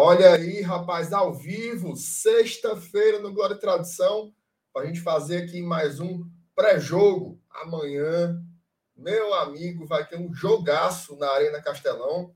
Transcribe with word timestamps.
Olha 0.00 0.34
aí, 0.34 0.60
rapaz, 0.60 1.12
ao 1.12 1.34
vivo, 1.34 1.96
sexta-feira 1.96 3.18
no 3.18 3.32
Glória 3.34 3.54
e 3.54 3.58
Tradição, 3.58 4.32
para 4.72 4.82
a 4.82 4.86
gente 4.86 5.00
fazer 5.00 5.38
aqui 5.38 5.60
mais 5.60 5.98
um 5.98 6.24
pré-jogo. 6.54 7.36
Amanhã, 7.50 8.40
meu 8.96 9.34
amigo, 9.34 9.88
vai 9.88 10.06
ter 10.06 10.16
um 10.16 10.32
jogaço 10.32 11.16
na 11.16 11.28
Arena 11.28 11.60
Castelão. 11.60 12.32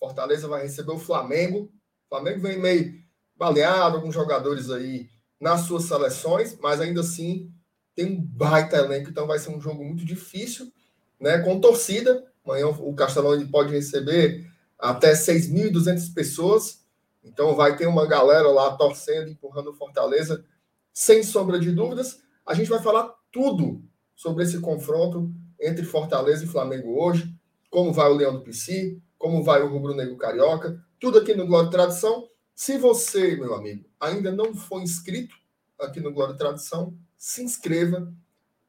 Fortaleza 0.00 0.48
vai 0.48 0.62
receber 0.62 0.90
o 0.90 0.98
Flamengo. 0.98 1.72
O 2.06 2.08
Flamengo 2.08 2.40
vem 2.40 2.58
meio 2.58 3.00
baleado, 3.36 3.98
alguns 3.98 4.12
jogadores 4.12 4.68
aí 4.68 5.08
nas 5.40 5.60
suas 5.60 5.84
seleções, 5.84 6.58
mas 6.58 6.80
ainda 6.80 7.02
assim 7.02 7.52
tem 7.94 8.06
um 8.06 8.20
baita 8.20 8.78
elenco, 8.78 9.10
então 9.10 9.28
vai 9.28 9.38
ser 9.38 9.50
um 9.50 9.60
jogo 9.60 9.84
muito 9.84 10.04
difícil, 10.04 10.72
né? 11.20 11.38
Com 11.38 11.60
torcida. 11.60 12.24
Amanhã 12.44 12.66
o 12.66 12.92
Castelão 12.96 13.46
pode 13.46 13.72
receber 13.72 14.44
até 14.76 15.12
6.200 15.12 16.12
pessoas. 16.12 16.84
Então 17.26 17.54
vai 17.54 17.76
ter 17.76 17.86
uma 17.86 18.06
galera 18.06 18.48
lá 18.48 18.76
torcendo, 18.76 19.28
empurrando 19.28 19.74
Fortaleza, 19.74 20.44
sem 20.92 21.22
sombra 21.22 21.58
de 21.58 21.72
dúvidas. 21.72 22.20
A 22.46 22.54
gente 22.54 22.70
vai 22.70 22.80
falar 22.80 23.12
tudo 23.32 23.82
sobre 24.14 24.44
esse 24.44 24.60
confronto 24.60 25.30
entre 25.60 25.84
Fortaleza 25.84 26.44
e 26.44 26.48
Flamengo 26.48 27.02
hoje, 27.02 27.34
como 27.68 27.92
vai 27.92 28.08
o 28.10 28.14
Leão 28.14 28.34
do 28.34 28.42
PC, 28.42 28.98
como 29.18 29.42
vai 29.42 29.62
o 29.62 29.68
Rubro 29.68 29.94
Negro 29.94 30.16
Carioca, 30.16 30.80
tudo 31.00 31.18
aqui 31.18 31.34
no 31.34 31.46
Glória 31.46 31.66
e 31.66 31.70
Tradição. 31.70 32.28
Se 32.54 32.78
você, 32.78 33.36
meu 33.36 33.54
amigo, 33.54 33.84
ainda 34.00 34.30
não 34.30 34.54
foi 34.54 34.82
inscrito 34.82 35.34
aqui 35.78 36.00
no 36.00 36.12
Glória 36.12 36.34
e 36.34 36.38
Tradição, 36.38 36.96
se 37.16 37.42
inscreva, 37.42 38.10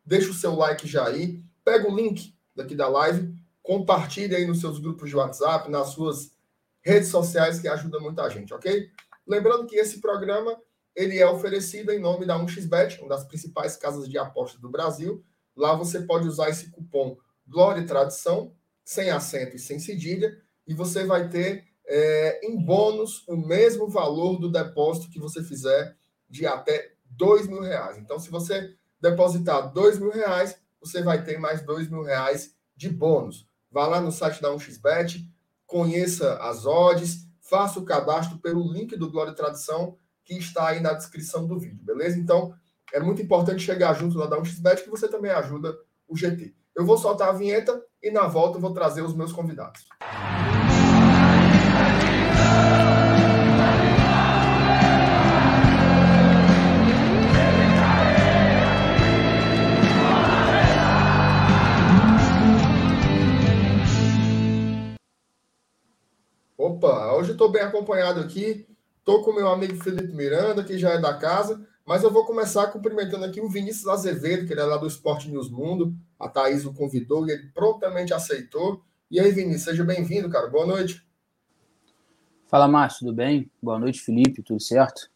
deixa 0.05 0.31
o 0.31 0.33
seu 0.33 0.55
like 0.55 0.87
já 0.87 1.07
aí, 1.07 1.43
pega 1.63 1.89
o 1.89 1.95
link 1.95 2.33
daqui 2.55 2.75
da 2.75 2.87
live, 2.87 3.33
compartilhe 3.61 4.35
aí 4.35 4.45
nos 4.45 4.59
seus 4.59 4.79
grupos 4.79 5.09
de 5.09 5.15
WhatsApp, 5.15 5.69
nas 5.69 5.89
suas 5.89 6.31
redes 6.87 7.09
sociais, 7.09 7.59
que 7.59 7.67
ajuda 7.67 7.99
muita 7.99 8.29
gente, 8.29 8.53
ok? 8.53 8.89
Lembrando 9.27 9.67
que 9.67 9.75
esse 9.75 9.99
programa 9.99 10.57
ele 10.95 11.19
é 11.19 11.27
oferecido 11.27 11.91
em 11.91 11.99
nome 11.99 12.25
da 12.25 12.39
1xBet, 12.39 12.99
uma 12.99 13.09
das 13.09 13.25
principais 13.25 13.75
casas 13.75 14.07
de 14.09 14.17
apostas 14.17 14.59
do 14.59 14.69
Brasil. 14.69 15.23
Lá 15.55 15.75
você 15.75 16.01
pode 16.01 16.27
usar 16.27 16.49
esse 16.49 16.71
cupom 16.71 17.17
Glória 17.45 17.81
e 17.81 17.85
Tradição, 17.85 18.55
sem 18.83 19.09
acento 19.09 19.55
e 19.55 19.59
sem 19.59 19.79
cedilha, 19.79 20.35
e 20.65 20.73
você 20.73 21.05
vai 21.05 21.29
ter 21.29 21.65
é, 21.85 22.45
em 22.47 22.57
bônus 22.57 23.23
o 23.27 23.35
mesmo 23.35 23.87
valor 23.87 24.39
do 24.39 24.51
depósito 24.51 25.09
que 25.09 25.19
você 25.19 25.43
fizer 25.43 25.95
de 26.29 26.45
até 26.45 26.93
dois 27.05 27.47
mil 27.47 27.61
reais. 27.61 27.97
Então, 27.97 28.17
se 28.17 28.29
você 28.29 28.73
depositar 28.99 29.71
dois 29.71 29.99
mil 29.99 30.11
reais, 30.11 30.57
você 30.79 31.01
vai 31.01 31.23
ter 31.23 31.37
mais 31.37 31.61
dois 31.61 31.89
mil 31.89 32.01
reais 32.01 32.55
de 32.75 32.89
bônus. 32.89 33.47
Vá 33.69 33.87
lá 33.87 33.99
no 33.99 34.11
site 34.11 34.41
da 34.41 34.49
1xBet, 34.49 35.27
conheça 35.67 36.35
as 36.37 36.65
odds, 36.65 37.27
faça 37.41 37.79
o 37.79 37.85
cadastro 37.85 38.39
pelo 38.39 38.71
link 38.71 38.95
do 38.95 39.11
Glória 39.11 39.31
e 39.31 39.35
Tradição 39.35 39.95
que 40.23 40.33
está 40.33 40.67
aí 40.67 40.79
na 40.79 40.93
descrição 40.93 41.45
do 41.47 41.59
vídeo, 41.59 41.83
beleza? 41.83 42.19
Então, 42.19 42.53
é 42.93 42.99
muito 42.99 43.21
importante 43.21 43.63
chegar 43.63 43.93
junto 43.93 44.17
lá 44.17 44.25
da 44.25 44.37
1xBet 44.37 44.83
que 44.83 44.89
você 44.89 45.07
também 45.07 45.31
ajuda 45.31 45.77
o 46.07 46.17
GT. 46.17 46.53
Eu 46.75 46.85
vou 46.85 46.97
soltar 46.97 47.29
a 47.29 47.33
vinheta 47.33 47.81
e 48.01 48.11
na 48.11 48.27
volta 48.27 48.57
eu 48.57 48.61
vou 48.61 48.73
trazer 48.73 49.01
os 49.01 49.15
meus 49.15 49.31
convidados. 49.31 49.85
Opa, 66.77 67.11
hoje 67.13 67.31
estou 67.31 67.49
bem 67.49 67.63
acompanhado 67.63 68.19
aqui. 68.19 68.67
Estou 68.99 69.23
com 69.23 69.33
meu 69.33 69.47
amigo 69.47 69.83
Felipe 69.83 70.13
Miranda, 70.13 70.63
que 70.63 70.77
já 70.77 70.91
é 70.91 70.99
da 70.99 71.11
casa, 71.11 71.65
mas 71.83 72.03
eu 72.03 72.11
vou 72.11 72.23
começar 72.23 72.67
cumprimentando 72.67 73.25
aqui 73.25 73.41
o 73.41 73.49
Vinícius 73.49 73.87
Azevedo, 73.87 74.45
que 74.45 74.53
ele 74.53 74.61
é 74.61 74.63
lá 74.63 74.77
do 74.77 74.85
Esporte 74.85 75.27
News 75.27 75.49
Mundo. 75.49 75.95
A 76.19 76.29
Thaís 76.29 76.65
o 76.65 76.73
convidou 76.73 77.27
e 77.27 77.31
ele 77.31 77.47
prontamente 77.47 78.13
aceitou. 78.13 78.83
E 79.09 79.19
aí, 79.19 79.31
Vinícius, 79.31 79.63
seja 79.63 79.83
bem-vindo, 79.83 80.29
cara. 80.29 80.45
Boa 80.49 80.67
noite. 80.67 81.03
Fala, 82.45 82.67
Márcio, 82.67 82.99
tudo 82.99 83.13
bem? 83.13 83.49
Boa 83.59 83.79
noite, 83.79 83.99
Felipe, 83.99 84.43
tudo 84.43 84.61
certo? 84.61 85.09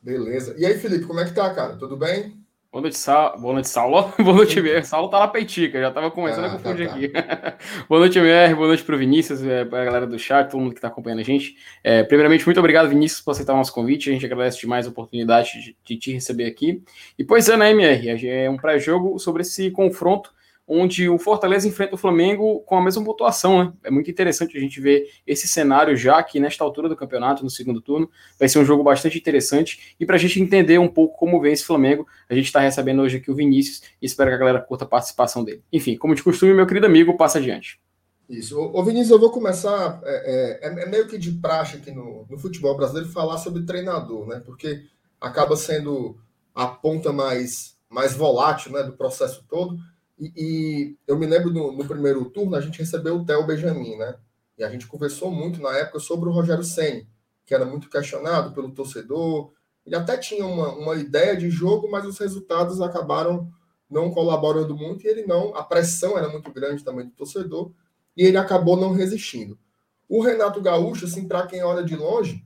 Beleza. 0.00 0.54
E 0.56 0.64
aí, 0.64 0.78
Felipe, 0.78 1.04
como 1.04 1.20
é 1.20 1.26
que 1.26 1.34
tá, 1.34 1.52
cara? 1.52 1.76
Tudo 1.76 1.98
bem? 1.98 2.39
Boa 2.72 2.82
noite, 2.82 2.98
Sa... 2.98 3.30
Boa 3.30 3.54
noite, 3.54 3.68
Saulo. 3.68 4.14
Boa 4.22 4.32
noite, 4.32 4.56
MR. 4.60 4.84
Saulo 4.84 5.08
tá 5.08 5.18
na 5.18 5.26
peitica, 5.26 5.80
já 5.80 5.90
tava 5.90 6.08
começando 6.08 6.44
ah, 6.44 6.46
a 6.46 6.50
confundir 6.50 6.86
tá, 6.86 6.94
tá. 6.94 7.48
aqui. 7.48 7.58
boa 7.88 7.98
noite, 7.98 8.16
MR. 8.16 8.54
Boa 8.54 8.68
noite 8.68 8.84
pro 8.84 8.96
Vinícius, 8.96 9.42
é, 9.42 9.64
pra 9.64 9.84
galera 9.84 10.06
do 10.06 10.16
chat, 10.16 10.48
todo 10.48 10.60
mundo 10.60 10.76
que 10.76 10.80
tá 10.80 10.86
acompanhando 10.86 11.18
a 11.18 11.24
gente. 11.24 11.56
É, 11.82 12.04
primeiramente, 12.04 12.46
muito 12.46 12.60
obrigado, 12.60 12.88
Vinícius, 12.88 13.22
por 13.22 13.32
aceitar 13.32 13.54
o 13.54 13.56
nosso 13.56 13.74
convite. 13.74 14.08
A 14.08 14.12
gente 14.12 14.24
agradece 14.24 14.60
demais 14.60 14.86
a 14.86 14.90
oportunidade 14.90 15.60
de, 15.60 15.76
de 15.84 15.96
te 15.96 16.12
receber 16.12 16.46
aqui. 16.46 16.80
E 17.18 17.24
pois 17.24 17.48
é, 17.48 17.56
né, 17.56 17.72
MR? 17.72 18.28
É 18.28 18.48
um 18.48 18.56
pré-jogo 18.56 19.18
sobre 19.18 19.42
esse 19.42 19.72
confronto 19.72 20.32
onde 20.72 21.08
o 21.08 21.18
Fortaleza 21.18 21.66
enfrenta 21.66 21.96
o 21.96 21.98
Flamengo 21.98 22.60
com 22.60 22.78
a 22.78 22.84
mesma 22.84 23.04
pontuação, 23.04 23.64
né? 23.64 23.72
É 23.82 23.90
muito 23.90 24.08
interessante 24.08 24.56
a 24.56 24.60
gente 24.60 24.80
ver 24.80 25.04
esse 25.26 25.48
cenário 25.48 25.96
já 25.96 26.16
aqui 26.16 26.38
nesta 26.38 26.62
altura 26.62 26.88
do 26.88 26.94
campeonato, 26.94 27.42
no 27.42 27.50
segundo 27.50 27.80
turno. 27.80 28.08
Vai 28.38 28.48
ser 28.48 28.60
um 28.60 28.64
jogo 28.64 28.84
bastante 28.84 29.18
interessante. 29.18 29.96
E 29.98 30.06
para 30.06 30.14
a 30.14 30.18
gente 30.18 30.40
entender 30.40 30.78
um 30.78 30.86
pouco 30.86 31.18
como 31.18 31.40
vem 31.40 31.52
esse 31.52 31.64
Flamengo, 31.64 32.06
a 32.28 32.34
gente 32.34 32.46
está 32.46 32.60
recebendo 32.60 33.02
hoje 33.02 33.16
aqui 33.16 33.32
o 33.32 33.34
Vinícius 33.34 33.82
e 34.00 34.06
espero 34.06 34.30
que 34.30 34.36
a 34.36 34.38
galera 34.38 34.60
curta 34.60 34.84
a 34.84 34.88
participação 34.88 35.42
dele. 35.42 35.64
Enfim, 35.72 35.96
como 35.96 36.14
de 36.14 36.22
costume, 36.22 36.54
meu 36.54 36.66
querido 36.66 36.86
amigo, 36.86 37.16
passa 37.16 37.38
adiante. 37.38 37.80
Isso. 38.28 38.56
Ô, 38.56 38.84
Vinícius, 38.84 39.10
eu 39.10 39.18
vou 39.18 39.32
começar. 39.32 40.00
É, 40.04 40.60
é, 40.62 40.84
é 40.84 40.86
meio 40.86 41.08
que 41.08 41.18
de 41.18 41.32
praxe 41.32 41.78
aqui 41.78 41.90
no, 41.90 42.24
no 42.30 42.38
futebol 42.38 42.76
brasileiro 42.76 43.08
falar 43.08 43.38
sobre 43.38 43.64
treinador, 43.64 44.28
né? 44.28 44.40
Porque 44.46 44.84
acaba 45.20 45.56
sendo 45.56 46.16
a 46.54 46.68
ponta 46.68 47.12
mais, 47.12 47.76
mais 47.88 48.14
volátil 48.14 48.70
né, 48.70 48.84
do 48.84 48.92
processo 48.92 49.44
todo. 49.48 49.76
E, 50.20 50.32
e 50.36 50.96
eu 51.06 51.18
me 51.18 51.26
lembro 51.26 51.50
no, 51.50 51.72
no, 51.72 51.84
primeiro 51.86 52.26
turno, 52.26 52.54
a 52.54 52.60
gente 52.60 52.78
recebeu 52.78 53.16
o 53.16 53.24
Theo 53.24 53.46
Benjamin, 53.46 53.96
né? 53.96 54.16
E 54.58 54.62
a 54.62 54.68
gente 54.68 54.86
conversou 54.86 55.30
muito 55.30 55.62
na 55.62 55.74
época 55.78 55.98
sobre 55.98 56.28
o 56.28 56.32
Rogério 56.32 56.62
Senni, 56.62 57.08
que 57.46 57.54
era 57.54 57.64
muito 57.64 57.88
questionado 57.88 58.52
pelo 58.52 58.70
torcedor. 58.70 59.50
Ele 59.86 59.96
até 59.96 60.18
tinha 60.18 60.44
uma, 60.44 60.68
uma 60.74 60.94
ideia 60.96 61.34
de 61.34 61.48
jogo, 61.48 61.90
mas 61.90 62.04
os 62.04 62.18
resultados 62.18 62.82
acabaram 62.82 63.50
não 63.88 64.10
colaborando 64.10 64.76
muito 64.76 65.06
e 65.06 65.08
ele 65.08 65.26
não. 65.26 65.56
A 65.56 65.64
pressão 65.64 66.18
era 66.18 66.28
muito 66.28 66.52
grande 66.52 66.84
também 66.84 67.06
do 67.06 67.12
torcedor 67.12 67.72
e 68.14 68.24
ele 68.24 68.36
acabou 68.36 68.76
não 68.76 68.92
resistindo. 68.92 69.58
O 70.06 70.20
Renato 70.22 70.60
Gaúcho, 70.60 71.06
assim, 71.06 71.26
para 71.26 71.46
quem 71.46 71.62
olha 71.62 71.82
de 71.82 71.96
longe, 71.96 72.44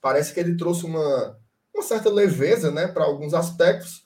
parece 0.00 0.32
que 0.32 0.38
ele 0.38 0.56
trouxe 0.56 0.86
uma, 0.86 1.36
uma 1.74 1.82
certa 1.82 2.08
leveza, 2.08 2.70
né, 2.70 2.86
para 2.86 3.04
alguns 3.04 3.34
aspectos, 3.34 4.05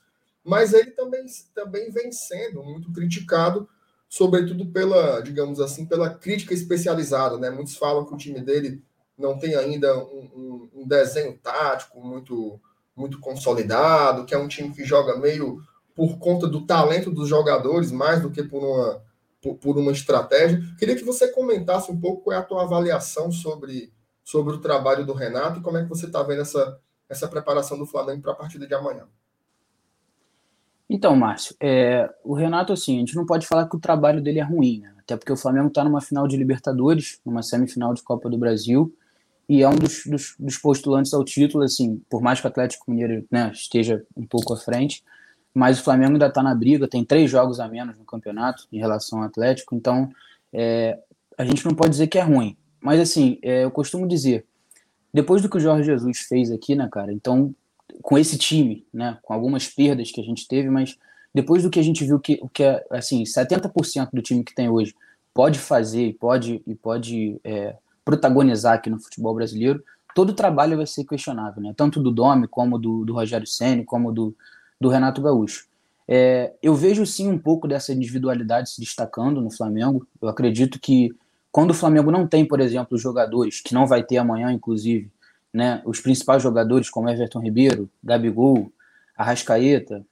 mas 0.50 0.74
ele 0.74 0.90
também, 0.90 1.24
também 1.54 1.92
vem 1.92 2.10
sendo 2.10 2.60
muito 2.64 2.90
criticado, 2.92 3.68
sobretudo 4.08 4.66
pela, 4.66 5.20
digamos 5.20 5.60
assim, 5.60 5.86
pela 5.86 6.10
crítica 6.10 6.52
especializada. 6.52 7.38
Né? 7.38 7.50
Muitos 7.50 7.76
falam 7.76 8.04
que 8.04 8.12
o 8.12 8.16
time 8.16 8.40
dele 8.40 8.82
não 9.16 9.38
tem 9.38 9.54
ainda 9.54 9.96
um, 9.96 10.28
um, 10.34 10.70
um 10.80 10.88
desenho 10.88 11.38
tático 11.38 12.04
muito, 12.04 12.60
muito 12.96 13.20
consolidado, 13.20 14.24
que 14.24 14.34
é 14.34 14.38
um 14.38 14.48
time 14.48 14.74
que 14.74 14.84
joga 14.84 15.16
meio 15.16 15.62
por 15.94 16.18
conta 16.18 16.48
do 16.48 16.66
talento 16.66 17.12
dos 17.12 17.28
jogadores, 17.28 17.92
mais 17.92 18.20
do 18.20 18.28
que 18.28 18.42
por 18.42 18.64
uma, 18.64 19.04
por, 19.40 19.54
por, 19.54 19.78
uma 19.78 19.92
estratégia. 19.92 20.60
Queria 20.80 20.96
que 20.96 21.04
você 21.04 21.28
comentasse 21.28 21.92
um 21.92 22.00
pouco 22.00 22.24
qual 22.24 22.34
é 22.36 22.40
a 22.40 22.42
tua 22.42 22.64
avaliação 22.64 23.30
sobre, 23.30 23.92
sobre 24.24 24.54
o 24.54 24.60
trabalho 24.60 25.06
do 25.06 25.12
Renato 25.12 25.60
e 25.60 25.62
como 25.62 25.76
é 25.76 25.84
que 25.84 25.88
você 25.88 26.06
está 26.06 26.24
vendo 26.24 26.42
essa, 26.42 26.80
essa 27.08 27.28
preparação 27.28 27.78
do 27.78 27.86
Flamengo 27.86 28.22
para 28.22 28.32
a 28.32 28.36
partida 28.36 28.66
de 28.66 28.74
amanhã. 28.74 29.06
Então, 30.92 31.14
Márcio, 31.14 31.54
é, 31.60 32.12
o 32.24 32.34
Renato, 32.34 32.72
assim, 32.72 32.96
a 32.96 32.98
gente 32.98 33.14
não 33.14 33.24
pode 33.24 33.46
falar 33.46 33.68
que 33.68 33.76
o 33.76 33.80
trabalho 33.80 34.20
dele 34.20 34.40
é 34.40 34.42
ruim, 34.42 34.80
né? 34.80 34.92
até 34.98 35.16
porque 35.16 35.32
o 35.32 35.36
Flamengo 35.36 35.68
está 35.68 35.84
numa 35.84 36.00
final 36.00 36.26
de 36.26 36.36
Libertadores, 36.36 37.20
numa 37.24 37.44
semifinal 37.44 37.94
de 37.94 38.02
Copa 38.02 38.28
do 38.28 38.36
Brasil, 38.36 38.92
e 39.48 39.62
é 39.62 39.68
um 39.68 39.76
dos, 39.76 40.02
dos, 40.04 40.34
dos, 40.36 40.58
postulantes 40.58 41.14
ao 41.14 41.24
título, 41.24 41.62
assim, 41.62 42.02
por 42.10 42.20
mais 42.20 42.40
que 42.40 42.46
o 42.46 42.48
Atlético 42.48 42.90
Mineiro 42.90 43.24
né, 43.30 43.52
esteja 43.54 44.04
um 44.16 44.26
pouco 44.26 44.52
à 44.52 44.56
frente, 44.56 45.04
mas 45.54 45.78
o 45.78 45.84
Flamengo 45.84 46.14
ainda 46.14 46.26
está 46.26 46.42
na 46.42 46.56
briga, 46.56 46.88
tem 46.88 47.04
três 47.04 47.30
jogos 47.30 47.60
a 47.60 47.68
menos 47.68 47.96
no 47.96 48.04
campeonato 48.04 48.66
em 48.72 48.78
relação 48.78 49.20
ao 49.20 49.26
Atlético, 49.26 49.76
então 49.76 50.10
é, 50.52 50.98
a 51.38 51.44
gente 51.44 51.64
não 51.64 51.72
pode 51.72 51.90
dizer 51.90 52.08
que 52.08 52.18
é 52.18 52.22
ruim. 52.22 52.56
Mas, 52.80 52.98
assim, 52.98 53.38
é, 53.42 53.62
eu 53.62 53.70
costumo 53.70 54.08
dizer, 54.08 54.44
depois 55.14 55.40
do 55.40 55.48
que 55.48 55.56
o 55.56 55.60
Jorge 55.60 55.84
Jesus 55.84 56.18
fez 56.18 56.50
aqui, 56.50 56.74
né, 56.74 56.88
cara, 56.90 57.12
então 57.12 57.54
com 58.02 58.18
esse 58.18 58.38
time, 58.38 58.84
né, 58.92 59.18
com 59.22 59.32
algumas 59.32 59.68
perdas 59.68 60.10
que 60.10 60.20
a 60.20 60.24
gente 60.24 60.46
teve, 60.48 60.68
mas 60.70 60.96
depois 61.34 61.62
do 61.62 61.70
que 61.70 61.78
a 61.78 61.82
gente 61.82 62.04
viu 62.04 62.18
que 62.18 62.38
o 62.42 62.48
que 62.48 62.62
é 62.62 62.84
assim, 62.90 63.22
70% 63.22 64.10
do 64.12 64.22
time 64.22 64.44
que 64.44 64.54
tem 64.54 64.68
hoje 64.68 64.94
pode 65.32 65.58
fazer 65.58 66.06
e 66.06 66.12
pode 66.12 66.62
e 66.66 66.74
pode 66.74 67.40
é, 67.44 67.76
protagonizar 68.04 68.74
aqui 68.74 68.90
no 68.90 68.98
futebol 68.98 69.34
brasileiro, 69.34 69.82
todo 70.14 70.30
o 70.30 70.34
trabalho 70.34 70.76
vai 70.76 70.86
ser 70.86 71.04
questionável, 71.04 71.62
né? 71.62 71.72
Tanto 71.76 72.02
do 72.02 72.10
Domi 72.10 72.48
como 72.48 72.78
do, 72.78 73.04
do 73.04 73.14
Rogério 73.14 73.46
Ceni, 73.46 73.84
como 73.84 74.12
do, 74.12 74.34
do 74.80 74.88
Renato 74.88 75.22
Gaúcho. 75.22 75.66
É, 76.08 76.52
eu 76.60 76.74
vejo 76.74 77.06
sim 77.06 77.28
um 77.28 77.38
pouco 77.38 77.68
dessa 77.68 77.92
individualidade 77.92 78.70
se 78.70 78.80
destacando 78.80 79.40
no 79.40 79.50
Flamengo. 79.50 80.04
Eu 80.20 80.28
acredito 80.28 80.80
que 80.80 81.14
quando 81.52 81.70
o 81.70 81.74
Flamengo 81.74 82.10
não 82.10 82.26
tem, 82.26 82.44
por 82.44 82.60
exemplo, 82.60 82.98
jogadores, 82.98 83.60
que 83.60 83.74
não 83.74 83.86
vai 83.86 84.02
ter 84.02 84.16
amanhã, 84.16 84.50
inclusive, 84.50 85.08
né, 85.52 85.82
os 85.84 86.00
principais 86.00 86.42
jogadores 86.42 86.88
como 86.88 87.08
Everton 87.08 87.40
Ribeiro, 87.40 87.90
Gabigol, 88.02 88.72
Arrascaeta, 89.16 90.04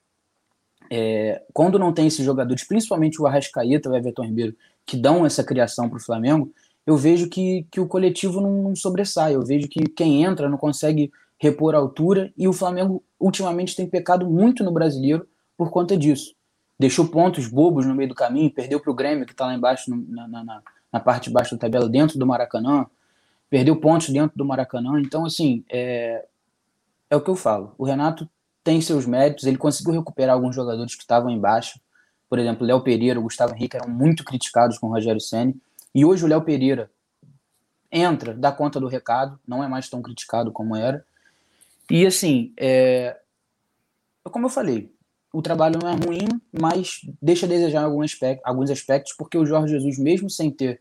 é, 0.90 1.42
quando 1.52 1.78
não 1.78 1.92
tem 1.92 2.06
esses 2.06 2.24
jogadores, 2.24 2.64
principalmente 2.64 3.20
o 3.20 3.26
Arrascaeta, 3.26 3.90
o 3.90 3.96
Everton 3.96 4.24
Ribeiro, 4.24 4.56
que 4.86 4.96
dão 4.96 5.26
essa 5.26 5.44
criação 5.44 5.88
para 5.88 5.98
o 5.98 6.02
Flamengo, 6.02 6.50
eu 6.86 6.96
vejo 6.96 7.28
que, 7.28 7.66
que 7.70 7.78
o 7.78 7.86
coletivo 7.86 8.40
não, 8.40 8.62
não, 8.62 8.74
sobressai. 8.74 9.34
Eu 9.34 9.44
vejo 9.44 9.68
que 9.68 9.86
quem 9.88 10.24
entra 10.24 10.48
não 10.48 10.56
consegue 10.56 11.12
repor 11.38 11.74
a 11.74 11.78
altura 11.78 12.32
e 12.36 12.48
o 12.48 12.52
Flamengo 12.52 13.04
ultimamente 13.20 13.76
tem 13.76 13.86
pecado 13.86 14.28
muito 14.28 14.64
no 14.64 14.72
brasileiro 14.72 15.28
por 15.54 15.70
conta 15.70 15.96
disso. 15.98 16.34
Deixou 16.78 17.06
pontos 17.06 17.46
bobos 17.46 17.84
no 17.84 17.94
meio 17.94 18.08
do 18.08 18.14
caminho, 18.14 18.50
perdeu 18.50 18.80
para 18.80 18.90
o 18.90 18.94
Grêmio, 18.94 19.26
que 19.26 19.32
está 19.32 19.44
lá 19.44 19.54
embaixo, 19.54 19.90
na, 19.90 20.26
na, 20.26 20.62
na, 20.90 21.00
parte 21.00 21.24
de 21.24 21.30
baixo 21.30 21.54
da 21.54 21.60
tabela, 21.60 21.88
dentro 21.90 22.18
do 22.18 22.26
Maracanã, 22.26 22.86
perdeu 23.50 23.76
pontos 23.76 24.08
dentro 24.10 24.36
do 24.36 24.44
Maracanã. 24.44 25.00
Então, 25.00 25.24
assim, 25.24 25.64
é, 25.70 26.24
é 27.10 27.16
o 27.16 27.20
que 27.20 27.30
eu 27.30 27.36
falo. 27.36 27.74
O 27.78 27.84
Renato 27.84 28.28
tem 28.62 28.80
seus 28.80 29.06
méritos, 29.06 29.44
ele 29.44 29.56
conseguiu 29.56 29.92
recuperar 29.92 30.34
alguns 30.34 30.54
jogadores 30.54 30.94
que 30.94 31.02
estavam 31.02 31.30
embaixo. 31.30 31.80
Por 32.28 32.38
exemplo, 32.38 32.66
Léo 32.66 32.82
Pereira, 32.82 33.18
o 33.18 33.22
Gustavo 33.22 33.54
Henrique 33.54 33.76
eram 33.76 33.88
muito 33.88 34.24
criticados 34.24 34.78
com 34.78 34.88
o 34.88 34.90
Rogério 34.90 35.20
Senni. 35.20 35.56
E 35.94 36.04
hoje 36.04 36.24
o 36.24 36.28
Léo 36.28 36.42
Pereira 36.42 36.90
entra, 37.90 38.34
dá 38.34 38.52
conta 38.52 38.78
do 38.78 38.86
recado, 38.86 39.40
não 39.46 39.64
é 39.64 39.68
mais 39.68 39.88
tão 39.88 40.02
criticado 40.02 40.52
como 40.52 40.76
era. 40.76 41.04
E 41.90 42.06
assim, 42.06 42.52
é, 42.58 43.18
como 44.24 44.46
eu 44.46 44.50
falei, 44.50 44.92
o 45.32 45.40
trabalho 45.40 45.78
não 45.82 45.88
é 45.88 45.94
ruim, 45.94 46.28
mas 46.52 47.00
deixa 47.20 47.46
a 47.46 47.48
desejar 47.48 47.84
algum 47.84 48.02
aspecto, 48.02 48.42
alguns 48.44 48.70
aspectos, 48.70 49.14
porque 49.14 49.38
o 49.38 49.46
Jorge 49.46 49.72
Jesus, 49.72 49.98
mesmo 49.98 50.28
sem 50.28 50.50
ter, 50.50 50.80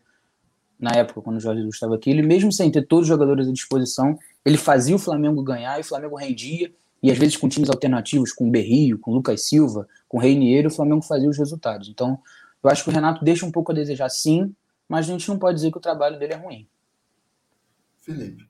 na 0.78 0.92
época, 0.92 1.20
quando 1.20 1.36
o 1.36 1.40
Jorge 1.40 1.60
Jesus 1.60 1.74
estava 1.74 1.96
aqui, 1.96 2.10
ele 2.10 2.22
mesmo 2.22 2.52
sem 2.52 2.70
ter 2.70 2.82
todos 2.86 3.02
os 3.02 3.08
jogadores 3.08 3.48
à 3.48 3.52
disposição, 3.52 4.18
ele 4.44 4.56
fazia 4.56 4.94
o 4.94 4.98
Flamengo 4.98 5.42
ganhar 5.42 5.76
e 5.78 5.80
o 5.80 5.84
Flamengo 5.84 6.16
rendia, 6.16 6.72
e 7.02 7.10
às 7.10 7.18
vezes 7.18 7.36
com 7.36 7.48
times 7.48 7.68
alternativos, 7.68 8.32
com 8.32 8.50
Berrio, 8.50 8.98
com 8.98 9.12
Lucas 9.12 9.42
Silva, 9.42 9.88
com 10.08 10.18
Reinier, 10.18 10.66
o 10.66 10.70
Flamengo 10.70 11.02
fazia 11.02 11.28
os 11.28 11.38
resultados. 11.38 11.88
Então, 11.88 12.20
eu 12.62 12.70
acho 12.70 12.84
que 12.84 12.90
o 12.90 12.92
Renato 12.92 13.24
deixa 13.24 13.46
um 13.46 13.52
pouco 13.52 13.72
a 13.72 13.74
desejar 13.74 14.08
sim, 14.08 14.54
mas 14.88 15.08
a 15.08 15.12
gente 15.12 15.28
não 15.28 15.38
pode 15.38 15.56
dizer 15.56 15.70
que 15.70 15.78
o 15.78 15.80
trabalho 15.80 16.18
dele 16.18 16.34
é 16.34 16.36
ruim. 16.36 16.68
Felipe. 18.00 18.48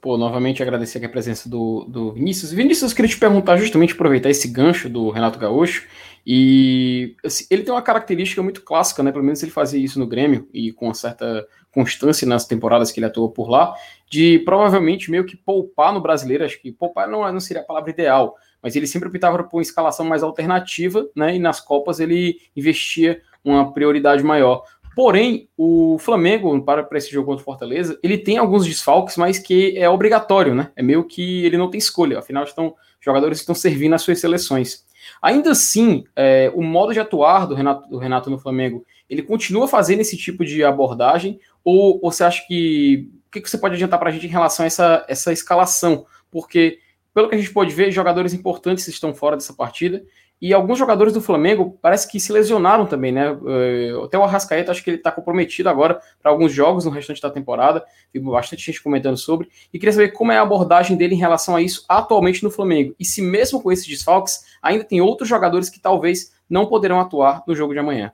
Pô, 0.00 0.16
novamente 0.16 0.62
agradecer 0.62 0.98
aqui 0.98 1.06
a 1.06 1.10
presença 1.10 1.48
do, 1.48 1.84
do 1.88 2.12
Vinícius. 2.12 2.52
Vinícius, 2.52 2.92
eu 2.92 2.96
queria 2.96 3.10
te 3.10 3.18
perguntar, 3.18 3.56
justamente 3.56 3.94
aproveitar 3.94 4.30
esse 4.30 4.46
gancho 4.46 4.88
do 4.88 5.10
Renato 5.10 5.40
Gaúcho. 5.40 5.88
E 6.24 7.16
assim, 7.24 7.46
ele 7.50 7.64
tem 7.64 7.74
uma 7.74 7.82
característica 7.82 8.40
muito 8.40 8.62
clássica, 8.62 9.02
né? 9.02 9.10
Pelo 9.10 9.24
menos 9.24 9.42
ele 9.42 9.50
fazia 9.50 9.82
isso 9.82 9.98
no 9.98 10.06
Grêmio 10.06 10.48
e 10.54 10.72
com 10.72 10.84
uma 10.84 10.94
certa 10.94 11.44
constância 11.72 12.28
nas 12.28 12.46
temporadas 12.46 12.92
que 12.92 13.00
ele 13.00 13.06
atuou 13.06 13.30
por 13.30 13.48
lá, 13.48 13.74
de 14.08 14.38
provavelmente 14.40 15.10
meio 15.10 15.24
que 15.24 15.36
poupar 15.36 15.92
no 15.92 16.00
brasileiro. 16.00 16.44
Acho 16.44 16.60
que 16.60 16.70
poupar 16.70 17.08
não, 17.08 17.30
não 17.32 17.40
seria 17.40 17.62
a 17.62 17.66
palavra 17.66 17.90
ideal, 17.90 18.36
mas 18.62 18.76
ele 18.76 18.86
sempre 18.86 19.08
optava 19.08 19.42
por 19.42 19.56
uma 19.56 19.62
escalação 19.62 20.06
mais 20.06 20.22
alternativa, 20.22 21.08
né? 21.14 21.34
E 21.34 21.38
nas 21.40 21.60
Copas 21.60 21.98
ele 21.98 22.38
investia 22.54 23.20
uma 23.44 23.72
prioridade 23.72 24.22
maior. 24.22 24.62
Porém, 24.98 25.48
o 25.56 25.96
Flamengo, 26.00 26.60
para, 26.60 26.82
para 26.82 26.98
esse 26.98 27.08
jogo 27.08 27.28
contra 27.28 27.40
o 27.40 27.44
Fortaleza, 27.44 27.96
ele 28.02 28.18
tem 28.18 28.36
alguns 28.36 28.66
desfalques, 28.66 29.16
mas 29.16 29.38
que 29.38 29.78
é 29.78 29.88
obrigatório, 29.88 30.56
né? 30.56 30.72
É 30.74 30.82
meio 30.82 31.04
que 31.04 31.44
ele 31.44 31.56
não 31.56 31.70
tem 31.70 31.78
escolha, 31.78 32.18
afinal, 32.18 32.42
estão 32.42 32.74
jogadores 33.00 33.38
estão 33.38 33.54
servindo 33.54 33.94
as 33.94 34.02
suas 34.02 34.18
seleções. 34.18 34.84
Ainda 35.22 35.52
assim, 35.52 36.02
é, 36.16 36.50
o 36.52 36.64
modo 36.64 36.92
de 36.92 36.98
atuar 36.98 37.46
do 37.46 37.54
Renato, 37.54 37.88
do 37.88 37.96
Renato 37.96 38.28
no 38.28 38.40
Flamengo, 38.40 38.84
ele 39.08 39.22
continua 39.22 39.68
fazendo 39.68 40.00
esse 40.00 40.16
tipo 40.16 40.44
de 40.44 40.64
abordagem? 40.64 41.38
Ou, 41.62 42.00
ou 42.02 42.10
você 42.10 42.24
acha 42.24 42.44
que. 42.48 43.08
O 43.28 43.30
que, 43.30 43.40
que 43.40 43.48
você 43.48 43.56
pode 43.56 43.76
adiantar 43.76 44.00
para 44.00 44.08
a 44.08 44.12
gente 44.12 44.26
em 44.26 44.30
relação 44.30 44.64
a 44.64 44.66
essa, 44.66 45.06
essa 45.06 45.32
escalação? 45.32 46.06
Porque, 46.28 46.80
pelo 47.18 47.28
que 47.28 47.34
a 47.34 47.38
gente 47.38 47.52
pode 47.52 47.74
ver, 47.74 47.90
jogadores 47.90 48.32
importantes 48.32 48.86
estão 48.86 49.12
fora 49.12 49.34
dessa 49.34 49.52
partida 49.52 50.04
e 50.40 50.54
alguns 50.54 50.78
jogadores 50.78 51.12
do 51.12 51.20
Flamengo 51.20 51.76
parece 51.82 52.08
que 52.08 52.20
se 52.20 52.32
lesionaram 52.32 52.86
também, 52.86 53.10
né? 53.10 53.36
Eh, 53.44 53.90
até 54.04 54.16
o 54.16 54.22
Arrascaeta, 54.22 54.70
acho 54.70 54.84
que 54.84 54.90
ele 54.90 54.98
está 54.98 55.10
comprometido 55.10 55.68
agora 55.68 56.00
para 56.22 56.30
alguns 56.30 56.52
jogos 56.52 56.84
no 56.84 56.92
restante 56.92 57.20
da 57.20 57.28
temporada. 57.28 57.84
Vi 58.14 58.20
bastante 58.20 58.64
gente 58.64 58.80
comentando 58.80 59.16
sobre. 59.16 59.48
E 59.74 59.80
queria 59.80 59.92
saber 59.92 60.12
como 60.12 60.30
é 60.30 60.38
a 60.38 60.42
abordagem 60.42 60.96
dele 60.96 61.16
em 61.16 61.18
relação 61.18 61.56
a 61.56 61.60
isso 61.60 61.84
atualmente 61.88 62.44
no 62.44 62.52
Flamengo. 62.52 62.94
E 63.00 63.04
se 63.04 63.20
mesmo 63.20 63.60
com 63.60 63.72
esses 63.72 63.88
desfalques, 63.88 64.44
ainda 64.62 64.84
tem 64.84 65.00
outros 65.00 65.28
jogadores 65.28 65.68
que 65.68 65.80
talvez 65.80 66.32
não 66.48 66.66
poderão 66.66 67.00
atuar 67.00 67.42
no 67.48 67.54
jogo 67.56 67.72
de 67.72 67.80
amanhã. 67.80 68.12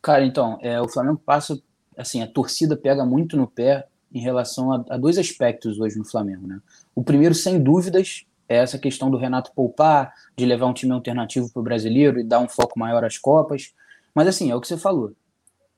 Cara, 0.00 0.24
então, 0.24 0.56
é, 0.62 0.80
o 0.80 0.88
Flamengo 0.88 1.20
passa, 1.26 1.60
assim, 1.96 2.22
a 2.22 2.28
torcida 2.28 2.76
pega 2.76 3.04
muito 3.04 3.36
no 3.36 3.48
pé 3.48 3.88
em 4.12 4.20
relação 4.20 4.72
a, 4.72 4.84
a 4.90 4.96
dois 4.96 5.18
aspectos 5.18 5.78
hoje 5.78 5.98
no 5.98 6.04
Flamengo, 6.04 6.46
né? 6.46 6.60
O 6.98 7.02
primeiro, 7.04 7.32
sem 7.32 7.62
dúvidas, 7.62 8.26
é 8.48 8.56
essa 8.56 8.76
questão 8.76 9.08
do 9.08 9.16
Renato 9.16 9.52
poupar, 9.54 10.12
de 10.36 10.44
levar 10.44 10.66
um 10.66 10.74
time 10.74 10.90
alternativo 10.90 11.48
para 11.48 11.60
o 11.60 11.62
brasileiro 11.62 12.18
e 12.18 12.24
dar 12.24 12.40
um 12.40 12.48
foco 12.48 12.76
maior 12.76 13.04
às 13.04 13.16
Copas. 13.16 13.72
Mas 14.12 14.26
assim, 14.26 14.50
é 14.50 14.56
o 14.56 14.60
que 14.60 14.66
você 14.66 14.76
falou. 14.76 15.12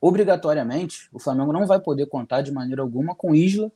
Obrigatoriamente, 0.00 1.10
o 1.12 1.18
Flamengo 1.18 1.52
não 1.52 1.66
vai 1.66 1.78
poder 1.78 2.06
contar 2.06 2.40
de 2.40 2.50
maneira 2.50 2.80
alguma 2.80 3.14
com 3.14 3.34
Isla, 3.34 3.70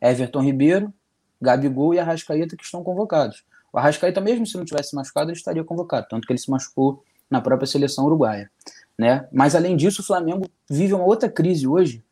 Everton 0.00 0.40
Ribeiro, 0.40 0.90
Gabigol 1.38 1.92
e 1.92 1.98
Arrascaeta 1.98 2.56
que 2.56 2.64
estão 2.64 2.82
convocados. 2.82 3.44
O 3.70 3.78
Arrascaeta, 3.78 4.22
mesmo 4.22 4.46
se 4.46 4.56
não 4.56 4.64
tivesse 4.64 4.96
machucado, 4.96 5.30
ele 5.30 5.36
estaria 5.36 5.62
convocado, 5.62 6.06
tanto 6.08 6.26
que 6.26 6.32
ele 6.32 6.40
se 6.40 6.50
machucou 6.50 7.04
na 7.28 7.42
própria 7.42 7.66
seleção 7.66 8.06
uruguaia. 8.06 8.50
Né? 8.98 9.28
Mas 9.30 9.54
além 9.54 9.76
disso, 9.76 10.00
o 10.00 10.04
Flamengo 10.06 10.48
vive 10.66 10.94
uma 10.94 11.04
outra 11.04 11.28
crise 11.28 11.68
hoje 11.68 12.02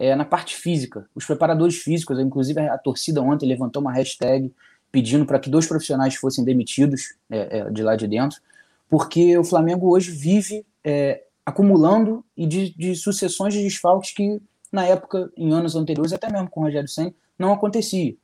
é, 0.00 0.16
na 0.16 0.24
parte 0.24 0.56
física. 0.56 1.06
Os 1.14 1.26
preparadores 1.26 1.76
físicos, 1.76 2.18
inclusive 2.18 2.58
a 2.58 2.78
torcida 2.78 3.20
ontem 3.20 3.46
levantou 3.46 3.82
uma 3.82 3.92
hashtag 3.92 4.50
pedindo 4.90 5.26
para 5.26 5.38
que 5.38 5.50
dois 5.50 5.66
profissionais 5.66 6.14
fossem 6.14 6.42
demitidos 6.42 7.14
é, 7.28 7.58
é, 7.58 7.70
de 7.70 7.82
lá 7.82 7.94
de 7.94 8.08
dentro, 8.08 8.40
porque 8.88 9.36
o 9.36 9.44
Flamengo 9.44 9.90
hoje 9.90 10.10
vive 10.10 10.64
é, 10.82 11.22
acumulando 11.44 12.24
e 12.34 12.46
de, 12.46 12.74
de, 12.74 12.96
sucessões 12.96 13.52
de 13.52 13.62
desfalques 13.62 14.12
que 14.12 14.40
na 14.72 14.86
época, 14.86 15.30
em 15.36 15.52
anos 15.52 15.76
anteriores, 15.76 16.14
até 16.14 16.32
mesmo 16.32 16.48
com 16.48 16.60
o 16.60 16.64
Rogério 16.64 16.88
Senna, 16.88 17.12
não 17.38 17.52
acontecia. 17.52 18.14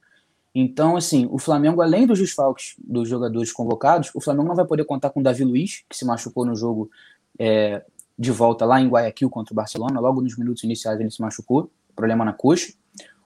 Então, 0.54 0.96
assim, 0.96 1.28
o 1.30 1.38
Flamengo, 1.38 1.82
além 1.82 2.06
dos 2.06 2.18
desfalques 2.18 2.74
dos 2.78 3.06
jogadores 3.06 3.52
convocados, 3.52 4.10
o 4.14 4.20
Flamengo 4.20 4.48
não 4.48 4.56
vai 4.56 4.64
poder 4.64 4.84
contar 4.84 5.10
com 5.10 5.20
o 5.20 5.22
Davi 5.22 5.44
Luiz, 5.44 5.84
que 5.90 5.96
se 5.96 6.06
machucou 6.06 6.46
no 6.46 6.56
jogo 6.56 6.90
é, 7.38 7.84
de 8.18 8.30
volta 8.30 8.64
lá 8.64 8.80
em 8.80 8.88
Guayaquil 8.88 9.28
contra 9.28 9.52
o 9.52 9.56
Barcelona, 9.56 10.00
logo 10.00 10.20
nos 10.20 10.36
minutos 10.36 10.64
iniciais 10.64 10.98
ele 10.98 11.10
se 11.10 11.20
machucou, 11.20 11.70
problema 11.94 12.24
na 12.24 12.32
coxa. 12.32 12.72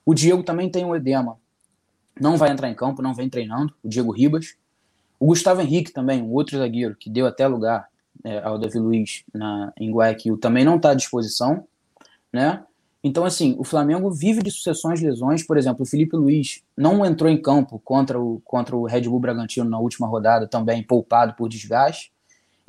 O 0.05 0.15
Diego 0.15 0.43
também 0.43 0.71
tem 0.71 0.85
um 0.85 0.97
edema 0.97 1.39
não 2.21 2.37
vai 2.37 2.51
entrar 2.51 2.69
em 2.69 2.75
campo, 2.75 3.03
não 3.03 3.15
vem 3.15 3.29
treinando, 3.29 3.73
o 3.83 3.89
Diego 3.89 4.13
Ribas. 4.13 4.55
O 5.19 5.27
Gustavo 5.27 5.63
Henrique 5.63 5.93
também, 5.93 6.23
um 6.23 6.33
outro 6.33 6.59
zagueiro 6.59 6.95
que 6.95 7.11
deu 7.11 7.27
até 7.27 7.47
lugar 7.47 7.89
é, 8.23 8.39
ao 8.41 8.59
Davi 8.59 8.79
Luiz 8.79 9.25
na, 9.33 9.73
em 9.79 9.91
Guayaquil, 9.91 10.37
também 10.37 10.65
não 10.65 10.77
está 10.77 10.91
à 10.91 10.95
disposição, 10.95 11.65
né? 12.33 12.63
Então, 13.03 13.25
assim, 13.25 13.57
o 13.59 13.65
Flamengo 13.65 14.11
vive 14.11 14.43
de 14.43 14.51
sucessões 14.51 15.01
de 15.01 15.07
lesões. 15.07 15.43
Por 15.43 15.57
exemplo, 15.57 15.85
o 15.85 15.87
Felipe 15.87 16.15
Luiz 16.17 16.63
não 16.77 17.05
entrou 17.05 17.31
em 17.31 17.41
campo 17.41 17.81
contra 17.83 18.21
o, 18.21 18.43
contra 18.45 18.77
o 18.77 18.85
Red 18.85 19.03
Bull 19.03 19.19
Bragantino 19.19 19.71
na 19.71 19.79
última 19.79 20.07
rodada, 20.07 20.47
também 20.47 20.83
poupado 20.83 21.33
por 21.33 21.49
desgaste. 21.49 22.13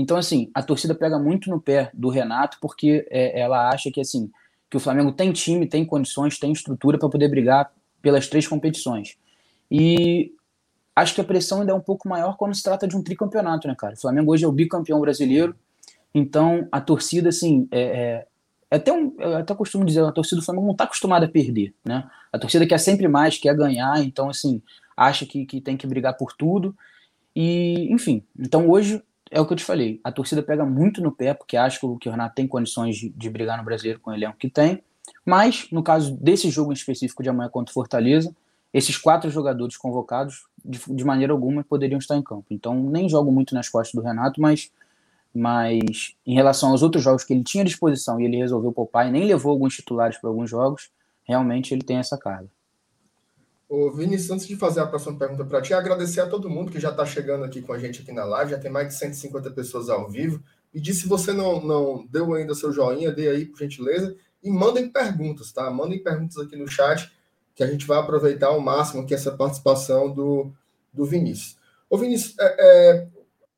Então, 0.01 0.17
assim, 0.17 0.49
a 0.51 0.63
torcida 0.63 0.95
pega 0.95 1.19
muito 1.19 1.47
no 1.47 1.61
pé 1.61 1.91
do 1.93 2.09
Renato, 2.09 2.57
porque 2.59 3.07
é, 3.11 3.39
ela 3.39 3.69
acha 3.69 3.91
que, 3.91 4.01
assim, 4.01 4.31
que 4.67 4.75
o 4.75 4.79
Flamengo 4.79 5.11
tem 5.11 5.31
time, 5.31 5.67
tem 5.67 5.85
condições, 5.85 6.39
tem 6.39 6.51
estrutura 6.51 6.97
para 6.97 7.07
poder 7.07 7.29
brigar 7.29 7.71
pelas 8.01 8.27
três 8.27 8.47
competições. 8.47 9.15
E 9.69 10.33
acho 10.95 11.13
que 11.13 11.21
a 11.21 11.23
pressão 11.23 11.59
ainda 11.59 11.71
é 11.71 11.75
um 11.75 11.81
pouco 11.81 12.09
maior 12.09 12.35
quando 12.35 12.55
se 12.55 12.63
trata 12.63 12.87
de 12.87 12.97
um 12.97 13.03
tricampeonato, 13.03 13.67
né, 13.67 13.75
cara? 13.77 13.93
O 13.93 14.01
Flamengo 14.01 14.33
hoje 14.33 14.43
é 14.43 14.47
o 14.47 14.51
bicampeão 14.51 14.99
brasileiro, 14.99 15.55
então 16.15 16.67
a 16.71 16.81
torcida, 16.81 17.29
assim, 17.29 17.67
é, 17.69 17.81
é, 17.81 18.27
é 18.71 18.75
até 18.77 18.91
um, 18.91 19.13
eu 19.19 19.37
até 19.37 19.53
costumo 19.53 19.85
dizer, 19.85 20.03
a 20.03 20.11
torcida 20.11 20.41
do 20.41 20.45
Flamengo 20.45 20.65
não 20.65 20.73
está 20.73 20.85
acostumada 20.85 21.27
a 21.27 21.29
perder, 21.29 21.75
né? 21.85 22.09
A 22.33 22.39
torcida 22.39 22.65
quer 22.65 22.79
sempre 22.79 23.07
mais, 23.07 23.37
quer 23.37 23.55
ganhar, 23.55 24.03
então, 24.03 24.29
assim, 24.31 24.63
acha 24.97 25.27
que, 25.27 25.45
que 25.45 25.61
tem 25.61 25.77
que 25.77 25.85
brigar 25.85 26.17
por 26.17 26.33
tudo. 26.33 26.75
E, 27.35 27.87
enfim, 27.93 28.23
então 28.37 28.67
hoje 28.67 28.99
é 29.31 29.39
o 29.39 29.45
que 29.45 29.53
eu 29.53 29.57
te 29.57 29.63
falei, 29.63 29.99
a 30.03 30.11
torcida 30.11 30.43
pega 30.43 30.65
muito 30.65 31.01
no 31.01 31.11
pé, 31.11 31.33
porque 31.33 31.55
acha 31.55 31.79
que 31.79 31.85
o, 31.85 31.97
que 31.97 32.09
o 32.09 32.11
Renato 32.11 32.35
tem 32.35 32.47
condições 32.47 32.97
de, 32.97 33.09
de 33.09 33.29
brigar 33.29 33.57
no 33.57 33.63
brasileiro 33.63 33.99
com 33.99 34.11
o 34.11 34.13
elenco 34.13 34.37
que 34.37 34.49
tem, 34.49 34.83
mas 35.25 35.67
no 35.71 35.81
caso 35.81 36.15
desse 36.17 36.49
jogo 36.49 36.71
em 36.71 36.75
específico 36.75 37.23
de 37.23 37.29
amanhã 37.29 37.49
contra 37.49 37.71
o 37.71 37.73
Fortaleza, 37.73 38.35
esses 38.73 38.97
quatro 38.97 39.29
jogadores 39.29 39.77
convocados, 39.77 40.45
de, 40.63 40.79
de, 40.87 41.03
maneira 41.03 41.33
alguma, 41.33 41.63
poderiam 41.63 41.97
estar 41.97 42.15
em 42.15 42.21
campo. 42.21 42.45
Então, 42.49 42.75
nem 42.75 43.09
jogo 43.09 43.31
muito 43.31 43.53
nas 43.53 43.67
costas 43.67 43.93
do 43.93 44.05
Renato, 44.05 44.39
mas, 44.39 44.71
mas 45.33 46.15
em 46.25 46.33
relação 46.33 46.71
aos 46.71 46.81
outros 46.81 47.03
jogos 47.03 47.23
que 47.23 47.33
ele 47.33 47.43
tinha 47.43 47.63
à 47.63 47.65
disposição 47.65 48.19
e 48.19 48.25
ele 48.25 48.37
resolveu 48.37 48.71
poupar 48.71 49.07
e 49.07 49.11
nem 49.11 49.25
levou 49.25 49.51
alguns 49.51 49.75
titulares 49.75 50.17
para 50.17 50.29
alguns 50.29 50.49
jogos, 50.49 50.89
realmente 51.23 51.73
ele 51.73 51.83
tem 51.83 51.97
essa 51.97 52.17
carga. 52.17 52.49
Ô, 53.71 53.89
Vinícius, 53.89 54.29
antes 54.31 54.45
de 54.45 54.57
fazer 54.57 54.81
a 54.81 54.85
próxima 54.85 55.17
pergunta 55.17 55.45
para 55.45 55.61
ti, 55.61 55.73
agradecer 55.73 56.19
a 56.19 56.27
todo 56.27 56.49
mundo 56.49 56.69
que 56.69 56.77
já 56.77 56.89
está 56.89 57.05
chegando 57.05 57.45
aqui 57.45 57.61
com 57.61 57.71
a 57.71 57.79
gente 57.79 58.01
aqui 58.01 58.11
na 58.11 58.25
live. 58.25 58.51
Já 58.51 58.59
tem 58.59 58.69
mais 58.69 58.89
de 58.89 58.95
150 58.95 59.49
pessoas 59.51 59.87
ao 59.89 60.09
vivo. 60.09 60.43
Pedir 60.73 60.93
se 60.93 61.07
você 61.07 61.31
não, 61.31 61.63
não 61.63 62.05
deu 62.05 62.33
ainda 62.33 62.53
seu 62.53 62.73
joinha, 62.73 63.13
dê 63.13 63.29
aí, 63.29 63.45
por 63.45 63.57
gentileza. 63.57 64.13
E 64.43 64.51
mandem 64.51 64.89
perguntas, 64.89 65.53
tá? 65.53 65.71
Mandem 65.71 66.03
perguntas 66.03 66.37
aqui 66.37 66.57
no 66.57 66.67
chat, 66.67 67.09
que 67.55 67.63
a 67.63 67.67
gente 67.67 67.87
vai 67.87 67.97
aproveitar 67.97 68.47
ao 68.47 68.59
máximo 68.59 69.03
aqui 69.03 69.13
essa 69.13 69.31
participação 69.31 70.13
do, 70.13 70.51
do 70.91 71.05
Vinícius. 71.05 71.57
Ô, 71.89 71.97
Vinícius, 71.97 72.37
é, 72.39 72.55
é, 72.59 73.07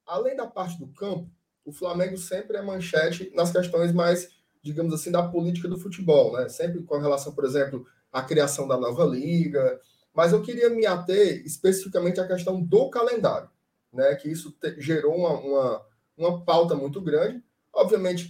além 0.05 0.35
da 0.35 0.45
parte 0.45 0.77
do 0.77 0.85
campo, 0.89 1.27
o 1.65 1.71
Flamengo 1.71 2.19
sempre 2.19 2.55
é 2.55 2.61
manchete 2.61 3.31
nas 3.33 3.51
questões 3.51 3.91
mais, 3.91 4.29
digamos 4.61 4.93
assim, 4.93 5.09
da 5.09 5.23
política 5.23 5.67
do 5.67 5.79
futebol, 5.79 6.33
né? 6.33 6.49
Sempre 6.49 6.83
com 6.83 6.99
relação, 6.99 7.33
por 7.33 7.45
exemplo, 7.45 7.83
à 8.11 8.21
criação 8.21 8.67
da 8.67 8.77
nova 8.77 9.05
liga. 9.05 9.81
Mas 10.13 10.31
eu 10.31 10.41
queria 10.41 10.69
me 10.69 10.85
ater 10.85 11.43
especificamente 11.45 12.19
à 12.19 12.27
questão 12.27 12.61
do 12.61 12.89
calendário, 12.89 13.49
né? 13.91 14.15
Que 14.15 14.29
isso 14.29 14.51
te, 14.51 14.79
gerou 14.79 15.15
uma, 15.15 15.31
uma, 15.39 15.85
uma 16.17 16.45
pauta 16.45 16.75
muito 16.75 17.01
grande. 17.01 17.43
Obviamente, 17.73 18.29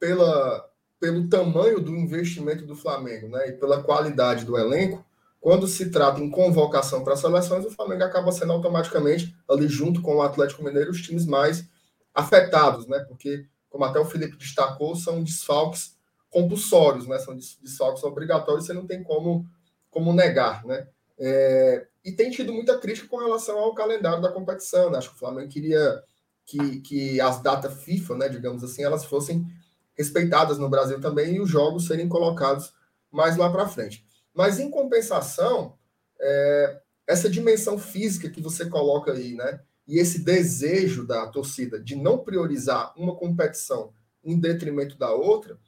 pela, 0.00 0.68
pelo 0.98 1.28
tamanho 1.28 1.80
do 1.80 1.96
investimento 1.96 2.66
do 2.66 2.74
Flamengo, 2.74 3.28
né? 3.28 3.50
E 3.50 3.52
pela 3.52 3.82
qualidade 3.82 4.44
do 4.44 4.58
elenco, 4.58 5.04
quando 5.40 5.66
se 5.66 5.90
trata 5.90 6.20
em 6.20 6.30
convocação 6.30 7.04
para 7.04 7.16
seleções, 7.16 7.64
o 7.64 7.70
Flamengo 7.70 8.04
acaba 8.04 8.30
sendo 8.32 8.52
automaticamente 8.52 9.36
ali 9.48 9.68
junto 9.68 10.02
com 10.02 10.16
o 10.16 10.22
Atlético 10.22 10.62
Mineiro 10.62 10.90
os 10.90 11.02
times 11.02 11.26
mais 11.26 11.68
afetados, 12.14 12.86
né? 12.86 13.00
Porque, 13.08 13.46
como 13.68 13.84
até 13.84 13.98
o 13.98 14.04
Felipe 14.04 14.36
destacou, 14.36 14.94
são 14.96 15.22
desfalques 15.22 15.96
compulsórios, 16.30 17.06
né? 17.06 17.18
São 17.18 17.36
desfalques 17.36 18.04
obrigatórios, 18.04 18.66
você 18.66 18.72
não 18.72 18.86
tem 18.86 19.02
como, 19.02 19.44
como 19.90 20.12
negar, 20.12 20.64
né? 20.64 20.86
É, 21.24 21.86
e 22.04 22.10
tem 22.10 22.30
tido 22.30 22.52
muita 22.52 22.78
crítica 22.78 23.06
com 23.06 23.18
relação 23.18 23.58
ao 23.58 23.74
calendário 23.74 24.20
da 24.20 24.32
competição, 24.32 24.90
né? 24.90 24.98
Acho 24.98 25.10
que 25.10 25.16
o 25.16 25.18
Flamengo 25.18 25.48
queria 25.48 26.02
que, 26.44 26.80
que 26.80 27.20
as 27.20 27.40
datas 27.40 27.82
FIFA, 27.84 28.16
né, 28.16 28.28
digamos 28.28 28.64
assim, 28.64 28.82
elas 28.82 29.04
fossem 29.04 29.46
respeitadas 29.94 30.58
no 30.58 30.68
Brasil 30.68 31.00
também 31.00 31.36
e 31.36 31.40
os 31.40 31.48
jogos 31.48 31.86
serem 31.86 32.08
colocados 32.08 32.74
mais 33.10 33.36
lá 33.36 33.50
para 33.50 33.68
frente. 33.68 34.04
Mas, 34.34 34.58
em 34.58 34.70
compensação, 34.70 35.78
é, 36.20 36.80
essa 37.06 37.30
dimensão 37.30 37.78
física 37.78 38.28
que 38.28 38.40
você 38.40 38.66
coloca 38.68 39.12
aí, 39.12 39.34
né? 39.34 39.60
e 39.86 39.98
esse 39.98 40.20
desejo 40.20 41.06
da 41.06 41.26
torcida 41.26 41.78
de 41.78 41.96
não 41.96 42.18
priorizar 42.18 42.92
uma 42.96 43.14
competição 43.14 43.92
em 44.24 44.38
detrimento 44.38 44.96
da 44.96 45.12
outra, 45.12 45.58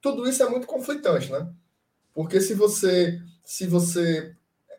tudo 0.00 0.28
isso 0.28 0.42
é 0.42 0.48
muito 0.48 0.66
conflitante, 0.66 1.32
né? 1.32 1.52
Porque 2.12 2.40
se 2.40 2.54
você 2.54 3.20
se 3.44 3.66
você 3.66 4.34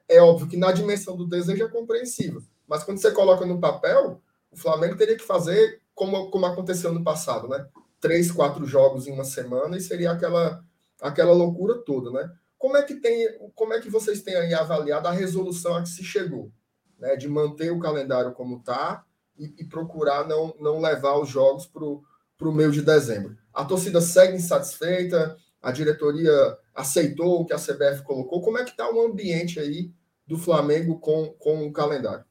é 0.08 0.22
óbvio 0.22 0.48
que 0.48 0.58
na 0.58 0.72
dimensão 0.72 1.16
do 1.16 1.28
desejo 1.28 1.64
é 1.64 1.70
compreensível, 1.70 2.42
mas 2.68 2.84
quando 2.84 3.00
você 3.00 3.12
coloca 3.12 3.46
no 3.46 3.60
papel, 3.60 4.22
o 4.52 4.58
Flamengo 4.58 4.96
teria 4.96 5.18
que 5.18 5.24
fazer 5.24 5.82
como, 5.94 6.30
como 6.30 6.46
aconteceu 6.46 6.94
no 6.94 7.04
passado, 7.04 7.48
né? 7.48 7.68
Três, 8.00 8.32
quatro 8.32 8.66
jogos 8.66 9.08
em 9.08 9.12
uma 9.12 9.24
semana 9.24 9.78
e 9.78 9.82
seria 9.82 10.12
aquela 10.12 10.64
aquela 11.02 11.34
loucura 11.34 11.76
toda, 11.80 12.10
né? 12.12 12.32
Como 12.58 12.78
é 12.78 12.84
que 12.84 12.96
tem, 12.96 13.28
como 13.54 13.74
é 13.74 13.82
que 13.82 13.90
vocês 13.90 14.22
têm 14.22 14.36
aí 14.36 14.54
avaliado 14.54 15.08
a 15.08 15.12
resolução 15.12 15.76
a 15.76 15.82
que 15.82 15.90
se 15.90 16.04
chegou? 16.04 16.52
né, 17.00 17.16
de 17.16 17.28
manter 17.28 17.72
o 17.72 17.80
calendário 17.80 18.34
como 18.34 18.58
está 18.58 19.04
e, 19.38 19.54
e, 19.60 19.66
procurar 19.66 20.28
não, 20.28 20.56
não 20.60 20.80
levar 20.80 21.18
os 21.20 21.30
jogos 21.30 21.66
para 21.66 21.84
o 21.84 22.54
meio 22.54 22.72
de 22.72 22.82
dezembro. 22.82 23.38
A 23.54 23.66
torcida 23.66 24.00
segue 24.02 24.36
insatisfeita, 24.36 25.36
a 25.62 25.72
diretoria 25.72 26.58
aceitou 26.76 27.42
o 27.42 27.46
que 27.46 27.54
a 27.54 27.58
CBF 27.58 28.04
colocou. 28.04 28.42
Como 28.42 28.58
é 28.58 28.64
que 28.64 28.72
está 28.72 28.92
o 28.92 29.02
ambiente 29.02 29.60
aí 29.60 29.90
do 30.28 30.38
Flamengo 30.38 31.00
com, 31.00 31.34
com 31.40 31.66
o 31.66 31.72
calendário? 31.72 32.26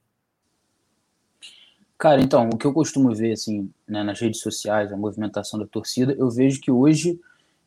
Cara, 1.96 2.20
então, 2.20 2.50
o 2.50 2.58
que 2.58 2.66
eu 2.66 2.72
costumo 2.72 3.14
ver 3.14 3.32
assim, 3.32 3.70
né, 3.88 4.02
nas 4.02 4.20
redes 4.20 4.40
sociais, 4.40 4.92
a 4.92 4.96
movimentação 4.96 5.58
da 5.58 5.66
torcida, 5.66 6.12
eu 6.18 6.28
vejo 6.28 6.60
que 6.60 6.70
hoje 6.70 7.18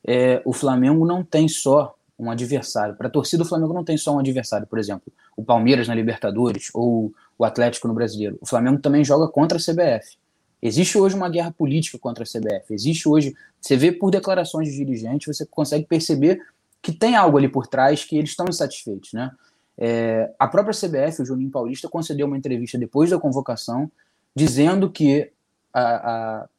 é, 0.06 0.42
o 0.46 0.54
Flamengo 0.54 1.06
não 1.06 1.24
tem 1.24 1.48
só 1.48 1.96
um 2.20 2.30
adversário. 2.30 2.96
Para 2.96 3.08
a 3.08 3.12
torcida, 3.12 3.44
o 3.44 3.46
Flamengo 3.46 3.74
não 3.74 3.84
tem 3.84 3.98
só 3.98 4.16
um 4.16 4.20
adversário, 4.20 4.68
por 4.68 4.78
exemplo, 4.78 5.12
o 5.36 5.44
Palmeiras 5.44 5.88
na 5.88 5.96
Libertadores 5.96 6.70
ou 6.74 7.14
o 7.38 7.46
Atlético 7.46 7.88
no 7.88 7.94
Brasileiro. 7.94 8.38
O 8.42 8.46
Flamengo 8.46 8.80
também 8.80 9.04
joga 9.04 9.28
contra 9.28 9.58
a 9.58 9.62
CBF. 9.62 10.18
Existe 10.62 10.98
hoje 10.98 11.16
uma 11.16 11.30
guerra 11.30 11.52
política 11.52 12.00
contra 12.00 12.24
a 12.24 12.28
CBF. 12.28 12.74
Existe 12.74 13.08
hoje, 13.08 13.36
você 13.62 13.78
vê 13.78 13.92
por 13.92 14.10
declarações 14.10 14.70
de 14.70 14.78
dirigentes, 14.78 15.36
você 15.36 15.46
consegue 15.46 15.86
perceber 15.86 16.42
que 16.88 16.94
tem 16.94 17.18
algo 17.18 17.38
ali 17.38 17.50
por 17.50 17.68
trás 17.68 18.06
que 18.06 18.18
eles 18.18 18.30
estão 18.30 18.46
insatisfeitos, 18.48 19.12
né? 19.12 19.30
É, 19.78 20.34
a 20.40 20.48
própria 20.48 20.74
CBF, 20.74 21.22
o 21.22 21.26
Juninho 21.26 21.52
Paulista, 21.52 21.90
concedeu 21.90 22.26
uma 22.26 22.38
entrevista 22.38 22.78
depois 22.78 23.10
da 23.10 23.20
convocação, 23.20 23.92
dizendo 24.34 24.90
que 24.90 25.30
a, 25.74 25.82
a, 25.82 26.50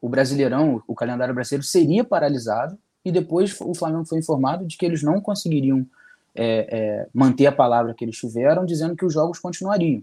o 0.00 0.08
Brasileirão, 0.08 0.82
o 0.88 0.94
calendário 0.96 1.32
brasileiro, 1.32 1.64
seria 1.64 2.02
paralisado 2.02 2.76
e 3.04 3.12
depois 3.12 3.56
o 3.60 3.72
Flamengo 3.72 4.04
foi 4.06 4.18
informado 4.18 4.66
de 4.66 4.76
que 4.76 4.84
eles 4.84 5.04
não 5.04 5.20
conseguiriam 5.20 5.86
é, 6.34 6.66
é, 6.68 7.08
manter 7.14 7.46
a 7.46 7.52
palavra 7.52 7.94
que 7.94 8.04
eles 8.04 8.16
tiveram, 8.16 8.66
dizendo 8.66 8.96
que 8.96 9.04
os 9.04 9.12
jogos 9.12 9.38
continuariam. 9.38 10.02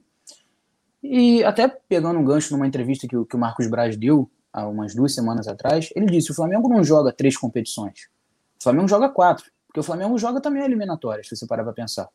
E 1.03 1.43
até 1.43 1.67
pegando 1.67 2.19
um 2.19 2.23
gancho 2.23 2.53
numa 2.53 2.65
entrevista 2.65 3.05
que, 3.05 3.21
que 3.25 3.35
o 3.35 3.39
Marcos 3.39 3.67
Braz 3.67 3.97
deu 3.97 4.31
há 4.53 4.65
umas 4.65 4.95
duas 4.95 5.13
semanas 5.13 5.45
atrás, 5.45 5.89
ele 5.93 6.05
disse: 6.05 6.31
o 6.31 6.33
Flamengo 6.33 6.69
não 6.69 6.81
joga 6.85 7.11
três 7.11 7.35
competições, 7.35 8.07
o 8.57 8.63
Flamengo 8.63 8.87
joga 8.87 9.09
quatro, 9.09 9.51
porque 9.77 9.81
o 9.81 9.83
Flamengo 9.83 10.17
joga 10.17 10.41
também 10.41 10.63
eliminatórias, 10.63 11.27
se 11.27 11.35
você 11.35 11.45
parar 11.45 11.63
para 11.63 11.71
pensar. 11.71 12.09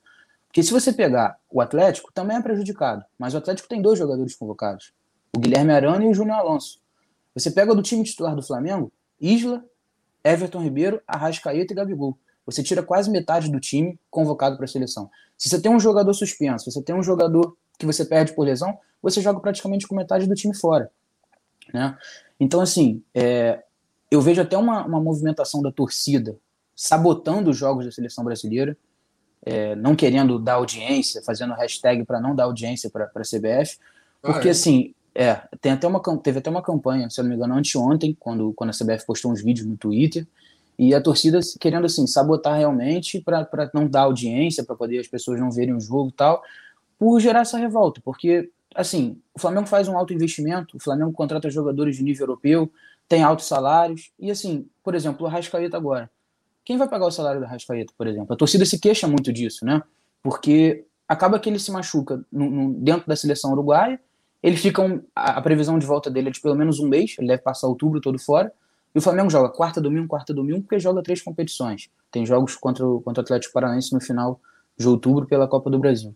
Porque 0.48 0.64
se 0.64 0.72
você 0.72 0.92
pegar 0.92 1.38
o 1.48 1.60
Atlético, 1.60 2.12
também 2.12 2.36
é 2.36 2.42
prejudicado, 2.42 3.04
mas 3.16 3.34
o 3.34 3.38
Atlético 3.38 3.68
tem 3.68 3.80
dois 3.80 3.96
jogadores 3.96 4.34
convocados, 4.34 4.92
o 5.36 5.38
Guilherme 5.38 5.72
Arana 5.72 6.04
e 6.04 6.08
o 6.08 6.14
Júnior 6.14 6.38
Alonso. 6.38 6.80
Você 7.36 7.52
pega 7.52 7.72
do 7.72 7.80
time 7.80 8.02
titular 8.02 8.34
do 8.34 8.42
Flamengo, 8.42 8.92
Isla, 9.20 9.64
Everton 10.24 10.60
Ribeiro, 10.60 11.00
Arrascaeta 11.06 11.72
e 11.72 11.76
Gabigol. 11.76 12.18
Você 12.44 12.64
tira 12.64 12.82
quase 12.82 13.08
metade 13.08 13.48
do 13.48 13.60
time 13.60 13.96
convocado 14.10 14.56
para 14.56 14.64
a 14.64 14.68
seleção. 14.68 15.08
Se 15.38 15.48
você 15.48 15.60
tem 15.60 15.70
um 15.70 15.78
jogador 15.78 16.12
suspenso, 16.14 16.68
você 16.68 16.82
tem 16.82 16.96
um 16.96 17.02
jogador 17.02 17.56
que 17.78 17.86
você 17.86 18.04
perde 18.04 18.34
por 18.34 18.44
lesão, 18.44 18.76
você 19.00 19.20
joga 19.20 19.38
praticamente 19.38 19.86
com 19.86 19.94
metade 19.94 20.26
do 20.26 20.34
time 20.34 20.52
fora. 20.52 20.90
Né? 21.72 21.96
Então, 22.40 22.60
assim, 22.60 23.04
é, 23.14 23.62
eu 24.10 24.20
vejo 24.20 24.42
até 24.42 24.58
uma, 24.58 24.84
uma 24.84 25.00
movimentação 25.00 25.62
da 25.62 25.70
torcida 25.70 26.36
sabotando 26.82 27.48
os 27.48 27.56
jogos 27.56 27.84
da 27.84 27.92
seleção 27.92 28.24
brasileira, 28.24 28.76
é, 29.46 29.76
não 29.76 29.94
querendo 29.94 30.36
dar 30.36 30.54
audiência, 30.54 31.22
fazendo 31.22 31.54
hashtag 31.54 32.04
para 32.04 32.20
não 32.20 32.34
dar 32.34 32.42
audiência 32.42 32.90
para 32.90 33.04
a 33.04 33.20
CBF, 33.20 33.78
porque, 34.20 34.48
ah, 34.48 34.50
é? 34.50 34.50
assim, 34.50 34.92
é, 35.14 35.34
tem 35.60 35.70
até 35.70 35.86
uma, 35.86 36.02
teve 36.18 36.40
até 36.40 36.50
uma 36.50 36.60
campanha, 36.60 37.08
se 37.08 37.20
eu 37.20 37.22
não 37.22 37.30
me 37.30 37.36
engano, 37.36 37.54
anteontem, 37.54 38.16
quando, 38.18 38.52
quando 38.54 38.70
a 38.70 38.72
CBF 38.72 39.06
postou 39.06 39.30
uns 39.30 39.40
vídeos 39.40 39.64
no 39.64 39.76
Twitter, 39.76 40.26
e 40.76 40.92
a 40.92 41.00
torcida 41.00 41.38
querendo 41.60 41.84
assim 41.84 42.04
sabotar 42.04 42.58
realmente 42.58 43.20
para 43.20 43.70
não 43.72 43.86
dar 43.86 44.02
audiência, 44.02 44.64
para 44.64 44.74
poder 44.74 44.98
as 44.98 45.06
pessoas 45.06 45.38
não 45.38 45.52
verem 45.52 45.76
o 45.76 45.80
jogo 45.80 46.08
e 46.08 46.14
tal, 46.14 46.42
por 46.98 47.20
gerar 47.20 47.42
essa 47.42 47.58
revolta, 47.58 48.00
porque 48.04 48.50
assim, 48.74 49.20
o 49.32 49.38
Flamengo 49.38 49.68
faz 49.68 49.86
um 49.86 49.96
alto 49.96 50.12
investimento, 50.12 50.76
o 50.76 50.80
Flamengo 50.80 51.12
contrata 51.12 51.48
jogadores 51.48 51.96
de 51.96 52.02
nível 52.02 52.24
europeu, 52.24 52.72
tem 53.08 53.22
altos 53.22 53.46
salários, 53.46 54.10
e 54.18 54.32
assim, 54.32 54.66
por 54.82 54.96
exemplo, 54.96 55.24
o 55.24 55.28
Arrascaeta 55.28 55.76
agora. 55.76 56.10
Quem 56.64 56.76
vai 56.76 56.88
pagar 56.88 57.06
o 57.06 57.10
salário 57.10 57.40
do 57.40 57.46
Arrascaeta, 57.46 57.92
por 57.96 58.06
exemplo? 58.06 58.32
A 58.32 58.36
torcida 58.36 58.64
se 58.64 58.78
queixa 58.78 59.08
muito 59.08 59.32
disso, 59.32 59.64
né? 59.64 59.82
Porque 60.22 60.84
acaba 61.08 61.38
que 61.38 61.48
ele 61.48 61.58
se 61.58 61.70
machuca 61.70 62.24
no, 62.30 62.50
no, 62.50 62.74
dentro 62.74 63.06
da 63.06 63.16
seleção 63.16 63.52
uruguaia, 63.52 64.00
ele 64.42 64.56
fica 64.56 64.82
um, 64.82 65.02
a, 65.14 65.38
a, 65.38 65.42
previsão 65.42 65.78
de 65.78 65.86
volta 65.86 66.10
dele 66.10 66.28
é 66.28 66.32
de 66.32 66.40
pelo 66.40 66.54
menos 66.54 66.80
um 66.80 66.88
mês, 66.88 67.14
ele 67.18 67.28
deve 67.28 67.42
passar 67.42 67.68
outubro 67.68 68.00
todo 68.00 68.18
fora. 68.18 68.52
E 68.94 68.98
o 68.98 69.02
Flamengo 69.02 69.30
joga 69.30 69.48
quarta, 69.48 69.80
domingo, 69.80 70.06
quarta, 70.06 70.34
domingo, 70.34 70.62
porque 70.62 70.78
joga 70.78 71.02
três 71.02 71.22
competições. 71.22 71.88
Tem 72.10 72.26
jogos 72.26 72.56
contra 72.56 72.86
o, 72.86 73.00
contra 73.00 73.22
o 73.22 73.24
Atlético 73.24 73.54
Paranaense 73.54 73.92
no 73.92 74.00
final 74.00 74.40
de 74.76 74.86
outubro 74.86 75.26
pela 75.26 75.48
Copa 75.48 75.70
do 75.70 75.78
Brasil. 75.78 76.14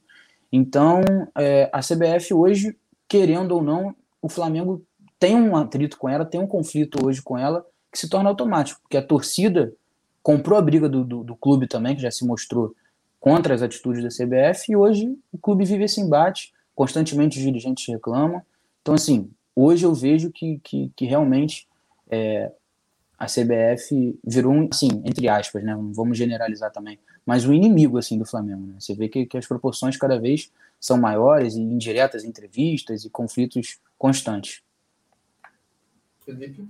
Então, 0.52 1.00
é, 1.36 1.70
a 1.72 1.80
CBF 1.80 2.34
hoje, 2.34 2.76
querendo 3.08 3.52
ou 3.52 3.62
não, 3.62 3.94
o 4.20 4.28
Flamengo 4.28 4.84
tem 5.18 5.36
um 5.36 5.56
atrito 5.56 5.96
com 5.96 6.08
ela, 6.08 6.24
tem 6.24 6.40
um 6.40 6.46
conflito 6.46 7.06
hoje 7.06 7.22
com 7.22 7.38
ela, 7.38 7.64
que 7.90 7.98
se 7.98 8.08
torna 8.08 8.28
automático, 8.28 8.80
porque 8.82 8.96
a 8.96 9.02
torcida 9.02 9.72
comprou 10.26 10.58
a 10.58 10.60
briga 10.62 10.88
do, 10.88 11.04
do, 11.04 11.22
do 11.22 11.36
clube 11.36 11.68
também, 11.68 11.94
que 11.94 12.02
já 12.02 12.10
se 12.10 12.26
mostrou 12.26 12.74
contra 13.20 13.54
as 13.54 13.62
atitudes 13.62 14.02
da 14.02 14.08
CBF, 14.08 14.72
e 14.72 14.74
hoje 14.74 15.16
o 15.30 15.38
clube 15.38 15.64
vive 15.64 15.84
esse 15.84 16.00
embate 16.00 16.52
constantemente 16.74 17.38
os 17.38 17.44
dirigentes 17.44 17.86
reclamam. 17.86 18.42
Então, 18.82 18.96
assim, 18.96 19.30
hoje 19.54 19.86
eu 19.86 19.94
vejo 19.94 20.32
que, 20.32 20.58
que, 20.64 20.90
que 20.96 21.06
realmente 21.06 21.68
é, 22.10 22.50
a 23.16 23.26
CBF 23.26 24.18
virou, 24.24 24.52
um, 24.52 24.68
assim, 24.68 25.00
entre 25.04 25.28
aspas, 25.28 25.62
né? 25.62 25.78
Vamos 25.92 26.18
generalizar 26.18 26.72
também, 26.72 26.98
mas 27.24 27.46
um 27.46 27.52
inimigo, 27.52 27.96
assim, 27.96 28.18
do 28.18 28.26
Flamengo, 28.26 28.66
né? 28.66 28.74
Você 28.80 28.96
vê 28.96 29.08
que, 29.08 29.26
que 29.26 29.38
as 29.38 29.46
proporções 29.46 29.96
cada 29.96 30.18
vez 30.18 30.50
são 30.80 30.98
maiores 30.98 31.54
e 31.54 31.60
indiretas 31.60 32.24
entrevistas 32.24 33.04
e 33.04 33.10
conflitos 33.10 33.78
constantes. 33.96 34.60
Felipe? 36.24 36.68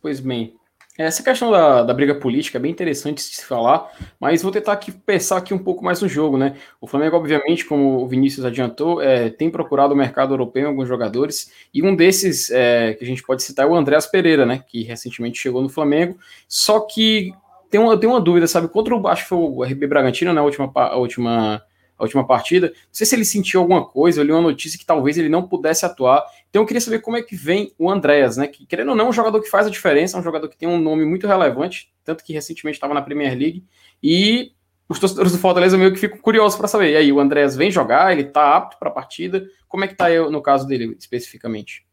Pois 0.00 0.18
bem, 0.18 0.56
Essa 0.98 1.22
questão 1.22 1.52
da, 1.52 1.84
da 1.84 1.94
briga 1.94 2.12
política 2.16 2.58
é 2.58 2.60
bem 2.60 2.72
interessante 2.72 3.22
se 3.22 3.44
falar, 3.44 3.88
mas 4.18 4.42
vou 4.42 4.50
tentar 4.50 4.72
aqui 4.72 4.90
pensar 4.90 5.36
aqui 5.36 5.54
um 5.54 5.58
pouco 5.58 5.84
mais 5.84 6.02
no 6.02 6.08
jogo, 6.08 6.36
né? 6.36 6.56
O 6.80 6.88
Flamengo, 6.88 7.16
obviamente, 7.16 7.64
como 7.64 8.02
o 8.02 8.08
Vinícius 8.08 8.44
adiantou, 8.44 9.00
é, 9.00 9.30
tem 9.30 9.48
procurado 9.48 9.94
o 9.94 9.96
mercado 9.96 10.34
europeu 10.34 10.64
em 10.64 10.66
alguns 10.66 10.88
jogadores, 10.88 11.52
e 11.72 11.84
um 11.84 11.94
desses 11.94 12.50
é, 12.50 12.94
que 12.94 13.04
a 13.04 13.06
gente 13.06 13.22
pode 13.22 13.44
citar 13.44 13.64
é 13.64 13.68
o 13.68 13.76
Andréas 13.76 14.06
Pereira, 14.06 14.44
né? 14.44 14.64
Que 14.66 14.82
recentemente 14.82 15.38
chegou 15.38 15.62
no 15.62 15.68
Flamengo. 15.68 16.18
Só 16.48 16.80
que 16.80 17.32
tem 17.70 17.80
uma, 17.80 17.96
tem 17.96 18.10
uma 18.10 18.20
dúvida, 18.20 18.48
sabe? 18.48 18.66
Contra 18.66 18.96
o 18.96 19.06
acho 19.06 19.22
que 19.22 19.28
foi 19.28 19.38
o 19.38 19.62
RB 19.62 19.86
Bragantino 19.86 20.32
na 20.32 20.42
última, 20.42 20.68
a 20.74 20.96
última 20.96 21.62
a 21.98 22.04
última 22.04 22.26
partida. 22.26 22.68
Não 22.68 22.74
sei 22.92 23.06
se 23.06 23.14
ele 23.14 23.24
sentiu 23.24 23.60
alguma 23.60 23.84
coisa, 23.84 24.20
eu 24.20 24.24
li 24.24 24.32
uma 24.32 24.40
notícia 24.40 24.78
que 24.78 24.86
talvez 24.86 25.18
ele 25.18 25.28
não 25.28 25.46
pudesse 25.46 25.84
atuar. 25.84 26.24
Então 26.48 26.62
eu 26.62 26.66
queria 26.66 26.80
saber 26.80 27.00
como 27.00 27.16
é 27.16 27.22
que 27.22 27.34
vem 27.34 27.72
o 27.78 27.90
Andréas, 27.90 28.36
né? 28.36 28.46
Que 28.46 28.64
querendo 28.64 28.90
ou 28.90 28.96
não, 28.96 29.06
é 29.06 29.08
um 29.08 29.12
jogador 29.12 29.40
que 29.40 29.50
faz 29.50 29.66
a 29.66 29.70
diferença, 29.70 30.16
é 30.16 30.20
um 30.20 30.22
jogador 30.22 30.48
que 30.48 30.56
tem 30.56 30.68
um 30.68 30.78
nome 30.78 31.04
muito 31.04 31.26
relevante, 31.26 31.92
tanto 32.04 32.22
que 32.22 32.32
recentemente 32.32 32.76
estava 32.76 32.94
na 32.94 33.02
Premier 33.02 33.36
League. 33.36 33.64
E 34.02 34.52
os 34.88 34.98
torcedores 34.98 35.32
do 35.32 35.38
Fortaleza 35.38 35.76
meio 35.76 35.92
que 35.92 35.98
ficam 35.98 36.18
curiosos 36.18 36.56
para 36.56 36.68
saber. 36.68 36.92
E 36.92 36.96
aí, 36.96 37.12
o 37.12 37.20
Andréas 37.20 37.54
vem 37.54 37.70
jogar, 37.70 38.12
ele 38.12 38.22
está 38.22 38.56
apto 38.56 38.78
para 38.78 38.88
a 38.88 38.92
partida. 38.92 39.46
Como 39.68 39.84
é 39.84 39.86
que 39.86 39.92
está 39.92 40.08
no 40.30 40.40
caso 40.40 40.66
dele 40.66 40.96
especificamente? 40.98 41.86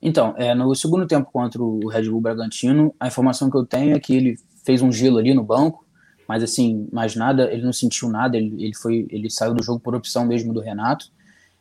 Então, 0.00 0.34
é, 0.36 0.54
no 0.54 0.74
segundo 0.74 1.06
tempo 1.06 1.30
contra 1.30 1.62
o 1.62 1.88
Red 1.88 2.08
Bull 2.08 2.20
Bragantino, 2.20 2.94
a 2.98 3.06
informação 3.06 3.48
que 3.48 3.56
eu 3.56 3.64
tenho 3.64 3.94
é 3.94 4.00
que 4.00 4.14
ele 4.14 4.36
fez 4.64 4.82
um 4.82 4.90
gelo 4.90 5.18
ali 5.18 5.32
no 5.32 5.44
banco, 5.44 5.86
mas 6.28 6.42
assim, 6.42 6.88
mais 6.92 7.14
nada, 7.14 7.52
ele 7.52 7.62
não 7.62 7.72
sentiu 7.72 8.08
nada, 8.08 8.36
ele, 8.36 8.64
ele 8.64 8.74
foi, 8.74 9.06
ele 9.10 9.30
saiu 9.30 9.54
do 9.54 9.62
jogo 9.62 9.80
por 9.80 9.94
opção 9.94 10.24
mesmo 10.24 10.52
do 10.52 10.60
Renato. 10.60 11.10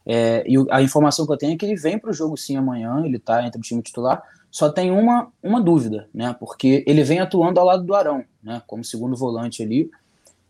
É, 0.06 0.44
e 0.48 0.56
a 0.70 0.82
informação 0.82 1.26
que 1.26 1.32
eu 1.32 1.38
tenho 1.38 1.54
é 1.54 1.58
que 1.58 1.66
ele 1.66 1.76
vem 1.76 1.98
para 1.98 2.10
o 2.10 2.14
jogo 2.14 2.36
sim 2.38 2.58
amanhã, 2.58 3.04
ele 3.06 3.18
está 3.18 3.46
entre 3.46 3.60
o 3.60 3.64
time 3.64 3.82
titular. 3.82 4.22
Só 4.50 4.70
tem 4.70 4.92
uma, 4.92 5.32
uma 5.42 5.62
dúvida, 5.62 6.08
né? 6.14 6.36
Porque 6.38 6.84
ele 6.86 7.04
vem 7.04 7.20
atuando 7.20 7.60
ao 7.60 7.66
lado 7.66 7.84
do 7.84 7.96
Arão, 7.96 8.24
né? 8.44 8.62
Como 8.68 8.84
segundo 8.84 9.16
volante 9.16 9.64
ali. 9.64 9.90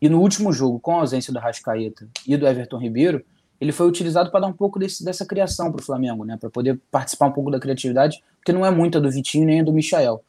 E 0.02 0.10
no 0.10 0.20
último 0.20 0.52
jogo, 0.52 0.80
com 0.80 0.96
a 0.96 1.02
ausência 1.02 1.32
do 1.32 1.40
Rascaeta 1.40 2.08
e 2.26 2.36
do 2.36 2.48
Everton 2.48 2.78
Ribeiro, 2.78 3.24
ele 3.60 3.72
foi 3.72 3.88
utilizado 3.88 4.32
para 4.32 4.40
dar 4.40 4.48
um 4.48 4.54
pouco 4.54 4.80
desse, 4.80 5.06
dessa 5.06 5.24
criação 5.24 5.72
para 5.72 5.82
o 5.82 5.84
Flamengo, 5.84 6.26
né? 6.26 6.36
Para 6.36 6.50
poder 6.50 6.80
participar 6.90 7.28
um 7.28 7.32
pouco 7.32 7.52
da 7.52 7.60
criatividade, 7.60 8.24
porque 8.38 8.52
não 8.52 8.66
é 8.66 8.72
muita 8.72 9.00
do 9.00 9.12
Vitinho 9.12 9.46
nem 9.46 9.64
do 9.64 9.72
Michael. 9.72 10.24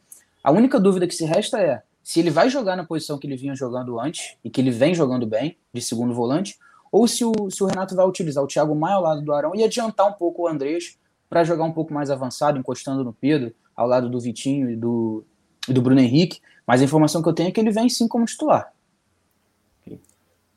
A 0.44 0.50
única 0.50 0.78
dúvida 0.78 1.06
que 1.06 1.14
se 1.14 1.24
resta 1.24 1.58
é 1.58 1.82
se 2.02 2.20
ele 2.20 2.30
vai 2.30 2.48
jogar 2.48 2.76
na 2.76 2.84
posição 2.84 3.18
que 3.18 3.26
ele 3.26 3.36
vinha 3.36 3.54
jogando 3.54 3.98
antes, 4.00 4.36
e 4.44 4.50
que 4.50 4.60
ele 4.60 4.70
vem 4.70 4.94
jogando 4.94 5.26
bem, 5.26 5.56
de 5.72 5.80
segundo 5.80 6.12
volante, 6.12 6.58
ou 6.90 7.08
se 7.08 7.24
o, 7.24 7.32
se 7.50 7.62
o 7.62 7.66
Renato 7.66 7.96
vai 7.96 8.06
utilizar 8.06 8.44
o 8.44 8.46
Thiago 8.46 8.74
Maia 8.74 8.96
ao 8.96 9.02
lado 9.02 9.22
do 9.22 9.32
Arão 9.32 9.54
e 9.54 9.64
adiantar 9.64 10.06
um 10.08 10.12
pouco 10.12 10.42
o 10.42 10.48
Andrés 10.48 10.98
para 11.28 11.44
jogar 11.44 11.64
um 11.64 11.72
pouco 11.72 11.94
mais 11.94 12.10
avançado, 12.10 12.58
encostando 12.58 13.02
no 13.02 13.12
Pedro, 13.12 13.54
ao 13.74 13.86
lado 13.86 14.10
do 14.10 14.20
Vitinho 14.20 14.70
e 14.70 14.76
do, 14.76 15.24
e 15.66 15.72
do 15.72 15.80
Bruno 15.80 16.00
Henrique. 16.00 16.40
Mas 16.66 16.82
a 16.82 16.84
informação 16.84 17.22
que 17.22 17.28
eu 17.28 17.32
tenho 17.32 17.48
é 17.48 17.52
que 17.52 17.58
ele 17.58 17.70
vem 17.70 17.88
sim 17.88 18.06
como 18.06 18.26
titular. 18.26 18.72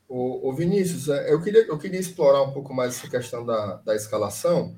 O, 0.08 0.50
o 0.50 0.54
Vinícius, 0.54 1.10
é, 1.10 1.32
eu 1.32 1.42
queria, 1.42 1.66
eu 1.66 1.78
queria 1.78 2.00
explorar 2.00 2.44
um 2.44 2.52
pouco 2.52 2.74
mais 2.74 2.98
essa 2.98 3.10
questão 3.10 3.46
da, 3.46 3.78
da 3.78 3.96
escalação. 3.96 4.76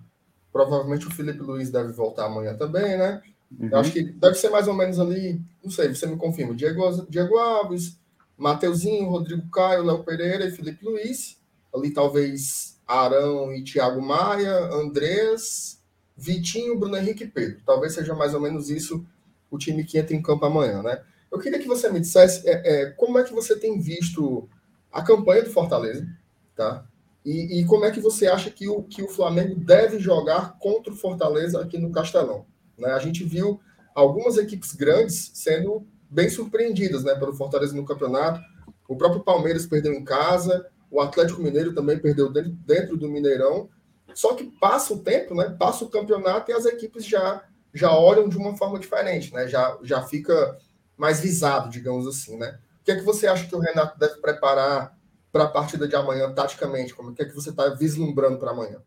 Provavelmente 0.51 1.07
o 1.07 1.11
Felipe 1.11 1.39
Luiz 1.39 1.69
deve 1.69 1.91
voltar 1.91 2.25
amanhã 2.25 2.55
também, 2.55 2.97
né? 2.97 3.21
Uhum. 3.51 3.69
Eu 3.71 3.77
acho 3.77 3.91
que 3.91 4.03
deve 4.03 4.35
ser 4.35 4.49
mais 4.49 4.67
ou 4.67 4.73
menos 4.73 4.99
ali, 4.99 5.41
não 5.63 5.71
sei, 5.71 5.93
você 5.93 6.05
me 6.05 6.17
confirma, 6.17 6.53
Diego, 6.53 7.05
Diego 7.09 7.37
Alves, 7.37 7.97
Mateuzinho, 8.37 9.09
Rodrigo 9.09 9.49
Caio, 9.49 9.83
Léo 9.83 10.03
Pereira 10.03 10.45
e 10.45 10.51
Felipe 10.51 10.85
Luiz. 10.85 11.37
Ali 11.73 11.91
talvez 11.91 12.79
Arão 12.87 13.53
e 13.53 13.63
Thiago 13.63 14.01
Maia, 14.01 14.57
Andrés, 14.73 15.81
Vitinho, 16.15 16.77
Bruno 16.77 16.97
Henrique 16.97 17.23
e 17.23 17.27
Pedro. 17.27 17.61
Talvez 17.65 17.93
seja 17.93 18.15
mais 18.15 18.33
ou 18.33 18.39
menos 18.39 18.69
isso 18.69 19.05
o 19.49 19.57
time 19.57 19.83
que 19.83 19.97
entra 19.97 20.15
em 20.15 20.21
campo 20.21 20.45
amanhã, 20.45 20.81
né? 20.81 21.01
Eu 21.31 21.39
queria 21.39 21.59
que 21.59 21.67
você 21.67 21.89
me 21.89 21.99
dissesse 21.99 22.47
é, 22.47 22.83
é, 22.83 22.85
como 22.91 23.17
é 23.17 23.23
que 23.23 23.33
você 23.33 23.57
tem 23.57 23.79
visto 23.79 24.49
a 24.91 25.01
campanha 25.01 25.43
do 25.43 25.49
Fortaleza, 25.49 26.07
tá? 26.55 26.85
E, 27.25 27.59
e, 27.59 27.65
como 27.65 27.83
é 27.83 27.91
que 27.91 27.99
você 27.99 28.27
acha 28.27 28.49
que 28.49 28.69
o, 28.69 28.83
que 28.83 29.03
o 29.03 29.09
Flamengo 29.09 29.55
deve 29.55 29.99
jogar 29.99 30.57
contra 30.59 30.93
o 30.93 30.95
Fortaleza 30.95 31.61
aqui 31.61 31.77
no 31.77 31.91
Castelão? 31.91 32.45
Né? 32.77 32.91
A 32.91 32.99
gente 32.99 33.23
viu 33.23 33.59
algumas 33.95 34.37
equipes 34.37 34.73
grandes 34.73 35.31
sendo 35.33 35.85
bem 36.09 36.29
surpreendidas 36.29 37.03
né, 37.03 37.15
pelo 37.15 37.33
Fortaleza 37.33 37.75
no 37.75 37.85
campeonato. 37.85 38.39
O 38.87 38.95
próprio 38.95 39.23
Palmeiras 39.23 39.65
perdeu 39.65 39.93
em 39.93 40.03
casa, 40.03 40.67
o 40.89 41.01
Atlético 41.01 41.41
Mineiro 41.41 41.73
também 41.73 41.99
perdeu 41.99 42.31
dentro, 42.31 42.95
do 42.95 43.09
Mineirão. 43.09 43.69
Só 44.13 44.33
que 44.33 44.45
passa 44.45 44.93
o 44.93 44.99
tempo, 44.99 45.35
né? 45.35 45.55
Passa 45.59 45.83
o 45.83 45.89
campeonato 45.89 46.49
e 46.49 46.53
as 46.53 46.65
equipes 46.65 47.05
já 47.05 47.43
já 47.73 47.95
olham 47.95 48.27
de 48.27 48.37
uma 48.37 48.55
forma 48.55 48.79
diferente, 48.79 49.33
né? 49.33 49.47
Já, 49.47 49.77
já 49.83 50.01
fica 50.01 50.57
mais 50.97 51.19
visado, 51.19 51.69
digamos 51.69 52.07
assim, 52.07 52.37
né? 52.37 52.57
O 52.81 52.83
que 52.83 52.91
é 52.91 52.95
que 52.95 53.03
você 53.03 53.27
acha 53.27 53.45
que 53.45 53.55
o 53.55 53.59
Renato 53.59 53.99
deve 53.99 54.15
preparar 54.15 54.97
para 55.31 55.43
a 55.43 55.47
partida 55.47 55.87
de 55.87 55.95
amanhã, 55.95 56.33
taticamente? 56.33 56.95
Como 56.95 57.11
é 57.11 57.13
que, 57.13 57.21
é 57.21 57.25
que 57.25 57.35
você 57.35 57.51
está 57.51 57.69
vislumbrando 57.69 58.39
para 58.39 58.51
amanhã? 58.51 58.81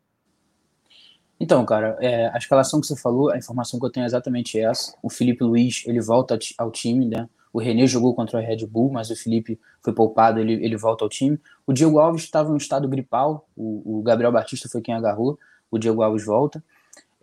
Então, 1.41 1.65
cara, 1.65 1.97
é, 2.01 2.27
a 2.27 2.37
escalação 2.37 2.83
que 2.83 2.87
você 2.87 2.95
falou, 2.95 3.31
a 3.31 3.39
informação 3.39 3.81
que 3.81 3.87
eu 3.87 3.91
tenho 3.91 4.05
é 4.05 4.07
exatamente 4.07 4.61
essa. 4.61 4.95
O 5.03 5.09
Felipe 5.09 5.43
Luiz, 5.43 5.83
ele 5.87 5.99
volta 5.99 6.39
ao 6.59 6.71
time, 6.71 7.07
né? 7.07 7.27
O 7.51 7.59
René 7.59 7.87
jogou 7.87 8.15
contra 8.15 8.39
o 8.39 8.43
Red 8.43 8.67
Bull, 8.67 8.93
mas 8.93 9.11
o 9.11 9.17
Felipe 9.17 9.59
foi 9.83 9.93
poupado, 9.93 10.39
ele, 10.39 10.53
ele 10.65 10.77
volta 10.77 11.03
ao 11.03 11.09
time. 11.09 11.41
O 11.67 11.73
Diego 11.73 11.99
Alves 11.99 12.25
estava 12.25 12.51
em 12.51 12.53
um 12.53 12.59
estado 12.59 12.87
gripal, 12.87 13.49
o, 13.57 13.99
o, 13.99 14.03
Gabriel 14.03 14.31
Batista 14.31 14.69
foi 14.69 14.83
quem 14.83 14.95
agarrou, 14.95 15.39
o 15.71 15.79
Diego 15.79 16.03
Alves 16.03 16.25
volta. 16.25 16.63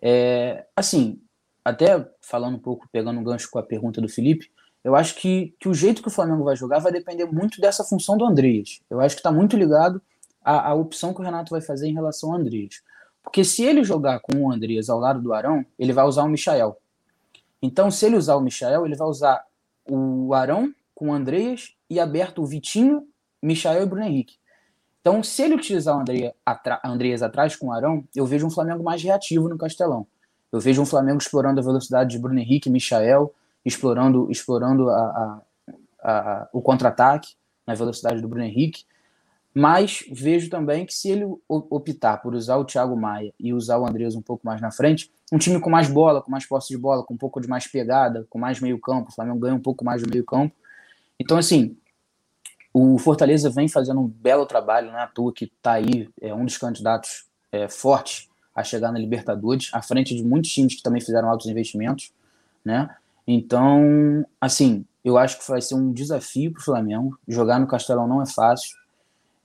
É, 0.02 0.66
assim, 0.76 1.20
até 1.64 2.06
falando 2.20 2.56
um 2.56 2.60
pouco, 2.60 2.88
pegando 2.90 3.20
um 3.20 3.24
gancho 3.24 3.48
com 3.50 3.58
a 3.58 3.62
pergunta 3.62 4.00
do 4.00 4.08
Felipe, 4.08 4.50
eu 4.82 4.96
acho 4.96 5.14
que, 5.14 5.54
que 5.60 5.68
o 5.68 5.74
jeito 5.74 6.02
que 6.02 6.08
o 6.08 6.10
Flamengo 6.10 6.44
vai 6.44 6.56
jogar 6.56 6.80
vai 6.80 6.92
depender 6.92 7.24
muito 7.26 7.60
dessa 7.60 7.84
função 7.84 8.18
do 8.18 8.24
Andreas. 8.24 8.80
Eu 8.90 9.00
acho 9.00 9.14
que 9.14 9.20
está 9.20 9.30
muito 9.30 9.56
ligado 9.56 10.02
à, 10.44 10.70
à 10.70 10.74
opção 10.74 11.14
que 11.14 11.20
o 11.20 11.24
Renato 11.24 11.50
vai 11.50 11.60
fazer 11.60 11.88
em 11.88 11.94
relação 11.94 12.32
ao 12.32 12.38
Andreas. 12.38 12.82
Porque 13.22 13.44
se 13.44 13.64
ele 13.64 13.84
jogar 13.84 14.20
com 14.20 14.42
o 14.42 14.52
Andreas 14.52 14.88
ao 14.88 14.98
lado 14.98 15.20
do 15.20 15.32
Arão, 15.32 15.64
ele 15.78 15.92
vai 15.92 16.04
usar 16.04 16.24
o 16.24 16.28
Michael. 16.28 16.76
Então, 17.60 17.90
se 17.90 18.06
ele 18.06 18.16
usar 18.16 18.36
o 18.36 18.40
Michael, 18.40 18.86
ele 18.86 18.96
vai 18.96 19.08
usar 19.08 19.44
o 19.88 20.32
Arão 20.32 20.72
com 20.94 21.10
o 21.10 21.12
Andreas 21.12 21.74
e 21.90 21.98
aberto 22.00 22.42
o 22.42 22.46
Vitinho, 22.46 23.06
Michael 23.42 23.82
e 23.82 23.86
Bruno 23.86 24.04
Henrique. 24.04 24.36
Então, 25.00 25.22
se 25.22 25.42
ele 25.42 25.54
utilizar 25.54 25.96
o 25.96 26.00
Andrea, 26.00 26.34
Andreas 26.84 27.22
atrás 27.22 27.56
com 27.56 27.68
o 27.68 27.72
Arão, 27.72 28.04
eu 28.14 28.26
vejo 28.26 28.46
um 28.46 28.50
Flamengo 28.50 28.82
mais 28.82 29.02
reativo 29.02 29.48
no 29.48 29.56
Castelão. 29.56 30.06
Eu 30.50 30.60
vejo 30.60 30.82
um 30.82 30.86
Flamengo 30.86 31.18
explorando 31.18 31.60
a 31.60 31.62
velocidade 31.62 32.10
de 32.10 32.18
Bruno 32.18 32.38
Henrique 32.38 32.70
Michael, 32.70 33.32
explorando, 33.64 34.30
explorando 34.30 34.88
a, 34.88 35.00
a, 35.00 35.40
a, 36.02 36.48
o 36.52 36.60
contra-ataque 36.60 37.34
na 37.66 37.74
velocidade 37.74 38.20
do 38.20 38.28
Bruno 38.28 38.44
Henrique. 38.44 38.84
Mas 39.54 40.04
vejo 40.12 40.50
também 40.50 40.86
que 40.86 40.94
se 40.94 41.10
ele 41.10 41.24
optar 41.48 42.18
por 42.18 42.34
usar 42.34 42.56
o 42.58 42.64
Thiago 42.64 42.96
Maia 42.96 43.32
e 43.40 43.52
usar 43.52 43.78
o 43.78 43.86
Andreas 43.86 44.14
um 44.14 44.22
pouco 44.22 44.46
mais 44.46 44.60
na 44.60 44.70
frente, 44.70 45.10
um 45.32 45.38
time 45.38 45.60
com 45.60 45.70
mais 45.70 45.88
bola, 45.88 46.22
com 46.22 46.30
mais 46.30 46.46
posse 46.46 46.68
de 46.68 46.78
bola, 46.78 47.02
com 47.02 47.14
um 47.14 47.18
pouco 47.18 47.40
de 47.40 47.48
mais 47.48 47.66
pegada, 47.66 48.26
com 48.30 48.38
mais 48.38 48.60
meio 48.60 48.78
campo, 48.78 49.10
o 49.10 49.14
Flamengo 49.14 49.38
ganha 49.38 49.54
um 49.54 49.60
pouco 49.60 49.84
mais 49.84 50.02
do 50.02 50.10
meio 50.10 50.24
campo. 50.24 50.54
Então, 51.18 51.36
assim, 51.36 51.76
o 52.72 52.98
Fortaleza 52.98 53.50
vem 53.50 53.68
fazendo 53.68 54.00
um 54.00 54.06
belo 54.06 54.46
trabalho, 54.46 54.92
não 54.92 54.98
é 54.98 55.02
à 55.02 55.06
toa 55.06 55.32
que 55.32 55.46
está 55.46 55.72
aí, 55.72 56.08
é 56.20 56.32
um 56.32 56.44
dos 56.44 56.56
candidatos 56.56 57.26
é, 57.50 57.68
fortes 57.68 58.28
a 58.54 58.62
chegar 58.62 58.92
na 58.92 58.98
Libertadores, 58.98 59.70
à 59.72 59.82
frente 59.82 60.14
de 60.14 60.22
muitos 60.22 60.50
times 60.50 60.74
que 60.74 60.82
também 60.82 61.00
fizeram 61.00 61.28
altos 61.28 61.46
investimentos, 61.46 62.12
né? 62.64 62.88
Então, 63.26 64.24
assim, 64.40 64.84
eu 65.04 65.18
acho 65.18 65.38
que 65.38 65.48
vai 65.48 65.60
ser 65.60 65.74
um 65.74 65.92
desafio 65.92 66.52
para 66.52 66.60
o 66.60 66.64
Flamengo. 66.64 67.18
Jogar 67.26 67.58
no 67.58 67.66
Castelão 67.66 68.08
não 68.08 68.22
é 68.22 68.26
fácil. 68.26 68.76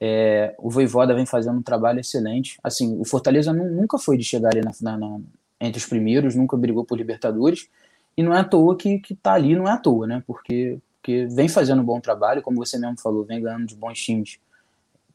É, 0.06 0.54
o 0.58 0.70
Voivoda 0.70 1.16
vem 1.16 1.26
fazendo 1.26 1.60
um 1.60 1.62
trabalho 1.62 2.02
excelente. 2.02 2.60
Assim, 2.62 3.00
o 3.00 3.06
Fortaleza 3.06 3.54
nunca 3.54 3.98
foi 3.98 4.18
de 4.18 4.24
chegar 4.26 4.50
ali 4.54 4.60
na, 4.60 4.98
na, 4.98 5.20
entre 5.62 5.80
os 5.80 5.86
primeiros, 5.86 6.36
nunca 6.36 6.58
brigou 6.58 6.84
por 6.84 6.98
Libertadores. 6.98 7.70
E 8.18 8.22
não 8.22 8.34
é 8.34 8.40
à 8.40 8.44
toa 8.44 8.76
que, 8.76 9.00
que 9.00 9.16
tá 9.16 9.32
ali, 9.32 9.56
não 9.56 9.66
é 9.66 9.72
à 9.72 9.78
toa, 9.78 10.06
né? 10.06 10.22
Porque, 10.28 10.78
porque 10.98 11.26
vem 11.28 11.48
fazendo 11.48 11.82
um 11.82 11.86
bom 11.86 12.02
trabalho, 12.02 12.42
como 12.42 12.58
você 12.58 12.78
mesmo 12.78 13.00
falou, 13.00 13.24
vem 13.24 13.42
ganhando 13.42 13.66
de 13.66 13.78
bons 13.78 13.98
times, 13.98 14.40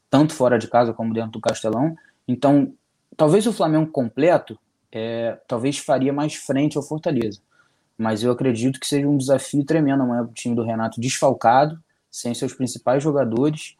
tanto 0.09 0.33
fora 0.33 0.57
de 0.57 0.67
casa 0.67 0.91
como 0.91 1.13
dentro 1.13 1.33
do 1.33 1.39
Castelão. 1.39 1.95
Então, 2.27 2.73
talvez 3.15 3.45
o 3.45 3.53
Flamengo 3.53 3.91
completo, 3.91 4.57
é, 4.91 5.37
talvez 5.47 5.77
faria 5.77 6.11
mais 6.11 6.33
frente 6.33 6.77
ao 6.77 6.83
Fortaleza. 6.83 7.39
Mas 7.95 8.23
eu 8.23 8.31
acredito 8.31 8.79
que 8.79 8.87
seja 8.87 9.07
um 9.07 9.17
desafio 9.17 9.63
tremendo 9.63 10.01
amanhã 10.01 10.23
o 10.23 10.33
time 10.33 10.55
do 10.55 10.63
Renato 10.63 10.99
desfalcado, 10.99 11.79
sem 12.09 12.33
seus 12.33 12.55
principais 12.55 13.03
jogadores 13.03 13.77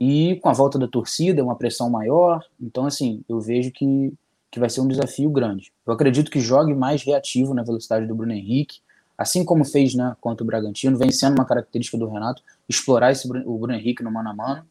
e 0.00 0.36
com 0.36 0.48
a 0.48 0.54
volta 0.54 0.78
da 0.78 0.88
torcida, 0.88 1.44
uma 1.44 1.54
pressão 1.54 1.90
maior. 1.90 2.42
Então, 2.58 2.86
assim, 2.86 3.22
eu 3.28 3.38
vejo 3.38 3.70
que, 3.70 4.10
que 4.50 4.58
vai 4.58 4.70
ser 4.70 4.80
um 4.80 4.88
desafio 4.88 5.28
grande. 5.28 5.70
Eu 5.86 5.92
acredito 5.92 6.30
que 6.30 6.40
jogue 6.40 6.72
mais 6.72 7.02
reativo 7.02 7.52
na 7.52 7.62
velocidade 7.62 8.06
do 8.06 8.14
Bruno 8.14 8.32
Henrique, 8.32 8.80
assim 9.18 9.44
como 9.44 9.62
fez 9.62 9.94
né, 9.94 10.16
contra 10.18 10.42
o 10.42 10.46
Bragantino, 10.46 10.96
vem 10.96 11.12
sendo 11.12 11.34
uma 11.34 11.44
característica 11.44 11.98
do 11.98 12.08
Renato, 12.08 12.42
explorar 12.66 13.12
esse, 13.12 13.28
o 13.28 13.58
Bruno 13.58 13.74
Henrique 13.74 14.02
no 14.02 14.10
mano 14.10 14.30
a 14.30 14.34
mano. 14.34 14.64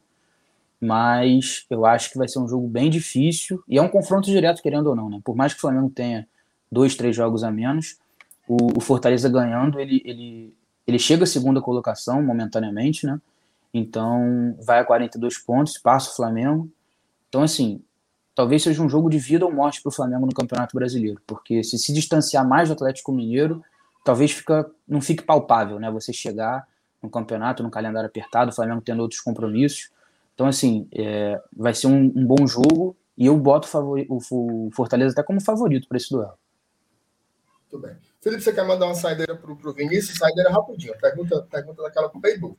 Mas 0.80 1.64
eu 1.70 1.86
acho 1.86 2.10
que 2.10 2.18
vai 2.18 2.26
ser 2.26 2.40
um 2.40 2.48
jogo 2.48 2.66
bem 2.66 2.90
difícil 2.90 3.62
e 3.68 3.78
é 3.78 3.82
um 3.82 3.88
confronto 3.88 4.28
direto, 4.28 4.60
querendo 4.60 4.88
ou 4.88 4.96
não. 4.96 5.08
Né? 5.08 5.20
Por 5.22 5.36
mais 5.36 5.52
que 5.52 5.58
o 5.58 5.60
Flamengo 5.60 5.90
tenha 5.90 6.26
dois, 6.72 6.96
três 6.96 7.14
jogos 7.14 7.44
a 7.44 7.52
menos, 7.52 7.98
o, 8.48 8.78
o 8.78 8.80
Fortaleza 8.80 9.28
ganhando, 9.28 9.78
ele, 9.78 10.02
ele, 10.04 10.54
ele 10.88 10.98
chega 10.98 11.22
à 11.22 11.26
segunda 11.26 11.60
colocação 11.60 12.20
momentaneamente, 12.20 13.06
né? 13.06 13.20
Então 13.72 14.56
vai 14.60 14.80
a 14.80 14.84
42 14.84 15.38
pontos, 15.38 15.78
passa 15.78 16.10
o 16.10 16.16
Flamengo. 16.16 16.70
Então, 17.28 17.42
assim, 17.42 17.82
talvez 18.34 18.62
seja 18.62 18.82
um 18.82 18.88
jogo 18.88 19.08
de 19.08 19.18
vida 19.18 19.44
ou 19.44 19.52
morte 19.52 19.80
para 19.82 19.90
o 19.90 19.92
Flamengo 19.92 20.26
no 20.26 20.34
Campeonato 20.34 20.76
Brasileiro, 20.76 21.20
porque 21.26 21.62
se 21.62 21.78
se 21.78 21.92
distanciar 21.92 22.46
mais 22.46 22.68
do 22.68 22.72
Atlético 22.72 23.12
Mineiro, 23.12 23.62
talvez 24.04 24.32
fica, 24.32 24.68
não 24.86 25.00
fique 25.00 25.22
palpável, 25.22 25.78
né? 25.78 25.90
Você 25.90 26.12
chegar 26.12 26.66
no 27.02 27.08
campeonato, 27.08 27.62
no 27.62 27.70
calendário 27.70 28.08
apertado, 28.08 28.50
o 28.50 28.54
Flamengo 28.54 28.82
tendo 28.82 29.00
outros 29.00 29.20
compromissos. 29.20 29.90
Então, 30.34 30.46
assim, 30.46 30.88
é, 30.92 31.40
vai 31.52 31.74
ser 31.74 31.86
um, 31.86 32.12
um, 32.14 32.26
bom 32.26 32.46
jogo 32.46 32.96
e 33.16 33.26
eu 33.26 33.36
boto 33.36 33.68
o, 34.08 34.70
Fortaleza 34.72 35.12
até 35.12 35.22
como 35.22 35.40
favorito 35.40 35.86
para 35.88 35.96
esse 35.96 36.10
duelo. 36.10 36.34
Muito 37.70 37.86
bem. 37.86 37.96
Felipe, 38.20 38.42
você 38.42 38.52
quer 38.52 38.66
mandar 38.66 38.86
uma 38.86 38.94
saideira 38.94 39.36
para 39.36 39.50
o 39.50 39.72
Vinícius? 39.72 40.18
Saideira 40.18 40.50
rapidinho. 40.50 40.94
Pergunta, 40.98 41.46
pergunta 41.50 41.82
daquela 41.82 42.08
para 42.08 42.18
o. 42.18 42.58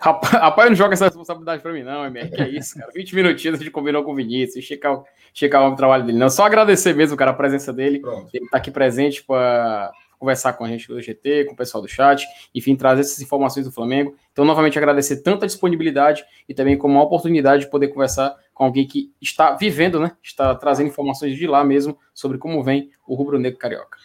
Rapaz, 0.02 0.70
não 0.70 0.76
joga 0.76 0.94
essa 0.94 1.04
responsabilidade 1.04 1.62
para 1.62 1.72
mim, 1.74 1.82
não, 1.82 2.06
MR. 2.06 2.30
Que 2.30 2.42
é 2.42 2.48
isso, 2.48 2.78
cara. 2.78 2.90
20 2.94 3.14
minutinhos 3.14 3.60
a 3.60 3.62
gente 3.62 3.70
combinou 3.70 4.02
com 4.02 4.12
o 4.12 4.14
Vinícius, 4.14 4.64
checar, 4.64 5.02
checar 5.34 5.70
o 5.70 5.76
trabalho 5.76 6.06
dele. 6.06 6.16
Não, 6.16 6.30
só 6.30 6.44
agradecer 6.44 6.94
mesmo, 6.94 7.16
cara, 7.18 7.32
a 7.32 7.34
presença 7.34 7.70
dele. 7.70 8.00
Pronto. 8.00 8.30
Ele 8.32 8.48
tá 8.48 8.56
aqui 8.56 8.70
presente 8.70 9.22
para 9.22 9.92
conversar 10.18 10.54
com 10.54 10.64
a 10.64 10.68
gente 10.68 10.88
do 10.88 11.00
GT, 11.00 11.44
com 11.44 11.52
o 11.52 11.56
pessoal 11.56 11.82
do 11.82 11.88
chat, 11.88 12.26
enfim, 12.54 12.76
trazer 12.76 13.00
essas 13.00 13.20
informações 13.20 13.64
do 13.64 13.72
Flamengo. 13.72 14.14
Então, 14.32 14.44
novamente, 14.44 14.78
agradecer 14.78 15.22
tanto 15.22 15.44
a 15.44 15.46
disponibilidade 15.46 16.24
e 16.48 16.54
também 16.54 16.78
como 16.78 16.94
uma 16.94 17.02
oportunidade 17.02 17.64
de 17.64 17.70
poder 17.70 17.88
conversar 17.88 18.36
com 18.54 18.64
alguém 18.64 18.86
que 18.86 19.12
está 19.20 19.52
vivendo, 19.52 19.98
né? 20.00 20.12
Está 20.22 20.54
trazendo 20.54 20.88
informações 20.88 21.36
de 21.36 21.46
lá 21.46 21.62
mesmo 21.64 21.98
sobre 22.14 22.36
como 22.36 22.62
vem 22.62 22.90
o 23.06 23.14
rubro-negro 23.14 23.58
carioca. 23.58 23.98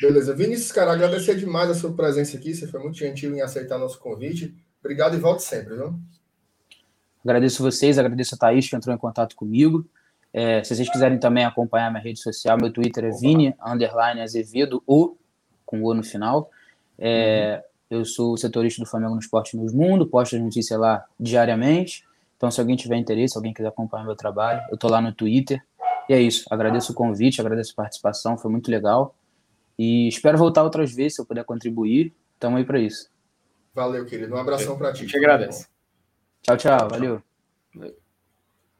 Beleza. 0.00 0.34
Vinícius, 0.34 0.72
cara, 0.72 0.92
agradecer 0.92 1.34
demais 1.36 1.70
a 1.70 1.74
sua 1.74 1.92
presença 1.92 2.36
aqui. 2.36 2.54
Você 2.54 2.66
foi 2.66 2.80
muito 2.80 2.96
gentil 2.96 3.34
em 3.34 3.42
aceitar 3.42 3.78
nosso 3.78 3.98
convite. 3.98 4.54
Obrigado 4.80 5.14
e 5.14 5.20
volte 5.20 5.42
sempre, 5.42 5.76
viu? 5.76 5.94
Agradeço 7.24 7.62
vocês, 7.62 7.98
agradeço 7.98 8.34
a 8.34 8.38
Thaís 8.38 8.68
que 8.68 8.74
entrou 8.74 8.94
em 8.94 8.98
contato 8.98 9.36
comigo. 9.36 9.86
É, 10.32 10.62
se 10.64 10.74
vocês 10.74 10.88
quiserem 10.88 11.18
também 11.18 11.44
acompanhar 11.44 11.90
minha 11.90 12.02
rede 12.02 12.20
social, 12.20 12.56
meu 12.56 12.72
Twitter 12.72 13.04
é 13.04 13.10
Vini, 13.10 13.54
underline 13.64 14.20
Azevedo, 14.20 14.82
o, 14.86 15.16
com 15.66 15.82
o 15.82 15.94
no 15.94 16.02
final. 16.02 16.50
É, 16.98 17.62
uhum. 17.90 17.98
Eu 17.98 18.04
sou 18.04 18.36
setorista 18.36 18.82
do 18.82 18.88
Flamengo 18.88 19.14
no 19.14 19.20
Esporte 19.20 19.56
News 19.56 19.72
Mundo, 19.72 20.06
posto 20.06 20.36
as 20.36 20.42
notícias 20.42 20.78
lá 20.78 21.04
diariamente. 21.18 22.06
Então, 22.36 22.50
se 22.50 22.60
alguém 22.60 22.76
tiver 22.76 22.96
interesse, 22.96 23.36
alguém 23.36 23.52
quiser 23.52 23.68
acompanhar 23.68 24.04
meu 24.04 24.16
trabalho, 24.16 24.62
eu 24.70 24.78
tô 24.78 24.88
lá 24.88 25.00
no 25.00 25.12
Twitter. 25.12 25.62
E 26.08 26.14
é 26.14 26.20
isso. 26.20 26.46
Agradeço 26.50 26.92
o 26.92 26.94
convite, 26.94 27.40
agradeço 27.40 27.72
a 27.72 27.82
participação, 27.82 28.38
foi 28.38 28.50
muito 28.50 28.70
legal. 28.70 29.14
E 29.78 30.08
espero 30.08 30.38
voltar 30.38 30.62
outras 30.62 30.94
vezes, 30.94 31.16
se 31.16 31.20
eu 31.20 31.26
puder 31.26 31.44
contribuir. 31.44 32.14
Estamos 32.34 32.58
aí 32.58 32.64
para 32.64 32.78
isso. 32.78 33.10
Valeu, 33.74 34.04
querido. 34.04 34.34
Um 34.34 34.38
abração 34.38 34.76
para 34.76 34.92
ti. 34.92 35.06
Te 35.06 35.16
agradeço. 35.16 35.68
Tchau, 36.42 36.56
tchau. 36.56 36.88
Valeu. 36.88 37.22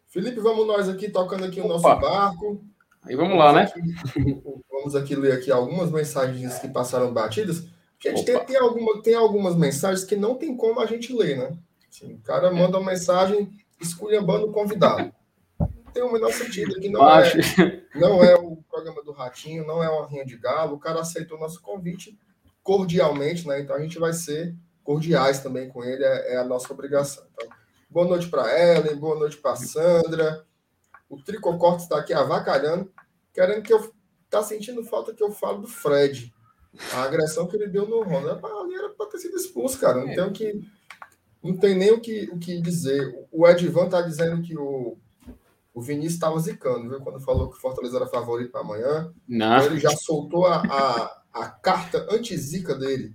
Felipe, 0.08 0.40
vamos 0.40 0.66
nós 0.66 0.88
aqui 0.88 1.08
tocando 1.08 1.44
aqui 1.44 1.60
o 1.60 1.68
nosso 1.68 1.82
barco. 1.82 2.60
Aí 3.02 3.14
vamos, 3.14 3.30
vamos 3.30 3.44
lá, 3.44 3.52
né? 3.52 3.62
Aqui, 3.62 4.42
vamos 4.70 4.96
aqui 4.96 5.14
ler 5.14 5.32
aqui 5.32 5.50
algumas 5.50 5.90
mensagens 5.90 6.58
que 6.58 6.68
passaram 6.68 7.12
batidas. 7.12 7.68
Porque 7.92 8.08
a 8.08 8.16
gente 8.16 8.24
tem, 8.24 8.44
tem, 8.44 8.56
alguma, 8.56 9.02
tem 9.02 9.14
algumas 9.14 9.56
mensagens 9.56 10.04
que 10.04 10.16
não 10.16 10.34
tem 10.34 10.56
como 10.56 10.80
a 10.80 10.86
gente 10.86 11.12
ler, 11.12 11.36
né? 11.38 11.56
Assim, 11.88 12.14
o 12.14 12.20
cara 12.20 12.50
manda 12.50 12.78
uma 12.78 12.90
mensagem 12.90 13.50
esculhambando 13.80 14.46
o 14.46 14.52
convidado. 14.52 15.12
Tem 15.92 16.02
o 16.02 16.12
menor 16.12 16.32
sentido 16.32 16.76
aqui, 16.76 16.88
não 16.88 17.08
é, 17.08 17.32
não 17.94 18.24
é 18.24 18.34
o 18.36 18.56
programa 18.70 19.02
do 19.02 19.12
Ratinho, 19.12 19.66
não 19.66 19.82
é 19.82 19.88
uma 19.88 20.06
rinha 20.06 20.24
de 20.24 20.36
galo. 20.36 20.76
O 20.76 20.78
cara 20.78 21.00
aceitou 21.00 21.36
o 21.36 21.40
nosso 21.40 21.60
convite 21.60 22.18
cordialmente, 22.62 23.46
né? 23.46 23.60
Então 23.60 23.76
a 23.76 23.80
gente 23.80 23.98
vai 23.98 24.12
ser 24.12 24.54
cordiais 24.90 25.38
também 25.38 25.68
com 25.68 25.84
ele, 25.84 26.02
é, 26.02 26.34
é 26.34 26.36
a 26.36 26.44
nossa 26.44 26.72
obrigação. 26.72 27.24
Então, 27.32 27.48
boa 27.88 28.08
noite 28.08 28.26
para 28.26 28.76
Ellen, 28.76 28.96
boa 28.96 29.16
noite 29.16 29.36
para 29.36 29.54
Sandra. 29.54 30.44
O 31.08 31.16
Tricocorte 31.22 31.84
está 31.84 31.96
aqui 31.96 32.12
avacalhando, 32.12 32.90
querendo 33.32 33.62
que 33.62 33.72
eu. 33.72 33.94
Tá 34.28 34.42
sentindo 34.42 34.84
falta 34.84 35.14
que 35.14 35.22
eu 35.22 35.30
falo 35.30 35.62
do 35.62 35.68
Fred. 35.68 36.34
A 36.92 37.02
agressão 37.02 37.46
que 37.46 37.54
ele 37.54 37.68
deu 37.68 37.86
no 37.86 38.02
Ronald. 38.02 38.44
Ali 38.44 38.74
era 38.74 38.90
para 38.90 39.06
ter 39.06 39.18
sido 39.18 39.36
expulso, 39.36 39.78
cara. 39.78 40.00
Não 40.00 40.08
é. 40.08 40.14
tem, 40.14 40.24
o 40.24 40.32
que, 40.32 40.64
não 41.42 41.56
tem 41.56 41.76
nem 41.76 41.92
o 41.92 42.00
que, 42.00 42.28
o 42.32 42.38
que 42.38 42.60
dizer. 42.60 43.12
O 43.30 43.46
Edvan 43.46 43.88
tá 43.88 44.02
dizendo 44.02 44.42
que 44.42 44.56
o, 44.56 44.96
o 45.72 45.80
Vinícius 45.80 46.14
estava 46.14 46.38
zicando, 46.38 46.88
viu? 46.88 47.00
Quando 47.00 47.20
falou 47.20 47.48
que 47.48 47.56
o 47.56 47.60
Fortaleza 47.60 47.96
era 47.96 48.06
favorito 48.06 48.50
para 48.50 48.60
amanhã. 48.60 49.12
Não. 49.28 49.64
Ele 49.64 49.78
já 49.78 49.90
soltou 49.90 50.46
a, 50.46 50.62
a, 50.62 51.22
a 51.32 51.48
carta 51.48 52.08
anti-zica 52.10 52.74
dele. 52.74 53.14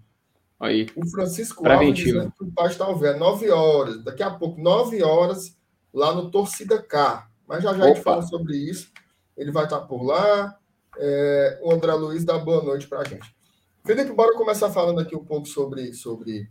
Aí. 0.59 0.87
O 0.95 1.07
Francisco 1.09 1.67
Alves 1.67 1.95
dizendo 1.95 2.31
que 2.31 2.43
o 2.43 2.51
pai 2.51 2.67
está 2.67 2.85
ao 2.85 2.97
ver, 2.97 3.17
9 3.17 3.49
horas, 3.49 4.03
daqui 4.03 4.23
a 4.23 4.31
pouco, 4.31 4.61
9 4.61 5.03
horas, 5.03 5.57
lá 5.93 6.13
no 6.13 6.31
Torcida 6.31 6.81
K. 6.81 7.27
Mas 7.47 7.63
já 7.63 7.73
já 7.73 7.77
Opa. 7.77 7.85
a 7.85 7.93
gente 7.93 8.03
fala 8.03 8.21
sobre 8.21 8.57
isso. 8.57 8.91
Ele 9.37 9.51
vai 9.51 9.65
estar 9.65 9.81
por 9.81 10.03
lá. 10.03 10.57
É, 10.97 11.59
o 11.61 11.71
André 11.71 11.93
Luiz 11.93 12.23
dá 12.23 12.37
boa 12.37 12.63
noite 12.63 12.87
para 12.87 12.99
a 12.99 13.03
gente. 13.03 13.35
Felipe, 13.85 14.13
bora 14.13 14.35
começar 14.35 14.71
falando 14.71 14.99
aqui 14.99 15.15
um 15.15 15.23
pouco 15.23 15.47
sobre, 15.47 15.93
sobre 15.93 16.49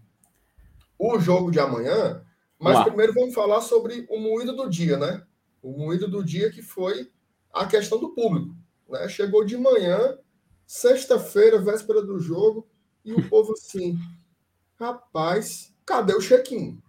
o 0.99 1.19
jogo 1.19 1.51
de 1.51 1.59
amanhã. 1.59 2.23
Mas 2.61 2.83
primeiro 2.85 3.13
vamos 3.13 3.35
falar 3.35 3.61
sobre 3.61 4.07
o 4.09 4.19
moído 4.19 4.55
do 4.55 4.69
dia, 4.69 4.97
né? 4.97 5.23
O 5.63 5.73
moído 5.73 6.09
do 6.09 6.25
dia 6.25 6.51
que 6.51 6.63
foi 6.63 7.11
a 7.53 7.67
questão 7.67 7.99
do 7.99 8.15
público. 8.15 8.55
Né? 8.89 9.09
Chegou 9.09 9.45
de 9.45 9.57
manhã, 9.57 10.17
sexta-feira, 10.67 11.61
véspera 11.61 12.03
do 12.03 12.19
jogo, 12.19 12.69
e 13.05 13.13
o 13.13 13.29
povo 13.29 13.53
assim, 13.53 13.99
rapaz, 14.79 15.73
cadê 15.85 16.15
o 16.15 16.21
check-in? 16.21 16.81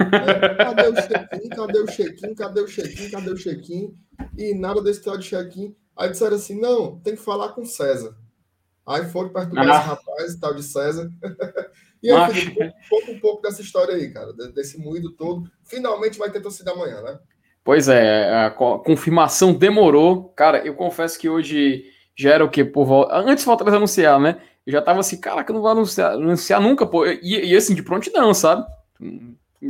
É, 0.00 0.54
cadê 0.54 0.88
o 0.88 0.94
check-in? 0.94 1.48
Cadê 1.48 1.78
o 1.78 1.86
check-in? 1.86 2.34
Cadê 2.34 2.60
o 2.60 2.66
check-in? 2.66 3.10
Cadê 3.10 3.30
o 3.30 3.36
check-in? 3.36 3.94
E 4.36 4.54
nada 4.54 4.82
desse 4.82 5.02
tal 5.02 5.18
de 5.18 5.28
check-in. 5.28 5.74
Aí 5.96 6.10
disseram 6.10 6.36
assim: 6.36 6.60
não, 6.60 6.98
tem 7.00 7.14
que 7.14 7.22
falar 7.22 7.50
com 7.50 7.64
César. 7.64 8.16
Aí 8.86 9.04
foram 9.06 9.30
perturbar 9.30 9.70
ah. 9.70 9.78
esse 9.78 9.88
rapaz, 9.88 10.36
tal 10.36 10.54
de 10.54 10.62
César. 10.62 11.10
e 12.02 12.10
aí, 12.10 12.32
Felipe, 12.32 12.72
conta 12.90 13.10
um 13.12 13.20
pouco 13.20 13.42
dessa 13.42 13.62
história 13.62 13.94
aí, 13.94 14.12
cara, 14.12 14.32
desse 14.52 14.78
moído 14.78 15.12
todo. 15.12 15.50
Finalmente 15.62 16.18
vai 16.18 16.30
ter 16.30 16.42
torcida 16.42 16.72
amanhã, 16.72 17.00
né? 17.00 17.18
Pois 17.62 17.88
é, 17.88 18.44
a 18.44 18.50
confirmação 18.50 19.54
demorou. 19.54 20.28
Cara, 20.30 20.58
eu 20.66 20.74
confesso 20.74 21.18
que 21.18 21.30
hoje 21.30 21.84
já 22.14 22.34
era 22.34 22.44
o 22.44 22.50
quê? 22.50 22.62
Por 22.62 22.84
volta. 22.84 23.14
Antes 23.14 23.42
falta 23.42 23.64
anunciar, 23.64 24.20
né? 24.20 24.38
Eu 24.66 24.72
já 24.72 24.80
tava 24.80 25.00
assim, 25.00 25.20
caraca, 25.20 25.52
não 25.52 25.60
vai 25.60 25.72
anunciar, 25.72 26.12
anunciar 26.12 26.60
nunca, 26.60 26.86
pô. 26.86 27.06
E, 27.06 27.20
e 27.22 27.56
assim, 27.56 27.74
de 27.74 27.82
prontidão, 27.82 28.32
sabe? 28.32 28.64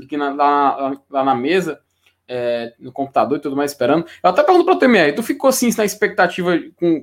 Aqui 0.03 0.17
na, 0.17 0.33
lá, 0.33 0.97
lá 1.11 1.25
na 1.25 1.35
mesa, 1.35 1.81
é, 2.29 2.75
no 2.79 2.93
computador 2.93 3.39
e 3.39 3.41
tudo 3.41 3.57
mais, 3.57 3.73
esperando. 3.73 4.07
Eu 4.23 4.31
até 4.31 4.43
pergunto 4.43 4.65
pra 4.65 4.77
tu, 4.77 4.85
MR, 4.85 5.13
tu 5.13 5.23
ficou 5.23 5.49
assim 5.49 5.71
na 5.77 5.85
expectativa, 5.85 6.59
com, 6.77 7.03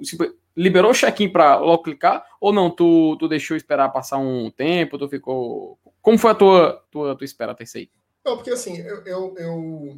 liberou 0.56 0.92
o 0.92 0.94
check-in 0.94 1.30
pra 1.30 1.58
logo 1.58 1.84
clicar? 1.84 2.26
Ou 2.40 2.54
não, 2.54 2.70
tu, 2.70 3.18
tu 3.18 3.28
deixou 3.28 3.58
esperar 3.58 3.90
passar 3.90 4.18
um 4.18 4.50
tempo, 4.50 4.98
tu 4.98 5.08
ficou... 5.08 5.78
Como 6.02 6.18
foi 6.18 6.32
a 6.32 6.36
tua, 6.36 6.84
tua, 6.90 7.16
tua 7.16 7.26
espera 7.26 7.52
até 7.52 7.64
isso 7.64 7.78
aí? 7.78 7.90
Não, 8.26 8.36
porque 8.36 8.52
assim, 8.52 8.78
eu, 8.78 9.04
eu, 9.06 9.36
eu, 9.38 9.98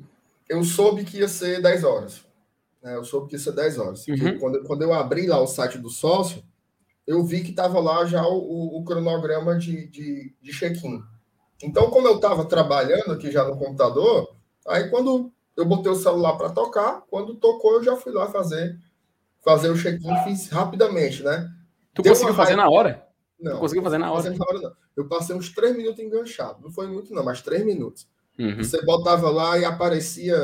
eu 0.50 0.64
soube 0.64 1.04
que 1.04 1.20
ia 1.20 1.28
ser 1.28 1.62
10 1.62 1.84
horas. 1.84 2.26
Né? 2.82 2.96
Eu 2.96 3.04
soube 3.04 3.28
que 3.28 3.36
ia 3.36 3.40
ser 3.40 3.54
10 3.54 3.78
horas. 3.78 4.08
Uhum. 4.08 4.40
Quando, 4.40 4.64
quando 4.64 4.82
eu 4.82 4.94
abri 4.94 5.28
lá 5.28 5.40
o 5.40 5.48
site 5.48 5.78
do 5.78 5.90
sócio, 5.90 6.44
eu 7.06 7.24
vi 7.24 7.44
que 7.44 7.52
estava 7.52 7.80
lá 7.80 8.06
já 8.06 8.26
o, 8.26 8.78
o, 8.78 8.84
cronograma 8.84 9.58
de, 9.58 9.88
de, 9.88 10.34
de 10.42 10.52
check-in. 10.52 11.02
Então, 11.62 11.90
como 11.90 12.08
eu 12.08 12.16
estava 12.16 12.46
trabalhando 12.46 13.12
aqui 13.12 13.32
já 13.32 13.44
no 13.44 13.58
computador, 13.58 14.36
aí 14.68 14.90
quando 14.90 15.32
eu 15.56 15.66
botei 15.66 15.92
o 15.92 15.96
celular 15.96 16.38
para 16.38 16.50
tocar, 16.50 17.04
quando 17.10 17.36
tocou, 17.36 17.74
eu 17.74 17.84
já 17.84 17.96
fui 17.96 18.12
lá 18.12 18.28
fazer 18.28 18.78
fazer 19.44 19.70
o 19.70 19.78
check-in, 19.78 20.24
fiz 20.24 20.50
rapidamente, 20.50 21.22
né? 21.22 21.50
Tu 21.94 22.02
Deu 22.02 22.14
conseguiu 22.14 22.34
fazer 22.34 22.56
na 22.56 22.70
hora? 22.70 23.06
Não. 23.40 23.54
Tu 23.54 23.60
conseguiu 23.60 23.84
fazer 23.84 23.98
na 23.98 24.12
hora? 24.12 24.30
Na 24.30 24.46
hora 24.48 24.62
não. 24.62 24.74
Eu 24.96 25.08
passei 25.08 25.36
uns 25.36 25.54
três 25.54 25.76
minutos 25.76 26.00
enganchado. 26.00 26.62
Não 26.62 26.72
foi 26.72 26.88
muito, 26.88 27.14
não, 27.14 27.24
mas 27.24 27.42
três 27.42 27.64
minutos. 27.66 28.08
Uhum. 28.40 28.58
Você 28.58 28.84
botava 28.86 29.30
lá 29.30 29.58
e 29.58 29.66
aparecia. 29.66 30.36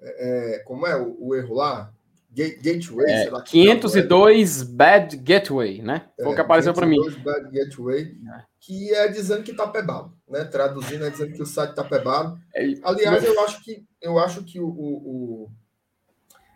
É, 0.00 0.56
é 0.56 0.58
como 0.60 0.86
é 0.86 0.96
o, 0.96 1.16
o 1.18 1.34
erro 1.34 1.54
lá? 1.54 1.91
Gateway, 2.34 3.12
é, 3.12 3.30
lá, 3.30 3.42
502 3.42 4.62
Bad 4.62 5.16
Gateway, 5.18 5.82
né? 5.82 6.08
Foi 6.16 6.32
o 6.32 6.34
que 6.34 6.40
é, 6.40 6.44
apareceu 6.44 6.72
para 6.72 6.86
mim. 6.86 6.98
Bad 7.22 7.50
Gateway, 7.50 8.16
é. 8.26 8.44
que 8.58 8.94
é 8.94 9.08
dizendo 9.08 9.42
que 9.42 9.52
tá 9.52 9.68
pebado, 9.68 10.16
né? 10.26 10.42
Traduzindo 10.44 11.04
é 11.04 11.10
dizendo 11.10 11.34
que 11.34 11.42
o 11.42 11.46
site 11.46 11.74
tá 11.74 11.84
pebado. 11.84 12.40
É, 12.54 12.64
Aliás, 12.84 13.22
eu 13.22 13.38
acho 13.44 13.62
que 13.62 13.84
eu 14.00 14.18
acho 14.18 14.44
que 14.44 14.58
o, 14.58 14.66
o, 14.66 15.44
o, 15.44 15.50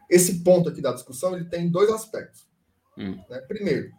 esse 0.09 0.43
ponto 0.43 0.71
aqui 0.71 0.81
da 0.81 0.95
discussão 0.95 1.37
ele 1.37 1.45
tem 1.45 1.71
dois 1.71 1.91
aspectos. 1.91 2.49
Hum. 2.97 3.23
Né? 3.29 3.39
Primeiro, 3.43 3.93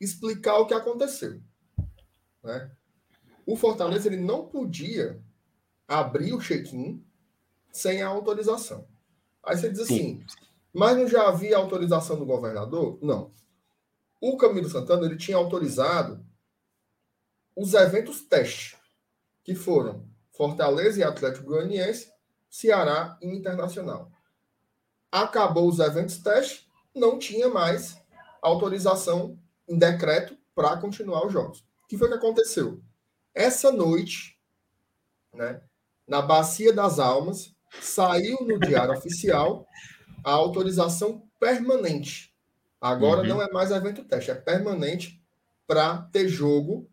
explicar 0.00 0.58
o 0.58 0.66
que 0.66 0.74
aconteceu, 0.74 1.40
né? 2.42 2.72
O 3.46 3.54
Fortaleza 3.54 4.08
ele 4.08 4.16
não 4.16 4.46
podia 4.46 5.20
abrir 5.86 6.32
o 6.32 6.40
check-in 6.40 7.04
sem 7.70 8.02
a 8.02 8.08
autorização. 8.08 8.88
Aí 9.44 9.56
você 9.56 9.70
diz 9.70 9.80
assim, 9.80 10.24
Sim 10.26 10.43
mas 10.74 10.96
não 10.96 11.06
já 11.06 11.28
havia 11.28 11.56
autorização 11.56 12.18
do 12.18 12.26
governador? 12.26 12.98
Não. 13.00 13.32
o 14.20 14.36
Camilo 14.36 14.68
Santana 14.68 15.06
ele 15.06 15.16
tinha 15.16 15.36
autorizado 15.36 16.24
os 17.54 17.74
eventos 17.74 18.22
teste, 18.22 18.76
que 19.44 19.54
foram 19.54 20.08
Fortaleza 20.32 20.98
e 20.98 21.04
Atlético 21.04 21.46
Goianiense, 21.46 22.10
Ceará 22.50 23.16
e 23.22 23.28
Internacional. 23.28 24.10
Acabou 25.12 25.68
os 25.68 25.78
eventos 25.78 26.18
teste, 26.18 26.68
não 26.94 27.18
tinha 27.18 27.48
mais 27.48 27.96
autorização 28.42 29.38
em 29.68 29.78
decreto 29.78 30.36
para 30.54 30.76
continuar 30.78 31.26
os 31.26 31.32
jogos. 31.32 31.60
O 31.60 31.86
que 31.86 31.96
foi 31.96 32.08
que 32.08 32.14
aconteceu? 32.14 32.82
Essa 33.32 33.70
noite, 33.70 34.38
né, 35.32 35.62
na 36.06 36.20
Bacia 36.20 36.72
das 36.72 36.98
Almas, 36.98 37.54
saiu 37.80 38.40
no 38.46 38.58
Diário 38.58 38.94
Oficial 38.98 39.66
a 40.24 40.32
autorização 40.32 41.28
permanente. 41.38 42.34
Agora 42.80 43.20
uhum. 43.20 43.28
não 43.28 43.42
é 43.42 43.50
mais 43.50 43.70
evento 43.70 44.04
teste, 44.04 44.30
é 44.30 44.34
permanente 44.34 45.22
para 45.66 45.98
ter 46.12 46.28
jogo 46.28 46.88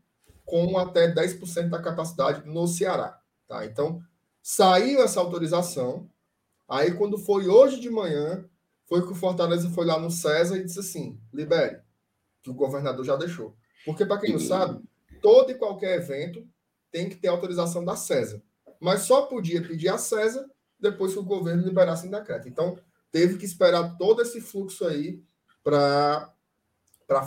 com 0.46 0.78
até 0.78 1.14
10% 1.14 1.70
da 1.70 1.82
capacidade 1.82 2.48
no 2.48 2.68
Ceará. 2.68 3.20
Tá? 3.48 3.66
Então, 3.66 4.02
saiu 4.42 5.02
essa 5.02 5.20
autorização. 5.20 6.10
Aí, 6.68 6.94
quando 6.94 7.18
foi 7.18 7.48
hoje 7.48 7.80
de 7.80 7.90
manhã, 7.90 8.46
foi 8.86 9.06
que 9.06 9.12
o 9.12 9.16
Fortaleza 9.16 9.70
foi 9.70 9.86
lá 9.86 10.00
no 10.00 10.12
César 10.12 10.58
e 10.58 10.64
disse 10.64 10.80
assim: 10.80 11.20
libere, 11.34 11.80
que 12.42 12.50
o 12.50 12.54
governador 12.54 13.06
já 13.06 13.16
deixou. 13.16 13.56
Porque, 13.86 14.06
para 14.06 14.20
quem 14.20 14.34
não 14.34 14.40
sabe, 14.40 14.82
todo 15.22 15.52
e 15.52 15.56
qualquer 15.56 15.98
evento 15.98 16.46
tem 16.92 17.10
que 17.10 17.16
ter 17.16 17.30
autorização 17.30 17.84
da 17.84 17.96
César. 17.96 18.42
Mas 18.80 19.02
só 19.02 19.24
podia 19.24 19.62
pedir 19.62 19.90
a 19.90 19.98
César 19.98 20.50
depois 20.80 21.14
que 21.14 21.20
o 21.20 21.24
governo 21.24 21.64
liberasse 21.64 22.08
em 22.08 22.12
decreto. 22.12 22.48
Então, 22.48 22.78
teve 23.12 23.38
que 23.38 23.46
esperar 23.46 23.98
todo 23.98 24.22
esse 24.22 24.42
fluxo 24.42 24.86
aí 24.86 25.22
para 25.64 26.34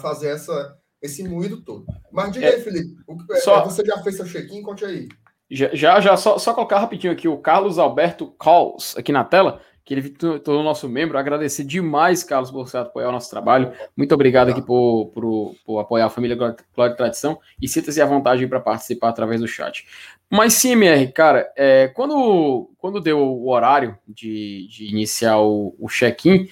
fazer 0.01 0.29
essa, 0.29 0.79
esse 1.01 1.23
moído 1.23 1.63
todo. 1.63 1.87
Mas 2.11 2.33
diga 2.33 2.47
é, 2.47 2.55
aí, 2.55 2.63
Felipe, 2.63 2.97
o, 3.07 3.17
é, 3.33 3.37
só, 3.37 3.65
você 3.65 3.85
já 3.85 4.03
fez 4.03 4.17
seu 4.17 4.25
check-in? 4.25 4.63
Conte 4.63 4.85
aí. 4.85 5.09
Já, 5.51 6.01
já, 6.01 6.17
só, 6.17 6.39
só 6.39 6.55
colocar 6.55 6.79
rapidinho 6.79 7.13
aqui 7.13 7.29
o 7.29 7.37
Carlos 7.37 7.79
Alberto 7.79 8.29
Calls 8.39 8.97
aqui 8.97 9.13
na 9.13 9.23
tela, 9.23 9.61
que 9.85 9.93
ele 9.93 10.09
todo 10.09 10.63
nosso 10.63 10.89
membro. 10.89 11.19
Agradecer 11.19 11.63
demais, 11.65 12.25
Carlos, 12.25 12.51
por 12.51 12.67
você 12.67 12.79
apoiar 12.79 13.11
o 13.11 13.13
nosso 13.13 13.31
trabalho. 13.31 13.73
Muito 13.95 14.15
obrigado 14.15 14.49
aqui 14.49 14.63
por, 14.63 15.11
por, 15.11 15.55
por 15.65 15.79
apoiar 15.79 16.07
a 16.07 16.11
família 16.11 16.35
Glória 16.35 16.95
e 16.95 16.97
Tradição. 16.97 17.39
E 17.61 17.69
sinta-se 17.69 18.01
à 18.01 18.07
vontade 18.07 18.47
para 18.47 18.59
participar 18.59 19.11
através 19.11 19.43
do 19.43 19.47
chat. 19.47 19.87
Mas 20.31 20.55
sim, 20.55 20.73
MR, 20.73 21.13
cara, 21.13 21.53
é, 21.57 21.89
quando, 21.89 22.71
quando 22.79 23.01
deu 23.01 23.19
o 23.19 23.49
horário 23.49 23.97
de, 24.07 24.67
de 24.69 24.89
iniciar 24.89 25.39
o, 25.39 25.77
o 25.79 25.89
check-in, 25.89 26.49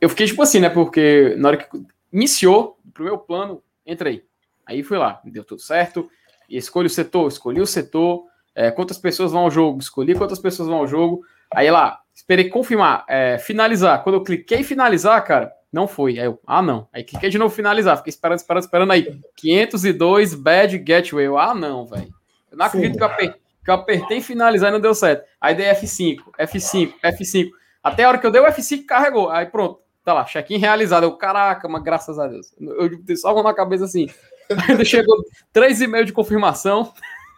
eu 0.00 0.08
fiquei 0.08 0.26
tipo 0.26 0.42
assim, 0.42 0.60
né? 0.60 0.68
Porque 0.68 1.34
na 1.36 1.48
hora 1.48 1.56
que 1.56 1.66
iniciou, 2.12 2.78
pro 2.92 3.04
meu 3.04 3.18
plano, 3.18 3.62
entrei. 3.86 4.24
Aí 4.66 4.82
fui 4.82 4.96
lá, 4.96 5.20
deu 5.24 5.44
tudo 5.44 5.60
certo. 5.60 6.08
E 6.48 6.56
escolhi 6.56 6.86
o 6.86 6.90
setor, 6.90 7.26
escolhi 7.28 7.60
o 7.60 7.66
setor. 7.66 8.24
É, 8.54 8.70
quantas 8.70 8.98
pessoas 8.98 9.32
vão 9.32 9.42
ao 9.42 9.50
jogo? 9.50 9.80
Escolhi 9.80 10.14
quantas 10.14 10.38
pessoas 10.38 10.68
vão 10.68 10.78
ao 10.78 10.86
jogo. 10.86 11.24
Aí 11.52 11.70
lá, 11.70 12.00
esperei 12.14 12.48
confirmar, 12.48 13.04
é, 13.08 13.38
finalizar. 13.38 14.02
Quando 14.02 14.16
eu 14.16 14.22
cliquei 14.22 14.58
em 14.58 14.64
finalizar, 14.64 15.24
cara, 15.24 15.52
não 15.72 15.88
foi. 15.88 16.18
Aí 16.18 16.26
eu, 16.26 16.40
ah, 16.46 16.62
não. 16.62 16.88
Aí 16.92 17.02
cliquei 17.02 17.30
de 17.30 17.38
novo 17.38 17.54
finalizar. 17.54 17.96
Fiquei 17.96 18.10
esperando, 18.10 18.38
esperando, 18.38 18.62
esperando. 18.62 18.92
Aí, 18.92 19.20
502 19.36 20.34
bad 20.34 20.78
gateway. 20.78 21.26
Ah, 21.36 21.54
não, 21.54 21.84
velho. 21.84 22.14
Eu 22.54 22.58
não 22.58 22.66
acredito 22.66 22.96
que 22.96 23.02
eu, 23.02 23.06
apertei, 23.06 23.40
que 23.64 23.70
eu 23.70 23.74
apertei 23.74 24.20
finalizar 24.20 24.70
e 24.70 24.72
não 24.72 24.80
deu 24.80 24.94
certo. 24.94 25.24
Aí 25.40 25.54
dei 25.54 25.66
F5, 25.66 26.18
F5, 26.38 26.94
F5. 27.04 27.50
Até 27.82 28.04
a 28.04 28.08
hora 28.08 28.18
que 28.18 28.26
eu 28.26 28.30
dei 28.30 28.40
o 28.40 28.46
F5, 28.46 28.86
carregou. 28.86 29.28
Aí 29.28 29.46
pronto. 29.46 29.80
Tá 30.04 30.12
lá, 30.12 30.24
check-in 30.24 30.58
realizado. 30.58 31.04
Eu, 31.04 31.16
caraca, 31.16 31.66
mas 31.68 31.82
graças 31.82 32.18
a 32.18 32.26
Deus. 32.26 32.54
Eu, 32.60 32.90
eu 33.08 33.16
só 33.16 33.42
na 33.42 33.54
cabeça 33.54 33.84
assim. 33.84 34.06
Ainda 34.68 34.84
chegou 34.84 35.16
três 35.52 35.80
e 35.80 35.86
meio 35.86 36.04
de 36.04 36.12
confirmação. 36.12 36.92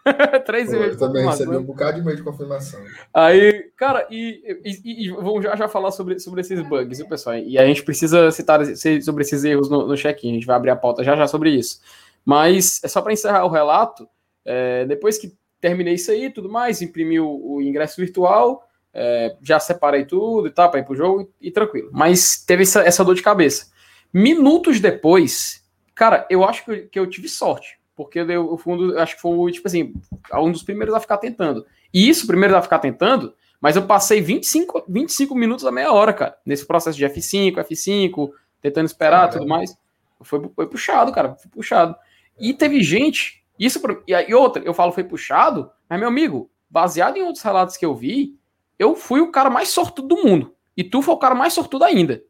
Três 0.45 0.71
e 0.71 0.77
meio 0.77 0.97
também 0.97 1.25
recebi 1.25 1.57
um 1.57 1.63
bocado 1.63 1.95
de 1.95 2.01
e-mail 2.01 2.15
de 2.15 2.23
confirmação. 2.23 2.79
Aí, 3.13 3.69
cara, 3.75 4.07
e, 4.09 4.57
e, 4.63 5.05
e, 5.05 5.09
vamos 5.09 5.43
já, 5.43 5.53
já 5.55 5.67
falar 5.67 5.91
sobre, 5.91 6.17
sobre 6.17 6.39
esses 6.39 6.61
bugs, 6.61 6.97
viu, 6.97 7.09
pessoal? 7.09 7.37
E 7.37 7.57
a 7.57 7.65
gente 7.65 7.83
precisa 7.83 8.31
citar 8.31 8.61
sobre 9.01 9.23
esses 9.23 9.43
erros 9.43 9.69
no, 9.69 9.85
no 9.85 9.97
check-in. 9.97 10.31
A 10.31 10.33
gente 10.35 10.45
vai 10.45 10.55
abrir 10.55 10.69
a 10.69 10.77
pauta 10.77 11.03
já 11.03 11.13
já 11.15 11.27
sobre 11.27 11.49
isso. 11.49 11.81
Mas 12.23 12.81
é 12.83 12.87
só 12.87 13.01
para 13.01 13.13
encerrar 13.13 13.45
o 13.45 13.49
relato. 13.49 14.07
É, 14.47 14.85
depois 14.85 15.17
que 15.17 15.33
terminei 15.59 15.95
isso 15.95 16.09
aí 16.09 16.31
tudo 16.31 16.49
mais, 16.49 16.81
imprimi 16.81 17.19
o, 17.19 17.27
o 17.27 17.61
ingresso 17.61 17.99
virtual, 17.99 18.63
é, 18.93 19.35
já 19.41 19.59
separei 19.59 20.05
tudo 20.05 20.47
e 20.47 20.51
tal, 20.51 20.71
para 20.71 20.79
ir 20.79 20.85
pro 20.85 20.95
jogo 20.95 21.29
e, 21.41 21.49
e, 21.49 21.51
tranquilo. 21.51 21.89
Mas 21.91 22.43
teve 22.43 22.63
essa, 22.63 22.81
essa 22.81 23.03
dor 23.03 23.15
de 23.15 23.21
cabeça. 23.21 23.71
Minutos 24.13 24.79
depois, 24.79 25.63
cara, 25.93 26.25
eu 26.29 26.45
acho 26.45 26.63
que 26.63 26.71
eu, 26.71 26.89
que 26.89 26.99
eu 26.99 27.07
tive 27.07 27.27
sorte 27.27 27.77
porque 27.97 28.19
eu, 28.19 28.53
o 28.53 28.57
fundo, 28.59 28.97
acho 28.99 29.15
que 29.15 29.21
foi, 29.21 29.51
tipo 29.51 29.67
assim, 29.67 29.91
um 30.35 30.51
dos 30.51 30.61
primeiros 30.61 30.93
a 30.93 30.99
ficar 30.99 31.17
tentando. 31.17 31.65
E 31.91 32.07
isso, 32.07 32.27
primeiro 32.27 32.55
a 32.55 32.61
ficar 32.61 32.77
tentando, 32.77 33.33
mas 33.59 33.75
eu 33.75 33.87
passei 33.87 34.21
25, 34.21 34.85
25 34.87 35.33
minutos 35.33 35.65
a 35.65 35.71
meia 35.71 35.91
hora, 35.91 36.13
cara, 36.13 36.37
nesse 36.45 36.63
processo 36.63 36.95
de 36.95 37.03
F5, 37.03 37.55
F5, 37.55 38.29
tentando 38.61 38.85
esperar 38.85 39.29
tudo 39.29 39.47
mais. 39.47 39.75
Foi, 40.21 40.39
foi 40.55 40.67
puxado, 40.67 41.11
cara, 41.11 41.35
foi 41.35 41.49
puxado. 41.49 41.95
E 42.39 42.53
teve 42.53 42.83
gente, 42.83 43.43
isso, 43.59 43.81
e 44.07 44.33
outra, 44.33 44.63
eu 44.63 44.73
falo 44.73 44.91
foi 44.91 45.03
puxado, 45.03 45.69
mas 45.89 45.99
meu 45.99 46.07
amigo, 46.07 46.49
baseado 46.69 47.17
em 47.17 47.23
outros 47.23 47.43
relatos 47.43 47.77
que 47.77 47.85
eu 47.85 47.95
vi, 47.95 48.37
eu 48.77 48.95
fui 48.95 49.19
o 49.19 49.31
cara 49.31 49.49
mais 49.49 49.69
sortudo 49.69 50.15
do 50.15 50.23
mundo. 50.23 50.53
E 50.75 50.83
tu 50.83 51.01
foi 51.01 51.15
o 51.15 51.17
cara 51.17 51.33
mais 51.33 51.53
sortudo 51.53 51.83
ainda. 51.83 52.23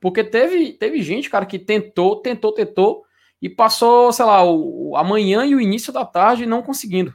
Porque 0.00 0.22
teve, 0.22 0.72
teve 0.72 1.02
gente, 1.02 1.30
cara, 1.30 1.46
que 1.46 1.58
tentou, 1.58 2.16
tentou, 2.16 2.52
tentou, 2.52 3.04
e 3.40 3.48
passou, 3.48 4.12
sei 4.12 4.24
lá, 4.24 4.44
o, 4.44 4.94
a 4.96 5.04
manhã 5.04 5.44
e 5.46 5.54
o 5.54 5.60
início 5.60 5.92
da 5.92 6.04
tarde 6.04 6.44
não 6.44 6.62
conseguindo. 6.62 7.14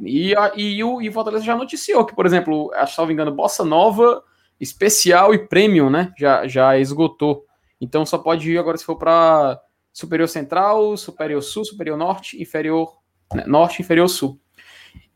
E, 0.00 0.34
a, 0.36 0.52
e, 0.56 0.82
o, 0.84 1.02
e 1.02 1.10
Fortaleza 1.10 1.44
já 1.44 1.56
noticiou 1.56 2.04
que, 2.04 2.14
por 2.14 2.26
exemplo, 2.26 2.70
acho 2.74 2.96
que, 2.96 3.06
me 3.06 3.12
engano, 3.12 3.32
Bossa 3.32 3.64
Nova, 3.64 4.22
especial 4.60 5.34
e 5.34 5.38
premium, 5.46 5.90
né? 5.90 6.12
Já, 6.16 6.46
já 6.46 6.78
esgotou. 6.78 7.44
Então 7.80 8.04
só 8.04 8.18
pode 8.18 8.50
ir 8.52 8.58
agora 8.58 8.76
se 8.76 8.84
for 8.84 8.96
para 8.96 9.60
Superior 9.92 10.28
Central, 10.28 10.96
Superior 10.96 11.42
Sul, 11.42 11.64
Superior 11.64 11.96
Norte, 11.96 12.40
Inferior 12.40 12.96
né, 13.34 13.44
Norte, 13.46 13.82
Inferior 13.82 14.08
Sul. 14.08 14.40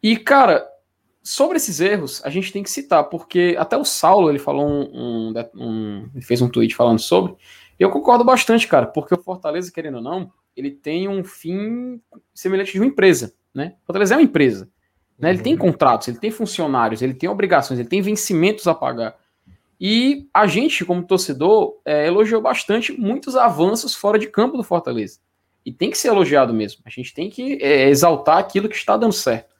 E, 0.02 0.16
cara, 0.16 0.66
sobre 1.22 1.56
esses 1.56 1.80
erros, 1.80 2.20
a 2.24 2.30
gente 2.30 2.52
tem 2.52 2.62
que 2.62 2.70
citar, 2.70 3.04
porque 3.04 3.56
até 3.58 3.76
o 3.76 3.84
Saulo 3.84 4.28
ele 4.28 4.38
falou 4.38 4.68
um, 4.68 5.32
um, 5.32 5.34
um 5.54 6.10
ele 6.14 6.24
fez 6.24 6.42
um 6.42 6.48
tweet 6.48 6.74
falando 6.74 6.98
sobre, 6.98 7.34
eu 7.78 7.90
concordo 7.90 8.22
bastante, 8.22 8.68
cara, 8.68 8.86
porque 8.86 9.14
o 9.14 9.22
Fortaleza, 9.22 9.72
querendo 9.72 9.96
ou 9.96 10.02
não, 10.02 10.30
ele 10.56 10.70
tem 10.70 11.08
um 11.08 11.24
fim 11.24 12.00
semelhante 12.34 12.72
de 12.72 12.78
uma 12.78 12.86
empresa, 12.86 13.34
né? 13.52 13.74
O 13.82 13.86
Fortaleza 13.86 14.14
é 14.14 14.18
uma 14.18 14.22
empresa, 14.22 14.68
né? 15.18 15.30
Ele 15.30 15.42
tem 15.42 15.54
uhum. 15.54 15.60
contratos, 15.60 16.08
ele 16.08 16.18
tem 16.18 16.30
funcionários, 16.30 17.02
ele 17.02 17.14
tem 17.14 17.28
obrigações, 17.28 17.80
ele 17.80 17.88
tem 17.88 18.02
vencimentos 18.02 18.66
a 18.68 18.74
pagar. 18.74 19.16
E 19.86 20.30
a 20.32 20.46
gente, 20.46 20.82
como 20.82 21.06
torcedor, 21.06 21.78
é, 21.84 22.06
elogiou 22.06 22.40
bastante 22.40 22.90
muitos 22.90 23.36
avanços 23.36 23.94
fora 23.94 24.18
de 24.18 24.26
campo 24.26 24.56
do 24.56 24.64
Fortaleza. 24.64 25.18
E 25.62 25.70
tem 25.70 25.90
que 25.90 25.98
ser 25.98 26.08
elogiado 26.08 26.54
mesmo. 26.54 26.80
A 26.86 26.88
gente 26.88 27.12
tem 27.12 27.28
que 27.28 27.58
é, 27.60 27.90
exaltar 27.90 28.38
aquilo 28.38 28.66
que 28.66 28.76
está 28.76 28.96
dando 28.96 29.12
certo. 29.12 29.54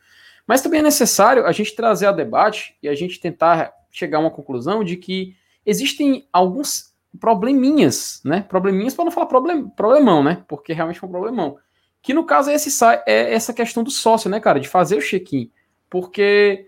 Mas 0.46 0.62
também 0.62 0.80
é 0.80 0.82
necessário 0.82 1.44
a 1.44 1.52
gente 1.52 1.76
trazer 1.76 2.06
a 2.06 2.12
debate 2.12 2.74
e 2.82 2.88
a 2.88 2.94
gente 2.94 3.20
tentar 3.20 3.70
chegar 3.90 4.16
a 4.16 4.20
uma 4.22 4.30
conclusão 4.30 4.82
de 4.82 4.96
que 4.96 5.36
existem 5.66 6.26
alguns 6.32 6.94
probleminhas, 7.20 8.22
né? 8.24 8.46
Probleminhas 8.48 8.94
para 8.94 9.04
não 9.04 9.12
falar 9.12 9.26
problem, 9.26 9.68
problemão, 9.68 10.22
né? 10.22 10.42
Porque 10.48 10.72
realmente 10.72 11.00
foi 11.00 11.06
um 11.06 11.12
problemão. 11.12 11.58
Que 12.00 12.14
no 12.14 12.24
caso 12.24 12.48
é, 12.48 12.54
esse, 12.54 12.82
é 13.06 13.34
essa 13.34 13.52
questão 13.52 13.84
do 13.84 13.90
sócio, 13.90 14.30
né, 14.30 14.40
cara? 14.40 14.58
De 14.58 14.68
fazer 14.68 14.96
o 14.96 15.02
check-in. 15.02 15.50
Porque 15.90 16.66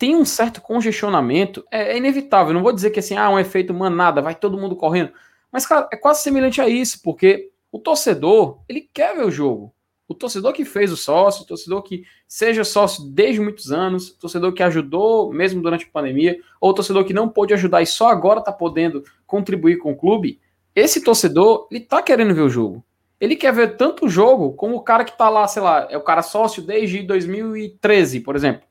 tem 0.00 0.16
um 0.16 0.24
certo 0.24 0.62
congestionamento, 0.62 1.62
é, 1.70 1.92
é, 1.92 1.96
inevitável. 1.98 2.54
Não 2.54 2.62
vou 2.62 2.72
dizer 2.72 2.88
que 2.88 3.00
assim, 3.00 3.18
ah, 3.18 3.28
um 3.28 3.38
efeito 3.38 3.74
manada, 3.74 4.22
vai 4.22 4.34
todo 4.34 4.56
mundo 4.56 4.74
correndo. 4.74 5.12
Mas, 5.52 5.66
cara, 5.66 5.90
é 5.92 5.96
quase 5.96 6.22
semelhante 6.22 6.58
a 6.58 6.66
isso, 6.66 7.02
porque 7.02 7.50
o 7.70 7.78
torcedor, 7.78 8.60
ele 8.66 8.88
quer 8.94 9.14
ver 9.14 9.26
o 9.26 9.30
jogo. 9.30 9.74
O 10.08 10.14
torcedor 10.14 10.54
que 10.54 10.64
fez 10.64 10.90
o 10.90 10.96
sócio, 10.96 11.42
o 11.42 11.46
torcedor 11.46 11.82
que 11.82 12.04
seja 12.26 12.64
sócio 12.64 13.04
desde 13.10 13.42
muitos 13.42 13.70
anos, 13.70 14.08
o 14.08 14.18
torcedor 14.18 14.54
que 14.54 14.62
ajudou 14.62 15.30
mesmo 15.34 15.60
durante 15.60 15.84
a 15.84 15.92
pandemia, 15.92 16.40
ou 16.58 16.70
o 16.70 16.74
torcedor 16.74 17.04
que 17.04 17.12
não 17.12 17.28
pôde 17.28 17.52
ajudar 17.52 17.82
e 17.82 17.86
só 17.86 18.08
agora 18.08 18.38
está 18.38 18.50
podendo 18.50 19.04
contribuir 19.26 19.76
com 19.76 19.92
o 19.92 19.96
clube, 19.96 20.40
esse 20.74 21.04
torcedor, 21.04 21.68
ele 21.70 21.80
tá 21.80 22.00
querendo 22.00 22.34
ver 22.34 22.40
o 22.40 22.48
jogo. 22.48 22.82
Ele 23.20 23.36
quer 23.36 23.52
ver 23.52 23.76
tanto 23.76 24.06
o 24.06 24.08
jogo 24.08 24.54
como 24.54 24.76
o 24.76 24.82
cara 24.82 25.04
que 25.04 25.16
tá 25.16 25.28
lá, 25.28 25.46
sei 25.46 25.60
lá, 25.60 25.86
é 25.90 25.98
o 25.98 26.02
cara 26.02 26.22
sócio 26.22 26.62
desde 26.62 27.02
2013, 27.02 28.20
por 28.20 28.34
exemplo. 28.34 28.69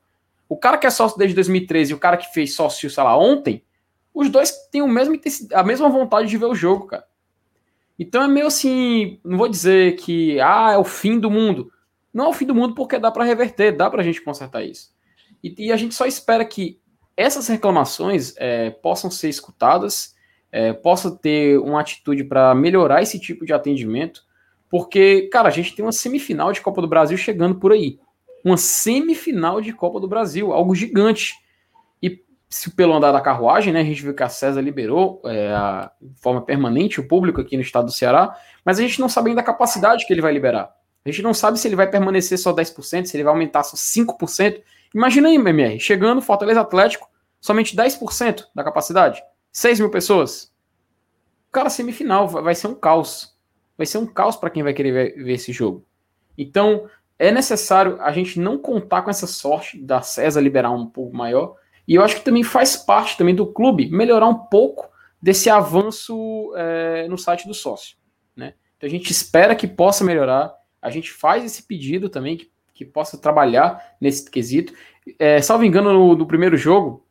O 0.50 0.56
cara 0.56 0.76
que 0.76 0.86
é 0.86 0.90
sócio 0.90 1.16
desde 1.16 1.34
2013 1.36 1.92
e 1.92 1.94
o 1.94 1.98
cara 1.98 2.16
que 2.16 2.30
fez 2.34 2.54
sócio, 2.54 2.90
sei 2.90 3.04
lá, 3.04 3.16
ontem, 3.16 3.64
os 4.12 4.28
dois 4.28 4.50
têm 4.70 4.82
o 4.82 4.88
mesmo, 4.88 5.18
a 5.54 5.62
mesma 5.62 5.88
vontade 5.88 6.28
de 6.28 6.36
ver 6.36 6.46
o 6.46 6.54
jogo, 6.54 6.88
cara. 6.88 7.04
Então 7.96 8.22
é 8.22 8.28
meio 8.28 8.48
assim, 8.48 9.20
não 9.24 9.38
vou 9.38 9.48
dizer 9.48 9.96
que 9.96 10.40
ah, 10.40 10.72
é 10.72 10.76
o 10.76 10.84
fim 10.84 11.18
do 11.18 11.30
mundo. 11.30 11.72
Não 12.12 12.24
é 12.24 12.28
o 12.28 12.32
fim 12.32 12.46
do 12.46 12.54
mundo 12.54 12.74
porque 12.74 12.98
dá 12.98 13.10
para 13.10 13.24
reverter, 13.24 13.76
dá 13.76 13.88
para 13.88 14.00
a 14.00 14.04
gente 14.04 14.20
consertar 14.20 14.64
isso. 14.64 14.92
E, 15.42 15.54
e, 15.66 15.72
a 15.72 15.76
gente 15.76 15.94
só 15.94 16.04
espera 16.04 16.44
que 16.44 16.80
essas 17.16 17.46
reclamações 17.46 18.34
é, 18.36 18.70
possam 18.70 19.10
ser 19.10 19.28
escutadas 19.28 20.14
é, 20.52 20.72
possa 20.72 21.10
ter 21.10 21.58
uma 21.58 21.80
atitude 21.80 22.24
para 22.24 22.54
melhorar 22.54 23.02
esse 23.02 23.18
tipo 23.18 23.46
de 23.46 23.52
atendimento, 23.52 24.24
porque, 24.68 25.28
cara, 25.32 25.48
a 25.48 25.52
gente 25.52 25.74
tem 25.74 25.84
uma 25.84 25.92
semifinal 25.92 26.52
de 26.52 26.60
Copa 26.60 26.80
do 26.80 26.88
Brasil 26.88 27.16
chegando 27.16 27.56
por 27.56 27.72
aí. 27.72 27.98
Uma 28.44 28.56
semifinal 28.56 29.60
de 29.60 29.72
Copa 29.72 30.00
do 30.00 30.08
Brasil, 30.08 30.52
algo 30.52 30.74
gigante. 30.74 31.34
E 32.02 32.22
se 32.48 32.70
pelo 32.70 32.94
andar 32.94 33.12
da 33.12 33.20
carruagem, 33.20 33.72
né, 33.72 33.80
a 33.80 33.84
gente 33.84 34.02
viu 34.02 34.14
que 34.14 34.22
a 34.22 34.28
César 34.28 34.60
liberou 34.60 35.20
é, 35.24 35.48
a, 35.52 35.90
de 36.00 36.20
forma 36.20 36.42
permanente 36.42 37.00
o 37.00 37.06
público 37.06 37.40
aqui 37.40 37.56
no 37.56 37.62
estado 37.62 37.86
do 37.86 37.92
Ceará, 37.92 38.36
mas 38.64 38.78
a 38.78 38.82
gente 38.82 39.00
não 39.00 39.08
sabe 39.08 39.30
ainda 39.30 39.40
a 39.40 39.44
capacidade 39.44 40.06
que 40.06 40.12
ele 40.12 40.22
vai 40.22 40.32
liberar. 40.32 40.74
A 41.04 41.10
gente 41.10 41.22
não 41.22 41.32
sabe 41.32 41.58
se 41.58 41.66
ele 41.66 41.76
vai 41.76 41.88
permanecer 41.88 42.38
só 42.38 42.52
10%, 42.52 43.06
se 43.06 43.16
ele 43.16 43.24
vai 43.24 43.32
aumentar 43.32 43.62
só 43.62 43.76
5%. 43.76 44.62
Imagina 44.94 45.28
aí, 45.28 45.36
MMR, 45.36 45.80
chegando 45.80 46.20
Fortaleza 46.20 46.60
Atlético, 46.60 47.08
somente 47.40 47.74
10% 47.74 48.44
da 48.54 48.62
capacidade. 48.62 49.22
6 49.52 49.80
mil 49.80 49.90
pessoas. 49.90 50.52
Cara, 51.50 51.70
semifinal 51.70 52.28
vai 52.28 52.54
ser 52.54 52.68
um 52.68 52.74
caos. 52.74 53.36
Vai 53.76 53.86
ser 53.86 53.98
um 53.98 54.06
caos 54.06 54.36
para 54.36 54.50
quem 54.50 54.62
vai 54.62 54.74
querer 54.74 54.92
ver, 54.92 55.24
ver, 55.24 55.32
esse 55.32 55.52
jogo. 55.52 55.84
Então, 56.36 56.88
é 57.20 57.30
necessário 57.30 58.00
a 58.00 58.10
gente 58.12 58.40
não 58.40 58.56
contar 58.56 59.02
com 59.02 59.10
essa 59.10 59.26
sorte 59.26 59.78
da 59.78 60.00
César 60.00 60.40
liberar 60.40 60.70
um 60.70 60.86
pouco 60.86 61.14
maior. 61.14 61.54
E 61.86 61.94
eu 61.94 62.02
acho 62.02 62.16
que 62.16 62.24
também 62.24 62.42
faz 62.42 62.78
parte 62.78 63.18
também 63.18 63.34
do 63.34 63.46
clube 63.46 63.90
melhorar 63.90 64.26
um 64.26 64.34
pouco 64.34 64.88
desse 65.20 65.50
avanço 65.50 66.50
é, 66.56 67.06
no 67.08 67.18
site 67.18 67.46
do 67.46 67.52
sócio. 67.52 67.98
Né? 68.34 68.54
Então 68.74 68.88
a 68.88 68.90
gente 68.90 69.10
espera 69.10 69.54
que 69.54 69.66
possa 69.66 70.02
melhorar. 70.02 70.50
A 70.80 70.88
gente 70.88 71.12
faz 71.12 71.44
esse 71.44 71.64
pedido 71.64 72.08
também, 72.08 72.38
que, 72.38 72.50
que 72.72 72.86
possa 72.86 73.18
trabalhar 73.18 73.96
nesse 74.00 74.30
quesito. 74.30 74.72
É, 75.18 75.42
salvo 75.42 75.64
engano, 75.64 75.92
no, 75.92 76.16
no 76.16 76.26
primeiro 76.26 76.56
jogo, 76.56 77.06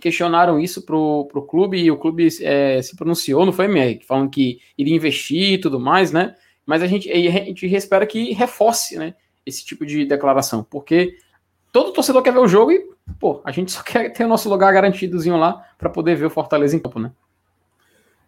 questionaram 0.00 0.60
isso 0.60 0.86
pro, 0.86 1.26
pro 1.26 1.44
clube 1.44 1.76
e 1.76 1.90
o 1.90 1.98
clube 1.98 2.28
é, 2.40 2.80
se 2.82 2.94
pronunciou, 2.94 3.44
não 3.44 3.52
foi, 3.52 3.66
Merck? 3.66 4.06
Falando 4.06 4.30
que 4.30 4.60
iria 4.78 4.94
investir 4.94 5.54
e 5.54 5.58
tudo 5.58 5.80
mais, 5.80 6.12
né? 6.12 6.36
Mas 6.64 6.84
a 6.84 6.86
gente, 6.86 7.10
a 7.10 7.16
gente 7.16 7.66
espera 7.66 8.06
que 8.06 8.32
reforce, 8.32 8.96
né? 8.96 9.16
Esse 9.44 9.64
tipo 9.64 9.86
de 9.86 10.04
declaração, 10.04 10.62
porque 10.62 11.16
todo 11.72 11.92
torcedor 11.92 12.22
quer 12.22 12.32
ver 12.32 12.40
o 12.40 12.48
jogo 12.48 12.72
e, 12.72 12.90
pô, 13.18 13.40
a 13.44 13.50
gente 13.50 13.72
só 13.72 13.82
quer 13.84 14.10
ter 14.10 14.24
o 14.24 14.28
nosso 14.28 14.48
lugar 14.48 14.72
garantidozinho 14.72 15.36
lá 15.36 15.64
para 15.78 15.90
poder 15.90 16.16
ver 16.16 16.26
o 16.26 16.30
Fortaleza 16.30 16.76
em 16.76 16.78
campo, 16.78 16.98
né? 16.98 17.12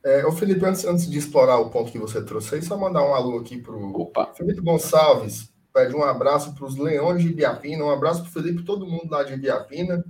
É, 0.05 0.27
ô 0.27 0.33
Felipe, 0.33 0.64
antes, 0.64 0.85
antes 0.85 1.09
de 1.09 1.16
explorar 1.16 1.59
o 1.59 1.70
ponto 1.70 1.92
que 1.92 1.98
você 1.98 2.25
trouxe 2.25 2.57
aí, 2.57 2.62
só 2.62 2.77
mandar 2.77 3.05
um 3.05 3.14
alô 3.14 3.38
aqui 3.38 3.57
pro 3.57 3.79
Opa. 3.96 4.33
Felipe 4.35 4.61
Gonçalves, 4.61 5.53
pede 5.72 5.94
um 5.94 6.03
abraço 6.03 6.55
para 6.55 6.64
os 6.64 6.77
Leões 6.77 7.22
de 7.22 7.29
Ibiapina, 7.29 7.85
um 7.85 7.90
abraço 7.90 8.22
para 8.22 8.33
Felipe, 8.33 8.64
todo 8.64 8.87
mundo 8.87 9.11
lá 9.11 9.22
de 9.22 9.35
Ibiapina. 9.35 10.05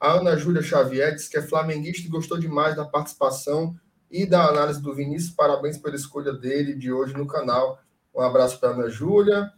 A 0.00 0.14
Ana 0.14 0.36
Júlia 0.36 0.62
Xavier 0.62 1.14
diz 1.14 1.28
que 1.28 1.38
é 1.38 1.42
flamenguista 1.42 2.06
e 2.06 2.10
gostou 2.10 2.38
demais 2.38 2.74
da 2.74 2.84
participação 2.84 3.74
e 4.10 4.26
da 4.26 4.46
análise 4.46 4.82
do 4.82 4.94
Vinícius. 4.94 5.32
Parabéns 5.34 5.78
pela 5.78 5.94
escolha 5.94 6.32
dele 6.32 6.74
de 6.74 6.92
hoje 6.92 7.14
no 7.14 7.26
canal. 7.26 7.78
Um 8.14 8.20
abraço 8.20 8.58
para 8.58 8.70
Ana 8.70 8.88
Júlia. 8.90 9.50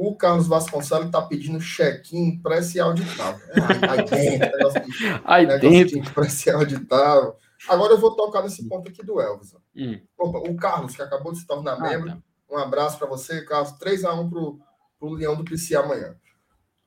O 0.00 0.16
Carlos 0.16 0.46
Vasconcelos 0.46 1.06
está 1.06 1.20
pedindo 1.20 1.60
check-in 1.60 2.28
impresso 2.28 2.80
auditável. 2.80 3.40
Aí 3.88 4.04
dentro, 4.04 4.70
de, 4.80 5.20
Aí 5.24 5.60
dentro. 5.60 5.98
impresso 5.98 6.50
auditável. 6.50 7.36
Agora 7.68 7.92
eu 7.92 7.98
vou 7.98 8.16
tocar 8.16 8.42
nesse 8.42 8.66
ponto 8.68 8.88
aqui 8.88 9.04
do 9.04 9.20
Elvis. 9.20 9.54
Hum. 9.76 10.00
Opa, 10.16 10.38
o 10.38 10.56
Carlos, 10.56 10.96
que 10.96 11.02
acabou 11.02 11.32
de 11.32 11.40
se 11.40 11.46
tornar 11.46 11.74
ah, 11.74 11.80
membro. 11.80 12.10
Tá. 12.10 12.18
Um 12.50 12.56
abraço 12.56 12.98
para 12.98 13.06
você, 13.06 13.44
Carlos. 13.44 13.72
3x1 13.72 14.30
para 14.30 15.08
o 15.08 15.14
Leão 15.14 15.36
do 15.36 15.44
PC 15.44 15.76
amanhã 15.76 16.16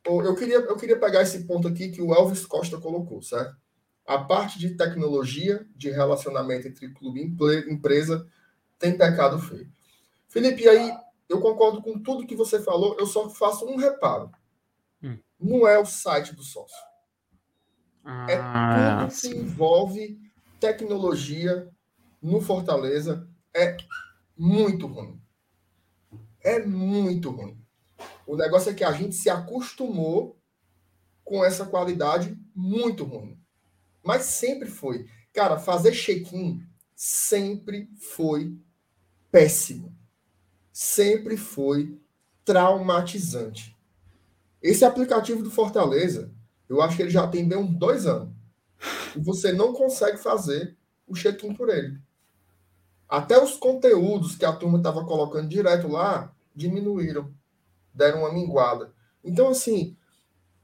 eu 0.06 0.36
queria, 0.36 0.58
eu 0.58 0.76
queria 0.76 1.00
pegar 1.00 1.22
esse 1.22 1.46
ponto 1.46 1.68
aqui 1.68 1.90
que 1.90 2.02
o 2.02 2.14
Elvis 2.14 2.46
Costa 2.46 2.78
colocou, 2.78 3.22
certo? 3.22 3.56
A 4.06 4.18
parte 4.18 4.60
de 4.60 4.76
tecnologia, 4.76 5.66
de 5.76 5.90
relacionamento 5.90 6.68
entre 6.68 6.90
clube 6.90 7.22
e 7.22 7.72
empresa, 7.72 8.28
tem 8.78 8.98
pecado 8.98 9.40
feio. 9.40 9.72
Felipe, 10.28 10.68
aí 10.68 10.92
eu 11.34 11.42
concordo 11.42 11.82
com 11.82 12.00
tudo 12.00 12.28
que 12.28 12.36
você 12.36 12.62
falou, 12.62 12.96
eu 13.00 13.08
só 13.08 13.28
faço 13.30 13.66
um 13.66 13.76
reparo. 13.76 14.32
Hum. 15.02 15.18
Não 15.40 15.68
é 15.68 15.80
o 15.80 15.86
site 15.86 16.36
do 16.36 16.44
sócio. 16.44 16.78
É 18.28 18.38
ah, 18.40 18.78
é 18.78 19.02
tudo 19.02 19.16
sim. 19.16 19.32
que 19.32 19.38
envolve 19.38 20.20
tecnologia 20.60 21.70
no 22.22 22.40
Fortaleza 22.40 23.28
é 23.54 23.76
muito 24.38 24.86
ruim. 24.88 25.20
É 26.40 26.60
muito 26.64 27.32
ruim. 27.32 27.58
O 28.28 28.36
negócio 28.36 28.72
é 28.72 28.74
que 28.74 28.84
a 28.84 28.92
gente 28.92 29.16
se 29.16 29.30
acostumou 29.30 30.38
com 31.24 31.44
essa 31.44 31.66
qualidade 31.66 32.38
muito 32.56 33.04
ruim. 33.04 33.40
Mas 34.04 34.24
sempre 34.24 34.70
foi. 34.70 35.08
Cara, 35.34 35.58
fazer 35.58 35.94
check-in 35.94 36.62
sempre 36.96 37.90
foi 37.98 38.56
péssimo. 39.32 39.98
Sempre 40.74 41.38
foi 41.38 41.98
traumatizante. 42.44 43.78
Esse 44.62 44.84
aplicativo 44.84 45.42
do 45.42 45.52
Fortaleza, 45.52 46.34
eu 46.68 46.82
acho 46.82 46.98
que 46.98 47.04
ele 47.04 47.12
já 47.12 47.28
tem 47.28 47.48
bem 47.48 47.58
uns 47.58 47.74
dois 47.78 48.06
anos. 48.06 48.34
E 49.16 49.20
você 49.20 49.54
não 49.54 49.72
consegue 49.72 50.18
fazer 50.18 50.76
o 51.08 51.14
check-in 51.14 51.54
por 51.54 51.70
ele. 51.70 51.98
Até 53.08 53.42
os 53.42 53.56
conteúdos 53.56 54.36
que 54.36 54.44
a 54.44 54.52
turma 54.52 54.80
estava 54.80 55.06
colocando 55.06 55.48
direto 55.48 55.88
lá 55.88 56.36
diminuíram 56.56 57.34
deram 57.94 58.20
uma 58.20 58.34
minguada. 58.34 58.92
Então, 59.24 59.50
assim, 59.50 59.96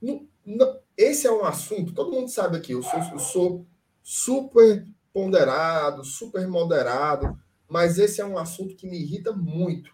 não, 0.02 0.28
não, 0.46 0.80
esse 0.98 1.28
é 1.28 1.32
um 1.32 1.46
assunto, 1.46 1.94
todo 1.94 2.12
mundo 2.12 2.30
sabe 2.30 2.58
aqui, 2.58 2.72
eu 2.72 2.82
sou, 2.82 3.00
eu 3.00 3.20
sou 3.20 3.68
super 4.02 4.86
ponderado, 5.14 6.04
super 6.04 6.48
moderado, 6.48 7.40
mas 7.68 8.00
esse 8.00 8.20
é 8.20 8.26
um 8.26 8.38
assunto 8.38 8.76
que 8.76 8.88
me 8.88 9.00
irrita 9.00 9.32
muito. 9.32 9.94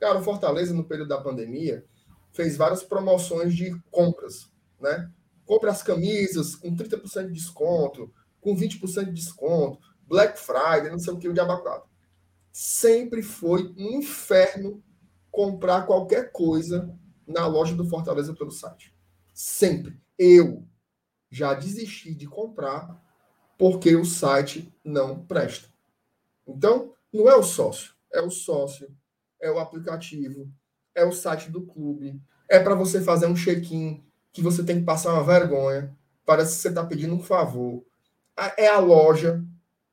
Cara, 0.00 0.18
o 0.18 0.24
Fortaleza, 0.24 0.72
no 0.72 0.84
período 0.84 1.08
da 1.08 1.20
pandemia, 1.20 1.84
fez 2.32 2.56
várias 2.56 2.82
promoções 2.82 3.54
de 3.54 3.78
compras, 3.90 4.50
né? 4.80 5.10
Compre 5.44 5.68
as 5.68 5.82
camisas 5.82 6.54
com 6.54 6.74
30% 6.74 7.26
de 7.26 7.34
desconto, 7.34 8.12
com 8.40 8.56
20% 8.56 9.04
de 9.04 9.12
desconto, 9.12 9.78
Black 10.06 10.38
Friday, 10.38 10.90
não 10.90 10.98
sei 10.98 11.12
o 11.12 11.18
que, 11.18 11.28
o 11.28 11.34
diabo 11.34 11.62
Sempre 12.50 13.22
foi 13.22 13.72
um 13.76 13.98
inferno 13.98 14.82
comprar 15.30 15.82
qualquer 15.86 16.32
coisa 16.32 16.92
na 17.26 17.46
loja 17.46 17.76
do 17.76 17.86
Fortaleza 17.86 18.34
pelo 18.34 18.50
site. 18.50 18.94
Sempre. 19.34 20.00
Eu 20.18 20.66
já 21.30 21.54
desisti 21.54 22.14
de 22.14 22.26
comprar 22.26 23.00
porque 23.56 23.94
o 23.94 24.04
site 24.04 24.74
não 24.82 25.24
presta. 25.24 25.68
Então, 26.46 26.94
não 27.12 27.28
é 27.28 27.36
o 27.36 27.42
sócio, 27.42 27.94
é 28.12 28.20
o 28.20 28.30
sócio, 28.30 28.88
é 29.40 29.50
o 29.50 29.58
aplicativo, 29.58 30.50
é 30.94 31.04
o 31.04 31.12
site 31.12 31.50
do 31.50 31.62
clube, 31.62 32.20
é 32.48 32.58
para 32.58 32.74
você 32.74 33.00
fazer 33.00 33.26
um 33.26 33.34
check-in 33.34 34.04
que 34.32 34.42
você 34.42 34.62
tem 34.64 34.80
que 34.80 34.84
passar 34.84 35.14
uma 35.14 35.24
vergonha, 35.24 35.96
parece 36.24 36.56
que 36.56 36.62
você 36.62 36.68
está 36.68 36.84
pedindo 36.84 37.14
um 37.14 37.22
favor. 37.22 37.84
É 38.56 38.68
a 38.68 38.78
loja 38.78 39.44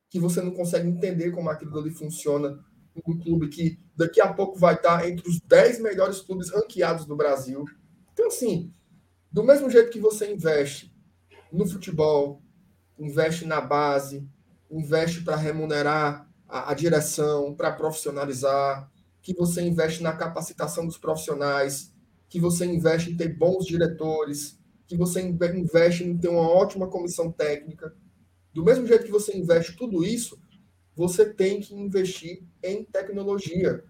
que 0.10 0.20
você 0.20 0.42
não 0.42 0.52
consegue 0.52 0.88
entender 0.88 1.32
como 1.32 1.50
aquilo 1.50 1.78
ali 1.78 1.92
funciona 1.92 2.60
um 3.06 3.20
clube 3.20 3.50
que 3.50 3.80
daqui 3.96 4.20
a 4.22 4.34
pouco 4.34 4.58
vai 4.58 4.76
estar 4.76 5.08
entre 5.08 5.28
os 5.28 5.40
10 5.42 5.82
melhores 5.82 6.22
clubes 6.22 6.50
ranqueados 6.50 7.06
do 7.06 7.16
Brasil. 7.16 7.64
Então, 8.14 8.28
assim, 8.28 8.72
do 9.32 9.44
mesmo 9.44 9.70
jeito 9.70 9.92
que 9.92 10.00
você 10.00 10.32
investe 10.32 10.92
no 11.52 11.68
futebol, 11.68 12.42
investe 12.98 13.46
na 13.46 13.62
base, 13.62 14.28
investe 14.72 15.22
para 15.22 15.36
remunerar 15.36 16.28
a, 16.48 16.72
a 16.72 16.74
direção, 16.74 17.54
para 17.54 17.72
profissionalizar, 17.72 18.90
que 19.28 19.34
você 19.34 19.62
investe 19.62 20.02
na 20.02 20.14
capacitação 20.14 20.86
dos 20.86 20.98
profissionais, 20.98 21.94
que 22.30 22.40
você 22.40 22.66
investe 22.66 23.12
em 23.12 23.18
ter 23.18 23.38
bons 23.38 23.66
diretores, 23.66 24.58
que 24.88 24.96
você 24.96 25.20
investe 25.20 26.06
em 26.06 26.18
ter 26.18 26.30
uma 26.30 26.50
ótima 26.50 26.88
comissão 26.88 27.30
técnica. 27.30 27.94
Do 28.54 28.64
mesmo 28.64 28.88
jeito 28.88 29.04
que 29.04 29.12
você 29.12 29.38
investe 29.38 29.76
tudo 29.76 30.06
isso, 30.06 30.40
você 30.96 31.26
tem 31.26 31.60
que 31.60 31.76
investir 31.76 32.42
em 32.64 32.86
tecnologia. 32.86 33.84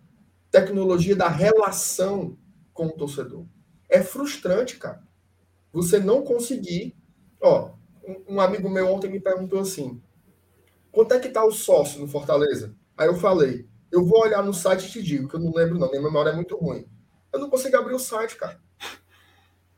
Tecnologia 0.50 1.15
da 1.15 1.30
relação 1.30 2.36
com 2.73 2.88
o 2.88 2.93
torcedor. 2.93 3.45
É 3.88 4.02
frustrante, 4.02 4.78
cara. 4.78 5.04
Você 5.71 6.00
não 6.00 6.23
conseguir. 6.23 6.95
Ó, 7.39 7.73
um 8.28 8.41
amigo 8.41 8.67
meu 8.71 8.91
ontem 8.91 9.12
me 9.12 9.19
perguntou 9.19 9.60
assim: 9.60 10.02
quanto 10.91 11.13
é 11.13 11.19
que 11.19 11.30
tá 11.30 11.45
o 11.45 11.52
sócio 11.52 12.00
no 12.00 12.08
Fortaleza? 12.08 12.76
Aí 12.97 13.08
eu 13.08 13.15
falei: 13.18 13.68
eu 13.91 14.05
vou 14.05 14.21
olhar 14.21 14.43
no 14.43 14.53
site 14.53 14.88
e 14.88 14.91
te 14.91 15.03
digo, 15.03 15.27
que 15.27 15.35
eu 15.35 15.39
não 15.39 15.53
lembro, 15.53 15.79
não. 15.79 15.89
Minha 15.89 16.01
memória 16.01 16.31
é 16.31 16.35
muito 16.35 16.57
ruim. 16.57 16.85
Eu 17.31 17.39
não 17.39 17.49
consigo 17.49 17.77
abrir 17.77 17.93
o 17.93 17.99
site, 17.99 18.35
cara. 18.35 18.59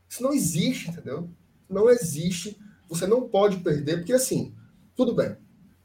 Isso 0.08 0.24
não 0.24 0.34
existe, 0.34 0.90
entendeu? 0.90 1.30
Não 1.70 1.90
existe. 1.90 2.60
Você 2.88 3.06
não 3.06 3.30
pode 3.30 3.58
perder, 3.58 3.98
porque 3.98 4.14
assim, 4.14 4.56
tudo 4.96 5.14
bem 5.14 5.38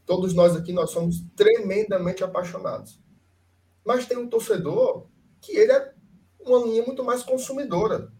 Todos 0.07 0.35
nós 0.35 0.55
aqui 0.55 0.73
nós 0.73 0.91
somos 0.91 1.25
tremendamente 1.35 2.23
apaixonados. 2.23 3.01
Mas 3.85 4.07
tem 4.07 4.19
um 4.19 4.29
torcedor 4.29 5.07
que 5.41 5.53
ele 5.57 5.73
é 5.73 5.95
uma 6.41 6.59
linha 6.67 6.85
muito 6.85 7.03
mais 7.03 7.23
consumidora. 7.23 8.13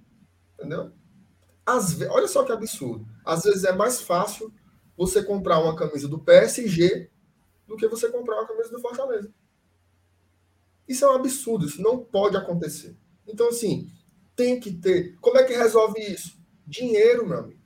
Entendeu? 0.55 0.93
Às 1.65 2.01
olha 2.01 2.29
só 2.29 2.43
que 2.43 2.53
absurdo. 2.53 3.07
Às 3.25 3.45
vezes 3.45 3.65
é 3.65 3.73
mais 3.73 4.01
fácil 4.01 4.53
você 4.97 5.23
comprar 5.23 5.61
uma 5.61 5.77
camisa 5.77 6.09
do 6.09 6.19
PSG 6.19 7.11
do 7.67 7.77
que 7.77 7.89
você 7.89 8.11
comprar 8.11 8.37
uma 8.37 8.47
camisa 8.47 8.71
do 8.71 8.81
Fortaleza. 8.81 9.33
Isso 10.89 11.05
é 11.05 11.11
um 11.11 11.15
absurdo, 11.15 11.67
isso 11.67 11.83
não 11.83 11.99
pode 11.99 12.37
acontecer. 12.37 12.97
Então, 13.27 13.49
assim, 13.49 13.91
tem 14.37 14.61
que 14.61 14.73
ter. 14.73 15.17
Como 15.21 15.39
é 15.39 15.45
que 15.45 15.55
resolve 15.55 16.01
isso? 16.01 16.39
Dinheiro, 16.67 17.27
meu 17.27 17.39
amigo. 17.39 17.61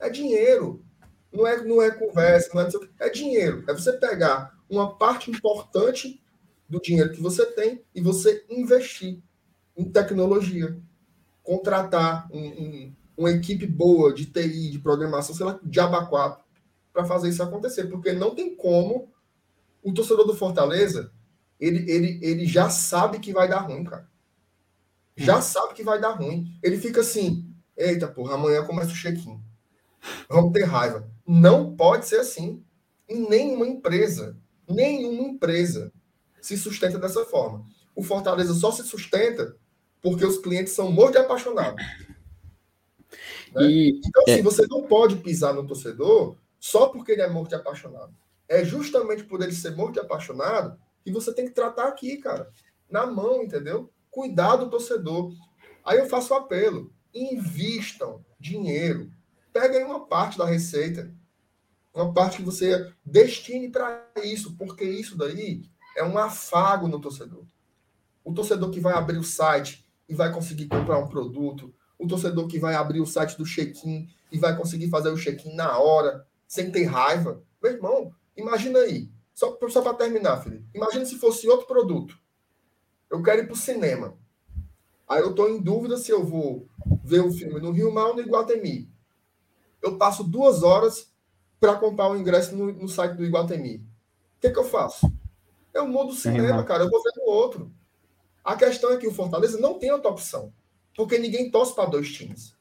É 0.00 0.08
dinheiro. 0.10 0.84
Não 1.32 1.46
é, 1.46 1.62
não 1.64 1.82
é 1.82 1.90
conversa, 1.90 2.50
não 2.54 2.62
é, 2.62 2.68
é 3.00 3.10
dinheiro. 3.10 3.64
É 3.68 3.72
você 3.72 3.92
pegar 3.94 4.56
uma 4.68 4.96
parte 4.96 5.30
importante 5.30 6.22
do 6.68 6.80
dinheiro 6.80 7.12
que 7.12 7.20
você 7.20 7.44
tem 7.46 7.84
e 7.94 8.00
você 8.00 8.44
investir 8.48 9.20
em 9.76 9.84
tecnologia. 9.84 10.76
Contratar 11.42 12.28
um, 12.32 12.40
um, 12.40 12.94
uma 13.16 13.30
equipe 13.30 13.66
boa 13.66 14.12
de 14.14 14.26
TI, 14.26 14.70
de 14.70 14.78
programação, 14.78 15.34
sei 15.34 15.44
lá, 15.44 15.58
de 15.62 15.80
aba 15.80 16.06
4, 16.06 16.42
para 16.92 17.04
fazer 17.04 17.28
isso 17.28 17.42
acontecer. 17.42 17.84
Porque 17.84 18.12
não 18.12 18.34
tem 18.34 18.54
como 18.54 19.12
o 19.82 19.92
torcedor 19.92 20.26
do 20.26 20.34
Fortaleza, 20.34 21.12
ele, 21.58 21.90
ele, 21.90 22.18
ele 22.22 22.46
já 22.46 22.68
sabe 22.68 23.18
que 23.18 23.32
vai 23.32 23.48
dar 23.48 23.60
ruim, 23.60 23.84
cara. 23.84 24.08
Já 25.16 25.38
hum. 25.38 25.42
sabe 25.42 25.74
que 25.74 25.82
vai 25.82 26.00
dar 26.00 26.12
ruim. 26.12 26.58
Ele 26.62 26.78
fica 26.78 27.00
assim, 27.00 27.48
eita 27.76 28.08
porra, 28.08 28.34
amanhã 28.34 28.64
começa 28.64 28.90
o 28.90 28.94
check-in. 28.94 29.40
Vamos 30.28 30.52
ter 30.52 30.64
raiva. 30.64 31.08
Não 31.26 31.74
pode 31.74 32.06
ser 32.06 32.20
assim. 32.20 32.62
Em 33.08 33.28
nenhuma 33.28 33.66
empresa, 33.66 34.36
nenhuma 34.68 35.22
empresa 35.28 35.92
se 36.40 36.56
sustenta 36.56 36.98
dessa 36.98 37.24
forma. 37.24 37.64
O 37.94 38.02
Fortaleza 38.02 38.52
só 38.54 38.70
se 38.72 38.82
sustenta 38.82 39.56
porque 40.02 40.24
os 40.24 40.38
clientes 40.38 40.74
são 40.74 40.90
mortos 40.90 41.16
e 41.16 41.18
apaixonados. 41.24 41.82
Né? 43.54 43.62
E, 43.62 44.00
então, 44.04 44.22
assim, 44.26 44.40
é... 44.40 44.42
você 44.42 44.66
não 44.66 44.82
pode 44.82 45.16
pisar 45.16 45.54
no 45.54 45.66
torcedor 45.66 46.36
só 46.58 46.88
porque 46.88 47.12
ele 47.12 47.22
é 47.22 47.28
morto 47.28 47.52
e 47.52 47.54
apaixonado. 47.54 48.14
É 48.48 48.64
justamente 48.64 49.24
por 49.24 49.40
ele 49.42 49.52
ser 49.52 49.74
morto 49.74 49.96
e 49.96 50.00
apaixonado 50.00 50.78
que 51.04 51.12
você 51.12 51.32
tem 51.32 51.44
que 51.44 51.52
tratar 51.52 51.86
aqui, 51.86 52.16
cara. 52.16 52.50
Na 52.90 53.06
mão, 53.06 53.42
entendeu? 53.42 53.92
Cuidar 54.10 54.56
do 54.56 54.70
torcedor. 54.70 55.32
Aí 55.84 55.98
eu 55.98 56.08
faço 56.08 56.32
o 56.32 56.36
apelo. 56.36 56.90
Invistam 57.14 58.24
dinheiro. 58.40 59.12
Peguem 59.52 59.84
uma 59.84 60.06
parte 60.06 60.38
da 60.38 60.46
receita. 60.46 61.14
Uma 61.92 62.12
parte 62.12 62.38
que 62.38 62.42
você 62.42 62.92
destine 63.04 63.68
para 63.68 64.04
isso, 64.24 64.56
porque 64.56 64.84
isso 64.84 65.16
daí 65.16 65.62
é 65.96 66.02
um 66.02 66.18
afago 66.18 66.88
no 66.88 67.00
torcedor. 67.00 67.44
O 68.24 68.32
torcedor 68.32 68.70
que 68.70 68.80
vai 68.80 68.94
abrir 68.94 69.18
o 69.18 69.22
site 69.22 69.86
e 70.08 70.14
vai 70.14 70.32
conseguir 70.32 70.66
comprar 70.66 70.98
um 70.98 71.06
produto, 71.06 71.72
o 71.98 72.06
torcedor 72.06 72.48
que 72.48 72.58
vai 72.58 72.74
abrir 72.74 73.00
o 73.00 73.06
site 73.06 73.36
do 73.36 73.44
check-in 73.44 74.08
e 74.32 74.38
vai 74.38 74.56
conseguir 74.56 74.88
fazer 74.88 75.10
o 75.10 75.16
check-in 75.16 75.54
na 75.54 75.78
hora, 75.78 76.26
sem 76.48 76.72
ter 76.72 76.84
raiva. 76.84 77.42
Meu 77.62 77.72
irmão, 77.72 78.12
imagina 78.36 78.80
aí. 78.80 79.08
Só, 79.34 79.58
só 79.68 79.82
para 79.82 79.94
terminar, 79.94 80.42
Felipe. 80.42 80.64
Imagina 80.72 81.04
se 81.04 81.18
fosse 81.18 81.48
outro 81.48 81.66
produto. 81.66 82.16
Eu 83.10 83.22
quero 83.22 83.42
ir 83.42 83.46
para 83.46 83.54
o 83.54 83.56
cinema. 83.56 84.16
Aí 85.08 85.20
eu 85.20 85.30
estou 85.30 85.50
em 85.50 85.60
dúvida 85.60 85.96
se 85.96 86.10
eu 86.10 86.24
vou 86.24 86.68
ver 87.02 87.20
o 87.20 87.26
um 87.26 87.32
filme 87.32 87.60
no 87.60 87.72
Rio 87.72 87.92
Mar 87.92 88.06
ou 88.06 88.14
no 88.14 88.22
Iguatemi. 88.22 88.90
Eu 89.82 89.98
passo 89.98 90.24
duas 90.24 90.62
horas 90.62 91.12
para 91.60 91.76
comprar 91.76 92.10
o 92.10 92.16
ingresso 92.16 92.56
no, 92.56 92.72
no, 92.72 92.88
site 92.88 93.16
do 93.16 93.24
Iguatemi. 93.24 93.76
O 94.36 94.40
que, 94.40 94.50
que 94.50 94.58
eu 94.58 94.64
faço? 94.64 95.10
Eu 95.74 95.86
mudo 95.86 96.12
o 96.12 96.16
cinema, 96.16 96.62
cara. 96.62 96.84
Eu 96.84 96.90
vou 96.90 97.02
ver 97.02 97.12
no 97.16 97.24
outro. 97.24 97.72
A 98.42 98.56
questão 98.56 98.92
é 98.92 98.96
que 98.96 99.06
o 99.06 99.12
Fortaleza 99.12 99.58
não 99.58 99.78
tem 99.78 99.90
outra 99.90 100.10
opção. 100.10 100.52
Porque 100.96 101.18
ninguém 101.18 101.50
torce 101.50 101.74
para 101.74 101.90
dois 101.90 102.12
times. 102.12 102.56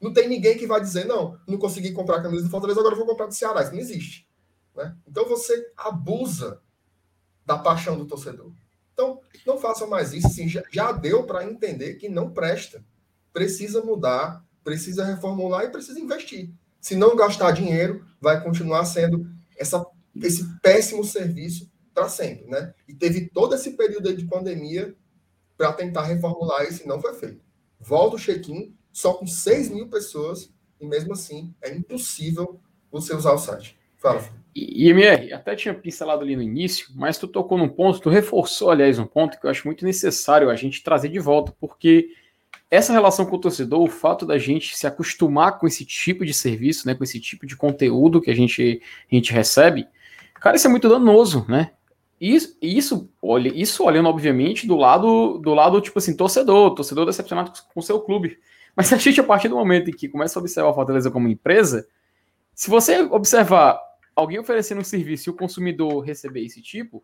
Não 0.00 0.12
tem 0.12 0.28
ninguém 0.28 0.58
que 0.58 0.66
vai 0.66 0.80
dizer, 0.80 1.04
não, 1.04 1.38
não 1.46 1.58
consegui 1.58 1.92
comprar 1.92 2.16
a 2.16 2.22
camisa 2.22 2.42
do 2.42 2.50
Fortaleza, 2.50 2.80
agora 2.80 2.96
vou 2.96 3.06
comprar 3.06 3.26
do 3.26 3.34
Ceará. 3.34 3.62
Isso 3.62 3.72
não 3.72 3.78
existe. 3.78 4.29
Né? 4.74 4.96
Então 5.06 5.28
você 5.28 5.72
abusa 5.76 6.60
da 7.44 7.58
paixão 7.58 7.98
do 7.98 8.06
torcedor. 8.06 8.52
Então, 8.92 9.20
não 9.46 9.58
façam 9.58 9.88
mais 9.88 10.12
isso. 10.12 10.28
Já, 10.70 10.92
deu 10.92 11.24
para 11.24 11.44
entender 11.44 11.94
que 11.94 12.08
não 12.08 12.30
presta. 12.30 12.84
Precisa 13.32 13.82
mudar, 13.82 14.44
precisa 14.62 15.04
reformular 15.04 15.64
e 15.64 15.70
precisa 15.70 15.98
investir. 15.98 16.50
Se 16.80 16.94
não 16.94 17.16
gastar 17.16 17.52
dinheiro, 17.52 18.04
vai 18.20 18.42
continuar 18.42 18.84
sendo 18.84 19.26
essa, 19.56 19.84
esse 20.16 20.44
péssimo 20.60 21.02
serviço 21.02 21.70
para 21.94 22.08
sempre. 22.08 22.46
Né? 22.46 22.74
E 22.86 22.94
teve 22.94 23.28
todo 23.30 23.54
esse 23.54 23.72
período 23.72 24.14
de 24.14 24.26
pandemia 24.26 24.94
para 25.56 25.72
tentar 25.72 26.04
reformular 26.04 26.64
isso 26.64 26.82
e 26.82 26.86
não 26.86 27.00
foi 27.00 27.14
feito. 27.14 27.40
Volta 27.78 28.16
o 28.16 28.18
check-in, 28.18 28.76
só 28.92 29.14
com 29.14 29.26
6 29.26 29.70
mil 29.70 29.88
pessoas, 29.88 30.52
e 30.80 30.86
mesmo 30.86 31.12
assim 31.12 31.54
é 31.60 31.74
impossível 31.74 32.60
você 32.90 33.14
usar 33.14 33.32
o 33.32 33.38
site. 33.38 33.78
Fala, 33.96 34.20
E, 34.20 34.39
MR, 34.54 35.32
até 35.32 35.54
tinha 35.54 35.74
pincelado 35.74 36.22
ali 36.22 36.34
no 36.34 36.42
início, 36.42 36.88
mas 36.94 37.18
tu 37.18 37.28
tocou 37.28 37.56
num 37.56 37.68
ponto, 37.68 38.00
tu 38.00 38.10
reforçou, 38.10 38.70
aliás, 38.70 38.98
um 38.98 39.06
ponto 39.06 39.38
que 39.38 39.46
eu 39.46 39.50
acho 39.50 39.66
muito 39.66 39.84
necessário 39.84 40.50
a 40.50 40.56
gente 40.56 40.82
trazer 40.82 41.08
de 41.08 41.18
volta, 41.18 41.54
porque 41.60 42.10
essa 42.70 42.92
relação 42.92 43.26
com 43.26 43.36
o 43.36 43.40
torcedor, 43.40 43.80
o 43.80 43.88
fato 43.88 44.24
da 44.24 44.38
gente 44.38 44.76
se 44.76 44.86
acostumar 44.86 45.58
com 45.58 45.66
esse 45.66 45.84
tipo 45.84 46.24
de 46.24 46.32
serviço, 46.32 46.86
né, 46.86 46.94
com 46.94 47.04
esse 47.04 47.20
tipo 47.20 47.46
de 47.46 47.56
conteúdo 47.56 48.20
que 48.20 48.30
a 48.30 48.34
gente, 48.34 48.80
a 49.10 49.14
gente 49.14 49.32
recebe, 49.32 49.86
cara, 50.34 50.56
isso 50.56 50.66
é 50.66 50.70
muito 50.70 50.88
danoso, 50.88 51.44
né? 51.48 51.72
Isso, 52.20 52.56
isso, 52.60 53.10
olha, 53.22 53.50
isso 53.54 53.82
olhando, 53.82 54.08
obviamente, 54.08 54.66
do 54.66 54.76
lado, 54.76 55.38
do 55.38 55.54
lado, 55.54 55.80
tipo 55.80 55.98
assim, 55.98 56.14
torcedor, 56.14 56.74
torcedor 56.74 57.06
decepcionado 57.06 57.52
com 57.72 57.80
o 57.80 57.82
seu 57.82 57.98
clube. 57.98 58.38
Mas 58.76 58.92
a 58.92 58.96
gente, 58.96 59.20
a 59.20 59.24
partir 59.24 59.48
do 59.48 59.56
momento 59.56 59.90
em 59.90 59.92
que 59.92 60.08
começa 60.08 60.38
a 60.38 60.40
observar 60.40 60.70
a 60.70 60.74
Fortaleza 60.74 61.10
como 61.10 61.28
empresa, 61.28 61.88
se 62.54 62.68
você 62.68 63.00
observar 63.00 63.80
alguém 64.20 64.38
oferecendo 64.38 64.80
um 64.80 64.84
serviço 64.84 65.28
e 65.28 65.32
o 65.32 65.36
consumidor 65.36 66.00
receber 66.00 66.44
esse 66.44 66.62
tipo, 66.62 67.02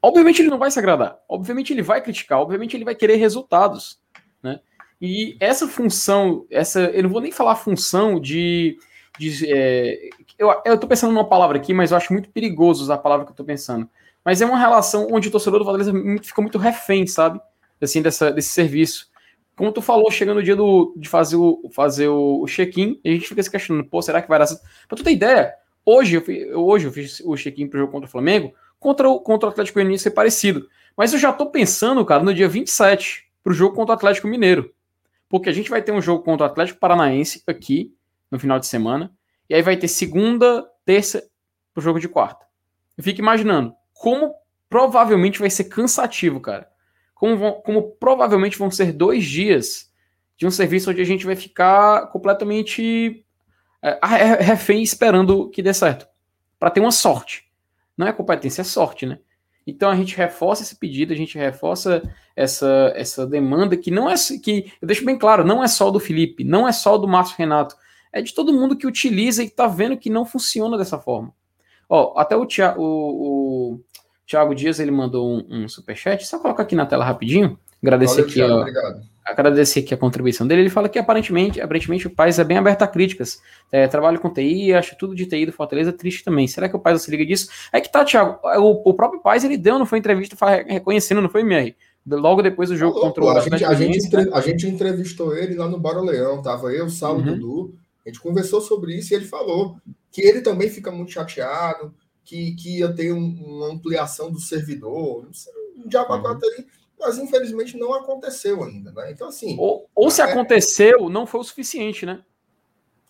obviamente 0.00 0.42
ele 0.42 0.50
não 0.50 0.58
vai 0.58 0.70
se 0.70 0.78
agradar, 0.78 1.18
obviamente 1.28 1.72
ele 1.72 1.82
vai 1.82 2.00
criticar, 2.00 2.40
obviamente 2.40 2.76
ele 2.76 2.84
vai 2.84 2.94
querer 2.94 3.16
resultados, 3.16 4.00
né? 4.42 4.60
E 5.00 5.36
essa 5.40 5.66
função, 5.66 6.46
essa, 6.48 6.80
eu 6.80 7.02
não 7.02 7.10
vou 7.10 7.20
nem 7.20 7.32
falar 7.32 7.56
função 7.56 8.20
de, 8.20 8.78
de 9.18 9.52
é, 9.52 10.10
eu, 10.38 10.78
tô 10.78 10.86
pensando 10.86 11.12
numa 11.12 11.28
palavra 11.28 11.58
aqui, 11.58 11.72
mas 11.74 11.90
eu 11.90 11.96
acho 11.96 12.12
muito 12.12 12.30
perigoso 12.30 12.82
usar 12.82 12.94
a 12.94 12.98
palavra 12.98 13.26
que 13.26 13.32
eu 13.32 13.36
tô 13.36 13.44
pensando. 13.44 13.88
Mas 14.24 14.40
é 14.40 14.46
uma 14.46 14.58
relação 14.58 15.08
onde 15.10 15.28
o 15.28 15.30
torcedor 15.30 15.58
do 15.58 15.64
Fortaleza 15.64 15.92
fica 16.22 16.40
muito 16.40 16.58
refém, 16.58 17.06
sabe? 17.06 17.40
Assim, 17.80 18.00
dessa, 18.00 18.30
desse 18.30 18.50
serviço. 18.50 19.10
Como 19.56 19.72
tu 19.72 19.82
falou, 19.82 20.10
chegando 20.10 20.38
o 20.38 20.42
dia 20.42 20.56
do, 20.56 20.94
de 20.96 21.08
fazer 21.08 21.36
o, 21.36 21.68
fazer 21.72 22.08
o, 22.08 22.44
check-in, 22.46 23.00
a 23.04 23.08
gente 23.08 23.28
fica 23.28 23.42
se 23.42 23.50
questionando, 23.50 23.88
pô, 23.88 24.00
será 24.00 24.22
que 24.22 24.28
vai 24.28 24.38
dar 24.38 24.46
certo? 24.46 24.62
Pra 24.88 24.96
tu 24.96 25.04
ter 25.04 25.12
ideia, 25.12 25.54
hoje 25.84 26.16
eu, 26.16 26.22
fiz, 26.22 26.50
hoje 26.54 26.86
eu 26.86 26.92
fiz 26.92 27.20
o 27.20 27.36
check-in 27.36 27.68
pro 27.68 27.78
jogo 27.78 27.92
contra 27.92 28.08
o 28.08 28.10
Flamengo, 28.10 28.54
contra 28.78 29.08
o, 29.08 29.20
contra 29.20 29.48
o 29.48 29.52
Atlético 29.52 29.78
Mineiro 29.78 30.00
ser 30.00 30.10
parecido. 30.10 30.68
Mas 30.96 31.12
eu 31.12 31.18
já 31.18 31.32
tô 31.32 31.46
pensando, 31.46 32.04
cara, 32.04 32.22
no 32.22 32.34
dia 32.34 32.48
27, 32.48 33.30
pro 33.42 33.52
jogo 33.52 33.74
contra 33.74 33.92
o 33.92 33.96
Atlético 33.96 34.28
Mineiro. 34.28 34.72
Porque 35.28 35.48
a 35.48 35.52
gente 35.52 35.70
vai 35.70 35.80
ter 35.80 35.92
um 35.92 36.02
jogo 36.02 36.22
contra 36.22 36.46
o 36.46 36.50
Atlético 36.50 36.78
Paranaense 36.78 37.42
aqui, 37.46 37.94
no 38.30 38.38
final 38.38 38.58
de 38.58 38.66
semana, 38.66 39.12
e 39.48 39.54
aí 39.54 39.62
vai 39.62 39.76
ter 39.76 39.88
segunda, 39.88 40.66
terça, 40.84 41.22
pro 41.72 41.82
jogo 41.82 41.98
de 41.98 42.08
quarta. 42.08 42.44
Eu 42.96 43.04
fico 43.04 43.20
imaginando 43.20 43.74
como 43.92 44.34
provavelmente 44.68 45.38
vai 45.38 45.50
ser 45.50 45.64
cansativo, 45.64 46.40
cara 46.40 46.72
como, 47.22 47.36
vão, 47.36 47.52
como 47.52 47.82
provavelmente 47.92 48.58
vão 48.58 48.68
ser 48.68 48.92
dois 48.92 49.24
dias 49.24 49.88
de 50.36 50.44
um 50.44 50.50
serviço 50.50 50.90
onde 50.90 51.00
a 51.00 51.04
gente 51.04 51.24
vai 51.24 51.36
ficar 51.36 52.08
completamente 52.08 53.24
é, 53.82 54.42
refém 54.42 54.82
esperando 54.82 55.48
que 55.50 55.62
dê 55.62 55.74
certo. 55.74 56.06
Para 56.58 56.70
ter 56.70 56.80
uma 56.80 56.92
sorte. 56.92 57.44
Não 57.96 58.06
é 58.06 58.12
competência, 58.12 58.62
é 58.62 58.64
sorte, 58.64 59.04
né? 59.04 59.18
Então 59.66 59.90
a 59.90 59.96
gente 59.96 60.16
reforça 60.16 60.62
esse 60.62 60.76
pedido, 60.76 61.12
a 61.12 61.16
gente 61.16 61.38
reforça 61.38 62.02
essa, 62.34 62.92
essa 62.96 63.26
demanda 63.26 63.76
que 63.76 63.90
não 63.90 64.10
é 64.10 64.14
que 64.42 64.72
eu 64.80 64.86
deixo 64.86 65.04
bem 65.04 65.16
claro, 65.16 65.44
não 65.44 65.62
é 65.62 65.68
só 65.68 65.90
do 65.90 66.00
Felipe, 66.00 66.42
não 66.42 66.66
é 66.66 66.72
só 66.72 66.98
do 66.98 67.06
Márcio 67.06 67.36
Renato, 67.38 67.76
é 68.12 68.20
de 68.20 68.34
todo 68.34 68.52
mundo 68.52 68.76
que 68.76 68.86
utiliza 68.86 69.42
e 69.42 69.46
está 69.46 69.66
vendo 69.66 69.96
que 69.96 70.10
não 70.10 70.26
funciona 70.26 70.76
dessa 70.76 70.98
forma. 70.98 71.32
Ó, 71.88 72.18
até 72.18 72.36
o, 72.36 72.46
o, 72.76 72.82
o 73.74 73.80
Thiago 74.26 74.54
Dias 74.54 74.80
ele 74.80 74.90
mandou 74.90 75.28
um, 75.28 75.64
um 75.64 75.68
superchat, 75.68 76.26
só 76.26 76.38
coloca 76.38 76.62
aqui 76.62 76.74
na 76.74 76.86
tela 76.86 77.04
rapidinho. 77.04 77.58
Agradecer 77.82 78.22
Valeu, 78.22 78.26
aqui, 78.26 78.34
Thiago, 78.34 78.54
ó, 78.54 78.60
obrigado. 78.60 79.11
Agradecer 79.24 79.80
aqui 79.80 79.94
a 79.94 79.96
contribuição 79.96 80.46
dele. 80.46 80.62
Ele 80.62 80.70
fala 80.70 80.88
que 80.88 80.98
aparentemente, 80.98 81.60
aparentemente 81.60 82.06
o 82.06 82.10
Paz 82.10 82.38
é 82.38 82.44
bem 82.44 82.56
aberto 82.56 82.82
a 82.82 82.88
críticas. 82.88 83.40
É, 83.70 83.86
trabalho 83.86 84.20
com 84.20 84.32
TI, 84.32 84.72
acho 84.74 84.96
tudo 84.96 85.14
de 85.14 85.26
TI 85.26 85.46
do 85.46 85.52
Fortaleza 85.52 85.92
triste 85.92 86.24
também. 86.24 86.46
Será 86.48 86.68
que 86.68 86.76
o 86.76 86.80
Paz 86.80 87.02
se 87.02 87.10
liga 87.10 87.24
disso? 87.24 87.48
É 87.72 87.80
que 87.80 87.90
tá, 87.90 88.04
Thiago. 88.04 88.38
O, 88.42 88.90
o 88.90 88.94
próprio 88.94 89.20
Paz 89.20 89.44
ele 89.44 89.56
deu, 89.56 89.78
não 89.78 89.86
foi 89.86 89.98
entrevista 89.98 90.36
reconhecendo, 90.66 91.22
não 91.22 91.28
foi, 91.28 91.42
MR? 91.42 91.74
Logo 92.04 92.42
depois 92.42 92.68
do 92.68 92.76
jogo 92.76 93.00
contra 93.00 93.24
o 93.24 93.30
a 93.30 93.40
gente, 93.40 93.64
a, 93.64 93.74
gente 93.74 94.06
entre, 94.06 94.34
a 94.34 94.40
gente 94.40 94.66
entrevistou 94.66 95.36
ele 95.36 95.54
lá 95.54 95.68
no 95.68 95.78
Bora 95.78 96.00
Leão, 96.00 96.42
tava 96.42 96.72
eu, 96.72 96.90
Saulo, 96.90 97.20
uhum. 97.20 97.38
Dudu. 97.38 97.74
A 98.04 98.08
gente 98.08 98.20
conversou 98.20 98.60
sobre 98.60 98.96
isso 98.96 99.12
e 99.12 99.16
ele 99.16 99.24
falou 99.24 99.76
que 100.10 100.20
ele 100.20 100.40
também 100.40 100.68
fica 100.68 100.90
muito 100.90 101.12
chateado 101.12 101.94
que, 102.24 102.56
que 102.56 102.78
ia 102.78 102.92
ter 102.92 103.12
um, 103.12 103.18
uma 103.18 103.72
ampliação 103.72 104.32
do 104.32 104.40
servidor, 104.40 105.28
um 105.76 105.88
diabo 105.88 106.14
uhum. 106.14 106.26
ali, 106.26 106.66
mas 107.02 107.18
infelizmente 107.18 107.76
não 107.76 107.92
aconteceu 107.92 108.62
ainda, 108.62 108.92
né? 108.92 109.10
Então, 109.10 109.28
assim. 109.28 109.56
Ou, 109.58 109.90
ou 109.94 110.10
se 110.10 110.22
é, 110.22 110.24
aconteceu, 110.24 111.10
não 111.10 111.26
foi 111.26 111.40
o 111.40 111.44
suficiente, 111.44 112.06
né? 112.06 112.24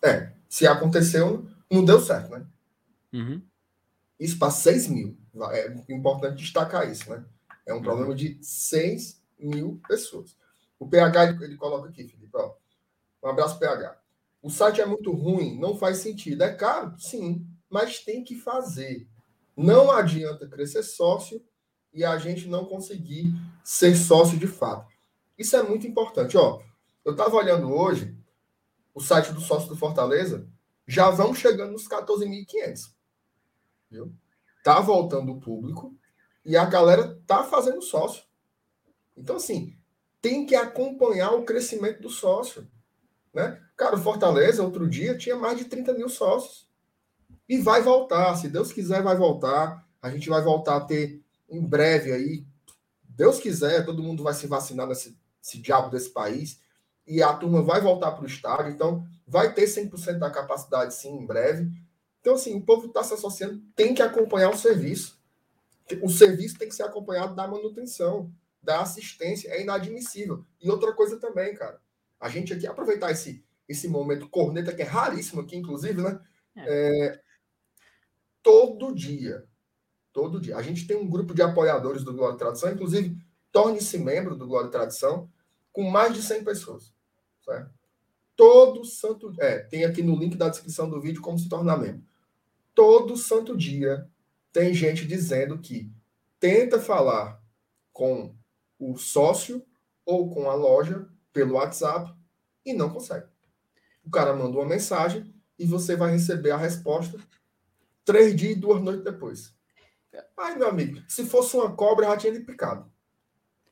É, 0.03 0.31
se 0.49 0.67
aconteceu, 0.67 1.47
não 1.71 1.85
deu 1.85 2.01
certo, 2.01 2.31
né? 2.31 2.45
Uhum. 3.13 3.41
Isso 4.19 4.37
para 4.37 4.51
6 4.51 4.87
mil. 4.87 5.17
É 5.51 5.73
importante 5.89 6.43
destacar 6.43 6.89
isso, 6.91 7.09
né? 7.09 7.23
É 7.65 7.73
um 7.73 7.77
uhum. 7.77 7.83
problema 7.83 8.15
de 8.15 8.37
6 8.41 9.21
mil 9.39 9.79
pessoas. 9.87 10.35
O 10.79 10.87
PH 10.87 11.23
ele, 11.29 11.43
ele 11.45 11.55
coloca 11.55 11.89
aqui, 11.89 12.07
Felipe. 12.07 12.31
Ó. 12.33 12.55
Um 13.23 13.29
abraço, 13.29 13.59
PH. 13.59 13.97
O 14.41 14.49
site 14.49 14.81
é 14.81 14.85
muito 14.85 15.11
ruim, 15.11 15.57
não 15.57 15.77
faz 15.77 15.99
sentido. 15.99 16.43
É 16.43 16.53
caro? 16.53 16.93
Sim, 16.99 17.47
mas 17.69 17.99
tem 17.99 18.23
que 18.23 18.35
fazer. 18.35 19.07
Não 19.55 19.89
adianta 19.89 20.47
crescer 20.47 20.83
sócio 20.83 21.41
e 21.93 22.03
a 22.03 22.17
gente 22.17 22.47
não 22.47 22.65
conseguir 22.65 23.33
ser 23.63 23.95
sócio 23.95 24.37
de 24.37 24.47
fato. 24.47 24.91
Isso 25.37 25.55
é 25.55 25.63
muito 25.63 25.85
importante. 25.85 26.37
Ó, 26.37 26.61
eu 27.05 27.11
estava 27.11 27.35
olhando 27.35 27.71
hoje 27.71 28.15
o 28.93 29.01
site 29.01 29.31
do 29.31 29.41
sócio 29.41 29.69
do 29.69 29.75
Fortaleza, 29.75 30.47
já 30.87 31.09
vamos 31.09 31.39
chegando 31.39 31.71
nos 31.71 31.87
14.500. 31.87 32.91
Viu? 33.89 34.13
Tá 34.63 34.79
voltando 34.79 35.31
o 35.31 35.39
público 35.39 35.95
e 36.45 36.55
a 36.55 36.65
galera 36.65 37.19
tá 37.25 37.43
fazendo 37.43 37.81
sócio. 37.81 38.23
Então, 39.15 39.37
assim, 39.37 39.77
tem 40.21 40.45
que 40.45 40.55
acompanhar 40.55 41.31
o 41.31 41.43
crescimento 41.43 42.01
do 42.01 42.09
sócio. 42.09 42.67
Né? 43.33 43.61
Cara, 43.75 43.95
o 43.95 44.01
Fortaleza, 44.01 44.63
outro 44.63 44.87
dia, 44.87 45.17
tinha 45.17 45.35
mais 45.35 45.57
de 45.57 45.65
30 45.65 45.93
mil 45.93 46.09
sócios. 46.09 46.69
E 47.47 47.57
vai 47.57 47.81
voltar, 47.81 48.35
se 48.35 48.47
Deus 48.47 48.71
quiser, 48.71 49.01
vai 49.01 49.17
voltar. 49.17 49.85
A 50.01 50.09
gente 50.09 50.29
vai 50.29 50.41
voltar 50.41 50.77
a 50.77 50.81
ter 50.81 51.22
em 51.53 51.61
breve 51.61 52.11
aí, 52.11 52.45
Deus 53.03 53.39
quiser, 53.39 53.85
todo 53.85 54.03
mundo 54.03 54.23
vai 54.23 54.33
se 54.33 54.47
vacinar 54.47 54.87
nesse 54.87 55.15
diabo 55.61 55.89
desse 55.89 56.09
país 56.09 56.59
e 57.05 57.21
a 57.21 57.33
turma 57.33 57.61
vai 57.61 57.81
voltar 57.81 58.11
para 58.11 58.23
o 58.23 58.27
estádio, 58.27 58.71
então 58.71 59.05
vai 59.27 59.53
ter 59.53 59.65
100% 59.65 60.17
da 60.17 60.31
capacidade 60.31 60.93
sim 60.93 61.09
em 61.09 61.25
breve. 61.25 61.71
Então, 62.21 62.35
assim, 62.35 62.55
o 62.55 62.61
povo 62.61 62.87
está 62.87 63.03
se 63.03 63.13
associando, 63.13 63.61
tem 63.75 63.93
que 63.93 64.01
acompanhar 64.01 64.49
o 64.49 64.57
serviço. 64.57 65.21
O 66.01 66.09
serviço 66.09 66.57
tem 66.57 66.69
que 66.69 66.75
ser 66.75 66.83
acompanhado 66.83 67.35
da 67.35 67.47
manutenção, 67.47 68.31
da 68.61 68.81
assistência, 68.81 69.49
é 69.49 69.61
inadmissível. 69.61 70.45
E 70.61 70.69
outra 70.69 70.93
coisa 70.93 71.19
também, 71.19 71.53
cara, 71.53 71.81
a 72.19 72.29
gente 72.29 72.53
aqui 72.53 72.65
aproveitar 72.65 73.11
esse, 73.11 73.43
esse 73.67 73.89
momento 73.89 74.29
corneta, 74.29 74.73
que 74.73 74.81
é 74.81 74.85
raríssimo 74.85 75.41
aqui, 75.41 75.57
inclusive, 75.57 76.01
né? 76.01 76.19
É. 76.55 76.63
É, 76.65 77.21
todo 78.41 78.95
dia, 78.95 79.45
todo 80.13 80.39
dia. 80.39 80.55
A 80.55 80.61
gente 80.61 80.87
tem 80.87 80.95
um 80.95 81.09
grupo 81.09 81.33
de 81.33 81.41
apoiadores 81.41 82.03
do 82.03 82.13
Glória 82.13 82.35
e 82.35 82.37
Tradição, 82.37 82.71
inclusive, 82.71 83.17
torne-se 83.51 83.97
membro 83.97 84.35
do 84.35 84.47
Glória 84.47 84.67
e 84.67 84.71
Tradição, 84.71 85.29
com 85.71 85.83
mais 85.89 86.13
de 86.13 86.21
100 86.21 86.43
pessoas. 86.43 86.93
Certo? 87.43 87.71
Todo 88.35 88.85
santo. 88.85 89.33
É, 89.39 89.59
tem 89.59 89.83
aqui 89.83 90.01
no 90.03 90.15
link 90.15 90.37
da 90.37 90.49
descrição 90.49 90.89
do 90.89 91.01
vídeo 91.01 91.21
como 91.21 91.37
se 91.37 91.49
tornar 91.49 91.77
membro. 91.77 92.03
Todo 92.73 93.17
santo 93.17 93.57
dia 93.57 94.07
tem 94.51 94.73
gente 94.73 95.05
dizendo 95.05 95.57
que 95.57 95.91
tenta 96.39 96.79
falar 96.79 97.41
com 97.91 98.35
o 98.79 98.97
sócio 98.97 99.65
ou 100.05 100.29
com 100.29 100.49
a 100.49 100.55
loja 100.55 101.07
pelo 101.31 101.55
WhatsApp 101.55 102.13
e 102.65 102.73
não 102.73 102.89
consegue. 102.89 103.27
O 104.05 104.09
cara 104.09 104.35
manda 104.35 104.57
uma 104.57 104.65
mensagem 104.65 105.33
e 105.57 105.65
você 105.65 105.95
vai 105.95 106.11
receber 106.11 106.51
a 106.51 106.57
resposta 106.57 107.17
três 108.03 108.35
dias 108.35 108.53
e 108.53 108.59
duas 108.59 108.81
noites 108.81 109.03
depois. 109.03 109.53
Ai, 110.37 110.55
meu 110.55 110.67
amigo, 110.67 111.01
se 111.07 111.25
fosse 111.25 111.55
uma 111.55 111.75
cobra, 111.75 112.07
já 112.07 112.17
tinha 112.17 112.33
lhe 112.33 112.41
picado. 112.41 112.91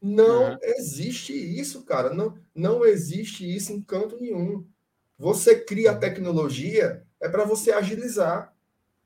Não 0.02 0.52
uhum. 0.52 0.58
existe 0.64 1.34
isso, 1.34 1.84
cara. 1.84 2.12
Não, 2.14 2.36
não 2.56 2.84
existe 2.84 3.46
isso 3.46 3.72
em 3.72 3.82
canto 3.82 4.20
nenhum. 4.20 4.68
Você 5.18 5.60
cria 5.60 5.92
a 5.92 5.98
tecnologia 5.98 7.06
é 7.20 7.30
para 7.30 7.46
você 7.46 7.72
agilizar. 7.72 8.56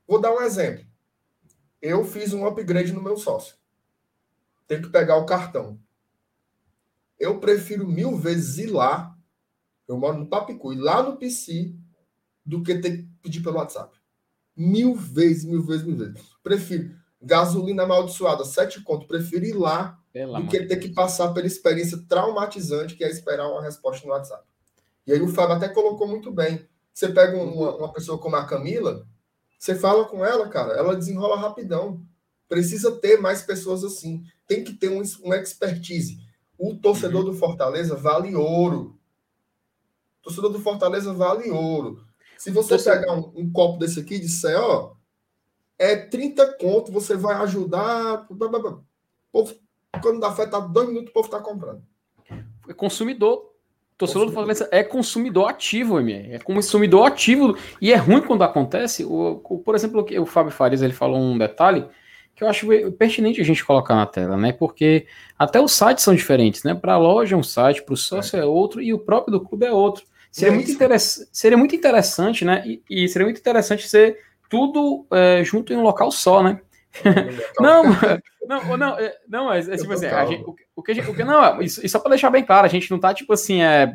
Vou 0.08 0.22
dar 0.22 0.34
um 0.34 0.42
exemplo. 0.42 0.86
Eu 1.82 2.06
fiz 2.06 2.34
um 2.34 2.48
upgrade 2.48 2.94
no 2.94 3.04
meu 3.04 3.18
sócio. 3.18 3.58
Tem 4.66 4.82
que 4.82 4.90
pegar 4.90 5.18
o 5.18 5.26
cartão. 5.26 5.78
Eu 7.20 7.40
prefiro 7.40 7.86
mil 7.86 8.18
vezes 8.18 8.58
ir 8.58 8.68
lá. 8.68 9.16
Eu 9.88 9.98
moro 9.98 10.18
no 10.18 10.28
Papicu, 10.28 10.74
ir 10.74 10.78
lá 10.78 11.04
no 11.04 11.18
PC, 11.18 11.76
do 12.46 12.64
que 12.64 12.80
ter 12.80 12.98
que 12.98 13.04
pedir 13.22 13.42
pelo 13.42 13.58
WhatsApp. 13.58 13.96
Mil 14.56 14.96
vezes, 14.96 15.44
mil 15.44 15.62
vezes, 15.62 15.86
mil 15.86 15.98
vezes. 15.98 16.16
Prefiro 16.42 16.96
gasolina 17.26 17.84
amaldiçoada, 17.84 18.46
sete 18.46 18.82
conto. 18.82 19.08
Prefiro 19.08 19.44
ir 19.44 19.54
lá 19.54 20.00
pela 20.14 20.40
do 20.40 20.48
que 20.48 20.64
ter 20.66 20.78
que 20.78 20.90
passar 20.90 21.34
pela 21.34 21.48
experiência 21.48 22.06
traumatizante 22.08 22.96
que 22.96 23.04
é 23.04 23.10
esperar 23.10 23.50
uma 23.50 23.64
resposta 23.64 24.06
no 24.06 24.14
WhatsApp. 24.14 24.44
E 25.08 25.12
aí 25.12 25.22
o 25.22 25.28
Fábio 25.28 25.56
até 25.56 25.68
colocou 25.68 26.08
muito 26.08 26.32
bem. 26.32 26.68
Você 26.94 27.10
pega 27.10 27.36
uma, 27.36 27.76
uma 27.76 27.92
pessoa 27.92 28.18
como 28.18 28.36
a 28.36 28.46
Camila, 28.46 29.06
você 29.58 29.76
fala 29.76 30.06
com 30.06 30.24
ela, 30.24 30.48
cara, 30.48 30.74
ela 30.74 30.96
desenrola 30.96 31.40
rapidão. 31.40 32.02
Precisa 32.48 32.92
ter 32.92 33.20
mais 33.20 33.42
pessoas 33.42 33.84
assim. 33.84 34.24
Tem 34.48 34.64
que 34.64 34.74
ter 34.74 34.90
um, 34.90 35.02
um 35.24 35.34
expertise. 35.34 36.20
O 36.58 36.76
torcedor 36.76 37.26
uhum. 37.26 37.32
do 37.32 37.38
Fortaleza 37.38 37.96
vale 37.96 38.36
ouro. 38.36 38.98
O 40.20 40.24
torcedor 40.24 40.52
do 40.52 40.60
Fortaleza 40.60 41.12
vale 41.14 41.50
ouro. 41.50 42.06
Se 42.38 42.52
você 42.52 42.78
pegar 42.78 43.14
um, 43.14 43.32
um, 43.36 43.52
copo 43.52 43.80
desse 43.80 44.00
aqui 44.00 44.16
e 44.16 44.20
disser, 44.20 44.60
ó, 44.60 44.95
é 45.78 45.96
30 45.96 46.58
conto, 46.60 46.92
você 46.92 47.16
vai 47.16 47.36
ajudar. 47.36 48.26
O 48.30 48.36
povo 49.32 49.56
quando 50.02 50.20
dá 50.20 50.32
fé, 50.32 50.46
tá 50.46 50.60
dois 50.60 50.88
minutos, 50.88 51.10
o 51.10 51.14
povo 51.14 51.30
tá 51.30 51.40
comprando. 51.40 51.82
É 52.68 52.74
consumidor. 52.74 53.54
Torcedor 53.98 54.26
do 54.26 54.34
Fortaleza 54.34 54.68
é 54.72 54.84
consumidor 54.84 55.50
ativo, 55.50 56.00
MR. 56.00 56.34
É 56.34 56.40
consumidor 56.40 57.08
ativo. 57.08 57.58
E 57.80 57.94
é 57.94 57.96
ruim 57.96 58.22
quando 58.22 58.44
acontece. 58.44 59.06
O, 59.06 59.42
o, 59.42 59.60
por 59.60 59.74
exemplo, 59.74 60.06
o 60.20 60.26
Fábio 60.26 60.52
Farias 60.52 60.82
ele 60.82 60.92
falou 60.92 61.18
um 61.18 61.38
detalhe 61.38 61.88
que 62.36 62.44
eu 62.44 62.50
acho 62.50 62.68
pertinente 62.98 63.40
a 63.40 63.46
gente 63.46 63.64
colocar 63.64 63.96
na 63.96 64.06
tela, 64.06 64.36
né? 64.36 64.52
Porque 64.52 65.08
até 65.40 65.62
os 65.62 65.72
sites 65.72 66.04
são 66.04 66.14
diferentes, 66.14 66.64
né? 66.64 66.76
Para 66.76 66.96
a 66.96 66.98
loja 66.98 67.36
é 67.36 67.40
um 67.40 67.44
site, 67.44 67.84
para 67.84 67.94
o 67.94 67.98
sócio 67.98 68.36
é. 68.38 68.42
é. 68.42 68.46
outro 68.46 68.82
e 68.82 68.94
o 68.94 69.00
próprio 69.00 69.32
do 69.32 69.46
clube 69.46 69.66
é 69.66 69.72
outro. 69.72 70.04
Seria, 70.30 70.52
é 70.52 70.56
muito, 70.56 70.70
interess 70.70 71.30
seria 71.32 71.58
muito 71.58 71.74
interessante, 71.74 72.44
né? 72.44 72.62
E, 72.66 72.82
e, 72.90 73.08
seria 73.08 73.26
muito 73.26 73.40
interessante 73.40 73.88
ser 73.88 74.20
tudo 74.50 75.06
é, 75.12 75.44
junto 75.44 75.74
em 75.74 75.78
um 75.78 75.84
local 75.84 76.12
só, 76.12 76.42
né? 76.42 76.60
não, 77.60 77.84
não, 78.48 78.78
não, 78.78 79.00
é, 79.00 79.14
não, 79.28 79.46
mas 79.46 79.68
é, 79.68 79.76
tipo 79.78 79.92
assim, 79.92 80.10
gente, 80.10 80.44
o, 80.44 80.56
o, 80.76 80.84
que 80.84 80.94
gente, 80.94 81.10
o 81.10 81.16
que 81.16 81.24
não, 81.24 81.62
isso, 81.62 81.86
isso 81.86 81.90
só 81.90 82.00
para 82.00 82.12
deixar 82.12 82.30
bem 82.30 82.44
claro, 82.44 82.66
a 82.66 82.70
gente 82.70 82.90
não 82.90 83.00
tá 83.00 83.14
tipo 83.14 83.34
assim, 83.34 83.62
é, 83.62 83.94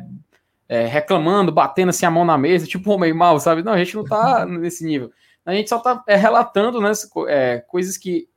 é, 0.67 0.85
reclamando, 0.85 1.51
batendo 1.51 1.89
assim 1.89 2.05
a 2.05 2.11
mão 2.11 2.23
na 2.23 2.37
mesa, 2.37 2.67
tipo 2.67 2.97
meio 2.97 3.15
mal, 3.15 3.39
sabe? 3.39 3.63
Não, 3.63 3.73
a 3.73 3.77
gente 3.77 3.95
não 3.95 4.03
tá 4.03 4.45
nesse 4.47 4.85
nível. 4.85 5.11
A 5.45 5.53
gente 5.53 5.69
só 5.69 5.79
tá 5.79 6.03
é, 6.07 6.15
relatando 6.15 6.79
né, 6.79 6.91
é, 7.27 7.63
coisas 7.67 7.97
que 7.97 8.27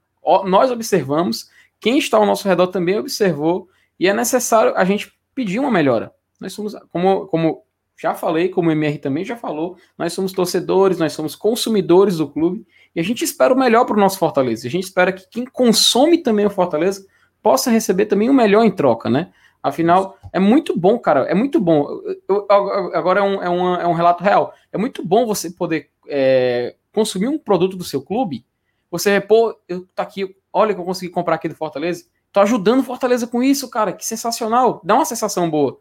nós 0.47 0.71
observamos, 0.71 1.51
quem 1.79 1.99
está 1.99 2.17
ao 2.17 2.25
nosso 2.25 2.49
redor 2.49 2.69
também 2.69 2.99
observou, 2.99 3.69
e 4.01 4.09
é 4.09 4.15
necessário 4.15 4.73
a 4.75 4.85
gente 4.85 5.13
pedir 5.35 5.59
uma 5.59 5.71
melhora. 5.71 6.13
Nós 6.41 6.53
somos, 6.53 6.75
como, 6.91 7.27
como 7.27 7.64
já 7.97 8.15
falei, 8.15 8.49
como 8.49 8.69
o 8.69 8.73
MR 8.73 8.99
também 8.99 9.25
já 9.25 9.37
falou, 9.37 9.77
nós 9.97 10.13
somos 10.13 10.33
torcedores, 10.33 10.99
nós 10.99 11.13
somos 11.13 11.37
consumidores 11.37 12.19
do 12.19 12.29
clube, 12.29 12.67
e 12.95 13.01
a 13.01 13.03
gente 13.03 13.25
espera 13.25 13.55
o 13.55 13.59
melhor 13.59 13.85
para 13.85 13.97
o 13.97 14.01
nosso 14.01 14.19
Fortaleza. 14.19 14.67
A 14.67 14.71
gente 14.71 14.85
espera 14.85 15.13
que 15.13 15.29
quem 15.29 15.45
consome 15.45 16.19
também 16.19 16.47
o 16.47 16.51
Fortaleza 16.51 17.07
possa 17.43 17.71
receber 17.71 18.07
também 18.07 18.31
o 18.31 18.35
melhor 18.35 18.65
em 18.65 18.71
troca, 18.71 19.11
né? 19.11 19.33
Afinal, 19.63 20.19
é 20.33 20.39
muito 20.39 20.79
bom, 20.79 20.99
cara. 20.99 21.23
É 21.23 21.35
muito 21.35 21.59
bom. 21.59 21.89
Eu, 22.29 22.47
eu, 22.51 22.95
agora 22.95 23.21
é 23.21 23.23
um, 23.23 23.43
é, 23.43 23.49
um, 23.49 23.75
é 23.77 23.87
um 23.87 23.95
relato 23.95 24.23
real. 24.23 24.53
É 24.71 24.77
muito 24.77 25.03
bom 25.03 25.27
você 25.27 25.51
poder 25.51 25.89
é, 26.07 26.77
consumir 26.93 27.29
um 27.29 27.39
produto 27.39 27.77
do 27.77 27.83
seu 27.83 28.03
clube. 28.03 28.45
Você, 28.91 29.21
pô, 29.21 29.59
eu 29.67 29.87
tá 29.95 30.03
aqui, 30.03 30.37
olha 30.53 30.75
que 30.75 30.81
eu 30.81 30.85
consegui 30.85 31.11
comprar 31.11 31.37
aqui 31.37 31.49
do 31.49 31.55
Fortaleza. 31.55 32.05
Tô 32.31 32.41
ajudando 32.41 32.81
o 32.81 32.85
Fortaleza 32.85 33.27
com 33.27 33.43
isso, 33.43 33.71
cara. 33.71 33.93
Que 33.93 34.05
sensacional. 34.05 34.81
Dá 34.85 34.95
uma 34.95 35.05
sensação 35.05 35.49
boa. 35.49 35.81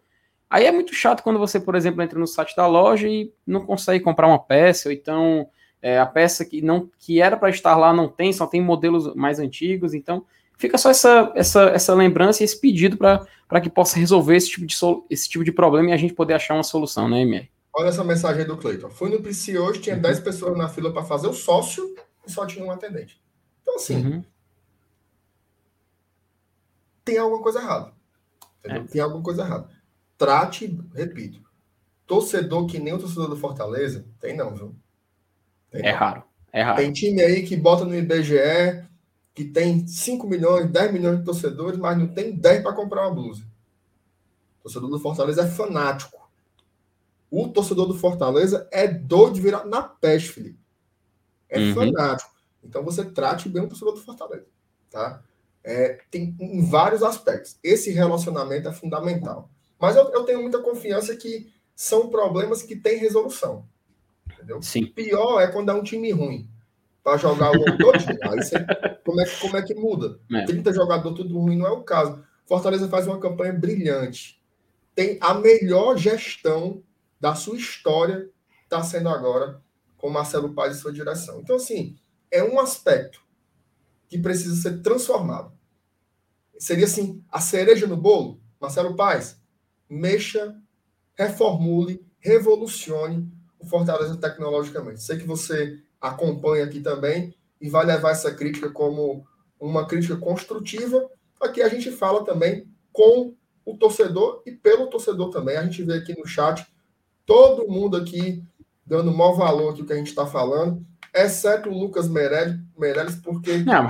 Aí 0.54 0.68
é 0.68 0.72
muito 0.72 0.94
chato 0.94 1.24
quando 1.24 1.40
você, 1.40 1.60
por 1.60 1.74
exemplo, 1.74 2.04
entra 2.04 2.20
no 2.20 2.28
site 2.28 2.56
da 2.56 2.68
loja 2.68 3.08
e 3.08 3.34
não 3.44 3.66
consegue 3.66 4.04
comprar 4.04 4.28
uma 4.28 4.38
peça, 4.38 4.88
ou 4.88 4.94
então 4.94 5.50
é, 5.82 5.98
a 5.98 6.06
peça 6.06 6.46
que 6.46 6.62
não 6.62 6.92
que 7.00 7.20
era 7.20 7.36
para 7.36 7.50
estar 7.50 7.76
lá 7.76 7.92
não 7.92 8.08
tem, 8.08 8.32
só 8.32 8.46
tem 8.46 8.62
modelos 8.62 9.16
mais 9.16 9.40
antigos, 9.40 9.96
então 9.96 10.24
fica 10.56 10.78
só 10.78 10.92
essa, 10.92 11.32
essa, 11.34 11.64
essa 11.70 11.96
lembrança 11.96 12.44
e 12.44 12.46
esse 12.46 12.62
pedido 12.62 12.96
para 12.98 13.62
que 13.62 13.68
possa 13.68 13.98
resolver 13.98 14.36
esse 14.36 14.52
tipo, 14.52 14.68
de 14.68 14.76
esse 15.10 15.28
tipo 15.28 15.44
de 15.44 15.52
problema 15.52 15.90
e 15.90 15.92
a 15.94 15.98
gente 15.98 16.14
poder 16.14 16.36
achar 16.36 16.54
uma 16.54 16.62
solução, 16.62 17.10
né, 17.10 17.24
MR? 17.24 17.50
Olha 17.74 17.88
essa 17.88 18.04
mensagem 18.04 18.46
do 18.46 18.56
Cleiton. 18.56 18.92
Fui 18.92 19.10
no 19.10 19.24
PC 19.24 19.58
hoje, 19.58 19.82
tinha 19.82 19.96
uhum. 19.96 20.04
10 20.04 20.20
pessoas 20.20 20.56
na 20.56 20.70
fila 20.70 20.94
para 20.94 21.04
fazer 21.04 21.30
o 21.30 21.34
sócio 21.34 21.96
e 22.28 22.32
só 22.32 22.46
tinha 22.46 22.64
um 22.64 22.70
atendente. 22.70 23.20
Então, 23.64 23.78
assim, 23.78 24.06
uhum. 24.06 24.24
tem 27.04 27.18
alguma 27.18 27.42
coisa 27.42 27.60
errada. 27.60 27.92
É. 28.64 28.80
Tem 28.82 29.02
alguma 29.02 29.24
coisa 29.24 29.42
errada. 29.42 29.73
Trate, 30.24 30.80
repito, 30.94 31.42
torcedor 32.08 32.66
que 32.66 32.80
nem 32.80 32.94
o 32.94 33.00
torcedor 33.00 33.28
do 33.28 33.36
Fortaleza, 33.36 34.06
tem 34.22 34.36
não, 34.36 34.56
viu? 34.56 34.76
É 35.74 35.92
raro. 35.92 36.24
É 36.54 36.62
raro. 36.62 36.78
Tem 36.78 36.94
time 36.94 37.22
aí 37.22 37.44
que 37.44 37.58
bota 37.58 37.84
no 37.84 37.94
IBGE 37.94 38.88
que 39.34 39.44
tem 39.44 39.86
5 39.86 40.26
milhões, 40.26 40.70
10 40.70 40.94
milhões 40.94 41.20
de 41.20 41.26
torcedores, 41.26 41.78
mas 41.78 41.98
não 41.98 42.08
tem 42.08 42.34
10 42.36 42.64
para 42.64 42.72
comprar 42.72 43.02
uma 43.02 43.14
blusa. 43.14 43.44
O 44.60 44.64
torcedor 44.64 44.90
do 44.90 45.00
Fortaleza 45.00 45.42
é 45.42 45.48
fanático. 45.48 46.30
O 47.30 47.50
torcedor 47.50 47.88
do 47.88 47.96
Fortaleza 47.96 48.66
é 48.72 48.88
doido 48.88 49.34
de 49.34 49.42
virar 49.42 49.66
na 49.66 49.82
peste, 49.82 50.30
Felipe. 50.30 50.60
É 51.50 51.60
uhum. 51.60 51.74
fanático. 51.74 52.32
Então 52.64 52.82
você 52.82 53.04
trate 53.04 53.50
bem 53.50 53.64
o 53.64 53.68
torcedor 53.68 53.96
do 53.96 54.00
Fortaleza, 54.00 54.46
tá? 54.90 55.22
É, 55.62 56.00
tem 56.10 56.34
em 56.40 56.64
vários 56.64 57.04
aspectos. 57.04 57.58
Esse 57.62 57.92
relacionamento 57.92 58.70
é 58.70 58.72
fundamental. 58.72 59.50
Mas 59.84 59.98
eu, 59.98 60.10
eu 60.14 60.24
tenho 60.24 60.42
muita 60.42 60.60
confiança 60.60 61.14
que 61.14 61.52
são 61.76 62.10
problemas 62.10 62.64
que 62.64 62.74
têm 62.74 62.98
resolução. 63.00 63.68
Entendeu? 64.32 64.62
Sim. 64.62 64.86
Pior 64.86 65.42
é 65.42 65.48
quando 65.52 65.72
é 65.72 65.74
um 65.74 65.84
time 65.84 66.10
ruim 66.10 66.50
para 67.04 67.18
jogar 67.18 67.52
o 67.52 67.68
ano 67.68 67.78
todo. 67.78 67.98
Aí 67.98 68.38
você, 68.38 68.66
como, 69.04 69.20
é, 69.20 69.26
como 69.42 69.58
é 69.58 69.62
que 69.62 69.76
muda? 69.76 70.18
É. 70.32 70.46
30 70.46 70.72
jogadores 70.72 71.18
tudo 71.18 71.38
ruim 71.38 71.58
não 71.58 71.68
é 71.68 71.72
o 71.72 71.84
caso. 71.84 72.24
Fortaleza 72.46 72.88
faz 72.88 73.08
uma 73.08 73.20
campanha 73.20 73.52
brilhante. 73.52 74.42
Tem 74.96 75.18
a 75.20 75.34
melhor 75.34 75.98
gestão 75.98 76.82
da 77.20 77.36
sua 77.36 77.58
história, 77.58 78.30
está 78.64 78.82
sendo 78.84 79.10
agora 79.10 79.62
com 79.98 80.10
Marcelo 80.10 80.54
Paz 80.54 80.78
e 80.78 80.80
sua 80.80 80.94
direção. 80.94 81.42
Então, 81.42 81.58
assim, 81.58 81.98
é 82.32 82.42
um 82.42 82.58
aspecto 82.58 83.22
que 84.08 84.18
precisa 84.18 84.56
ser 84.56 84.82
transformado. 84.82 85.52
Seria 86.58 86.86
assim, 86.86 87.22
a 87.30 87.42
cereja 87.42 87.86
no 87.86 87.98
bolo, 87.98 88.40
Marcelo 88.62 88.96
Paz, 88.96 89.43
mexa, 89.94 90.56
reformule, 91.16 92.06
revolucione 92.20 93.32
o 93.60 93.66
Fortaleza 93.66 94.18
tecnologicamente. 94.18 95.04
Sei 95.04 95.18
que 95.18 95.26
você 95.26 95.80
acompanha 96.02 96.66
aqui 96.66 96.82
também 96.82 97.34
e 97.62 97.70
vai 97.70 97.86
levar 97.86 98.12
essa 98.12 98.34
crítica 98.34 98.70
como 98.70 99.26
uma 99.60 99.88
crítica 99.88 100.18
construtiva. 100.18 101.10
Aqui 101.42 101.62
a 101.62 101.70
gente 101.70 101.92
fala 101.92 102.26
também 102.26 102.68
com 102.92 103.34
o 103.66 103.78
torcedor 103.78 104.44
e 104.46 104.52
pelo 104.52 104.88
torcedor 104.88 105.30
também. 105.30 105.56
A 105.56 105.64
gente 105.64 105.84
vê 105.84 105.94
aqui 105.94 106.18
no 106.18 106.28
chat 106.28 106.68
todo 107.26 107.68
mundo 107.68 107.96
aqui 107.96 108.44
dando 108.86 109.14
maior 109.14 109.34
valor 109.34 109.72
aqui 109.72 109.86
que 109.86 109.94
a 109.94 109.96
gente 109.96 110.10
está 110.10 110.26
falando, 110.26 110.86
exceto 111.14 111.70
o 111.70 111.78
Lucas 111.78 112.10
Meirelles, 112.10 113.16
porque. 113.24 113.58
Não, 113.60 113.88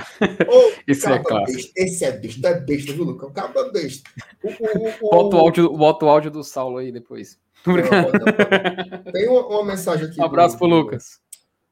oh, 0.48 0.72
isso 0.88 1.08
é 1.10 1.20
claro. 1.20 1.46
Esse 1.76 2.06
é 2.06 2.12
besta, 2.12 2.48
é 2.50 2.60
besta, 2.60 2.94
viu, 2.94 3.06
Lucas? 3.06 3.30
Acaba 3.30 3.72
besta. 3.72 4.10
O, 4.44 4.50
o, 4.50 5.08
o, 5.08 5.10
bota, 5.10 5.36
o 5.36 5.40
áudio, 5.40 5.78
bota 5.78 6.06
o 6.06 6.10
áudio 6.10 6.32
do 6.32 6.44
Saulo 6.44 6.78
aí 6.78 6.92
depois. 6.92 7.40
Não, 7.66 7.76
não, 7.76 9.12
Tem 9.12 9.30
uma, 9.30 9.48
uma, 9.48 9.66
mensagem 9.66 10.08
aqui. 10.08 10.20
Um 10.20 10.26
abraço 10.26 10.58
pro, 10.58 10.68
pro 10.68 10.78
Lucas. 10.78 11.22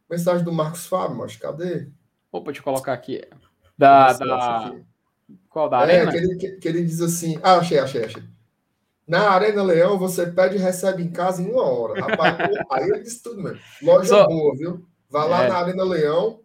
Mensagem 0.09 0.43
do 0.43 0.51
Marcos 0.51 0.87
Fábio, 0.87 1.17
mas 1.17 1.35
cadê? 1.35 1.89
Opa, 2.31 2.45
deixa 2.45 2.61
eu 2.61 2.63
colocar 2.63 2.93
aqui. 2.93 3.21
Da. 3.77 4.13
da... 4.13 4.75
Qual 5.49 5.69
da 5.69 5.79
é, 5.79 5.81
arena? 5.81 6.11
Que 6.11 6.17
ele, 6.17 6.35
que, 6.37 6.51
que 6.51 6.67
ele 6.67 6.83
diz 6.83 7.01
assim. 7.01 7.37
Ah, 7.43 7.57
achei, 7.57 7.77
achei, 7.77 8.05
achei. 8.05 8.23
Na 9.07 9.31
Arena 9.31 9.61
Leão, 9.61 9.99
você 9.99 10.25
pede 10.25 10.55
e 10.55 10.59
recebe 10.59 11.03
em 11.03 11.11
casa 11.11 11.41
em 11.41 11.51
uma 11.51 11.63
hora. 11.63 11.99
Rapaz, 11.99 12.37
aí 12.71 12.89
ele 12.89 13.01
disse 13.01 13.21
tudo 13.21 13.43
mesmo. 13.43 13.59
Loja 13.81 14.07
Só... 14.07 14.27
boa, 14.27 14.55
viu? 14.55 14.85
Vá 15.11 15.25
lá 15.25 15.43
é. 15.43 15.49
na 15.49 15.57
Arena 15.57 15.83
Leão, 15.83 16.39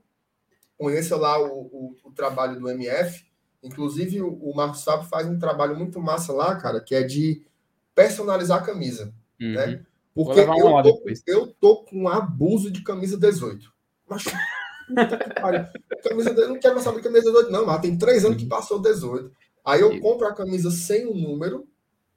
conheça 0.76 1.16
lá 1.16 1.40
o, 1.40 1.60
o, 1.66 1.94
o 2.04 2.10
trabalho 2.10 2.58
do 2.58 2.68
MF. 2.68 3.24
Inclusive, 3.62 4.20
o, 4.20 4.28
o 4.28 4.54
Marcos 4.54 4.82
Fábio 4.82 5.08
faz 5.08 5.26
um 5.26 5.38
trabalho 5.38 5.76
muito 5.76 6.00
massa 6.00 6.32
lá, 6.32 6.56
cara, 6.56 6.80
que 6.80 6.94
é 6.94 7.02
de 7.02 7.46
personalizar 7.94 8.58
a 8.58 8.66
camisa. 8.66 9.14
Uhum. 9.40 9.52
Né? 9.52 9.86
Porque 10.12 10.40
eu 10.40 10.46
tô, 10.46 11.04
eu 11.26 11.46
tô 11.60 11.84
com 11.84 12.08
abuso 12.08 12.70
de 12.70 12.82
camisa 12.82 13.16
18. 13.16 13.72
Mas, 14.08 14.24
puta 14.24 15.16
que 15.16 15.40
pariu. 15.40 15.66
Camisa, 16.02 16.30
eu 16.30 16.48
não 16.48 16.58
quero 16.58 16.74
mais 16.74 16.84
saber 16.84 17.02
camisa 17.02 17.24
18, 17.24 17.50
não, 17.50 17.66
mas 17.66 17.80
tem 17.80 17.96
três 17.96 18.24
anos 18.24 18.36
que 18.36 18.46
passou 18.46 18.80
18. 18.80 19.30
Aí 19.64 19.80
eu 19.80 20.00
compro 20.00 20.26
a 20.26 20.34
camisa 20.34 20.70
sem 20.70 21.06
o 21.06 21.14
número 21.14 21.68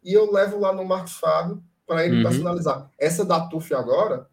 e 0.03 0.13
eu 0.13 0.31
levo 0.31 0.59
lá 0.59 0.73
no 0.73 0.85
Marcos 0.85 1.13
Fábio 1.13 1.61
para 1.85 2.05
ele 2.05 2.17
uhum. 2.17 2.23
personalizar. 2.23 2.89
Essa 2.97 3.25
da 3.25 3.47
TUF 3.47 3.73
agora, 3.73 4.27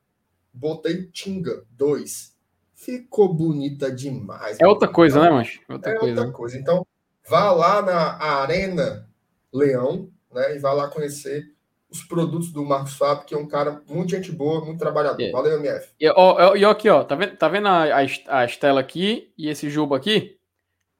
botei 0.57 1.07
Tinga 1.07 1.63
2. 1.71 2.35
Ficou 2.75 3.33
bonita 3.33 3.91
demais. 3.91 4.59
É 4.61 4.67
outra 4.67 4.89
coisa, 4.89 5.21
né, 5.21 5.31
Mancho? 5.31 5.61
Outra 5.69 5.93
é 5.93 5.95
coisa, 5.97 6.15
outra 6.15 6.27
né? 6.27 6.33
coisa. 6.33 6.59
Então, 6.59 6.87
vá 7.29 7.51
lá 7.53 7.83
na 7.83 8.23
Arena 8.23 9.09
Leão, 9.53 10.11
né? 10.33 10.57
E 10.57 10.59
vá 10.59 10.73
lá 10.73 10.89
conhecer 10.89 11.55
os 11.91 12.03
produtos 12.03 12.53
do 12.53 12.65
Marcos 12.65 12.97
Fábio, 12.97 13.25
que 13.25 13.35
é 13.35 13.39
um 13.39 13.47
cara 13.47 13.81
muito 13.89 14.11
gente 14.11 14.33
boa, 14.33 14.65
muito 14.65 14.79
trabalhador. 14.79 15.21
Yeah. 15.21 15.39
Valeu, 15.39 15.59
MF. 15.59 15.89
E, 16.01 16.09
ó, 16.09 16.15
ó, 16.17 16.71
aqui, 16.71 16.89
ó, 16.89 17.05
tá 17.05 17.15
vendo, 17.15 17.37
tá 17.37 17.49
vendo 17.49 17.69
a, 17.69 17.85
a, 18.29 18.45
Estela 18.45 18.81
aqui 18.81 19.33
e 19.39 19.49
esse 19.49 19.71
Juba 19.71 19.97
aqui? 19.97 20.37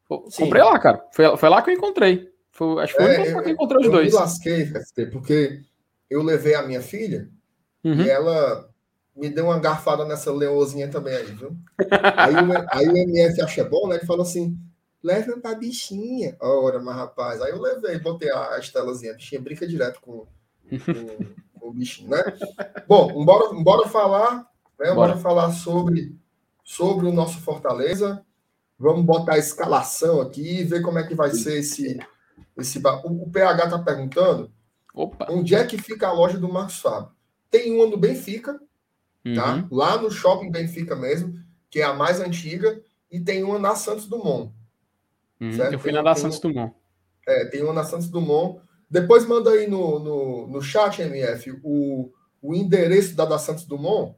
Comprei 0.09 0.63
Sim. 0.63 0.69
lá, 0.69 0.79
cara. 0.79 1.05
Foi, 1.13 1.37
foi 1.37 1.49
lá 1.49 1.63
que 1.63 1.71
eu 1.71 1.75
encontrei. 1.75 2.31
Foi, 2.53 2.83
acho 2.83 2.97
que 2.97 3.03
foi 3.03 3.13
é, 3.13 3.43
que 3.43 3.49
eu 3.49 3.53
encontrei 3.53 3.81
os 3.81 3.87
eu 3.87 3.93
dois. 3.93 4.13
Eu 4.13 4.19
me 4.19 4.25
lasquei, 4.25 4.67
porque 5.13 5.61
eu 6.09 6.23
levei 6.23 6.55
a 6.55 6.63
minha 6.63 6.81
filha 6.81 7.29
uhum. 7.85 8.03
e 8.03 8.09
ela 8.09 8.69
me 9.17 9.31
deu 9.31 9.47
uma 9.47 9.59
garfada 9.59 10.05
nessa 10.05 10.31
leozinha 10.31 10.89
também 10.91 11.17
aí, 11.17 11.27
viu? 11.27 11.57
aí, 12.17 12.35
o, 12.35 12.67
aí 12.71 12.89
o 12.89 12.97
MF 12.97 13.41
acha 13.41 13.65
bom, 13.65 13.89
né? 13.89 13.97
Ele 13.97 14.07
falou 14.07 14.23
assim: 14.23 14.59
leva 15.03 15.39
pra 15.39 15.55
bichinha. 15.55 16.37
Ora, 16.41 16.79
mas 16.81 16.97
rapaz, 16.97 17.41
aí 17.41 17.51
eu 17.51 17.61
levei, 17.61 17.99
botei 17.99 18.31
a, 18.31 18.55
a 18.55 18.59
estelazinha, 18.59 19.13
a 19.13 19.17
bichinha 19.17 19.41
brinca 19.41 19.67
direto 19.67 20.01
com, 20.01 20.27
com, 20.69 21.35
com 21.61 21.69
o 21.69 21.73
bichinho, 21.73 22.11
né? 22.11 22.23
Bom, 22.87 23.11
embora, 23.23 23.55
embora 23.55 23.89
falar, 23.89 24.37
né? 24.79 24.93
Bora. 24.93 24.95
bora 24.95 25.17
falar 25.17 25.51
sobre, 25.53 26.15
sobre 26.63 27.07
o 27.07 27.13
nosso 27.13 27.41
Fortaleza. 27.41 28.23
Vamos 28.79 29.07
botar 29.07 29.35
a 29.35 29.39
escalação 29.39 30.21
aqui 30.21 30.61
e 30.61 30.65
ver 30.65 30.83
como 30.83 30.99
é 30.99 31.07
que 31.07 31.15
vai 31.15 31.31
ser 31.31 31.61
esse. 31.61 31.99
esse 32.55 32.79
o, 32.79 33.23
o 33.23 33.31
PH 33.31 33.65
está 33.65 33.79
perguntando 33.79 34.53
Opa. 34.93 35.27
onde 35.31 35.55
é 35.55 35.65
que 35.65 35.79
fica 35.79 36.09
a 36.09 36.13
loja 36.13 36.37
do 36.37 36.53
Marcos 36.53 36.81
Fábio. 36.81 37.11
Tem 37.51 37.73
uma 37.73 37.87
no 37.87 37.97
Benfica, 37.97 38.61
tá? 39.35 39.55
Uhum. 39.55 39.69
Lá 39.71 40.01
no 40.01 40.11
Shopping 40.11 40.51
Benfica 40.51 40.95
mesmo, 40.95 41.35
que 41.71 41.81
é 41.81 41.85
a 41.85 41.95
mais 41.95 42.21
antiga, 42.21 42.81
e 43.11 43.21
tem 43.21 43.43
uma 43.43 43.59
na 43.59 43.75
Santos 43.75 44.07
Dumont. 44.07 44.53
Uhum. 45.41 45.51
Eu 45.51 45.79
fui 45.79 45.93
na 45.93 46.03
da 46.03 46.15
Santos 46.15 46.39
Dumont. 46.39 46.75
É, 47.27 47.45
tem 47.47 47.63
uma 47.63 47.73
na 47.73 47.85
Santos 47.85 48.09
Dumont. 48.09 48.61
Depois 48.89 49.27
manda 49.27 49.51
aí 49.51 49.67
no, 49.67 49.99
no, 49.99 50.47
no 50.47 50.63
chat, 50.63 51.03
MF, 51.03 51.59
o, 51.63 52.13
o 52.41 52.55
endereço 52.55 53.17
da 53.17 53.25
da 53.25 53.39
Santos 53.39 53.65
Dumont, 53.65 54.15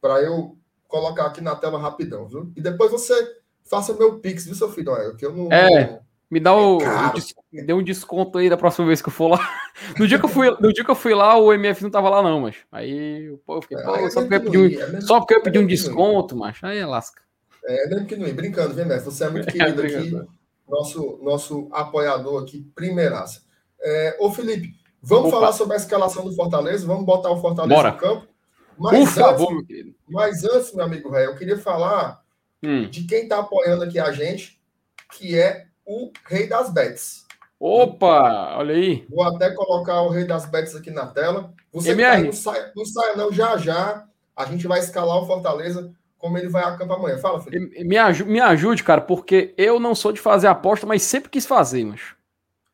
para 0.00 0.22
eu 0.22 0.56
colocar 0.86 1.26
aqui 1.26 1.40
na 1.40 1.56
tela 1.56 1.78
rapidão, 1.78 2.28
viu? 2.28 2.52
E 2.56 2.60
depois 2.60 2.90
você 2.90 3.14
faça 3.64 3.94
meu 3.94 4.20
pix, 4.20 4.44
viu, 4.44 4.54
seu 4.54 4.70
filho? 4.70 4.94
É, 4.94 5.14
que 5.14 5.26
eu 5.26 5.32
não. 5.32 5.52
É, 5.52 6.00
me 6.32 6.40
dá 6.40 6.56
o, 6.56 6.78
é 6.80 7.62
dê 7.62 7.74
um 7.74 7.82
desconto 7.82 8.38
aí 8.38 8.48
da 8.48 8.56
próxima 8.56 8.86
vez 8.86 9.02
que 9.02 9.08
eu 9.10 9.12
for 9.12 9.28
lá. 9.28 9.38
No 9.98 10.06
dia 10.06 10.18
que 10.18 10.24
eu 10.24 10.28
fui, 10.28 10.48
no 10.60 10.72
dia 10.72 10.84
que 10.84 10.90
eu 10.90 10.94
fui 10.94 11.12
lá, 11.12 11.36
o 11.36 11.52
MF 11.52 11.82
não 11.82 11.90
tava 11.90 12.08
lá, 12.08 12.22
não, 12.22 12.40
mas. 12.40 12.56
Aí, 12.70 13.36
pô, 13.44 13.56
eu 13.56 13.62
fiquei, 13.62 13.76
pô, 13.78 13.96
é, 13.96 14.10
só, 14.10 14.20
porque 14.20 14.34
eu 14.34 14.40
pedi 14.40 14.58
um, 14.58 14.66
é 14.66 15.00
só 15.00 15.18
porque 15.18 15.34
eu 15.34 15.42
pedi 15.42 15.58
um 15.58 15.66
desconto, 15.66 16.36
mas 16.36 16.58
aí 16.62 16.78
é 16.78 16.86
lasca. 16.86 17.20
É, 17.64 17.88
mesmo 17.88 18.06
que 18.06 18.14
não 18.14 18.28
ir. 18.28 18.32
Brincando, 18.32 18.74
viu, 18.74 18.84
MF? 18.84 19.04
Você 19.06 19.24
é 19.24 19.30
muito 19.30 19.48
querido 19.50 19.82
aqui. 19.82 20.26
Nosso, 20.68 21.18
nosso 21.22 21.68
apoiador 21.72 22.42
aqui, 22.42 22.70
primeiraça. 22.74 23.42
É, 23.80 24.16
ô, 24.20 24.30
Felipe, 24.30 24.74
vamos 25.02 25.28
Opa. 25.28 25.40
falar 25.40 25.52
sobre 25.52 25.74
a 25.74 25.78
escalação 25.78 26.24
do 26.24 26.34
Fortaleza? 26.34 26.86
Vamos 26.86 27.04
botar 27.04 27.30
o 27.30 27.40
Fortaleza 27.40 27.74
Bora. 27.74 27.92
no 27.92 27.98
campo? 27.98 28.28
Mas 28.78 28.90
Por 28.90 29.00
antes, 29.00 29.14
favor, 29.14 29.52
meu 29.52 29.66
querido. 29.66 29.94
Mas 30.08 30.44
antes, 30.44 30.72
meu 30.72 30.84
amigo 30.84 31.10
velho, 31.10 31.30
eu 31.30 31.36
queria 31.36 31.58
falar 31.58 32.22
hum. 32.62 32.88
de 32.88 33.04
quem 33.04 33.24
está 33.24 33.40
apoiando 33.40 33.84
aqui 33.84 33.98
a 33.98 34.12
gente, 34.12 34.60
que 35.10 35.36
é 35.36 35.71
o 35.86 36.12
Rei 36.26 36.46
das 36.48 36.72
Bets. 36.72 37.26
Opa, 37.58 38.56
olha 38.56 38.74
aí. 38.74 39.06
Vou 39.08 39.22
até 39.24 39.50
colocar 39.50 40.02
o 40.02 40.08
Rei 40.08 40.24
das 40.24 40.46
Bets 40.46 40.74
aqui 40.74 40.90
na 40.90 41.06
tela. 41.06 41.52
Você 41.72 41.94
tá 41.94 42.12
aí, 42.12 42.24
não 42.24 42.32
saia, 42.32 42.72
não 42.74 42.84
saia 42.84 43.16
não, 43.16 43.32
já 43.32 43.56
já 43.56 44.06
a 44.36 44.44
gente 44.46 44.66
vai 44.66 44.80
escalar 44.80 45.18
o 45.18 45.26
Fortaleza 45.26 45.92
como 46.18 46.38
ele 46.38 46.48
vai 46.48 46.62
a 46.62 46.76
campo 46.76 46.92
amanhã. 46.92 47.18
Fala, 47.18 47.40
Felipe. 47.40 47.84
Me, 47.84 47.98
ajude, 47.98 48.30
me 48.30 48.40
ajude, 48.40 48.84
cara, 48.84 49.00
porque 49.00 49.54
eu 49.56 49.80
não 49.80 49.94
sou 49.94 50.12
de 50.12 50.20
fazer 50.20 50.46
aposta, 50.46 50.86
mas 50.86 51.02
sempre 51.02 51.30
quis 51.30 51.44
fazer, 51.44 51.84
mas. 51.84 52.00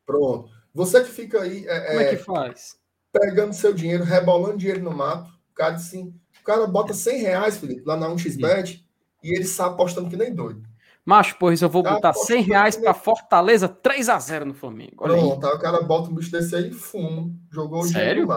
Pronto. 0.05 0.49
Você 0.73 1.03
que 1.03 1.09
fica 1.09 1.41
aí. 1.41 1.65
É, 1.67 1.79
como 1.87 1.99
é, 1.99 2.03
é 2.03 2.09
que 2.09 2.17
faz? 2.17 2.77
Pegando 3.11 3.53
seu 3.53 3.73
dinheiro, 3.73 4.03
rebolando 4.03 4.57
dinheiro 4.57 4.83
no 4.83 4.91
mato. 4.91 5.29
O 5.51 5.55
cara, 5.55 5.75
assim, 5.75 6.13
o 6.39 6.43
cara 6.43 6.67
bota 6.67 6.93
100 6.93 7.21
reais, 7.21 7.57
Felipe, 7.57 7.83
lá 7.85 7.97
na 7.97 8.07
1xBet, 8.07 8.83
e 9.23 9.33
ele 9.33 9.43
está 9.43 9.65
apostando 9.65 10.09
que 10.09 10.15
nem 10.15 10.33
doido. 10.33 10.63
Macho, 11.05 11.37
por 11.37 11.51
isso 11.51 11.65
eu 11.65 11.69
vou 11.69 11.81
botar 11.81 12.13
100 12.13 12.43
reais 12.43 12.75
para 12.75 12.93
Fortaleza 12.93 13.67
3 13.67 14.09
a 14.09 14.19
0 14.19 14.45
no 14.45 14.53
Flamengo. 14.53 14.95
Olha 14.99 15.17
Pronto, 15.17 15.47
aí. 15.47 15.53
o 15.53 15.59
cara 15.59 15.81
bota 15.81 16.09
um 16.09 16.15
bicho 16.15 16.31
desse 16.31 16.55
aí 16.55 16.69
e 16.69 16.73
fuma. 16.73 17.31
Jogou 17.51 17.81
o 17.81 17.87
Sério? 17.87 18.27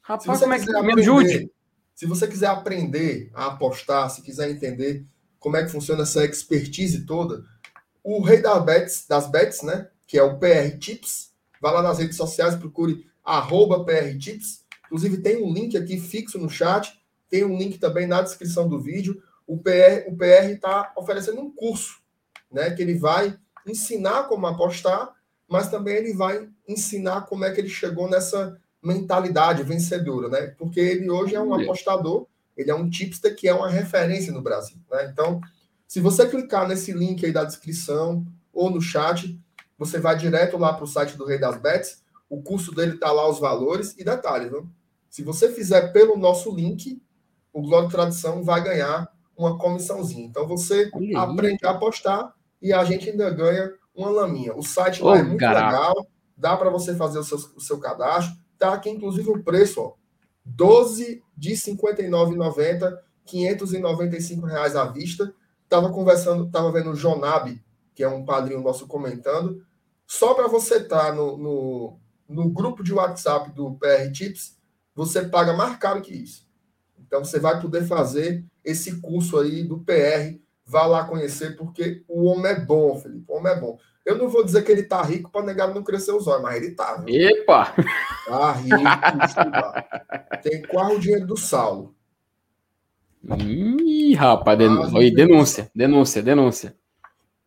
Rapaz, 0.00 0.40
como 0.40 0.52
é 0.54 0.58
que 0.58 0.82
me 0.82 1.00
ajude? 1.00 1.50
Se 1.94 2.06
você 2.06 2.26
quiser 2.26 2.48
aprender 2.48 3.30
a 3.34 3.46
apostar, 3.46 4.10
se 4.10 4.22
quiser 4.22 4.50
entender 4.50 5.06
como 5.38 5.56
é 5.56 5.64
que 5.64 5.70
funciona 5.70 6.02
essa 6.02 6.24
expertise 6.24 7.04
toda, 7.04 7.44
o 8.02 8.20
rei 8.22 8.40
das 8.40 8.64
bets, 8.64 9.06
das 9.08 9.30
bets, 9.30 9.62
né? 9.62 9.88
Que 10.06 10.18
é 10.18 10.22
o 10.22 10.38
PR 10.38 10.78
Tips. 10.78 11.32
Vá 11.60 11.70
lá 11.70 11.82
nas 11.82 11.98
redes 11.98 12.16
sociais, 12.16 12.54
procure 12.54 13.06
arroba 13.24 13.84
PR 13.84 14.16
Tips. 14.18 14.64
Inclusive, 14.86 15.18
tem 15.18 15.42
um 15.42 15.52
link 15.52 15.76
aqui 15.76 15.98
fixo 15.98 16.38
no 16.38 16.50
chat. 16.50 16.98
Tem 17.28 17.44
um 17.44 17.56
link 17.56 17.78
também 17.78 18.06
na 18.06 18.22
descrição 18.22 18.68
do 18.68 18.80
vídeo. 18.80 19.22
O 19.46 19.58
PR 19.58 20.08
o 20.08 20.16
PR 20.16 20.52
está 20.52 20.92
oferecendo 20.96 21.40
um 21.40 21.50
curso 21.50 22.03
né? 22.54 22.70
Que 22.70 22.82
ele 22.82 22.94
vai 22.94 23.36
ensinar 23.66 24.24
como 24.24 24.46
apostar, 24.46 25.12
mas 25.48 25.68
também 25.68 25.96
ele 25.96 26.14
vai 26.14 26.48
ensinar 26.68 27.22
como 27.22 27.44
é 27.44 27.50
que 27.50 27.60
ele 27.60 27.68
chegou 27.68 28.08
nessa 28.08 28.56
mentalidade 28.82 29.62
vencedora, 29.62 30.28
né? 30.28 30.54
Porque 30.58 30.80
ele 30.80 31.10
hoje 31.10 31.34
é 31.34 31.40
um 31.40 31.54
apostador, 31.54 32.26
ele 32.56 32.70
é 32.70 32.74
um 32.74 32.88
tipster 32.88 33.34
que 33.34 33.48
é 33.48 33.54
uma 33.54 33.68
referência 33.68 34.32
no 34.32 34.42
Brasil, 34.42 34.78
né? 34.90 35.08
Então, 35.10 35.40
Se 35.86 36.00
você 36.00 36.26
clicar 36.26 36.66
nesse 36.66 36.92
link 36.92 37.24
aí 37.24 37.32
da 37.32 37.44
descrição 37.44 38.26
ou 38.52 38.70
no 38.70 38.80
chat, 38.80 39.38
você 39.78 39.98
vai 39.98 40.16
direto 40.16 40.56
lá 40.56 40.72
para 40.72 40.84
o 40.84 40.88
site 40.88 41.16
do 41.16 41.24
Rei 41.24 41.38
das 41.38 41.56
Bets. 41.56 42.02
O 42.28 42.42
curso 42.42 42.74
dele 42.74 42.94
está 42.94 43.12
lá, 43.12 43.28
os 43.28 43.38
valores. 43.38 43.94
E 43.98 44.04
detalhe, 44.04 44.48
viu? 44.48 44.68
Se 45.08 45.22
você 45.22 45.52
fizer 45.52 45.92
pelo 45.92 46.16
nosso 46.16 46.54
link, 46.54 47.00
o 47.52 47.62
Glória 47.62 47.88
Tradição 47.88 48.42
vai 48.42 48.64
ganhar 48.64 49.08
uma 49.36 49.56
comissãozinha. 49.58 50.26
Então 50.26 50.48
você 50.48 50.90
aprende 51.14 51.64
a 51.64 51.70
apostar 51.70 52.34
e 52.64 52.72
a 52.72 52.82
gente 52.82 53.10
ainda 53.10 53.28
ganha 53.28 53.74
uma 53.94 54.10
laminha. 54.10 54.56
O 54.56 54.62
site 54.62 55.02
lá 55.02 55.12
oh, 55.12 55.16
é 55.16 55.22
muito 55.22 55.38
legal, 55.38 56.06
dá 56.34 56.56
para 56.56 56.70
você 56.70 56.96
fazer 56.96 57.18
o 57.18 57.22
seu, 57.22 57.36
o 57.54 57.60
seu 57.60 57.78
cadastro. 57.78 58.34
Tá 58.58 58.72
aqui, 58.72 58.88
inclusive, 58.88 59.28
o 59.28 59.44
preço, 59.44 59.82
ó. 59.82 59.92
12 60.46 61.22
de 61.36 61.50
R$ 61.50 61.56
59,90, 61.56 62.98
595 63.26 64.46
reais 64.46 64.76
à 64.76 64.86
vista. 64.86 65.34
Tava 65.68 65.90
conversando, 65.90 66.50
tava 66.50 66.72
vendo 66.72 66.90
o 66.90 66.96
Jonab, 66.96 67.62
que 67.94 68.02
é 68.02 68.08
um 68.08 68.24
padrinho 68.24 68.62
nosso 68.62 68.86
comentando. 68.86 69.62
Só 70.06 70.32
para 70.32 70.48
você 70.48 70.76
estar 70.76 71.06
tá 71.06 71.12
no, 71.12 71.36
no, 71.36 71.98
no, 72.26 72.48
grupo 72.48 72.82
de 72.82 72.94
WhatsApp 72.94 73.52
do 73.52 73.74
PR 73.74 74.10
Tips, 74.10 74.56
você 74.94 75.22
paga 75.22 75.52
mais 75.52 75.76
caro 75.76 76.00
que 76.00 76.14
isso. 76.14 76.48
Então 76.98 77.22
você 77.22 77.38
vai 77.38 77.60
poder 77.60 77.84
fazer 77.86 78.42
esse 78.64 79.02
curso 79.02 79.38
aí 79.38 79.62
do 79.62 79.80
PR. 79.80 80.38
Vá 80.66 80.86
lá 80.86 81.04
conhecer, 81.04 81.56
porque 81.56 82.02
o 82.08 82.24
homem 82.24 82.52
é 82.52 82.60
bom, 82.60 82.98
Felipe. 82.98 83.24
O 83.28 83.36
homem 83.36 83.52
é 83.52 83.60
bom. 83.60 83.78
Eu 84.04 84.18
não 84.18 84.28
vou 84.28 84.44
dizer 84.44 84.62
que 84.62 84.72
ele 84.72 84.82
tá 84.82 85.02
rico 85.02 85.30
para 85.30 85.44
negar 85.44 85.72
não 85.72 85.82
crescer 85.82 86.12
os 86.12 86.26
olhos, 86.26 86.42
mas 86.42 86.56
ele 86.56 86.72
tá. 86.72 86.96
Viu? 86.96 87.14
Epa! 87.14 87.74
Tá 88.26 88.52
rico, 88.52 88.76
Tem 90.42 90.62
quase 90.62 90.94
o 90.94 91.00
dinheiro 91.00 91.26
do 91.26 91.36
Saulo. 91.36 91.94
Ih, 93.38 94.14
rapaz, 94.14 94.58
Oi, 94.94 95.10
denúncia, 95.10 95.70
denúncia, 95.74 96.22
denúncia. 96.22 96.74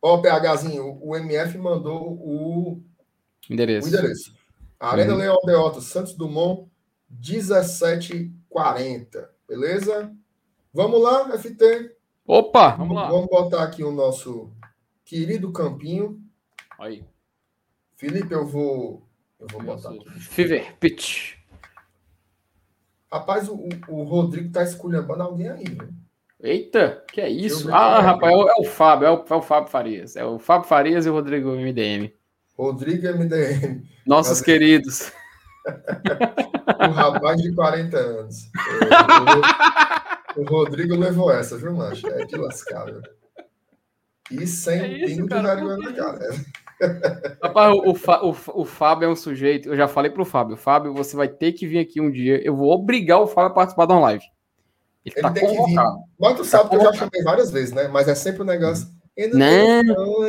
Ó, 0.01 0.21
PHzinho, 0.21 0.99
o 1.01 1.15
MF 1.15 1.57
mandou 1.57 2.13
o 2.13 2.83
endereço. 3.49 3.87
O 3.87 3.89
endereço. 3.89 4.35
Arena 4.79 5.13
uhum. 5.13 5.19
Leão 5.19 5.35
Aldeota, 5.35 5.81
Santos 5.81 6.13
Dumont, 6.13 6.69
1740. 7.09 9.29
Beleza? 9.47 10.11
Vamos 10.73 11.01
lá, 11.01 11.37
FT. 11.37 11.95
Opa, 12.27 12.71
vamos 12.71 12.93
lá. 12.93 13.07
Vamos 13.09 13.27
botar 13.27 13.63
aqui 13.63 13.85
o 13.85 13.91
nosso 13.91 14.51
querido 15.05 15.49
campinho. 15.53 16.21
Aí. 16.77 17.05
Felipe, 17.95 18.33
eu 18.33 18.45
vou. 18.45 19.01
Eu 19.39 19.47
vou 19.49 19.63
botar 19.63 19.91
aqui. 19.91 20.09
Fever 20.19 20.75
Pitch. 20.77 21.37
Rapaz, 23.09 23.47
o, 23.47 23.69
o 23.87 24.03
Rodrigo 24.03 24.51
tá 24.51 24.61
esculhambando 24.61 25.23
alguém 25.23 25.47
aí, 25.47 25.63
viu? 25.63 25.87
Eita, 26.41 27.01
que 27.11 27.21
é 27.21 27.29
isso? 27.29 27.73
Ah, 27.73 28.01
rapaz, 28.01 28.33
é 28.33 28.35
o, 28.35 28.49
é 28.49 28.53
o 28.59 28.63
Fábio, 28.65 29.07
é 29.07 29.11
o, 29.11 29.25
é 29.27 29.33
o, 29.33 29.41
Fábio 29.41 29.71
Farias. 29.71 30.15
É 30.17 30.25
o 30.25 30.37
Fábio 30.37 30.67
Farias 30.67 31.05
e 31.05 31.09
o 31.09 31.13
Rodrigo 31.13 31.51
MDM. 31.51 32.11
Rodrigo 32.57 33.07
MDM. 33.07 33.87
Nossos 34.05 34.39
Mas... 34.39 34.41
queridos. 34.41 35.13
o 35.65 36.91
rapaz 36.91 37.41
de 37.41 37.55
40 37.55 37.97
anos. 37.97 38.51
o, 40.37 40.43
Rodrigo 40.43 40.95
levou 40.95 41.31
essa, 41.31 41.57
viu, 41.57 41.73
Mancha? 41.73 42.07
É 42.07 42.25
de 42.25 42.35
lascar, 42.35 42.85
viu? 42.85 43.01
E 44.31 44.45
sem 44.45 44.79
é 44.79 44.87
isso, 44.87 45.15
pingo 45.15 45.27
de 45.27 45.41
vergonha 45.41 45.77
na 45.77 45.93
cara. 45.93 46.19
Rapaz, 47.41 47.73
o, 47.73 47.91
o, 47.91 48.61
o, 48.61 48.65
Fábio 48.65 49.07
é 49.07 49.09
um 49.09 49.15
sujeito. 49.15 49.69
Eu 49.69 49.75
já 49.75 49.87
falei 49.87 50.11
pro 50.11 50.25
Fábio, 50.25 50.57
Fábio, 50.57 50.93
você 50.93 51.15
vai 51.15 51.27
ter 51.27 51.53
que 51.53 51.65
vir 51.65 51.79
aqui 51.79 51.99
um 51.99 52.11
dia. 52.11 52.39
Eu 52.45 52.55
vou 52.55 52.71
obrigar 52.71 53.19
o 53.19 53.27
Fábio 53.27 53.51
a 53.51 53.53
participar 53.53 53.85
de 53.85 53.93
uma 53.93 54.01
live. 54.01 54.23
Ele, 55.03 55.15
Ele 55.15 55.21
tá 55.21 55.31
tem 55.31 55.47
convocado. 55.47 55.95
que 55.95 56.01
vir. 56.01 56.07
Mas 56.19 56.35
tu 56.35 56.45
sabe 56.45 56.63
tá 56.63 56.69
que 56.69 56.75
eu 56.75 56.81
já 56.81 56.93
chamei 56.93 57.23
várias 57.23 57.51
vezes, 57.51 57.73
né? 57.73 57.87
Mas 57.87 58.07
é 58.07 58.15
sempre 58.15 58.43
um 58.43 58.45
negócio. 58.45 58.87
Eu 59.15 59.29
não, 59.29 59.83
não 59.83 60.27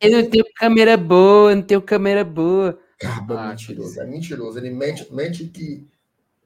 eu 0.00 0.12
não 0.12 0.30
tenho 0.30 0.44
câmera 0.54 0.96
boa, 0.96 1.54
não 1.56 1.62
tenho 1.62 1.82
câmera 1.82 2.24
boa. 2.24 2.78
Caba 2.98 3.40
ah, 3.40 3.48
mentiroso, 3.48 4.00
é 4.00 4.06
mentiroso. 4.06 4.58
Ele 4.58 4.70
mente, 4.70 5.12
mente 5.12 5.44
que. 5.46 5.84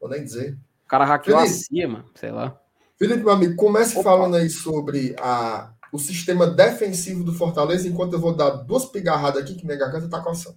Vou 0.00 0.08
nem 0.08 0.24
dizer. 0.24 0.56
O 0.84 0.88
cara 0.88 1.04
hackeou 1.04 1.38
Felipe, 1.38 1.54
acima, 1.54 2.04
sei 2.14 2.30
lá. 2.30 2.58
Felipe, 3.02 3.24
meu 3.24 3.32
amigo, 3.32 3.56
comece 3.56 3.98
Opa. 3.98 4.04
falando 4.04 4.36
aí 4.36 4.48
sobre 4.48 5.16
a 5.18 5.72
o 5.92 5.98
sistema 5.98 6.46
defensivo 6.46 7.24
do 7.24 7.34
Fortaleza, 7.34 7.86
enquanto 7.86 8.12
eu 8.12 8.20
vou 8.20 8.32
dar 8.32 8.50
duas 8.50 8.86
pigarradas 8.86 9.42
aqui 9.42 9.54
que 9.54 9.66
minha 9.66 9.76
garganta 9.76 10.08
tá 10.08 10.20
coçando. 10.20 10.56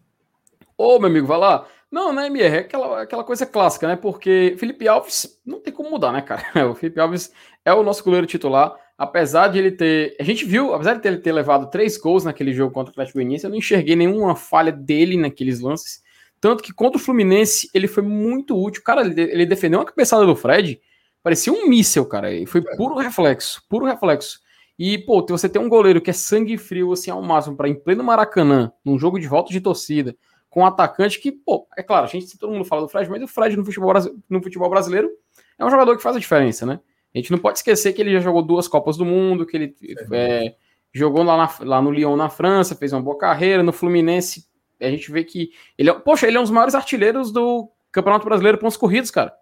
Ô, 0.78 1.00
meu 1.00 1.10
amigo, 1.10 1.26
vai 1.26 1.40
lá. 1.40 1.66
Não, 1.92 2.14
né, 2.14 2.28
MR? 2.28 2.58
É 2.58 2.60
aquela, 2.60 3.02
aquela 3.02 3.24
coisa 3.24 3.48
clássica, 3.48 3.88
né? 3.88 3.96
Porque 3.96 4.56
Felipe 4.60 4.88
Alves 4.88 5.42
não 5.44 5.60
tem 5.60 5.74
como 5.74 5.90
mudar, 5.90 6.14
né, 6.14 6.22
cara? 6.22 6.44
O 6.70 6.76
Felipe 6.76 7.00
Alves 7.00 7.32
é 7.66 7.74
o 7.74 7.84
nosso 7.84 8.04
goleiro 8.04 8.28
titular. 8.28 8.76
Apesar 8.96 9.48
de 9.48 9.58
ele 9.58 9.72
ter. 9.72 10.16
A 10.20 10.24
gente 10.24 10.46
viu, 10.46 10.74
apesar 10.74 10.94
de 10.94 11.08
ele 11.08 11.18
ter 11.18 11.32
levado 11.32 11.70
três 11.72 11.98
gols 11.98 12.24
naquele 12.24 12.54
jogo 12.54 12.72
contra 12.72 12.92
o 12.92 12.94
Atlético 12.94 13.18
Goianiense, 13.18 13.44
eu 13.44 13.50
não 13.50 13.58
enxerguei 13.58 13.96
nenhuma 13.96 14.36
falha 14.36 14.72
dele 14.72 15.18
naqueles 15.18 15.60
lances. 15.60 16.04
Tanto 16.40 16.64
que 16.64 16.72
contra 16.72 16.98
o 16.98 17.04
Fluminense 17.04 17.68
ele 17.74 17.88
foi 17.88 18.04
muito 18.04 18.56
útil. 18.56 18.84
Cara, 18.84 19.02
ele, 19.02 19.20
ele 19.20 19.46
defendeu 19.48 19.80
uma 19.80 19.86
cabeçada 19.86 20.26
do 20.26 20.36
Fred, 20.36 20.80
parecia 21.26 21.52
um 21.52 21.68
míssel, 21.68 22.06
cara. 22.06 22.32
E 22.32 22.46
foi 22.46 22.62
é. 22.62 22.76
puro 22.76 22.94
reflexo, 22.98 23.64
puro 23.68 23.84
reflexo. 23.84 24.40
E, 24.78 25.00
pô, 25.00 25.26
você 25.28 25.50
tem 25.50 25.60
um 25.60 25.68
goleiro 25.68 26.00
que 26.00 26.12
é 26.12 26.14
sangue 26.14 26.56
frio, 26.56 26.94
assim, 26.94 27.10
ao 27.10 27.20
máximo, 27.20 27.56
para 27.58 27.68
em 27.68 27.74
pleno 27.74 28.04
Maracanã, 28.04 28.72
num 28.86 29.00
jogo 29.00 29.20
de 29.20 29.26
volta 29.26 29.52
de 29.52 29.60
torcida, 29.60 30.16
com 30.52 30.62
um 30.62 30.66
atacante 30.68 31.20
que, 31.20 31.32
pô, 31.32 31.68
é 31.76 31.82
claro, 31.82 32.06
a 32.06 32.08
gente, 32.08 32.38
todo 32.38 32.54
mundo 32.54 32.64
fala 32.64 32.84
do 32.84 32.88
Fred, 32.88 33.10
mas 33.10 33.24
o 33.24 33.28
Fred 33.28 33.58
no 33.58 33.66
futebol, 33.66 33.92
no 34.30 34.44
futebol 34.44 34.70
brasileiro 34.70 35.10
é 35.58 35.66
um 35.66 35.70
jogador 35.72 35.98
que 35.98 36.04
faz 36.04 36.16
a 36.16 36.20
diferença, 36.20 36.64
né? 36.64 36.80
A 37.14 37.18
gente 37.18 37.32
não 37.32 37.40
pode 37.40 37.58
esquecer 37.58 37.94
que 37.94 38.02
ele 38.02 38.12
já 38.12 38.20
jogou 38.20 38.44
duas 38.44 38.68
Copas 38.68 38.96
do 38.96 39.06
Mundo, 39.06 39.48
que 39.48 39.58
ele 39.58 39.76
é, 40.12 40.54
jogou 40.94 41.24
lá, 41.24 41.38
na, 41.38 41.66
lá 41.66 41.82
no 41.82 41.90
Lyon, 41.90 42.16
na 42.16 42.30
França, 42.30 42.76
fez 42.76 42.94
uma 42.94 43.02
boa 43.02 43.18
carreira, 43.18 43.64
no 43.64 43.74
Fluminense, 43.74 44.46
a 44.80 44.92
gente 44.92 45.12
vê 45.12 45.24
que 45.24 45.50
ele 45.76 45.90
é, 45.90 45.94
poxa, 45.94 46.28
ele 46.28 46.38
é 46.38 46.40
um 46.40 46.44
dos 46.44 46.52
maiores 46.52 46.76
artilheiros 46.76 47.32
do 47.32 47.68
Campeonato 47.92 48.26
Brasileiro 48.26 48.60
pontos 48.60 48.78
corridos, 48.78 49.10
cara. 49.10 49.34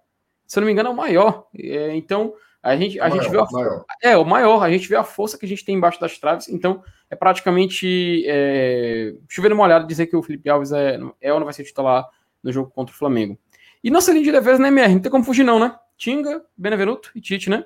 Se 0.46 0.58
eu 0.58 0.62
não 0.62 0.68
me 0.68 0.74
engano, 0.74 0.90
é 0.90 0.92
o 0.92 0.96
maior. 0.96 1.48
É, 1.58 1.96
então, 1.96 2.34
a 2.62 2.76
gente, 2.76 3.00
a 3.00 3.10
maior, 3.10 3.22
gente 3.22 3.32
vê 3.32 3.38
a, 3.38 3.46
maior. 3.52 3.86
É, 4.02 4.18
o 4.18 4.26
maior, 4.26 4.64
a 4.64 4.72
gente 4.72 4.88
vê 4.88 4.96
a 4.96 5.04
força 5.04 5.38
que 5.38 5.46
a 5.46 5.50
gente 5.50 5.66
tem 5.66 5.76
embaixo 5.76 6.00
das 6.00 6.18
traves, 6.18 6.48
então 6.48 6.84
é 7.10 7.16
praticamente 7.16 8.24
é, 8.26 9.14
chover 9.28 9.52
uma 9.52 9.64
olhada 9.64 9.86
dizer 9.86 10.08
que 10.08 10.16
o 10.16 10.24
Felipe 10.24 10.50
Alves 10.50 10.72
é, 10.72 11.00
é 11.20 11.34
ou 11.34 11.40
não 11.40 11.46
vai 11.46 11.54
ser 11.54 11.64
titular 11.64 12.08
no 12.42 12.52
jogo 12.52 12.72
contra 12.72 12.94
o 12.94 12.98
Flamengo. 12.98 13.38
E 13.84 13.92
nossa 13.92 14.12
linha 14.12 14.24
de 14.24 14.32
defesa, 14.32 14.62
né, 14.62 14.70
MR? 14.70 14.94
Não 14.94 15.02
tem 15.02 15.12
como 15.12 15.26
fugir, 15.26 15.44
não, 15.44 15.60
né? 15.60 15.76
Tinga, 15.98 16.42
Benevenuto 16.58 17.12
e 17.14 17.20
Tite, 17.20 17.50
né? 17.50 17.66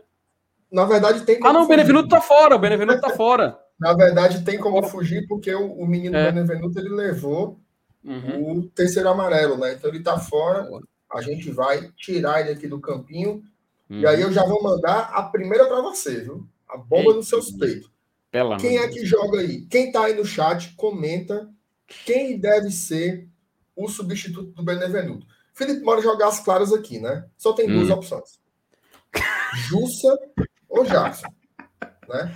Na 0.71 0.86
verdade, 0.86 1.21
tem 1.21 1.39
como 1.39 1.49
Ah, 1.49 1.53
não, 1.53 1.63
o 1.63 1.67
Benevenuto 1.67 2.09
tá 2.09 2.19
fora, 2.19 2.55
o 2.55 2.59
Benevenuto 2.59 2.99
tá 2.99 3.09
fora. 3.11 3.59
Na 3.80 3.93
verdade, 3.93 4.43
tem 4.43 4.57
como 4.57 4.82
fugir, 4.88 5.28
porque 5.28 5.53
o, 5.53 5.73
o 5.73 5.88
menino 5.88 6.17
é. 6.17 6.32
Benevenuto 6.32 6.80
ele 6.80 6.89
levou 6.89 7.59
uhum. 8.03 8.57
o 8.57 8.67
terceiro 8.69 9.07
amarelo, 9.07 9.55
né? 9.57 9.73
Então 9.73 9.91
ele 9.91 10.01
tá 10.01 10.17
fora. 10.17 10.67
A 11.14 11.22
gente 11.22 11.51
vai 11.51 11.91
tirar 11.95 12.41
ele 12.41 12.51
aqui 12.51 12.68
do 12.68 12.80
campinho 12.80 13.43
Uhum. 13.89 14.01
E 14.01 14.08
aí 14.08 14.22
eu 14.22 14.32
já 14.32 14.43
vou 14.43 14.62
mandar 14.62 15.12
a 15.14 15.24
primeira 15.24 15.66
para 15.66 15.82
você, 15.82 16.22
viu? 16.22 16.47
A 16.68 16.78
bomba 16.78 17.14
nos 17.14 17.30
seus 17.30 17.51
peitos. 17.51 17.89
Pela 18.30 18.58
quem 18.58 18.78
é 18.78 18.88
que 18.88 19.05
joga 19.05 19.39
aí? 19.39 19.62
Quem 19.68 19.91
tá 19.91 20.05
aí 20.05 20.14
no 20.14 20.26
chat, 20.26 20.74
comenta 20.76 21.49
quem 22.05 22.38
deve 22.38 22.70
ser 22.72 23.28
o 23.76 23.88
substituto 23.88 24.51
do 24.51 24.64
Benevenuto. 24.64 25.26
Felipe 25.53 25.82
Mora 25.82 26.01
jogar 26.01 26.28
as 26.28 26.41
claras 26.41 26.74
aqui, 26.74 26.99
né? 26.99 27.26
Só 27.38 27.53
tem 27.53 27.68
duas 27.68 27.89
hum. 27.89 27.93
opções. 27.93 28.39
Jussa 29.70 30.20
ou 30.68 30.84
Jackson. 30.84 31.28
Né? 32.08 32.36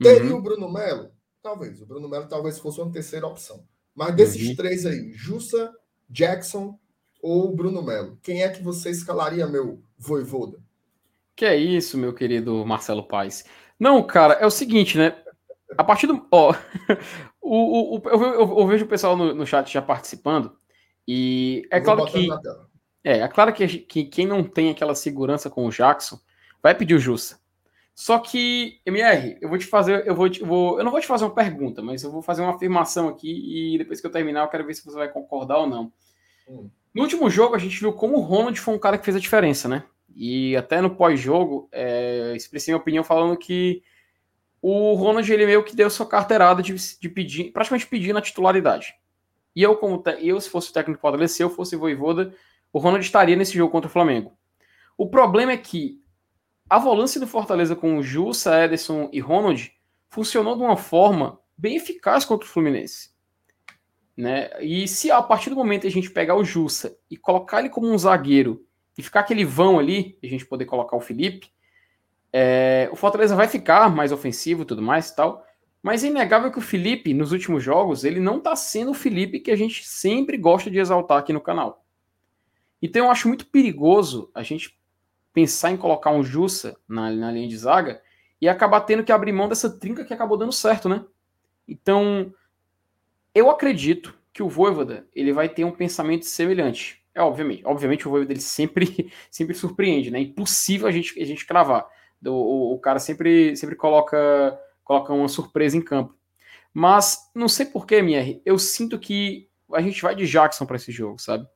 Teria 0.00 0.30
uhum. 0.30 0.38
o 0.38 0.42
Bruno 0.42 0.72
Melo? 0.72 1.10
Talvez. 1.42 1.82
O 1.82 1.86
Bruno 1.86 2.08
Melo 2.08 2.28
talvez 2.28 2.58
fosse 2.58 2.80
uma 2.80 2.92
terceira 2.92 3.26
opção. 3.26 3.64
Mas 3.94 4.14
desses 4.14 4.48
uhum. 4.48 4.56
três 4.56 4.86
aí, 4.86 5.12
Jussa, 5.12 5.72
Jackson 6.08 6.78
ou 7.24 7.56
Bruno 7.56 7.82
Melo, 7.82 8.18
quem 8.22 8.42
é 8.42 8.50
que 8.50 8.62
você 8.62 8.90
escalaria, 8.90 9.46
meu 9.46 9.82
voivoda? 9.96 10.58
Que 11.34 11.46
é 11.46 11.56
isso, 11.56 11.96
meu 11.96 12.12
querido 12.12 12.66
Marcelo 12.66 13.02
Paes. 13.02 13.46
Não, 13.80 14.02
cara, 14.02 14.34
é 14.34 14.44
o 14.44 14.50
seguinte, 14.50 14.98
né? 14.98 15.16
A 15.78 15.82
partir 15.82 16.06
do. 16.06 16.26
Ó, 16.30 16.52
o, 17.40 17.96
o, 17.96 18.02
eu, 18.10 18.22
eu, 18.22 18.58
eu, 18.58 18.66
vejo 18.66 18.84
o 18.84 18.88
pessoal 18.88 19.16
no, 19.16 19.34
no 19.34 19.46
chat 19.46 19.72
já 19.72 19.80
participando, 19.80 20.54
e 21.08 21.66
é 21.70 21.80
claro 21.80 22.04
que. 22.04 22.28
É, 23.02 23.20
é 23.20 23.28
claro 23.28 23.54
que, 23.54 23.66
que 23.78 24.04
quem 24.04 24.26
não 24.26 24.44
tem 24.44 24.70
aquela 24.70 24.94
segurança 24.94 25.48
com 25.48 25.66
o 25.66 25.70
Jackson 25.70 26.20
vai 26.62 26.74
pedir 26.74 26.94
o 26.94 27.00
Jussa. 27.00 27.40
Só 27.94 28.18
que, 28.18 28.80
MR, 28.84 29.38
eu 29.40 29.48
vou 29.48 29.56
te 29.56 29.66
fazer, 29.66 30.06
eu 30.06 30.14
vou, 30.14 30.28
te, 30.28 30.42
eu 30.42 30.46
vou, 30.46 30.78
eu 30.78 30.84
não 30.84 30.90
vou 30.90 31.00
te 31.00 31.06
fazer 31.06 31.24
uma 31.24 31.34
pergunta, 31.34 31.80
mas 31.80 32.02
eu 32.02 32.10
vou 32.10 32.20
fazer 32.20 32.42
uma 32.42 32.54
afirmação 32.54 33.08
aqui 33.08 33.74
e 33.74 33.78
depois 33.78 33.98
que 33.98 34.06
eu 34.06 34.10
terminar 34.10 34.42
eu 34.42 34.48
quero 34.48 34.66
ver 34.66 34.74
se 34.74 34.84
você 34.84 34.96
vai 34.96 35.08
concordar 35.08 35.58
ou 35.58 35.66
não. 35.66 35.92
Hum. 36.46 36.68
No 36.94 37.02
último 37.02 37.28
jogo 37.28 37.54
a 37.54 37.58
gente 37.58 37.80
viu 37.80 37.92
como 37.92 38.16
o 38.16 38.20
Ronald 38.20 38.58
foi 38.60 38.74
um 38.74 38.78
cara 38.78 38.96
que 38.96 39.04
fez 39.04 39.16
a 39.16 39.20
diferença, 39.20 39.68
né? 39.68 39.84
E 40.14 40.56
até 40.56 40.80
no 40.80 40.94
pós-jogo, 40.94 41.68
é, 41.72 42.32
expressei 42.36 42.72
minha 42.72 42.80
opinião 42.80 43.02
falando 43.02 43.36
que 43.36 43.82
o 44.62 44.94
Ronald 44.94 45.30
ele 45.30 45.44
meio 45.44 45.64
que 45.64 45.74
deu 45.74 45.90
sua 45.90 46.06
carteirada 46.06 46.62
de, 46.62 46.74
de 46.74 47.08
pedir, 47.08 47.50
praticamente 47.52 47.86
pedindo 47.86 48.18
a 48.18 48.22
titularidade. 48.22 48.94
E 49.54 49.62
eu, 49.62 49.76
como 49.76 50.02
eu, 50.20 50.40
se 50.40 50.48
fosse 50.48 50.70
o 50.70 50.72
técnico 50.72 50.98
do 50.98 51.02
Fortaleza, 51.02 51.34
se 51.34 51.42
eu 51.42 51.50
fosse 51.50 51.76
Voivoda, 51.76 52.34
o 52.72 52.78
Ronald 52.78 53.04
estaria 53.04 53.36
nesse 53.36 53.54
jogo 53.56 53.70
contra 53.70 53.88
o 53.88 53.92
Flamengo. 53.92 54.32
O 54.96 55.08
problema 55.08 55.52
é 55.52 55.56
que 55.56 56.00
a 56.68 56.78
volância 56.78 57.20
do 57.20 57.26
Fortaleza 57.26 57.76
com 57.76 57.98
o 57.98 58.02
Jussa, 58.02 58.64
Ederson 58.64 59.08
e 59.12 59.20
Ronald 59.20 59.72
funcionou 60.08 60.56
de 60.56 60.62
uma 60.62 60.76
forma 60.76 61.40
bem 61.56 61.76
eficaz 61.76 62.24
contra 62.24 62.46
o 62.46 62.50
Fluminense. 62.50 63.13
Né? 64.16 64.50
E 64.60 64.86
se 64.86 65.10
a 65.10 65.20
partir 65.22 65.50
do 65.50 65.56
momento 65.56 65.86
a 65.86 65.90
gente 65.90 66.10
pegar 66.10 66.36
o 66.36 66.44
Jussa 66.44 66.96
e 67.10 67.16
colocar 67.16 67.60
ele 67.60 67.68
como 67.68 67.90
um 67.90 67.98
zagueiro 67.98 68.64
e 68.96 69.02
ficar 69.02 69.20
aquele 69.20 69.44
vão 69.44 69.78
ali, 69.78 70.16
a 70.22 70.26
gente 70.26 70.46
poder 70.46 70.66
colocar 70.66 70.96
o 70.96 71.00
Felipe, 71.00 71.52
é, 72.32 72.88
o 72.92 72.96
Fortaleza 72.96 73.34
vai 73.34 73.48
ficar 73.48 73.88
mais 73.88 74.12
ofensivo 74.12 74.62
e 74.62 74.64
tudo 74.64 74.82
mais 74.82 75.10
e 75.10 75.16
tal. 75.16 75.44
Mas 75.82 76.02
é 76.02 76.06
inegável 76.06 76.50
que 76.50 76.58
o 76.58 76.62
Felipe, 76.62 77.12
nos 77.12 77.32
últimos 77.32 77.62
jogos, 77.62 78.04
ele 78.04 78.20
não 78.20 78.38
está 78.38 78.56
sendo 78.56 78.92
o 78.92 78.94
Felipe 78.94 79.40
que 79.40 79.50
a 79.50 79.56
gente 79.56 79.86
sempre 79.86 80.38
gosta 80.38 80.70
de 80.70 80.78
exaltar 80.78 81.18
aqui 81.18 81.32
no 81.32 81.40
canal. 81.40 81.84
Então 82.80 83.04
eu 83.04 83.10
acho 83.10 83.28
muito 83.28 83.46
perigoso 83.46 84.30
a 84.34 84.42
gente 84.42 84.78
pensar 85.32 85.72
em 85.72 85.76
colocar 85.76 86.10
um 86.10 86.22
Jussa 86.22 86.76
na, 86.88 87.10
na 87.10 87.30
linha 87.32 87.48
de 87.48 87.56
zaga 87.56 88.00
e 88.40 88.48
acabar 88.48 88.80
tendo 88.82 89.02
que 89.02 89.12
abrir 89.12 89.32
mão 89.32 89.48
dessa 89.48 89.68
trinca 89.68 90.04
que 90.04 90.14
acabou 90.14 90.36
dando 90.36 90.52
certo, 90.52 90.88
né? 90.88 91.04
Então, 91.66 92.32
eu 93.34 93.50
acredito 93.50 94.14
que 94.32 94.42
o 94.42 94.48
Voivoda 94.48 95.06
ele 95.14 95.32
vai 95.32 95.48
ter 95.48 95.64
um 95.64 95.72
pensamento 95.72 96.24
semelhante. 96.26 97.02
É 97.14 97.22
obviamente, 97.22 97.62
obviamente 97.64 98.06
o 98.06 98.10
Voivoda 98.10 98.32
ele 98.32 98.40
sempre, 98.40 99.12
sempre 99.30 99.54
surpreende, 99.54 100.10
né? 100.10 100.18
É 100.18 100.22
impossível 100.22 100.86
a 100.86 100.90
gente, 100.90 101.20
a 101.20 101.24
gente 101.24 101.46
cravar. 101.46 101.86
O, 102.24 102.30
o, 102.30 102.74
o 102.74 102.78
cara 102.78 102.98
sempre, 102.98 103.56
sempre 103.56 103.76
coloca 103.76 104.58
coloca 104.84 105.12
uma 105.12 105.28
surpresa 105.28 105.76
em 105.76 105.82
campo. 105.82 106.14
Mas 106.72 107.30
não 107.34 107.48
sei 107.48 107.66
porquê, 107.66 107.96
MR, 107.96 108.42
eu 108.44 108.58
sinto 108.58 108.98
que 108.98 109.48
a 109.72 109.80
gente 109.80 110.02
vai 110.02 110.14
de 110.14 110.26
Jackson 110.26 110.66
para 110.66 110.76
esse 110.76 110.92
jogo, 110.92 111.18
sabe? 111.18 111.46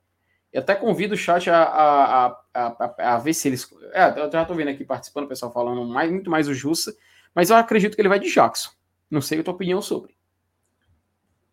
Eu 0.52 0.62
até 0.62 0.74
convido 0.74 1.14
o 1.14 1.18
chat 1.18 1.50
a, 1.50 1.62
a, 1.62 2.26
a, 2.26 2.34
a, 2.54 3.14
a 3.14 3.18
ver 3.18 3.34
se 3.34 3.48
eles. 3.48 3.68
É, 3.92 4.18
eu 4.18 4.30
já 4.30 4.44
tô 4.44 4.54
vendo 4.54 4.68
aqui 4.68 4.84
participando, 4.84 5.24
o 5.24 5.28
pessoal 5.28 5.52
falando 5.52 5.84
mais, 5.84 6.10
muito 6.10 6.30
mais 6.30 6.48
o 6.48 6.54
Jussa, 6.54 6.96
mas 7.34 7.50
eu 7.50 7.56
acredito 7.56 7.94
que 7.94 8.00
ele 8.00 8.08
vai 8.08 8.18
de 8.18 8.32
Jackson. 8.32 8.70
Não 9.10 9.20
sei 9.20 9.40
a 9.40 9.42
tua 9.42 9.54
opinião 9.54 9.82
sobre. 9.82 10.17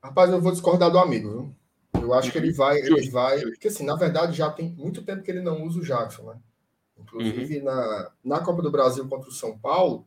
Rapaz, 0.06 0.30
eu 0.30 0.39
vou 0.39 0.51
discordar 0.51 0.91
do 0.91 0.99
amigo, 0.99 1.32
viu? 1.32 1.56
Eu 2.03 2.14
acho 2.14 2.32
que 2.32 2.38
ele 2.38 2.53
vai, 2.53 2.78
ele 2.78 3.10
vai. 3.10 3.41
Porque 3.41 3.70
assim, 3.70 3.84
na 3.84 3.95
verdade, 3.95 4.38
já 4.38 4.51
tem 4.51 4.70
muito 4.70 5.01
tempo 5.01 5.24
que 5.24 5.32
ele 5.32 5.41
não 5.41 5.64
usa 5.64 5.80
o 5.80 5.84
Jackson, 5.84 6.22
né? 6.30 6.39
Inclusive, 6.95 7.58
uhum. 7.58 7.64
na, 7.64 8.12
na 8.24 8.39
Copa 8.39 8.62
do 8.62 8.70
Brasil 8.70 9.08
contra 9.08 9.28
o 9.28 9.34
São 9.34 9.58
Paulo, 9.58 10.06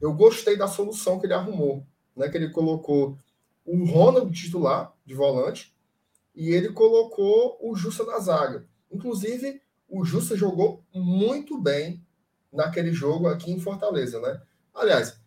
eu 0.00 0.14
gostei 0.14 0.56
da 0.56 0.68
solução 0.68 1.18
que 1.18 1.26
ele 1.26 1.34
arrumou, 1.34 1.84
né? 2.14 2.28
Que 2.28 2.36
ele 2.36 2.50
colocou 2.50 3.18
o 3.64 3.84
Ronald 3.84 4.30
titular 4.30 4.94
de 5.04 5.14
volante 5.14 5.74
e 6.32 6.50
ele 6.50 6.68
colocou 6.72 7.58
o 7.60 7.74
Justa 7.74 8.04
na 8.04 8.20
zaga. 8.20 8.64
Inclusive, 8.88 9.60
o 9.88 10.04
Justa 10.04 10.36
jogou 10.36 10.84
muito 10.94 11.60
bem 11.60 12.06
naquele 12.52 12.92
jogo 12.92 13.26
aqui 13.26 13.50
em 13.50 13.58
Fortaleza, 13.58 14.20
né? 14.20 14.40
Aliás, 14.72 15.20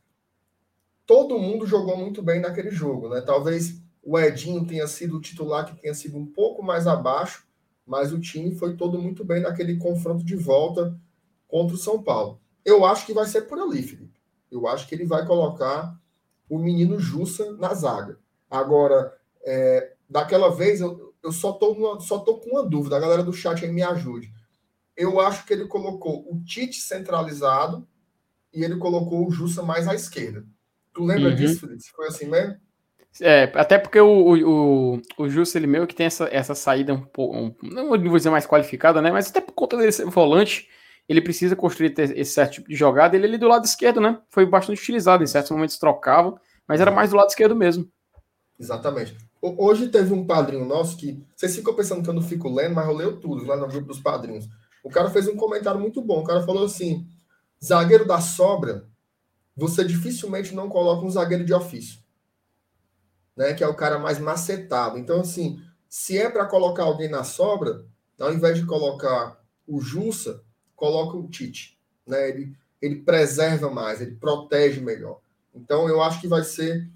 todo 1.05 1.37
mundo 1.37 1.67
jogou 1.67 1.97
muito 1.97 2.21
bem 2.23 2.39
naquele 2.39 2.71
jogo, 2.71 3.09
né? 3.09 3.19
Talvez 3.19 3.82
o 4.03 4.19
Edinho 4.19 4.65
tenha 4.65 4.85
sido 4.85 5.17
o 5.17 5.21
titular 5.21 5.65
que 5.65 5.81
tenha 5.81 5.93
sido 5.93 6.17
um 6.17 6.25
pouco 6.25 6.61
mais 6.61 6.85
abaixo, 6.85 7.47
mas 7.85 8.11
o 8.11 8.19
time 8.19 8.53
foi 8.53 8.75
todo 8.75 9.01
muito 9.01 9.23
bem 9.23 9.41
naquele 9.41 9.77
confronto 9.77 10.23
de 10.23 10.35
volta 10.35 10.99
contra 11.47 11.75
o 11.75 11.79
São 11.79 12.03
Paulo. 12.03 12.39
Eu 12.65 12.85
acho 12.85 13.05
que 13.05 13.13
vai 13.13 13.25
ser 13.25 13.43
por 13.43 13.57
ali, 13.59 13.81
Felipe. 13.81 14.19
Eu 14.51 14.67
acho 14.67 14.87
que 14.87 14.95
ele 14.95 15.05
vai 15.05 15.25
colocar 15.25 15.97
o 16.49 16.59
menino 16.59 16.99
Jussa 16.99 17.53
na 17.53 17.73
zaga. 17.73 18.19
Agora, 18.49 19.17
é, 19.43 19.93
daquela 20.09 20.49
vez, 20.49 20.81
eu, 20.81 21.13
eu 21.23 21.31
só 21.31 21.53
tô, 21.53 21.99
só 21.99 22.19
tô 22.19 22.37
com 22.37 22.51
uma 22.51 22.63
dúvida. 22.63 22.97
A 22.97 22.99
galera 22.99 23.23
do 23.23 23.33
chat 23.33 23.63
aí 23.63 23.71
me 23.71 23.81
ajude. 23.81 24.31
Eu 24.95 25.19
acho 25.19 25.45
que 25.45 25.53
ele 25.53 25.67
colocou 25.67 26.25
o 26.31 26.43
Tite 26.43 26.79
centralizado 26.79 27.87
e 28.53 28.63
ele 28.63 28.77
colocou 28.77 29.27
o 29.27 29.31
Jussa 29.31 29.63
mais 29.63 29.87
à 29.87 29.95
esquerda. 29.95 30.45
Tu 30.93 31.03
lembra 31.03 31.29
uhum. 31.29 31.35
disso, 31.35 31.61
Felipe? 31.61 31.83
Foi 31.95 32.07
assim 32.07 32.27
mesmo? 32.27 32.57
É, 33.21 33.51
até 33.55 33.77
porque 33.77 33.99
o, 33.99 34.33
o, 34.33 35.01
o, 35.17 35.29
Justo, 35.29 35.57
ele 35.57 35.67
meio 35.67 35.85
que 35.85 35.93
tem 35.93 36.07
essa, 36.07 36.27
essa 36.31 36.55
saída 36.55 36.93
um 36.93 37.01
pouco, 37.01 37.37
um, 37.37 37.55
não 37.61 37.89
vou 37.89 37.97
dizer 37.97 38.31
mais 38.31 38.47
qualificada, 38.47 39.01
né? 39.01 39.11
Mas 39.11 39.29
até 39.29 39.39
por 39.39 39.53
conta 39.53 39.77
dele 39.77 39.91
ser 39.91 40.05
volante, 40.05 40.67
ele 41.07 41.21
precisa 41.21 41.55
construir 41.55 41.93
esse 41.97 42.33
certo 42.33 42.53
tipo 42.53 42.69
de 42.69 42.75
jogada. 42.75 43.15
Ele 43.15 43.27
ali 43.27 43.37
do 43.37 43.47
lado 43.47 43.65
esquerdo, 43.65 44.01
né? 44.01 44.19
Foi 44.29 44.45
bastante 44.45 44.81
utilizado. 44.81 45.23
Em 45.23 45.27
certos 45.27 45.51
momentos 45.51 45.77
trocavam, 45.77 46.39
mas 46.67 46.81
era 46.81 46.89
mais 46.89 47.11
do 47.11 47.17
lado 47.17 47.29
esquerdo 47.29 47.55
mesmo. 47.55 47.87
Exatamente. 48.59 49.15
Hoje 49.41 49.89
teve 49.89 50.13
um 50.13 50.25
padrinho 50.25 50.65
nosso 50.65 50.97
que. 50.97 51.21
Vocês 51.35 51.55
ficam 51.55 51.75
pensando 51.75 52.01
que 52.01 52.09
eu 52.09 52.13
não 52.13 52.21
fico 52.21 52.49
lendo, 52.49 52.75
mas 52.75 52.87
eu 52.87 52.93
leio 52.93 53.17
tudo 53.17 53.45
lá 53.45 53.57
no 53.57 53.67
grupo 53.67 53.87
dos 53.87 53.99
padrinhos. 53.99 54.47
O 54.83 54.89
cara 54.89 55.09
fez 55.09 55.27
um 55.27 55.35
comentário 55.35 55.79
muito 55.79 56.01
bom. 56.01 56.21
O 56.21 56.23
cara 56.23 56.41
falou 56.41 56.65
assim: 56.65 57.05
zagueiro 57.63 58.05
da 58.05 58.21
sobra, 58.21 58.87
você 59.55 59.83
dificilmente 59.83 60.55
não 60.55 60.69
coloca 60.69 61.05
um 61.05 61.09
zagueiro 61.09 61.45
de 61.45 61.53
ofício. 61.53 62.02
Né, 63.35 63.53
que 63.53 63.63
é 63.63 63.67
o 63.67 63.75
cara 63.75 63.97
mais 63.97 64.19
macetado. 64.19 64.97
Então, 64.97 65.21
assim, 65.21 65.59
se 65.89 66.17
é 66.17 66.29
para 66.29 66.45
colocar 66.45 66.83
alguém 66.83 67.09
na 67.09 67.23
sobra, 67.23 67.83
ao 68.19 68.31
invés 68.31 68.57
de 68.57 68.65
colocar 68.65 69.39
o 69.67 69.81
Jussa, 69.81 70.43
coloca 70.75 71.17
o 71.17 71.27
Tite. 71.27 71.79
Né? 72.05 72.29
Ele, 72.29 72.55
ele 72.81 72.95
preserva 72.97 73.69
mais, 73.69 74.01
ele 74.01 74.15
protege 74.15 74.81
melhor. 74.81 75.19
Então, 75.53 75.87
eu 75.87 76.01
acho 76.01 76.21
que 76.21 76.27
vai 76.27 76.43
ser 76.43 76.87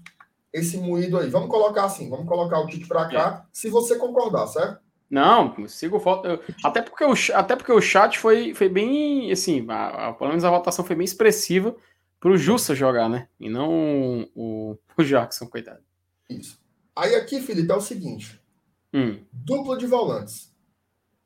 esse 0.52 0.76
moído 0.76 1.18
aí. 1.18 1.28
Vamos 1.28 1.48
colocar 1.48 1.84
assim, 1.84 2.08
vamos 2.08 2.28
colocar 2.28 2.60
o 2.60 2.66
Tite 2.66 2.86
para 2.86 3.08
cá, 3.08 3.44
é. 3.44 3.48
se 3.52 3.68
você 3.68 3.96
concordar, 3.96 4.46
certo? 4.46 4.80
Não, 5.10 5.66
sigo 5.66 5.98
foto. 5.98 6.28
Até 6.62 6.82
porque 6.82 7.04
o, 7.04 7.14
até 7.34 7.56
porque 7.56 7.72
o 7.72 7.80
chat 7.80 8.18
foi, 8.18 8.54
foi 8.54 8.68
bem, 8.68 9.32
assim, 9.32 9.64
a, 9.68 10.08
a, 10.08 10.12
pelo 10.12 10.30
menos 10.30 10.44
a 10.44 10.50
votação 10.50 10.84
foi 10.84 10.94
bem 10.94 11.04
expressiva 11.04 11.74
para 12.20 12.30
o 12.30 12.36
Justa 12.36 12.74
jogar, 12.74 13.08
né? 13.08 13.28
E 13.40 13.48
não 13.48 14.28
o, 14.34 14.76
o 14.98 15.02
Jackson, 15.02 15.46
coitado. 15.46 15.80
Isso. 16.28 16.60
Aí 16.94 17.14
aqui, 17.14 17.40
Felipe, 17.40 17.72
é 17.72 17.76
o 17.76 17.80
seguinte: 17.80 18.40
hum. 18.92 19.24
dupla 19.32 19.76
de 19.76 19.86
volantes. 19.86 20.52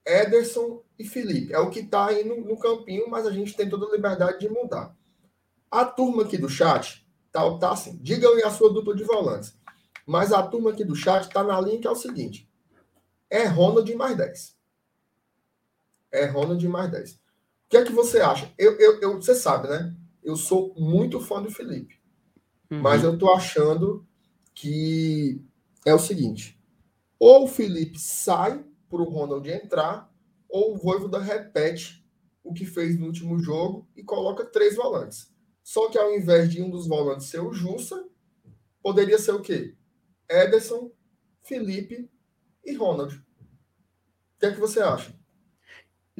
Ederson 0.04 0.82
e 0.98 1.04
Felipe. 1.04 1.52
É 1.52 1.58
o 1.58 1.70
que 1.70 1.80
está 1.80 2.06
aí 2.06 2.24
no, 2.24 2.40
no, 2.40 2.58
campinho, 2.58 3.08
mas 3.08 3.26
a 3.26 3.30
gente 3.30 3.56
tem 3.56 3.68
toda 3.68 3.86
a 3.86 3.92
liberdade 3.92 4.40
de 4.40 4.48
mudar. 4.48 4.96
A 5.70 5.84
turma 5.84 6.22
aqui 6.22 6.36
do 6.36 6.48
chat 6.48 7.06
tá, 7.30 7.40
tá 7.58 7.72
assim. 7.72 7.98
Digam 8.02 8.34
aí 8.34 8.42
a 8.42 8.50
sua 8.50 8.72
dupla 8.72 8.94
de 8.94 9.04
volantes. 9.04 9.56
Mas 10.06 10.32
a 10.32 10.42
turma 10.42 10.70
aqui 10.70 10.84
do 10.84 10.96
chat 10.96 11.22
está 11.22 11.42
na 11.42 11.60
linha 11.60 11.80
que 11.80 11.86
é 11.86 11.90
o 11.90 11.96
seguinte: 11.96 12.48
é 13.30 13.46
Ronald 13.46 13.94
mais 13.94 14.16
10. 14.16 14.56
É 16.10 16.26
Ronald 16.26 16.68
mais 16.68 16.90
10. 16.90 17.12
O 17.12 17.18
que 17.70 17.76
é 17.78 17.84
que 17.84 17.92
você 17.92 18.20
acha? 18.20 18.52
Eu, 18.58 18.78
eu, 18.78 19.00
eu, 19.00 19.14
você 19.14 19.34
sabe, 19.34 19.68
né? 19.68 19.96
Eu 20.22 20.36
sou 20.36 20.74
muito 20.76 21.20
fã 21.20 21.40
do 21.40 21.50
Felipe. 21.50 21.98
Uhum. 22.70 22.80
Mas 22.80 23.02
eu 23.02 23.16
tô 23.16 23.32
achando 23.32 24.06
que 24.54 25.40
é 25.84 25.94
o 25.94 25.98
seguinte: 25.98 26.58
ou 27.18 27.44
o 27.44 27.48
Felipe 27.48 27.98
sai 27.98 28.64
para 28.88 29.00
o 29.00 29.08
Ronald 29.08 29.48
entrar, 29.48 30.12
ou 30.48 30.74
o 30.74 30.78
Voivoda 30.78 31.18
repete 31.18 32.04
o 32.44 32.52
que 32.52 32.66
fez 32.66 32.98
no 32.98 33.06
último 33.06 33.38
jogo 33.38 33.88
e 33.96 34.02
coloca 34.02 34.44
três 34.44 34.76
volantes. 34.76 35.32
Só 35.62 35.88
que 35.88 35.98
ao 35.98 36.14
invés 36.14 36.50
de 36.50 36.60
um 36.60 36.68
dos 36.68 36.86
volantes 36.86 37.28
ser 37.28 37.40
o 37.40 37.52
Jussa, 37.52 38.04
poderia 38.82 39.18
ser 39.18 39.32
o 39.32 39.40
quê? 39.40 39.74
Ederson, 40.28 40.90
Felipe 41.42 42.10
e 42.64 42.74
Ronald. 42.74 43.14
O 43.14 44.40
que 44.40 44.46
é 44.46 44.52
que 44.52 44.60
você 44.60 44.80
acha? 44.80 45.14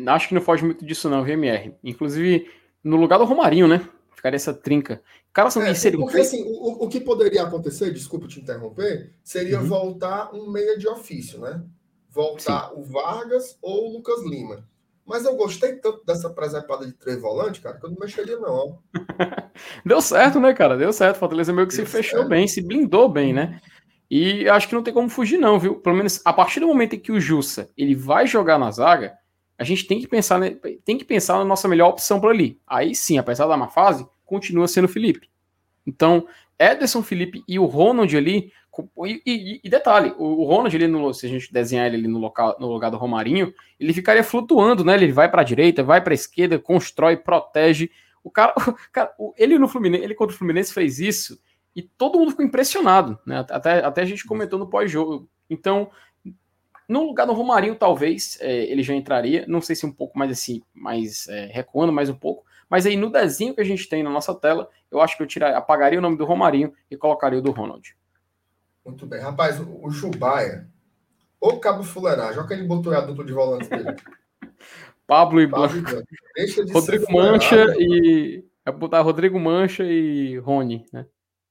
Acho 0.07 0.28
que 0.28 0.35
não 0.35 0.41
foge 0.41 0.64
muito 0.64 0.85
disso, 0.85 1.11
não, 1.11 1.24
VMR. 1.24 1.74
Inclusive, 1.83 2.51
no 2.83 2.97
lugar 2.97 3.18
do 3.18 3.24
Romarinho, 3.24 3.68
né? 3.68 3.87
Ficaria 4.23 4.37
essa 4.37 4.55
trinca. 4.55 5.03
Cara, 5.33 5.49
é, 5.49 5.75
seria 5.75 5.99
porque, 5.99 6.20
assim, 6.20 6.45
o, 6.47 6.85
o 6.85 6.89
que 6.89 7.01
poderia 7.01 7.43
acontecer, 7.43 7.91
desculpa 7.93 8.29
te 8.29 8.41
interromper, 8.41 9.12
seria 9.25 9.61
uhum. 9.61 9.66
voltar 9.66 10.33
um 10.33 10.51
meia 10.51 10.79
de 10.79 10.87
ofício, 10.87 11.41
né? 11.41 11.62
voltar 12.12 12.68
Sim. 12.68 12.75
o 12.77 12.83
Vargas 12.85 13.59
ou 13.62 13.89
o 13.89 13.93
Lucas 13.95 14.23
Lima. 14.23 14.64
Mas 15.05 15.25
eu 15.25 15.35
gostei 15.35 15.77
tanto 15.77 16.05
dessa 16.05 16.31
presepada 16.31 16.87
de 16.87 16.93
três 16.93 17.20
volantes, 17.20 17.61
cara, 17.61 17.77
que 17.77 17.85
eu 17.85 17.91
não 17.91 17.97
mexeria, 17.99 18.39
não. 18.39 18.79
Deu 19.85 20.01
certo, 20.01 20.39
né, 20.39 20.55
cara? 20.55 20.77
Deu 20.77 20.93
certo. 20.93 21.18
Fortaleza 21.18 21.53
meio 21.53 21.66
que 21.66 21.75
Deu 21.75 21.85
se 21.85 21.91
fechou 21.91 22.20
certo. 22.20 22.29
bem, 22.29 22.47
se 22.47 22.62
blindou 22.62 23.09
bem, 23.09 23.33
né? 23.33 23.61
E 24.09 24.49
acho 24.49 24.68
que 24.68 24.75
não 24.75 24.83
tem 24.83 24.95
como 24.95 25.09
fugir, 25.09 25.39
não, 25.39 25.59
viu? 25.59 25.81
Pelo 25.81 25.97
menos 25.97 26.20
a 26.25 26.33
partir 26.33 26.61
do 26.61 26.66
momento 26.66 26.95
em 26.95 27.01
que 27.01 27.11
o 27.11 27.20
Jussa 27.20 27.68
ele 27.77 27.95
vai 27.95 28.27
jogar 28.27 28.59
na 28.59 28.70
zaga, 28.70 29.14
a 29.62 29.64
gente 29.64 29.86
tem 29.86 30.00
que 30.00 30.08
pensar, 30.08 30.38
né, 30.38 30.56
tem 30.84 30.98
que 30.98 31.04
pensar 31.04 31.38
na 31.38 31.44
nossa 31.44 31.68
melhor 31.68 31.90
opção 31.90 32.20
para 32.20 32.30
ali. 32.30 32.58
Aí 32.66 32.94
sim, 32.94 33.18
apesar 33.18 33.46
da 33.46 33.56
má 33.56 33.68
fase, 33.68 34.06
continua 34.26 34.68
sendo 34.68 34.84
o 34.86 34.88
Felipe. 34.88 35.30
Então, 35.86 36.26
Ederson, 36.58 37.02
Felipe 37.02 37.42
e 37.48 37.58
o 37.58 37.64
Ronald 37.64 38.16
ali 38.16 38.52
e, 39.04 39.22
e, 39.26 39.60
e, 39.62 39.68
detalhe, 39.68 40.14
o, 40.16 40.44
Ronald, 40.44 40.74
ele 40.74 40.86
no, 40.86 41.12
se 41.12 41.26
a 41.26 41.28
gente 41.28 41.52
desenhar 41.52 41.86
ele 41.86 41.96
ali 41.96 42.08
no, 42.08 42.18
local, 42.18 42.56
no 42.58 42.68
lugar 42.68 42.90
do 42.90 42.96
Romarinho, 42.96 43.52
ele 43.78 43.92
ficaria 43.92 44.24
flutuando, 44.24 44.82
né? 44.82 44.94
Ele 44.94 45.12
vai 45.12 45.30
para 45.30 45.42
a 45.42 45.44
direita, 45.44 45.82
vai 45.82 46.00
para 46.00 46.12
a 46.12 46.14
esquerda, 46.14 46.58
constrói, 46.58 47.16
protege. 47.18 47.90
O 48.24 48.30
cara, 48.30 48.54
o 48.66 48.74
cara 48.90 49.12
ele 49.36 49.58
no 49.58 49.68
Fluminense, 49.68 50.04
ele 50.04 50.14
contra 50.14 50.34
o 50.34 50.38
Fluminense 50.38 50.72
fez 50.72 50.98
isso 50.98 51.38
e 51.76 51.82
todo 51.82 52.18
mundo 52.18 52.30
ficou 52.30 52.44
impressionado, 52.44 53.18
né? 53.26 53.44
Até, 53.50 53.84
até 53.84 54.02
a 54.02 54.06
gente 54.06 54.26
comentou 54.26 54.58
no 54.58 54.68
pós-jogo. 54.68 55.28
Então, 55.50 55.90
no 56.93 57.07
lugar 57.07 57.26
do 57.26 57.32
Romarinho, 57.32 57.74
talvez 57.74 58.36
é, 58.38 58.64
ele 58.64 58.82
já 58.82 58.93
entraria, 58.93 59.47
não 59.49 59.62
sei 59.62 59.74
se 59.74 59.86
um 59.86 59.90
pouco 59.90 60.18
mais 60.18 60.30
assim, 60.30 60.62
mais 60.74 61.26
é, 61.26 61.47
recuando 61.47 61.90
mais 61.90 62.11
um 62.11 62.14
pouco, 62.14 62.45
Mas 62.68 62.84
aí 62.84 62.97
no 62.97 63.11
desenho 63.11 63.55
que 63.55 63.62
a 63.62 63.64
gente 63.64 63.88
tem 63.88 64.03
na 64.03 64.11
nossa 64.11 64.34
tela, 64.34 64.68
eu 64.90 65.01
acho 65.01 65.16
que 65.16 65.22
eu 65.22 65.26
tiraria, 65.26 65.57
apagaria 65.57 65.99
o 65.99 66.03
nome 66.03 66.18
do 66.18 66.26
Romarinho 66.26 66.74
e 66.90 66.97
colocaria 66.97 67.38
o 67.38 67.43
do 67.43 67.51
Ronald. 67.51 67.97
Muito 68.84 69.07
bem. 69.07 69.20
Rapaz, 69.20 69.59
o 69.59 69.90
Jubaia, 69.90 70.68
o 71.40 71.59
cabo 71.59 71.82
fuleiragem, 71.82 72.38
olha 72.38 72.47
que 72.47 72.53
ele 72.53 72.64
botou 72.64 72.95
a 72.95 73.01
dupla 73.01 73.24
de 73.24 73.32
volantes 73.32 73.68
dele. 73.68 73.97
Pablo 75.07 75.40
e 75.40 75.49
Pablo 75.49 75.82
Blanco. 75.82 76.05
Rodrigo 76.72 77.12
Mancha 77.12 77.74
e. 77.78 78.45
É 78.64 78.70
botar 78.70 79.01
Rodrigo 79.01 79.40
Mancha 79.40 79.82
e 79.82 80.38
Rony, 80.38 80.86
né? 80.93 81.07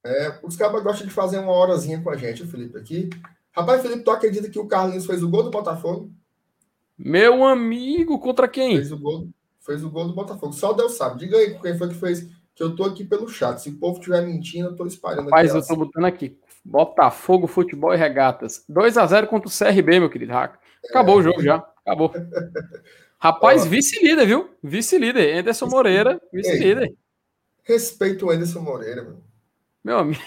É, 0.06 0.40
os 0.44 0.56
cabas 0.56 0.82
gostam 0.82 1.06
de 1.06 1.14
fazer 1.14 1.40
uma 1.40 1.52
horazinha 1.52 2.02
com 2.02 2.10
a 2.10 2.16
gente, 2.16 2.48
Felipe, 2.48 2.78
aqui. 2.78 3.10
Rapaz, 3.52 3.82
Felipe, 3.82 4.04
tu 4.04 4.12
acredita 4.12 4.50
que 4.50 4.60
o 4.60 4.68
Carlinhos 4.68 5.06
fez 5.06 5.22
o 5.22 5.30
gol 5.30 5.44
do 5.44 5.52
Botafogo? 5.52 6.12
Meu 6.98 7.44
amigo, 7.44 8.20
contra 8.20 8.48
quem? 8.48 8.78
Fez 8.78 8.92
o 8.92 8.98
gol, 8.98 9.28
fez 9.60 9.84
o 9.84 9.90
gol 9.90 10.08
do 10.08 10.14
Botafogo. 10.14 10.54
Só 10.54 10.72
Deus 10.72 10.94
sabe. 10.94 11.20
Diga 11.20 11.38
aí 11.38 11.58
quem 11.60 11.78
foi 11.78 11.90
que 11.90 11.96
fez. 11.96 12.30
Que 12.54 12.64
eu 12.64 12.76
tô 12.76 12.84
aqui 12.84 13.04
pelo 13.04 13.28
chat. 13.28 13.60
Se 13.60 13.70
o 13.70 13.78
povo 13.78 13.98
estiver 13.98 14.22
mentindo, 14.22 14.70
eu 14.70 14.76
tô 14.76 14.86
espalhando 14.86 15.26
Rapaz, 15.26 15.54
eu 15.54 15.66
tô 15.66 15.76
botando 15.76 16.06
aqui. 16.06 16.38
Botafogo, 16.64 17.48
futebol 17.48 17.94
e 17.94 17.98
regatas. 17.98 18.64
2 18.70 18.98
a 18.98 19.06
0 19.06 19.28
contra 19.28 19.48
o 19.48 19.52
CRB, 19.52 20.00
meu 20.00 20.10
querido 20.10 20.34
Raca. 20.34 20.60
Acabou 20.90 21.16
é. 21.16 21.20
o 21.20 21.24
jogo 21.24 21.42
já. 21.42 21.56
Acabou. 21.86 22.14
Rapaz, 23.18 23.66
vice-líder, 23.66 24.26
viu? 24.26 24.50
Vice-líder. 24.64 25.38
Anderson 25.38 25.68
Moreira, 25.68 26.22
vice-líder. 26.32 26.94
Respeito 27.64 28.26
o 28.26 28.32
Anderson 28.32 28.62
Moreira, 28.62 29.04
meu. 29.04 29.18
Meu 29.84 29.98
amigo. 30.00 30.22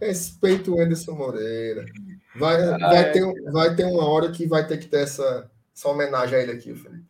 Respeito 0.00 0.74
o 0.74 0.80
Anderson 0.80 1.12
Moreira. 1.12 1.84
Vai, 2.36 2.62
ah, 2.62 2.78
vai, 2.78 3.02
é. 3.02 3.10
ter, 3.10 3.52
vai 3.52 3.74
ter 3.76 3.84
uma 3.84 4.08
hora 4.08 4.30
que 4.30 4.46
vai 4.46 4.66
ter 4.66 4.78
que 4.78 4.86
ter 4.86 5.02
essa, 5.02 5.50
essa 5.74 5.88
homenagem 5.88 6.38
a 6.38 6.42
ele 6.42 6.52
aqui, 6.52 6.74
Felipe. 6.74 7.04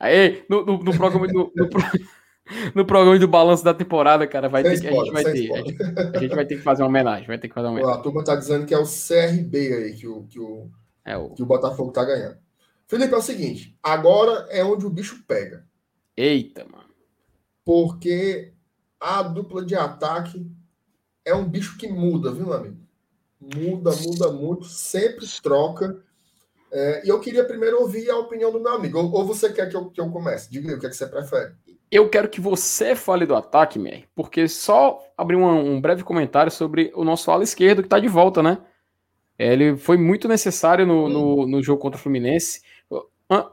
Aí, 0.00 0.44
no, 0.48 0.64
no, 0.64 0.78
no 0.82 0.96
programa 0.96 1.26
no, 1.26 1.52
no, 1.54 1.68
no, 2.74 2.84
programa 2.84 3.18
do 3.18 3.28
balanço 3.28 3.64
da 3.64 3.74
temporada, 3.74 4.26
cara, 4.26 4.48
vai 4.48 4.62
ter, 4.62 4.74
spoiler, 4.74 5.00
a 5.00 5.04
gente 5.04 5.12
vai 5.12 5.24
ter. 5.24 5.52
A 5.52 5.56
gente, 5.56 6.16
a 6.16 6.20
gente, 6.20 6.34
vai 6.34 6.46
ter 6.46 6.56
que 6.56 6.62
fazer 6.62 6.82
uma 6.82 6.88
homenagem. 6.88 7.26
Vai 7.26 7.38
ter 7.38 7.48
que 7.48 7.54
fazer 7.54 7.66
uma 7.68 7.74
homenagem. 7.74 8.00
A 8.00 8.02
turma 8.02 8.24
tá 8.24 8.34
dizendo 8.34 8.66
que 8.66 8.74
é 8.74 8.78
o 8.78 8.84
CRB 8.84 9.56
aí 9.74 9.94
que 9.94 10.06
o, 10.06 10.24
que 10.24 10.40
o, 10.40 10.70
é 11.04 11.16
o... 11.16 11.30
Que 11.30 11.42
o 11.42 11.46
Botafogo 11.46 11.92
tá 11.92 12.04
ganhando. 12.04 12.38
Felipe, 12.86 13.14
é 13.14 13.16
o 13.16 13.22
seguinte: 13.22 13.78
agora 13.82 14.46
é 14.50 14.64
onde 14.64 14.84
o 14.86 14.90
bicho 14.90 15.24
pega. 15.26 15.64
Eita, 16.16 16.64
mano. 16.64 16.84
Porque 17.64 18.52
a 19.00 19.22
dupla 19.22 19.64
de 19.64 19.74
ataque 19.74 20.46
é 21.24 21.34
um 21.34 21.48
bicho 21.48 21.78
que 21.78 21.88
muda, 21.88 22.30
viu, 22.30 22.46
meu 22.46 22.54
amigo? 22.54 22.83
Muda, 23.40 23.90
muda 23.96 24.32
muito, 24.32 24.64
sempre 24.64 25.26
troca. 25.42 26.02
É, 26.72 27.06
e 27.06 27.08
eu 27.08 27.20
queria 27.20 27.44
primeiro 27.44 27.80
ouvir 27.80 28.10
a 28.10 28.18
opinião 28.18 28.50
do 28.50 28.60
meu 28.60 28.72
amigo. 28.72 28.98
Ou, 28.98 29.12
ou 29.12 29.24
você 29.24 29.52
quer 29.52 29.68
que 29.68 29.76
eu, 29.76 29.90
que 29.90 30.00
eu 30.00 30.10
comece? 30.10 30.50
Diga 30.50 30.68
aí 30.68 30.74
o 30.74 30.80
que, 30.80 30.86
é 30.86 30.88
que 30.88 30.96
você 30.96 31.06
prefere. 31.06 31.52
Eu 31.90 32.08
quero 32.08 32.28
que 32.28 32.40
você 32.40 32.96
fale 32.96 33.24
do 33.24 33.36
ataque, 33.36 33.78
Mer, 33.78 34.08
porque 34.14 34.48
só 34.48 35.00
abrir 35.16 35.36
um, 35.36 35.74
um, 35.74 35.80
breve 35.80 36.02
comentário 36.02 36.50
sobre 36.50 36.90
o 36.96 37.04
nosso 37.04 37.30
ala 37.30 37.44
esquerdo 37.44 37.82
que 37.82 37.86
está 37.86 38.00
de 38.00 38.08
volta, 38.08 38.42
né? 38.42 38.58
É, 39.38 39.52
ele 39.52 39.76
foi 39.76 39.96
muito 39.96 40.26
necessário 40.26 40.84
no, 40.84 41.04
hum. 41.04 41.08
no, 41.08 41.46
no, 41.46 41.62
jogo 41.62 41.80
contra 41.80 41.98
o 41.98 42.02
Fluminense. 42.02 42.62
Ah, 43.28 43.52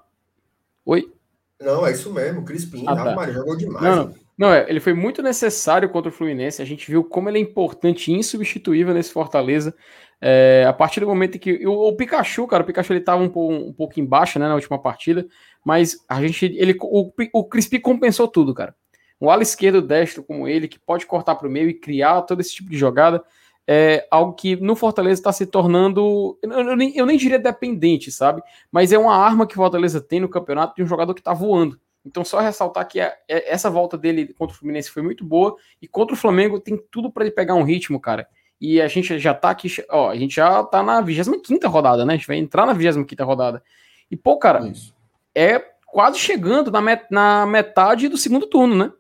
oi? 0.84 1.12
Não, 1.60 1.86
é 1.86 1.92
isso 1.92 2.12
mesmo. 2.12 2.44
Crispim, 2.44 2.86
ah, 2.88 2.96
tá. 2.96 3.16
Maria, 3.16 3.36
jogou 3.36 3.56
demais. 3.56 3.84
Não, 3.84 4.06
não. 4.06 4.16
Não, 4.42 4.52
é, 4.52 4.66
ele 4.68 4.80
foi 4.80 4.96
muito 4.96 5.22
necessário 5.22 5.88
contra 5.88 6.10
o 6.10 6.12
Fluminense. 6.12 6.64
A 6.64 6.66
gente 6.66 6.90
viu 6.90 7.04
como 7.04 7.30
ele 7.30 7.38
é 7.38 7.42
importante 7.42 8.12
e 8.12 8.16
insubstituível 8.16 8.92
nesse 8.92 9.12
Fortaleza. 9.12 9.72
É, 10.20 10.66
a 10.68 10.74
partir 10.74 11.00
do 11.00 11.06
momento 11.06 11.38
que. 11.38 11.64
O, 11.68 11.90
o, 11.90 11.96
Pikachu, 11.96 12.48
cara, 12.48 12.64
o 12.64 12.66
Pikachu 12.66 12.92
ele 12.92 13.02
tava 13.02 13.22
um, 13.22 13.32
um, 13.36 13.68
um 13.68 13.72
pouco 13.72 14.00
embaixo 14.00 14.40
né, 14.40 14.48
na 14.48 14.56
última 14.56 14.82
partida, 14.82 15.28
mas 15.64 15.96
a 16.10 16.20
gente. 16.20 16.48
Ele, 16.58 16.76
o, 16.82 17.12
o 17.32 17.44
Crispi 17.44 17.78
compensou 17.78 18.28
tudo, 18.28 18.52
cara. 18.52 18.74
Um 19.22 19.30
ala 19.30 19.44
esquerdo 19.44 19.80
destro 19.80 20.24
como 20.24 20.48
ele, 20.48 20.68
que 20.68 20.80
pode 20.80 21.06
cortar 21.06 21.36
para 21.36 21.48
o 21.48 21.52
meio 21.52 21.70
e 21.70 21.76
criar 21.76 22.24
todo 22.24 22.42
esse 22.42 22.56
tipo 22.56 22.72
de 22.72 22.78
jogada, 22.80 23.24
é 23.68 24.08
algo 24.10 24.34
que 24.34 24.56
no 24.56 24.76
Fortaleza 24.76 25.22
está 25.22 25.32
se 25.32 25.46
tornando. 25.46 26.40
Eu, 26.42 26.52
eu, 26.52 26.76
nem, 26.76 26.98
eu 26.98 27.06
nem 27.06 27.16
diria 27.16 27.38
dependente, 27.38 28.12
sabe? 28.12 28.42
Mas 28.72 28.92
é 28.92 28.98
uma 28.98 29.16
arma 29.16 29.46
que 29.46 29.54
o 29.54 29.58
Fortaleza 29.58 30.02
tem 30.02 30.20
no 30.20 30.28
campeonato 30.28 30.74
de 30.76 30.82
um 30.82 30.88
jogador 30.88 31.14
que 31.14 31.22
está 31.22 31.32
voando. 31.32 31.80
Então, 32.06 32.26
só 32.26 32.40
ressaltar 32.40 32.88
que 32.88 33.00
a, 33.00 33.16
é, 33.28 33.52
essa 33.54 33.70
volta 33.70 33.98
dele 33.98 34.34
contra 34.34 34.56
o 34.56 34.60
Fluminense 34.60 34.90
foi 34.90 35.04
muito 35.04 35.24
boa 35.24 35.56
e 35.82 35.88
contra 35.88 36.14
o 36.14 36.18
Flamengo 36.18 36.60
tem 36.60 36.78
tudo 36.92 37.12
para 37.12 37.24
ele 37.24 37.32
pegar 37.34 37.56
um 37.56 37.64
ritmo, 37.64 38.00
cara. 38.00 38.28
E 38.60 38.82
a 38.82 38.88
gente 38.88 39.18
já 39.18 39.34
tá 39.34 39.50
aqui, 39.50 39.68
ó, 39.90 40.10
a 40.10 40.16
gente 40.16 40.36
já 40.36 40.64
tá 40.64 40.84
na 40.84 41.02
25 41.02 41.68
rodada, 41.68 42.06
né? 42.06 42.14
A 42.14 42.18
gente 42.18 42.28
vai 42.28 42.38
entrar 42.38 42.66
na 42.66 42.74
25 42.74 43.24
rodada. 43.24 43.64
E, 44.10 44.16
pô, 44.16 44.38
cara, 44.38 44.68
Isso. 44.68 44.96
é 45.34 45.60
quase 45.88 46.20
chegando 46.20 46.72
na, 46.72 46.82
met 46.82 47.06
na 47.10 47.46
metade 47.46 48.08
do 48.08 48.18
segundo 48.18 48.48
turno, 48.48 48.76
né? 48.76 48.92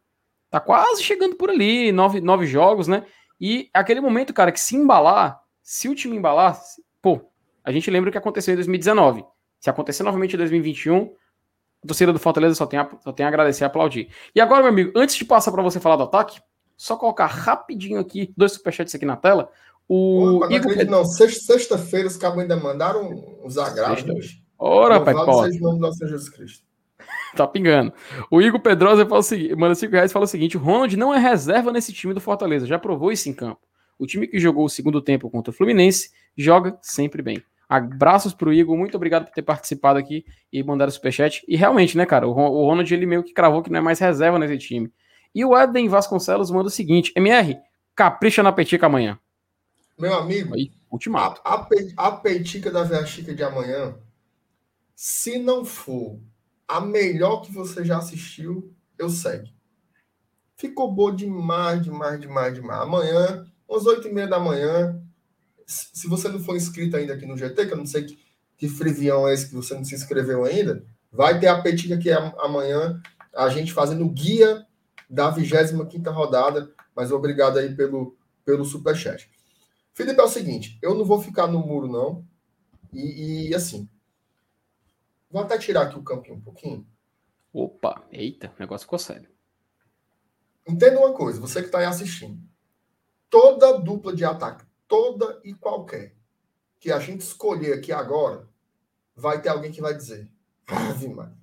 Tá 0.49 0.59
quase 0.59 1.03
chegando 1.03 1.35
por 1.35 1.49
ali, 1.49 1.91
nove, 1.91 2.19
nove 2.19 2.45
jogos, 2.45 2.87
né? 2.87 3.05
E 3.39 3.69
aquele 3.73 4.01
momento, 4.01 4.33
cara, 4.33 4.51
que 4.51 4.59
se 4.59 4.75
embalar, 4.75 5.41
se 5.63 5.87
o 5.87 5.95
time 5.95 6.17
embalar, 6.17 6.59
pô, 7.01 7.21
a 7.63 7.71
gente 7.71 7.89
lembra 7.89 8.09
o 8.09 8.11
que 8.11 8.17
aconteceu 8.17 8.53
em 8.53 8.57
2019. 8.57 9.23
Se 9.59 9.69
acontecer 9.69 10.03
novamente 10.03 10.33
em 10.33 10.37
2021, 10.37 11.13
a 11.83 11.87
torcida 11.87 12.13
do 12.13 12.19
Fortaleza 12.19 12.55
só 12.55 12.65
tem, 12.65 12.79
a, 12.79 12.89
só 13.03 13.11
tem 13.11 13.25
a 13.25 13.29
agradecer 13.29 13.63
e 13.63 13.65
aplaudir. 13.65 14.09
E 14.35 14.41
agora, 14.41 14.61
meu 14.61 14.69
amigo, 14.69 14.91
antes 14.95 15.15
de 15.15 15.25
passar 15.25 15.51
para 15.51 15.63
você 15.63 15.79
falar 15.79 15.95
do 15.95 16.03
ataque, 16.03 16.39
só 16.77 16.95
colocar 16.95 17.25
rapidinho 17.25 17.99
aqui, 17.99 18.33
dois 18.37 18.53
superchats 18.53 18.93
aqui 18.93 19.05
na 19.05 19.15
tela. 19.15 19.49
O 19.87 20.39
Pô, 20.39 20.45
Igor... 20.45 20.71
Acredito, 20.71 20.91
não, 20.91 21.03
sexta-feira 21.03 22.07
os 22.07 22.17
cabos 22.17 22.39
ainda 22.39 22.55
mandaram 22.55 23.39
uns 23.43 23.57
agravos. 23.57 24.03
Ora, 24.57 25.01
pai, 25.01 25.13
pode. 25.13 25.59
tá 27.35 27.47
pingando. 27.47 27.91
O 28.29 28.41
Igor 28.41 28.59
Pedrosa 28.59 29.05
fala 29.05 29.19
o 29.19 29.23
seguinte, 29.23 29.55
manda 29.55 29.73
5 29.73 29.91
reais 29.91 30.11
e 30.11 30.13
fala 30.13 30.25
o 30.25 30.27
seguinte: 30.27 30.57
o 30.57 30.59
Ronald 30.59 30.95
não 30.95 31.13
é 31.13 31.17
reserva 31.17 31.71
nesse 31.71 31.91
time 31.91 32.13
do 32.13 32.21
Fortaleza, 32.21 32.67
já 32.67 32.77
provou 32.77 33.11
isso 33.11 33.27
em 33.27 33.33
campo. 33.33 33.59
O 33.97 34.05
time 34.05 34.27
que 34.27 34.39
jogou 34.39 34.65
o 34.65 34.69
segundo 34.69 35.01
tempo 35.01 35.29
contra 35.29 35.51
o 35.51 35.53
Fluminense 35.53 36.11
joga 36.37 36.77
sempre 36.81 37.21
bem. 37.21 37.43
Abraços 37.71 38.33
pro 38.33 38.51
Igor, 38.51 38.75
muito 38.75 38.97
obrigado 38.97 39.23
por 39.23 39.31
ter 39.31 39.43
participado 39.43 39.97
aqui 39.97 40.25
e 40.51 40.61
mandado 40.61 40.89
o 40.89 40.91
superchat. 40.91 41.41
E 41.47 41.55
realmente, 41.55 41.95
né, 41.95 42.05
cara, 42.05 42.27
o 42.27 42.33
Ronald 42.33 42.93
ele 42.93 43.05
meio 43.05 43.23
que 43.23 43.31
cravou 43.31 43.63
que 43.63 43.71
não 43.71 43.79
é 43.79 43.81
mais 43.81 43.97
reserva 43.97 44.37
nesse 44.37 44.57
time. 44.57 44.91
E 45.33 45.45
o 45.45 45.57
Eden 45.57 45.87
Vasconcelos 45.87 46.51
manda 46.51 46.67
o 46.67 46.69
seguinte: 46.69 47.13
MR, 47.15 47.57
capricha 47.95 48.43
na 48.43 48.51
petica 48.51 48.87
amanhã. 48.87 49.17
Meu 49.97 50.13
amigo, 50.13 50.53
Aí, 50.53 50.69
ultimato. 50.91 51.39
A, 51.45 51.55
a, 51.55 52.07
a 52.07 52.11
petica 52.11 52.69
da 52.69 52.83
Via 52.83 53.05
Chica 53.05 53.33
de 53.33 53.41
amanhã, 53.41 53.95
se 54.93 55.39
não 55.39 55.63
for 55.63 56.19
a 56.67 56.81
melhor 56.81 57.39
que 57.41 57.53
você 57.53 57.85
já 57.85 57.99
assistiu, 57.99 58.75
eu 58.99 59.07
segue. 59.07 59.55
Ficou 60.57 60.91
boa 60.91 61.15
demais, 61.15 61.81
demais, 61.81 62.19
demais, 62.19 62.53
demais. 62.53 62.81
Amanhã, 62.81 63.45
às 63.71 63.85
oito 63.85 64.09
e 64.09 64.13
meia 64.13 64.27
da 64.27 64.41
manhã, 64.41 65.00
se 65.71 66.07
você 66.07 66.27
não 66.27 66.39
for 66.39 66.55
inscrito 66.55 66.97
ainda 66.97 67.13
aqui 67.13 67.25
no 67.25 67.37
GT, 67.37 67.65
que 67.65 67.73
eu 67.73 67.77
não 67.77 67.85
sei 67.85 68.03
que, 68.03 68.19
que 68.57 68.67
frivião 68.67 69.27
é 69.27 69.33
esse 69.33 69.47
que 69.47 69.55
você 69.55 69.73
não 69.73 69.83
se 69.83 69.95
inscreveu 69.95 70.43
ainda, 70.43 70.85
vai 71.11 71.39
ter 71.39 71.47
a 71.47 71.61
petica 71.61 71.95
aqui 71.95 72.11
amanhã, 72.11 73.01
a 73.33 73.49
gente 73.49 73.71
fazendo 73.71 74.05
o 74.05 74.09
guia 74.09 74.65
da 75.09 75.29
25 75.29 76.11
rodada, 76.11 76.71
mas 76.95 77.11
obrigado 77.11 77.57
aí 77.57 77.73
pelo, 77.73 78.15
pelo 78.43 78.65
superchat. 78.65 79.29
Felipe, 79.93 80.19
é 80.19 80.23
o 80.23 80.27
seguinte, 80.27 80.77
eu 80.81 80.95
não 80.95 81.05
vou 81.05 81.21
ficar 81.21 81.47
no 81.47 81.59
muro, 81.59 81.87
não, 81.87 82.25
e, 82.93 83.49
e 83.49 83.55
assim, 83.55 83.89
vou 85.29 85.41
até 85.41 85.57
tirar 85.57 85.83
aqui 85.83 85.97
o 85.97 86.03
campinho 86.03 86.35
um 86.35 86.41
pouquinho. 86.41 86.85
Opa, 87.53 88.03
eita, 88.11 88.53
o 88.55 88.59
negócio 88.59 88.85
ficou 88.85 88.99
sério. 88.99 89.29
Entenda 90.67 90.99
uma 90.99 91.13
coisa, 91.13 91.39
você 91.39 91.59
que 91.59 91.67
está 91.67 91.79
aí 91.79 91.85
assistindo, 91.85 92.41
toda 93.29 93.77
dupla 93.79 94.15
de 94.15 94.23
ataque 94.23 94.70
toda 94.91 95.39
e 95.45 95.53
qualquer 95.53 96.13
que 96.77 96.91
a 96.91 96.99
gente 96.99 97.21
escolher 97.21 97.71
aqui 97.71 97.93
agora, 97.93 98.49
vai 99.15 99.41
ter 99.41 99.47
alguém 99.47 99.71
que 99.71 99.79
vai 99.79 99.95
dizer: 99.95 100.29
Ave 100.67 101.07
Maria, 101.07 101.37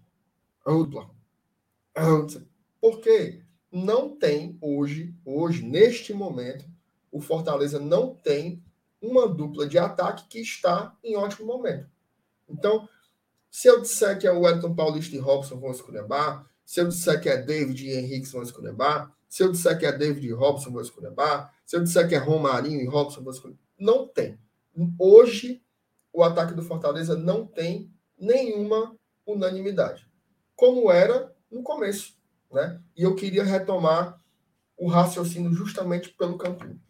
porque 2.78 3.42
não 3.72 4.14
tem 4.14 4.58
hoje, 4.60 5.14
hoje, 5.24 5.62
neste 5.62 6.12
momento, 6.12 6.66
o 7.10 7.22
Fortaleza 7.22 7.80
não 7.80 8.14
tem 8.14 8.62
uma 9.00 9.26
dupla 9.26 9.66
de 9.66 9.78
ataque 9.78 10.28
que 10.28 10.40
está 10.40 10.94
em 11.02 11.16
ótimo 11.16 11.46
momento. 11.46 11.88
Então, 12.46 12.86
se 13.50 13.66
eu 13.66 13.80
disser 13.80 14.18
que 14.18 14.26
é 14.26 14.30
o 14.30 14.40
Wellington 14.40 14.74
Paulista 14.74 15.16
e 15.16 15.18
Robson 15.18 15.58
vão 15.58 15.70
escolher 15.70 16.04
se 16.66 16.80
eu 16.80 16.88
disser 16.88 17.18
que 17.18 17.30
é 17.30 17.38
David 17.38 17.86
e 17.86 17.96
Henrique 17.96 18.28
vão 18.28 18.42
escolher 18.42 18.74
se 19.26 19.42
eu 19.42 19.50
disser 19.50 19.78
que 19.78 19.86
é 19.86 19.92
David 19.92 20.26
e 20.26 20.32
Robson, 20.32 20.70
vou 20.70 20.82
escolher 20.82 21.10
bar. 21.10 21.54
Se 21.68 21.76
eu 21.76 21.82
disser 21.82 22.08
que 22.08 22.14
é 22.14 22.18
Romarinho 22.18 22.80
e 22.80 22.86
Robson. 22.86 23.22
Não 23.78 24.08
tem. 24.08 24.40
Hoje, 24.98 25.62
o 26.10 26.22
ataque 26.22 26.54
do 26.54 26.62
Fortaleza 26.62 27.14
não 27.14 27.46
tem 27.46 27.92
nenhuma 28.18 28.96
unanimidade. 29.26 30.08
Como 30.56 30.90
era 30.90 31.30
no 31.50 31.62
começo. 31.62 32.16
Né? 32.50 32.80
E 32.96 33.02
eu 33.02 33.14
queria 33.14 33.44
retomar 33.44 34.18
o 34.78 34.88
raciocínio 34.88 35.52
justamente 35.52 36.08
pelo 36.08 36.38
campinho. 36.38 36.80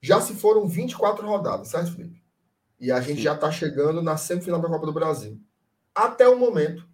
Já 0.00 0.22
se 0.22 0.32
foram 0.32 0.66
24 0.66 1.26
rodadas, 1.26 1.68
certo, 1.68 1.92
Felipe? 1.92 2.24
E 2.80 2.90
a 2.90 2.98
gente 3.02 3.18
Sim. 3.18 3.24
já 3.24 3.34
está 3.34 3.52
chegando 3.52 4.00
na 4.00 4.16
semifinal 4.16 4.58
da 4.58 4.70
Copa 4.70 4.86
do 4.86 4.92
Brasil. 4.94 5.38
Até 5.94 6.26
o 6.26 6.38
momento, 6.38 6.88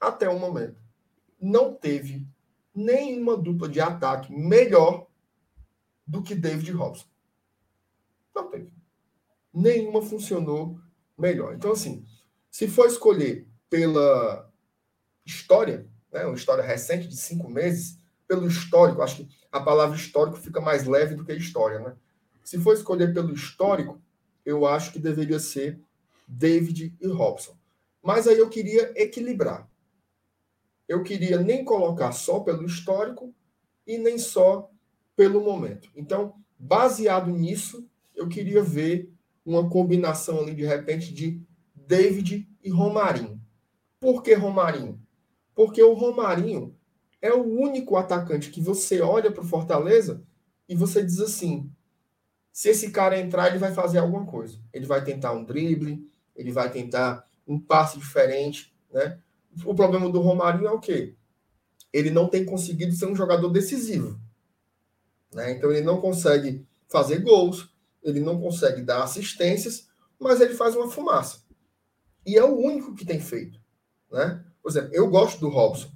até 0.00 0.28
o 0.28 0.36
momento, 0.36 0.80
não 1.40 1.72
teve 1.72 2.26
nenhuma 2.74 3.36
dupla 3.36 3.68
de 3.68 3.80
ataque 3.80 4.34
melhor 4.34 5.06
do 6.06 6.22
que 6.22 6.34
David 6.34 6.70
Robson. 6.72 7.06
Não 8.34 8.48
teve. 8.50 8.70
Nenhuma 9.52 10.02
funcionou 10.02 10.78
melhor. 11.18 11.54
Então, 11.54 11.72
assim, 11.72 12.04
se 12.50 12.68
for 12.68 12.86
escolher 12.86 13.46
pela 13.68 14.50
história, 15.24 15.86
né, 16.12 16.24
uma 16.24 16.36
história 16.36 16.64
recente 16.64 17.08
de 17.08 17.16
cinco 17.16 17.48
meses, 17.48 17.98
pelo 18.26 18.46
histórico, 18.46 19.02
acho 19.02 19.16
que 19.16 19.28
a 19.50 19.60
palavra 19.60 19.96
histórico 19.96 20.38
fica 20.38 20.60
mais 20.60 20.86
leve 20.86 21.14
do 21.14 21.24
que 21.24 21.32
história, 21.34 21.78
né? 21.78 21.94
Se 22.42 22.58
for 22.58 22.74
escolher 22.74 23.12
pelo 23.12 23.32
histórico, 23.32 24.00
eu 24.44 24.66
acho 24.66 24.92
que 24.92 24.98
deveria 24.98 25.38
ser 25.38 25.78
David 26.26 26.96
e 27.00 27.06
Robson. 27.06 27.56
Mas 28.02 28.26
aí 28.26 28.38
eu 28.38 28.48
queria 28.48 28.92
equilibrar. 28.96 29.68
Eu 30.88 31.02
queria 31.02 31.38
nem 31.40 31.64
colocar 31.64 32.12
só 32.12 32.40
pelo 32.40 32.66
histórico 32.66 33.34
e 33.86 33.96
nem 33.98 34.18
só 34.18 34.70
pelo 35.16 35.42
momento. 35.42 35.88
Então, 35.96 36.34
baseado 36.58 37.30
nisso, 37.30 37.88
eu 38.14 38.28
queria 38.28 38.62
ver 38.62 39.10
uma 39.44 39.68
combinação 39.68 40.40
ali 40.40 40.54
de 40.54 40.64
repente 40.64 41.12
de 41.12 41.40
David 41.74 42.48
e 42.62 42.70
Romarinho. 42.70 43.40
Por 44.00 44.22
que 44.22 44.34
Romarinho? 44.34 45.00
Porque 45.54 45.82
o 45.82 45.94
Romarinho 45.94 46.76
é 47.20 47.32
o 47.32 47.42
único 47.42 47.96
atacante 47.96 48.50
que 48.50 48.60
você 48.60 49.00
olha 49.00 49.30
para 49.30 49.42
o 49.42 49.46
Fortaleza 49.46 50.22
e 50.68 50.74
você 50.74 51.04
diz 51.04 51.20
assim: 51.20 51.70
se 52.52 52.68
esse 52.68 52.90
cara 52.90 53.18
entrar, 53.18 53.48
ele 53.48 53.58
vai 53.58 53.72
fazer 53.72 53.98
alguma 53.98 54.26
coisa. 54.26 54.58
Ele 54.72 54.86
vai 54.86 55.02
tentar 55.02 55.32
um 55.32 55.44
drible, 55.44 56.06
ele 56.34 56.52
vai 56.52 56.70
tentar 56.70 57.26
um 57.46 57.58
passe 57.58 57.98
diferente, 57.98 58.74
né? 58.92 59.18
O 59.64 59.74
problema 59.74 60.08
do 60.10 60.20
Romarinho 60.20 60.66
é 60.66 60.72
o 60.72 60.80
quê? 60.80 61.14
Ele 61.92 62.10
não 62.10 62.28
tem 62.28 62.44
conseguido 62.44 62.92
ser 62.92 63.06
um 63.06 63.14
jogador 63.14 63.48
decisivo. 63.50 64.18
Né? 65.32 65.52
Então 65.52 65.70
ele 65.70 65.82
não 65.82 66.00
consegue 66.00 66.66
fazer 66.88 67.18
gols, 67.20 67.68
ele 68.02 68.20
não 68.20 68.40
consegue 68.40 68.82
dar 68.82 69.02
assistências, 69.02 69.88
mas 70.18 70.40
ele 70.40 70.54
faz 70.54 70.76
uma 70.76 70.90
fumaça. 70.90 71.42
E 72.24 72.36
é 72.36 72.44
o 72.44 72.56
único 72.56 72.94
que 72.94 73.04
tem 73.04 73.20
feito. 73.20 73.60
Né? 74.10 74.44
Por 74.62 74.70
exemplo, 74.70 74.90
eu 74.92 75.08
gosto 75.08 75.40
do 75.40 75.48
Robson. 75.48 75.90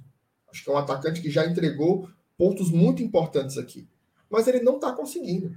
Acho 0.51 0.63
que 0.63 0.69
é 0.69 0.73
um 0.73 0.77
atacante 0.77 1.21
que 1.21 1.29
já 1.29 1.45
entregou 1.45 2.09
pontos 2.37 2.71
muito 2.71 3.01
importantes 3.01 3.57
aqui. 3.57 3.87
Mas 4.29 4.47
ele 4.47 4.59
não 4.59 4.75
está 4.75 4.91
conseguindo. 4.91 5.55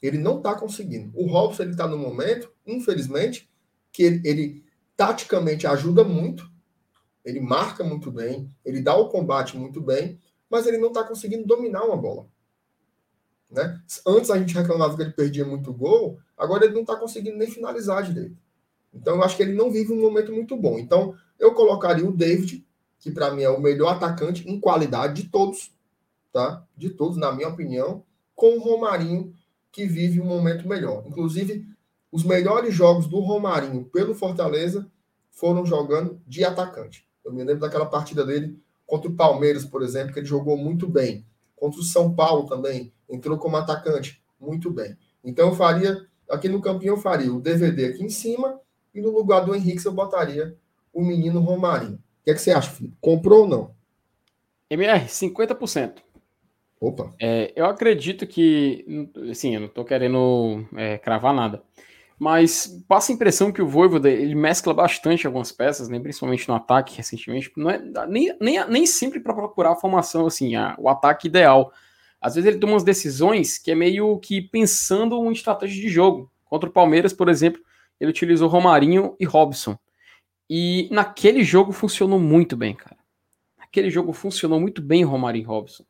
Ele 0.00 0.18
não 0.18 0.38
está 0.38 0.54
conseguindo. 0.54 1.10
O 1.14 1.26
Robson 1.26 1.64
está 1.64 1.86
no 1.86 1.98
momento, 1.98 2.50
infelizmente, 2.66 3.50
que 3.92 4.02
ele, 4.02 4.20
ele 4.24 4.64
taticamente 4.96 5.66
ajuda 5.66 6.04
muito, 6.04 6.48
ele 7.24 7.40
marca 7.40 7.84
muito 7.84 8.10
bem, 8.10 8.48
ele 8.64 8.80
dá 8.80 8.96
o 8.96 9.08
combate 9.08 9.56
muito 9.56 9.80
bem, 9.80 10.18
mas 10.48 10.66
ele 10.66 10.78
não 10.78 10.88
está 10.88 11.04
conseguindo 11.04 11.46
dominar 11.46 11.84
uma 11.84 11.96
bola. 11.96 12.28
Né? 13.50 13.80
Antes 14.06 14.30
a 14.30 14.38
gente 14.38 14.54
reclamava 14.54 14.94
que 14.96 15.02
ele 15.02 15.12
perdia 15.12 15.44
muito 15.44 15.72
gol, 15.72 16.18
agora 16.36 16.64
ele 16.64 16.74
não 16.74 16.82
está 16.82 16.96
conseguindo 16.96 17.38
nem 17.38 17.50
finalizar 17.50 18.02
direito. 18.02 18.36
Então 18.92 19.16
eu 19.16 19.22
acho 19.22 19.36
que 19.36 19.42
ele 19.42 19.54
não 19.54 19.70
vive 19.70 19.92
um 19.92 20.00
momento 20.00 20.32
muito 20.32 20.56
bom. 20.56 20.78
Então 20.78 21.14
eu 21.38 21.54
colocaria 21.54 22.06
o 22.06 22.12
David, 22.12 22.66
que 22.98 23.10
para 23.10 23.30
mim 23.30 23.42
é 23.42 23.50
o 23.50 23.60
melhor 23.60 23.94
atacante 23.94 24.48
em 24.48 24.60
qualidade 24.60 25.22
de 25.22 25.28
todos, 25.28 25.72
tá? 26.32 26.64
De 26.76 26.90
todos, 26.90 27.16
na 27.16 27.32
minha 27.32 27.48
opinião, 27.48 28.02
com 28.34 28.56
o 28.56 28.60
Romarinho, 28.60 29.32
que 29.70 29.86
vive 29.86 30.20
um 30.20 30.24
momento 30.24 30.68
melhor. 30.68 31.04
Inclusive, 31.06 31.66
os 32.10 32.24
melhores 32.24 32.74
jogos 32.74 33.06
do 33.06 33.20
Romarinho 33.20 33.84
pelo 33.84 34.14
Fortaleza 34.14 34.90
foram 35.30 35.64
jogando 35.64 36.20
de 36.26 36.44
atacante. 36.44 37.06
Eu 37.24 37.32
me 37.32 37.44
lembro 37.44 37.60
daquela 37.60 37.86
partida 37.86 38.24
dele 38.24 38.58
contra 38.86 39.10
o 39.10 39.14
Palmeiras, 39.14 39.64
por 39.64 39.82
exemplo, 39.82 40.12
que 40.12 40.18
ele 40.18 40.26
jogou 40.26 40.56
muito 40.56 40.88
bem. 40.88 41.24
Contra 41.54 41.80
o 41.80 41.84
São 41.84 42.14
Paulo 42.14 42.48
também, 42.48 42.92
entrou 43.08 43.38
como 43.38 43.56
atacante, 43.56 44.22
muito 44.40 44.70
bem. 44.70 44.96
Então 45.24 45.48
eu 45.48 45.54
faria, 45.54 46.06
aqui 46.30 46.48
no 46.48 46.60
campinho 46.60 46.92
eu 46.92 46.98
faria 46.98 47.32
o 47.32 47.40
DVD 47.40 47.86
aqui 47.86 48.04
em 48.04 48.08
cima 48.08 48.60
e 48.94 49.00
no 49.00 49.10
lugar 49.10 49.40
do 49.40 49.54
Henrique 49.54 49.84
eu 49.84 49.92
botaria 49.92 50.56
o 50.92 51.02
menino 51.02 51.40
Romarinho. 51.40 51.94
O 51.94 52.24
que, 52.24 52.30
é 52.30 52.34
que 52.34 52.40
você 52.40 52.50
acha, 52.50 52.70
Felipe? 52.70 52.96
Comprou 53.00 53.42
ou 53.42 53.48
não? 53.48 53.74
MR, 54.70 55.06
50%. 55.06 56.02
Opa. 56.80 57.12
É, 57.20 57.52
eu 57.56 57.66
acredito 57.66 58.26
que, 58.26 59.10
assim, 59.30 59.54
eu 59.54 59.60
não 59.60 59.66
estou 59.66 59.84
querendo 59.84 60.64
é, 60.76 60.98
cravar 60.98 61.34
nada, 61.34 61.62
mas 62.18 62.66
passa 62.86 63.10
a 63.10 63.14
impressão 63.14 63.50
que 63.50 63.62
o 63.62 63.68
Voivoda, 63.68 64.08
ele 64.10 64.34
mescla 64.34 64.74
bastante 64.74 65.26
algumas 65.26 65.50
peças, 65.50 65.88
né, 65.88 65.98
principalmente 65.98 66.48
no 66.48 66.54
ataque 66.54 66.96
recentemente, 66.96 67.50
não 67.56 67.70
é 67.70 67.80
nem, 68.06 68.36
nem, 68.40 68.68
nem 68.68 68.86
sempre 68.86 69.20
para 69.20 69.34
procurar 69.34 69.72
a 69.72 69.76
formação, 69.76 70.26
assim, 70.26 70.54
a, 70.54 70.76
o 70.78 70.88
ataque 70.88 71.28
ideal. 71.28 71.72
Às 72.20 72.34
vezes 72.34 72.48
ele 72.48 72.58
toma 72.58 72.72
umas 72.74 72.84
decisões 72.84 73.58
que 73.58 73.70
é 73.70 73.74
meio 73.74 74.18
que 74.18 74.42
pensando 74.42 75.20
uma 75.20 75.32
estratégia 75.32 75.80
de 75.80 75.88
jogo. 75.88 76.30
Contra 76.44 76.68
o 76.68 76.72
Palmeiras, 76.72 77.12
por 77.12 77.28
exemplo, 77.28 77.62
ele 78.00 78.10
utilizou 78.10 78.48
Romarinho 78.48 79.16
e 79.20 79.24
Robson. 79.24 79.76
E 80.50 80.88
naquele 80.90 81.44
jogo 81.44 81.72
funcionou 81.72 82.18
muito 82.18 82.56
bem, 82.56 82.74
cara. 82.74 82.96
Naquele 83.58 83.90
jogo 83.90 84.12
funcionou 84.12 84.58
muito 84.58 84.80
bem 84.80 85.04
Romarinho 85.04 85.44
e 85.44 85.46
Robson. 85.46 85.84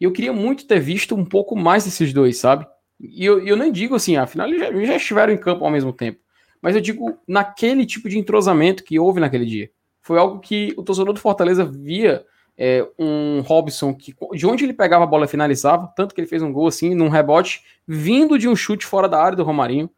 E 0.00 0.04
eu 0.04 0.12
queria 0.12 0.32
muito 0.32 0.66
ter 0.66 0.80
visto 0.80 1.14
um 1.14 1.24
pouco 1.24 1.54
mais 1.54 1.84
desses 1.84 2.12
dois, 2.12 2.36
sabe? 2.36 2.66
E 3.00 3.24
eu, 3.24 3.44
eu 3.46 3.56
nem 3.56 3.70
digo 3.70 3.94
assim, 3.94 4.16
afinal 4.16 4.48
eles 4.48 4.60
já, 4.60 4.84
já 4.84 4.96
estiveram 4.96 5.32
em 5.32 5.38
campo 5.38 5.64
ao 5.64 5.70
mesmo 5.70 5.92
tempo. 5.92 6.20
Mas 6.60 6.74
eu 6.74 6.80
digo 6.80 7.18
naquele 7.26 7.86
tipo 7.86 8.08
de 8.08 8.18
entrosamento 8.18 8.84
que 8.84 8.98
houve 8.98 9.20
naquele 9.20 9.46
dia. 9.46 9.70
Foi 10.00 10.18
algo 10.18 10.40
que 10.40 10.74
o 10.76 10.82
torcedor 10.82 11.14
do 11.14 11.20
Fortaleza 11.20 11.64
via 11.64 12.24
é, 12.56 12.86
um 12.98 13.40
Robson 13.40 13.94
que 13.94 14.14
de 14.34 14.46
onde 14.46 14.64
ele 14.64 14.72
pegava 14.72 15.04
a 15.04 15.06
bola 15.06 15.26
finalizava, 15.26 15.92
tanto 15.96 16.14
que 16.14 16.20
ele 16.20 16.28
fez 16.28 16.42
um 16.42 16.52
gol 16.52 16.66
assim, 16.66 16.94
num 16.94 17.08
rebote, 17.08 17.62
vindo 17.86 18.38
de 18.38 18.48
um 18.48 18.56
chute 18.56 18.86
fora 18.86 19.08
da 19.08 19.22
área 19.22 19.36
do 19.36 19.42
Romarinho. 19.42 19.90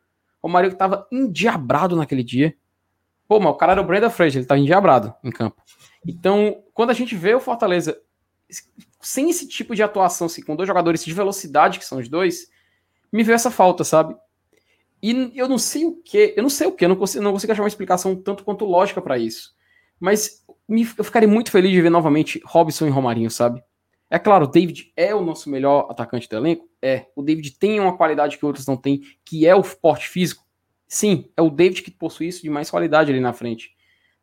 Romarinho 0.43 0.71
que 0.71 0.77
estava 0.77 1.07
endiabrado 1.11 1.97
naquele 1.97 2.23
dia. 2.23 2.55
Pô, 3.27 3.41
mas 3.41 3.53
o 3.53 3.57
cara 3.57 3.73
era 3.73 3.81
o 3.81 3.85
Brenda 3.85 4.11
Fraser, 4.11 4.37
ele 4.37 4.45
estava 4.45 4.61
endiabrado 4.61 5.15
em 5.25 5.31
campo. 5.31 5.63
Então, 6.07 6.63
quando 6.75 6.91
a 6.91 6.95
gente 6.95 7.17
vê 7.17 7.35
o 7.35 7.41
Fortaleza 7.41 7.99
sem 9.01 9.31
esse 9.31 9.49
tipo 9.49 9.75
de 9.75 9.83
atuação, 9.83 10.27
assim, 10.27 10.43
com 10.43 10.55
dois 10.55 10.67
jogadores 10.67 11.05
de 11.05 11.13
velocidade, 11.13 11.79
que 11.79 11.85
são 11.85 11.99
os 11.99 12.09
dois, 12.09 12.49
me 13.13 13.23
veio 13.23 13.35
essa 13.35 13.51
falta, 13.51 13.85
sabe? 13.85 14.15
E 15.03 15.33
eu 15.35 15.49
não 15.49 15.59
sei 15.59 15.85
o 15.85 15.97
que, 15.97 16.33
eu 16.37 16.43
não 16.43 16.51
sei 16.51 16.67
o 16.67 16.73
que, 16.73 16.89
não 16.89 16.97
consigo, 16.97 17.23
não 17.23 17.33
consigo 17.33 17.53
achar 17.53 17.63
uma 17.63 17.69
explicação 17.69 18.17
tanto 18.17 18.45
quanto 18.45 18.65
lógica 18.65 19.03
para 19.03 19.19
isso. 19.19 19.54
Mas 20.05 20.45
me, 20.69 20.87
eu 20.99 21.03
ficaria 21.03 21.27
muito 21.27 21.51
feliz 21.51 21.73
de 21.73 21.81
ver 21.81 21.89
novamente 21.89 22.39
Robson 22.45 22.87
e 22.87 22.91
Romarinho, 22.91 23.31
sabe? 23.31 23.65
É 24.11 24.19
claro, 24.19 24.45
o 24.45 24.47
David 24.47 24.93
é 24.95 25.15
o 25.15 25.23
nosso 25.23 25.49
melhor 25.49 25.87
atacante 25.91 26.29
do 26.29 26.37
elenco? 26.37 26.69
É. 26.83 27.07
O 27.17 27.23
David 27.23 27.53
tem 27.59 27.81
uma 27.81 27.97
qualidade 27.97 28.37
que 28.37 28.45
outros 28.45 28.67
não 28.67 28.77
têm, 28.77 29.01
que 29.25 29.47
é 29.47 29.55
o 29.55 29.63
porte 29.63 30.07
físico? 30.07 30.45
Sim, 30.87 31.31
é 31.35 31.41
o 31.41 31.49
David 31.49 31.81
que 31.81 31.91
possui 31.91 32.29
isso 32.29 32.43
de 32.43 32.51
mais 32.51 32.71
qualidade 32.71 33.11
ali 33.11 33.19
na 33.19 33.33
frente. 33.33 33.75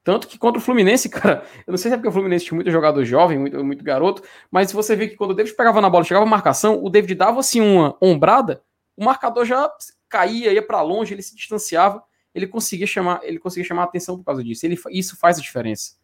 Tanto 0.04 0.28
que 0.28 0.38
contra 0.38 0.60
o 0.60 0.64
Fluminense, 0.64 1.10
cara, 1.10 1.44
eu 1.66 1.72
não 1.72 1.80
sei 1.80 1.90
se 1.90 1.96
é 1.96 1.98
porque 1.98 2.10
o 2.10 2.12
Fluminense 2.12 2.46
tinha 2.46 2.56
muito 2.56 2.70
jogador 2.70 3.04
jovem, 3.04 3.40
muito, 3.40 3.66
muito 3.66 3.84
garoto, 3.84 4.22
mas 4.52 4.72
você 4.72 4.96
vê 4.96 5.08
que 5.08 5.16
quando 5.16 5.32
o 5.32 5.34
David 5.34 5.56
pegava 5.56 5.82
na 5.82 5.90
bola, 5.90 6.04
chegava 6.04 6.28
a 6.28 6.30
marcação, 6.30 6.80
o 6.84 6.92
David 6.92 7.16
dava 7.16 7.40
assim 7.40 7.60
uma 7.60 7.98
ombrada, 8.00 8.62
o 8.96 9.04
marcador 9.04 9.46
já 9.46 9.68
caía, 10.08 10.54
ia 10.54 10.62
para 10.62 10.84
longe, 10.84 11.12
ele 11.12 11.24
se 11.24 11.36
distanciava, 11.36 12.04
ele 12.34 12.48
conseguia 12.48 12.88
chamar, 12.88 13.20
ele 13.24 13.40
conseguia 13.40 13.68
chamar 13.68 13.84
a 13.84 13.86
atenção 13.86 14.18
por 14.18 14.24
causa 14.24 14.44
disso. 14.44 14.66
Ele, 14.66 14.78
isso 14.92 15.18
faz 15.18 15.38
a 15.38 15.42
diferença. 15.42 15.96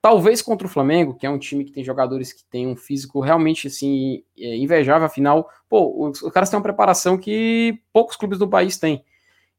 Talvez 0.00 0.40
contra 0.40 0.66
o 0.66 0.70
Flamengo, 0.70 1.14
que 1.14 1.26
é 1.26 1.30
um 1.30 1.38
time 1.38 1.64
que 1.64 1.72
tem 1.72 1.82
jogadores 1.82 2.32
que 2.32 2.44
tem 2.44 2.66
um 2.66 2.76
físico 2.76 3.20
realmente 3.20 3.66
assim 3.66 4.22
é, 4.38 4.56
invejável, 4.56 5.06
afinal, 5.06 5.48
pô, 5.68 6.06
os, 6.08 6.22
os 6.22 6.32
caras 6.32 6.48
têm 6.48 6.56
uma 6.56 6.62
preparação 6.62 7.18
que 7.18 7.80
poucos 7.92 8.16
clubes 8.16 8.38
do 8.38 8.48
país 8.48 8.76
têm. 8.76 9.04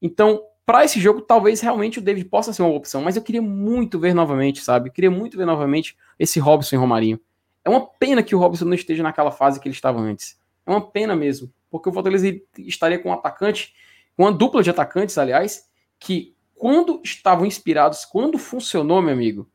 Então, 0.01 0.41
para 0.65 0.83
esse 0.83 0.99
jogo, 0.99 1.21
talvez 1.21 1.61
realmente 1.61 1.99
o 1.99 2.01
David 2.01 2.29
possa 2.29 2.51
ser 2.51 2.61
uma 2.61 2.75
opção, 2.75 3.01
mas 3.01 3.15
eu 3.15 3.21
queria 3.21 3.41
muito 3.41 3.97
ver 3.99 4.13
novamente, 4.13 4.61
sabe? 4.61 4.89
Eu 4.89 4.93
queria 4.93 5.09
muito 5.09 5.37
ver 5.37 5.45
novamente 5.45 5.97
esse 6.19 6.39
Robson 6.39 6.75
e 6.75 6.79
Romarinho. 6.79 7.19
É 7.63 7.69
uma 7.69 7.85
pena 7.85 8.21
que 8.21 8.35
o 8.35 8.39
Robson 8.39 8.65
não 8.65 8.73
esteja 8.73 9.01
naquela 9.01 9.31
fase 9.31 9.59
que 9.59 9.67
ele 9.67 9.75
estava 9.75 9.99
antes. 9.99 10.39
É 10.65 10.71
uma 10.71 10.81
pena 10.91 11.15
mesmo, 11.15 11.51
porque 11.71 11.89
o 11.89 11.93
Fortaleza 11.93 12.27
estaria 12.57 12.99
com 12.99 13.09
um 13.09 13.13
atacante, 13.13 13.73
uma 14.17 14.31
dupla 14.31 14.61
de 14.61 14.69
atacantes, 14.69 15.17
aliás, 15.17 15.69
que 15.99 16.35
quando 16.55 17.01
estavam 17.03 17.45
inspirados, 17.45 18.05
quando 18.05 18.37
funcionou, 18.37 19.01
meu 19.01 19.13
amigo, 19.13 19.49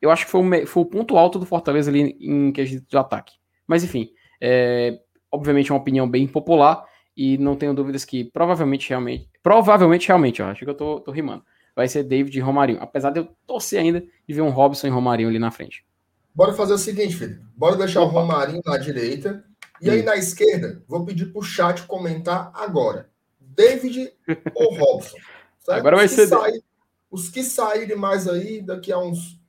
eu 0.00 0.10
acho 0.10 0.26
que 0.26 0.30
foi 0.30 0.40
o, 0.42 0.66
foi 0.66 0.82
o 0.82 0.86
ponto 0.86 1.16
alto 1.16 1.38
do 1.38 1.46
Fortaleza 1.46 1.90
ali 1.90 2.16
em 2.20 2.52
quesito 2.52 2.86
de 2.88 2.96
ataque. 2.96 3.34
Mas 3.66 3.82
enfim, 3.82 4.10
é, 4.40 5.00
obviamente 5.30 5.70
é 5.70 5.74
uma 5.74 5.80
opinião 5.80 6.08
bem 6.08 6.26
popular 6.26 6.84
e 7.16 7.38
não 7.38 7.56
tenho 7.56 7.72
dúvidas 7.72 8.04
que 8.04 8.24
provavelmente 8.24 8.88
realmente, 8.88 9.30
provavelmente 9.42 10.08
realmente, 10.08 10.42
ó, 10.42 10.50
acho 10.50 10.64
que 10.64 10.70
eu 10.70 10.74
tô, 10.74 11.00
tô 11.00 11.10
rimando, 11.10 11.44
vai 11.74 11.88
ser 11.88 12.02
David 12.02 12.36
e 12.36 12.40
Romarinho, 12.40 12.82
apesar 12.82 13.10
de 13.10 13.20
eu 13.20 13.28
torcer 13.46 13.80
ainda 13.80 14.00
de 14.00 14.34
ver 14.34 14.42
um 14.42 14.50
Robson 14.50 14.88
e 14.88 14.90
Romarinho 14.90 15.28
ali 15.28 15.38
na 15.38 15.50
frente. 15.50 15.86
Bora 16.34 16.52
fazer 16.52 16.74
o 16.74 16.78
seguinte, 16.78 17.14
Felipe, 17.14 17.40
bora 17.56 17.76
deixar 17.76 18.00
Opa. 18.00 18.10
o 18.10 18.20
Romarinho 18.20 18.60
na 18.66 18.76
direita 18.76 19.44
e 19.80 19.88
aí 19.88 20.02
na 20.02 20.16
esquerda, 20.16 20.82
vou 20.88 21.04
pedir 21.04 21.26
pro 21.26 21.42
chat 21.42 21.86
comentar 21.86 22.50
agora, 22.54 23.08
David 23.40 24.12
ou 24.54 24.74
Robson? 24.74 25.16
Certo? 25.64 25.78
Agora 25.78 25.96
vai 25.96 26.08
ser... 26.08 26.26
Sair, 26.26 26.62
os 27.10 27.28
que 27.28 27.42
saírem 27.42 27.96
mais 27.96 28.28
aí, 28.28 28.60
daqui 28.60 28.92
a 28.92 28.98
uns, 28.98 29.40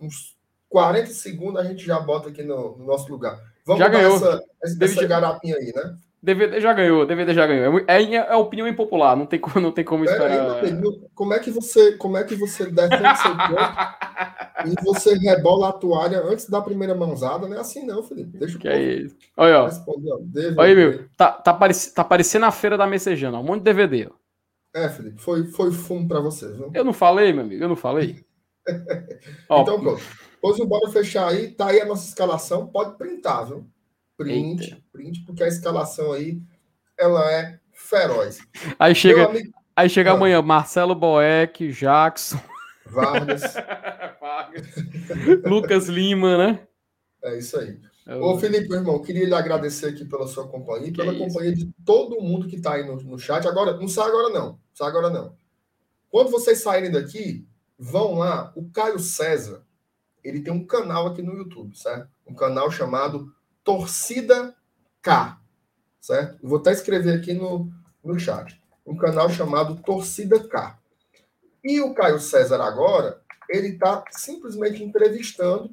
uns 0.00 0.36
40 0.68 1.10
segundos 1.10 1.60
a 1.60 1.64
gente 1.64 1.84
já 1.84 2.00
bota 2.00 2.28
aqui 2.28 2.42
no, 2.42 2.76
no 2.78 2.84
nosso 2.84 3.10
lugar. 3.10 3.38
Vamos 3.64 3.80
já 3.80 3.88
ganhou. 3.88 4.16
essa, 4.16 4.42
essa, 4.62 4.84
essa 4.84 5.06
garapinha 5.06 5.56
aí, 5.56 5.72
né? 5.74 5.96
DVD 6.22 6.60
já 6.60 6.72
ganhou, 6.74 7.06
DVD 7.06 7.32
já 7.32 7.46
ganhou. 7.46 7.78
É, 7.86 8.02
é, 8.02 8.14
é 8.14 8.36
opinião 8.36 8.68
impopular, 8.68 9.16
não 9.16 9.24
tem, 9.24 9.40
não 9.56 9.72
tem 9.72 9.84
como 9.84 10.04
esperar. 10.04 10.64
É, 10.64 10.80
como 11.14 11.32
é 11.32 11.38
que 11.38 11.50
você, 11.50 11.92
como 11.92 12.16
é 12.18 12.24
que 12.24 12.34
você 12.34 12.66
defende 12.66 13.18
seu 13.18 13.36
corpo 13.48 14.00
e 14.66 14.84
você 14.84 15.14
rebola 15.16 15.70
a 15.70 15.72
toalha 15.72 16.22
antes 16.22 16.48
da 16.48 16.60
primeira 16.60 16.94
mãozada? 16.94 17.48
Não 17.48 17.56
é 17.56 17.60
assim 17.60 17.86
não, 17.86 18.02
Felipe. 18.02 18.36
Deixa 18.36 18.56
o 18.56 18.60
que 18.60 18.68
é 18.68 18.82
isso. 18.82 19.16
Olha, 19.34 19.62
ó. 19.62 19.70
Olha 20.58 20.68
aí, 20.68 20.74
meu. 20.74 21.04
Tá, 21.16 21.32
tá, 21.32 21.54
parec 21.54 21.90
tá 21.94 22.04
parecendo 22.04 22.44
a 22.44 22.50
feira 22.50 22.76
da 22.76 22.86
Messejana, 22.86 23.38
um 23.38 23.44
monte 23.44 23.60
de 23.60 23.64
DVD. 23.64 24.08
Ó. 24.10 24.19
É, 24.74 24.88
Felipe, 24.88 25.20
foi, 25.20 25.46
foi 25.46 25.72
fumo 25.72 26.06
para 26.06 26.20
você, 26.20 26.52
viu? 26.52 26.70
Eu 26.72 26.84
não 26.84 26.92
falei, 26.92 27.32
meu 27.32 27.44
amigo, 27.44 27.62
eu 27.62 27.68
não 27.68 27.76
falei. 27.76 28.24
então, 29.44 29.80
pronto. 29.80 30.02
Pois 30.40 30.58
bora 30.66 30.90
fechar 30.90 31.28
aí, 31.28 31.50
tá 31.50 31.68
aí 31.68 31.80
a 31.80 31.84
nossa 31.84 32.08
escalação, 32.08 32.66
pode 32.66 32.96
printar, 32.96 33.46
viu? 33.46 33.66
Print, 34.16 34.62
Eita. 34.62 34.82
print, 34.92 35.24
porque 35.24 35.42
a 35.42 35.48
escalação 35.48 36.12
aí, 36.12 36.40
ela 36.98 37.30
é 37.32 37.58
feroz. 37.72 38.40
Aí 38.78 38.94
chega, 38.94 39.26
amigo... 39.26 39.52
aí 39.74 39.88
chega 39.88 40.12
ah. 40.12 40.14
amanhã, 40.14 40.40
Marcelo 40.40 40.94
Boeck, 40.94 41.72
Jackson. 41.72 42.40
Vargas. 42.86 43.42
Vargas. 44.20 44.66
Lucas 45.44 45.88
Lima, 45.88 46.36
né? 46.36 46.66
É 47.22 47.38
isso 47.38 47.58
aí. 47.58 47.78
É 48.10 48.16
Ô, 48.16 48.36
Felipe, 48.36 48.68
meu 48.68 48.78
irmão, 48.78 49.00
queria 49.00 49.24
lhe 49.24 49.34
agradecer 49.34 49.86
aqui 49.86 50.04
pela 50.04 50.26
sua 50.26 50.48
companhia 50.48 50.88
e 50.88 50.92
pela 50.92 51.16
companhia 51.16 51.54
de 51.54 51.72
todo 51.86 52.20
mundo 52.20 52.48
que 52.48 52.56
está 52.56 52.74
aí 52.74 52.84
no, 52.84 52.96
no 52.96 53.16
chat. 53.16 53.46
Agora, 53.46 53.76
não 53.76 53.86
sai 53.86 54.08
agora 54.08 54.30
não. 54.30 54.58
Sai 54.74 54.88
agora 54.88 55.10
não. 55.10 55.36
Quando 56.08 56.28
vocês 56.28 56.60
saírem 56.60 56.90
daqui, 56.90 57.46
vão 57.78 58.14
lá. 58.16 58.52
O 58.56 58.68
Caio 58.68 58.98
César, 58.98 59.64
ele 60.24 60.40
tem 60.40 60.52
um 60.52 60.66
canal 60.66 61.06
aqui 61.06 61.22
no 61.22 61.34
YouTube, 61.34 61.78
certo? 61.78 62.10
Um 62.26 62.34
canal 62.34 62.68
chamado 62.68 63.32
Torcida 63.62 64.56
K, 65.00 65.40
certo? 66.00 66.36
vou 66.42 66.58
até 66.58 66.72
escrever 66.72 67.16
aqui 67.16 67.32
no, 67.32 67.70
no 68.02 68.18
chat. 68.18 68.60
Um 68.84 68.96
canal 68.96 69.30
chamado 69.30 69.80
Torcida 69.82 70.40
K. 70.48 70.76
E 71.62 71.80
o 71.80 71.94
Caio 71.94 72.18
César 72.18 72.60
agora, 72.60 73.22
ele 73.48 73.68
está 73.68 74.02
simplesmente 74.10 74.82
entrevistando 74.82 75.70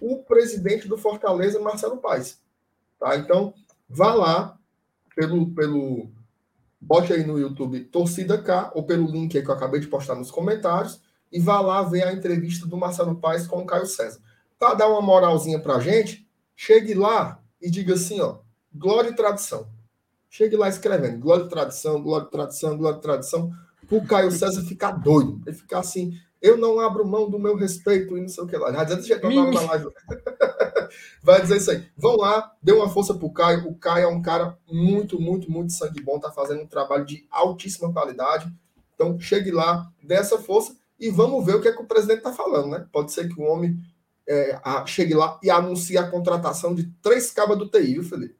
o 0.00 0.22
presidente 0.22 0.88
do 0.88 0.98
Fortaleza, 0.98 1.60
Marcelo 1.60 1.98
Paes. 1.98 2.40
Tá? 2.98 3.16
Então, 3.16 3.54
vá 3.88 4.14
lá 4.14 4.58
pelo, 5.14 5.50
pelo. 5.54 6.10
Bote 6.80 7.12
aí 7.12 7.26
no 7.26 7.38
YouTube 7.38 7.84
Torcida 7.84 8.40
K, 8.40 8.70
ou 8.74 8.84
pelo 8.84 9.10
link 9.10 9.40
que 9.40 9.48
eu 9.48 9.54
acabei 9.54 9.80
de 9.80 9.88
postar 9.88 10.14
nos 10.14 10.30
comentários, 10.30 11.00
e 11.32 11.40
vá 11.40 11.60
lá 11.60 11.82
ver 11.82 12.04
a 12.04 12.12
entrevista 12.12 12.66
do 12.66 12.76
Marcelo 12.76 13.16
Paes 13.16 13.46
com 13.46 13.62
o 13.62 13.66
Caio 13.66 13.86
César. 13.86 14.20
Para 14.58 14.74
dar 14.74 14.88
uma 14.88 15.02
moralzinha 15.02 15.58
para 15.58 15.76
a 15.76 15.80
gente, 15.80 16.26
Chegue 16.56 16.94
lá 16.94 17.38
e 17.60 17.70
diga 17.70 17.94
assim, 17.94 18.18
ó, 18.20 18.38
glória 18.74 19.10
e 19.10 19.14
tradição. 19.14 19.68
Chegue 20.30 20.56
lá 20.56 20.70
escrevendo, 20.70 21.20
glória 21.20 21.44
e 21.44 21.48
tradição, 21.48 22.02
glória 22.02 22.26
e 22.26 22.30
tradição, 22.30 22.78
glória 22.78 22.96
e 22.96 23.02
tradição, 23.02 23.52
para 23.86 23.98
o 23.98 24.06
Caio 24.06 24.32
César 24.32 24.62
ficar 24.62 24.92
doido. 24.92 25.40
Ele 25.46 25.54
ficar 25.54 25.80
assim, 25.80 26.18
eu 26.40 26.56
não 26.56 26.78
abro 26.78 27.06
mão 27.06 27.28
do 27.28 27.38
meu 27.38 27.56
respeito 27.56 28.16
e 28.16 28.20
não 28.20 28.28
sei 28.28 28.44
o 28.44 28.46
que 28.46 28.56
lá. 28.56 28.70
Vai 28.70 28.86
dizer, 28.86 29.20
live. 29.66 29.86
Vai 31.22 31.40
dizer 31.40 31.56
isso 31.56 31.70
aí. 31.70 31.84
Vão 31.96 32.16
lá, 32.16 32.52
dê 32.62 32.72
uma 32.72 32.88
força 32.88 33.14
pro 33.14 33.32
Caio. 33.32 33.68
O 33.68 33.74
Caio 33.74 34.04
é 34.04 34.08
um 34.08 34.22
cara 34.22 34.56
muito, 34.70 35.20
muito, 35.20 35.50
muito 35.50 35.72
sangue 35.72 36.02
bom, 36.02 36.18
tá 36.18 36.30
fazendo 36.30 36.62
um 36.62 36.66
trabalho 36.66 37.04
de 37.04 37.26
altíssima 37.30 37.92
qualidade. 37.92 38.52
Então, 38.94 39.18
chegue 39.18 39.50
lá, 39.50 39.90
dê 40.02 40.14
essa 40.14 40.38
força 40.38 40.76
e 40.98 41.10
vamos 41.10 41.44
ver 41.44 41.56
o 41.56 41.60
que 41.60 41.68
é 41.68 41.72
que 41.72 41.82
o 41.82 41.86
presidente 41.86 42.22
tá 42.22 42.32
falando, 42.32 42.68
né? 42.68 42.86
Pode 42.92 43.12
ser 43.12 43.28
que 43.28 43.40
o 43.40 43.44
homem 43.44 43.78
é, 44.28 44.58
a, 44.64 44.84
chegue 44.86 45.14
lá 45.14 45.38
e 45.42 45.50
anuncie 45.50 45.98
a 45.98 46.08
contratação 46.08 46.74
de 46.74 46.84
três 47.02 47.30
cabas 47.30 47.58
do 47.58 47.68
TI, 47.68 47.94
viu, 47.94 48.02
Felipe? 48.02 48.36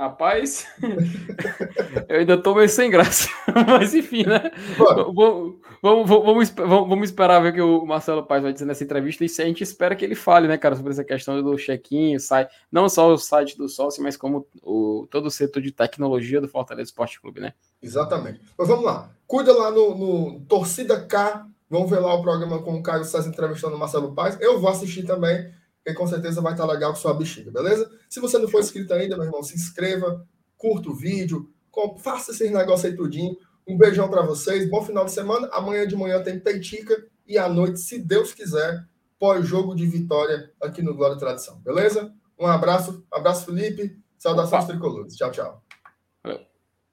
Rapaz, 0.00 0.66
eu 2.08 2.20
ainda 2.20 2.42
tô 2.42 2.54
meio 2.54 2.70
sem 2.70 2.88
graça, 2.88 3.28
mas 3.68 3.94
enfim, 3.94 4.24
né? 4.24 4.50
Vamos, 4.78 5.58
vamos, 5.82 6.08
vamos, 6.08 6.50
vamos, 6.88 7.04
esperar 7.10 7.38
ver 7.42 7.50
o 7.50 7.52
que 7.52 7.60
o 7.60 7.84
Marcelo 7.84 8.24
Paz 8.24 8.42
vai 8.42 8.50
dizer 8.50 8.64
nessa 8.64 8.82
entrevista 8.82 9.22
e 9.22 9.26
a 9.26 9.44
gente 9.44 9.62
espera 9.62 9.94
que 9.94 10.02
ele 10.02 10.14
fale, 10.14 10.48
né, 10.48 10.56
cara, 10.56 10.74
sobre 10.74 10.92
essa 10.92 11.04
questão 11.04 11.42
do 11.42 11.54
check-in, 11.58 12.18
sai, 12.18 12.48
não 12.72 12.88
só 12.88 13.12
o 13.12 13.18
site 13.18 13.58
do 13.58 13.68
sócio, 13.68 14.02
mas 14.02 14.16
como 14.16 14.46
o, 14.62 15.06
todo 15.10 15.26
o 15.26 15.30
setor 15.30 15.60
de 15.60 15.70
tecnologia 15.70 16.40
do 16.40 16.48
Fortaleza 16.48 16.88
Esporte 16.88 17.20
Clube, 17.20 17.42
né? 17.42 17.52
Exatamente. 17.82 18.40
Mas 18.56 18.68
vamos 18.68 18.86
lá, 18.86 19.10
cuida 19.26 19.52
lá 19.52 19.70
no, 19.70 19.94
no 19.94 20.40
Torcida 20.48 20.98
K 20.98 21.46
Vamos 21.70 21.88
ver 21.88 22.00
lá 22.00 22.12
o 22.14 22.20
programa 22.20 22.60
com 22.62 22.74
o 22.74 22.82
Caio 22.82 23.04
César 23.04 23.28
entrevistando 23.28 23.76
o 23.76 23.78
Marcelo 23.78 24.12
Paz. 24.12 24.36
Eu 24.40 24.58
vou 24.58 24.68
assistir 24.68 25.04
também, 25.04 25.52
porque 25.90 25.94
com 25.94 26.06
certeza 26.06 26.40
vai 26.40 26.52
estar 26.52 26.66
legal 26.66 26.92
com 26.92 26.98
sua 26.98 27.14
bexiga, 27.14 27.50
beleza? 27.50 27.90
Se 28.08 28.20
você 28.20 28.38
não 28.38 28.48
for 28.48 28.60
inscrito 28.60 28.92
ainda, 28.94 29.16
meu 29.16 29.26
irmão, 29.26 29.42
se 29.42 29.54
inscreva, 29.54 30.26
curta 30.56 30.88
o 30.88 30.94
vídeo, 30.94 31.50
faça 31.98 32.30
esses 32.30 32.50
negócios 32.50 32.84
aí 32.84 32.96
tudinho. 32.96 33.36
Um 33.66 33.76
beijão 33.76 34.08
para 34.08 34.22
vocês, 34.22 34.68
bom 34.68 34.82
final 34.82 35.04
de 35.04 35.12
semana. 35.12 35.48
Amanhã 35.52 35.86
de 35.86 35.96
manhã 35.96 36.22
tem 36.22 36.38
Peitica 36.38 37.06
e 37.26 37.38
à 37.38 37.48
noite, 37.48 37.80
se 37.80 37.98
Deus 37.98 38.32
quiser, 38.32 38.84
pós-jogo 39.18 39.74
de 39.74 39.86
vitória 39.86 40.50
aqui 40.60 40.82
no 40.82 40.94
Glória 40.94 41.14
e 41.14 41.18
Tradição, 41.18 41.58
beleza? 41.60 42.12
Um 42.38 42.46
abraço, 42.46 43.04
abraço 43.10 43.46
Felipe, 43.46 43.96
saudações 44.18 44.64
tricolores. 44.64 45.14
Tchau, 45.16 45.30
tchau. 45.30 45.69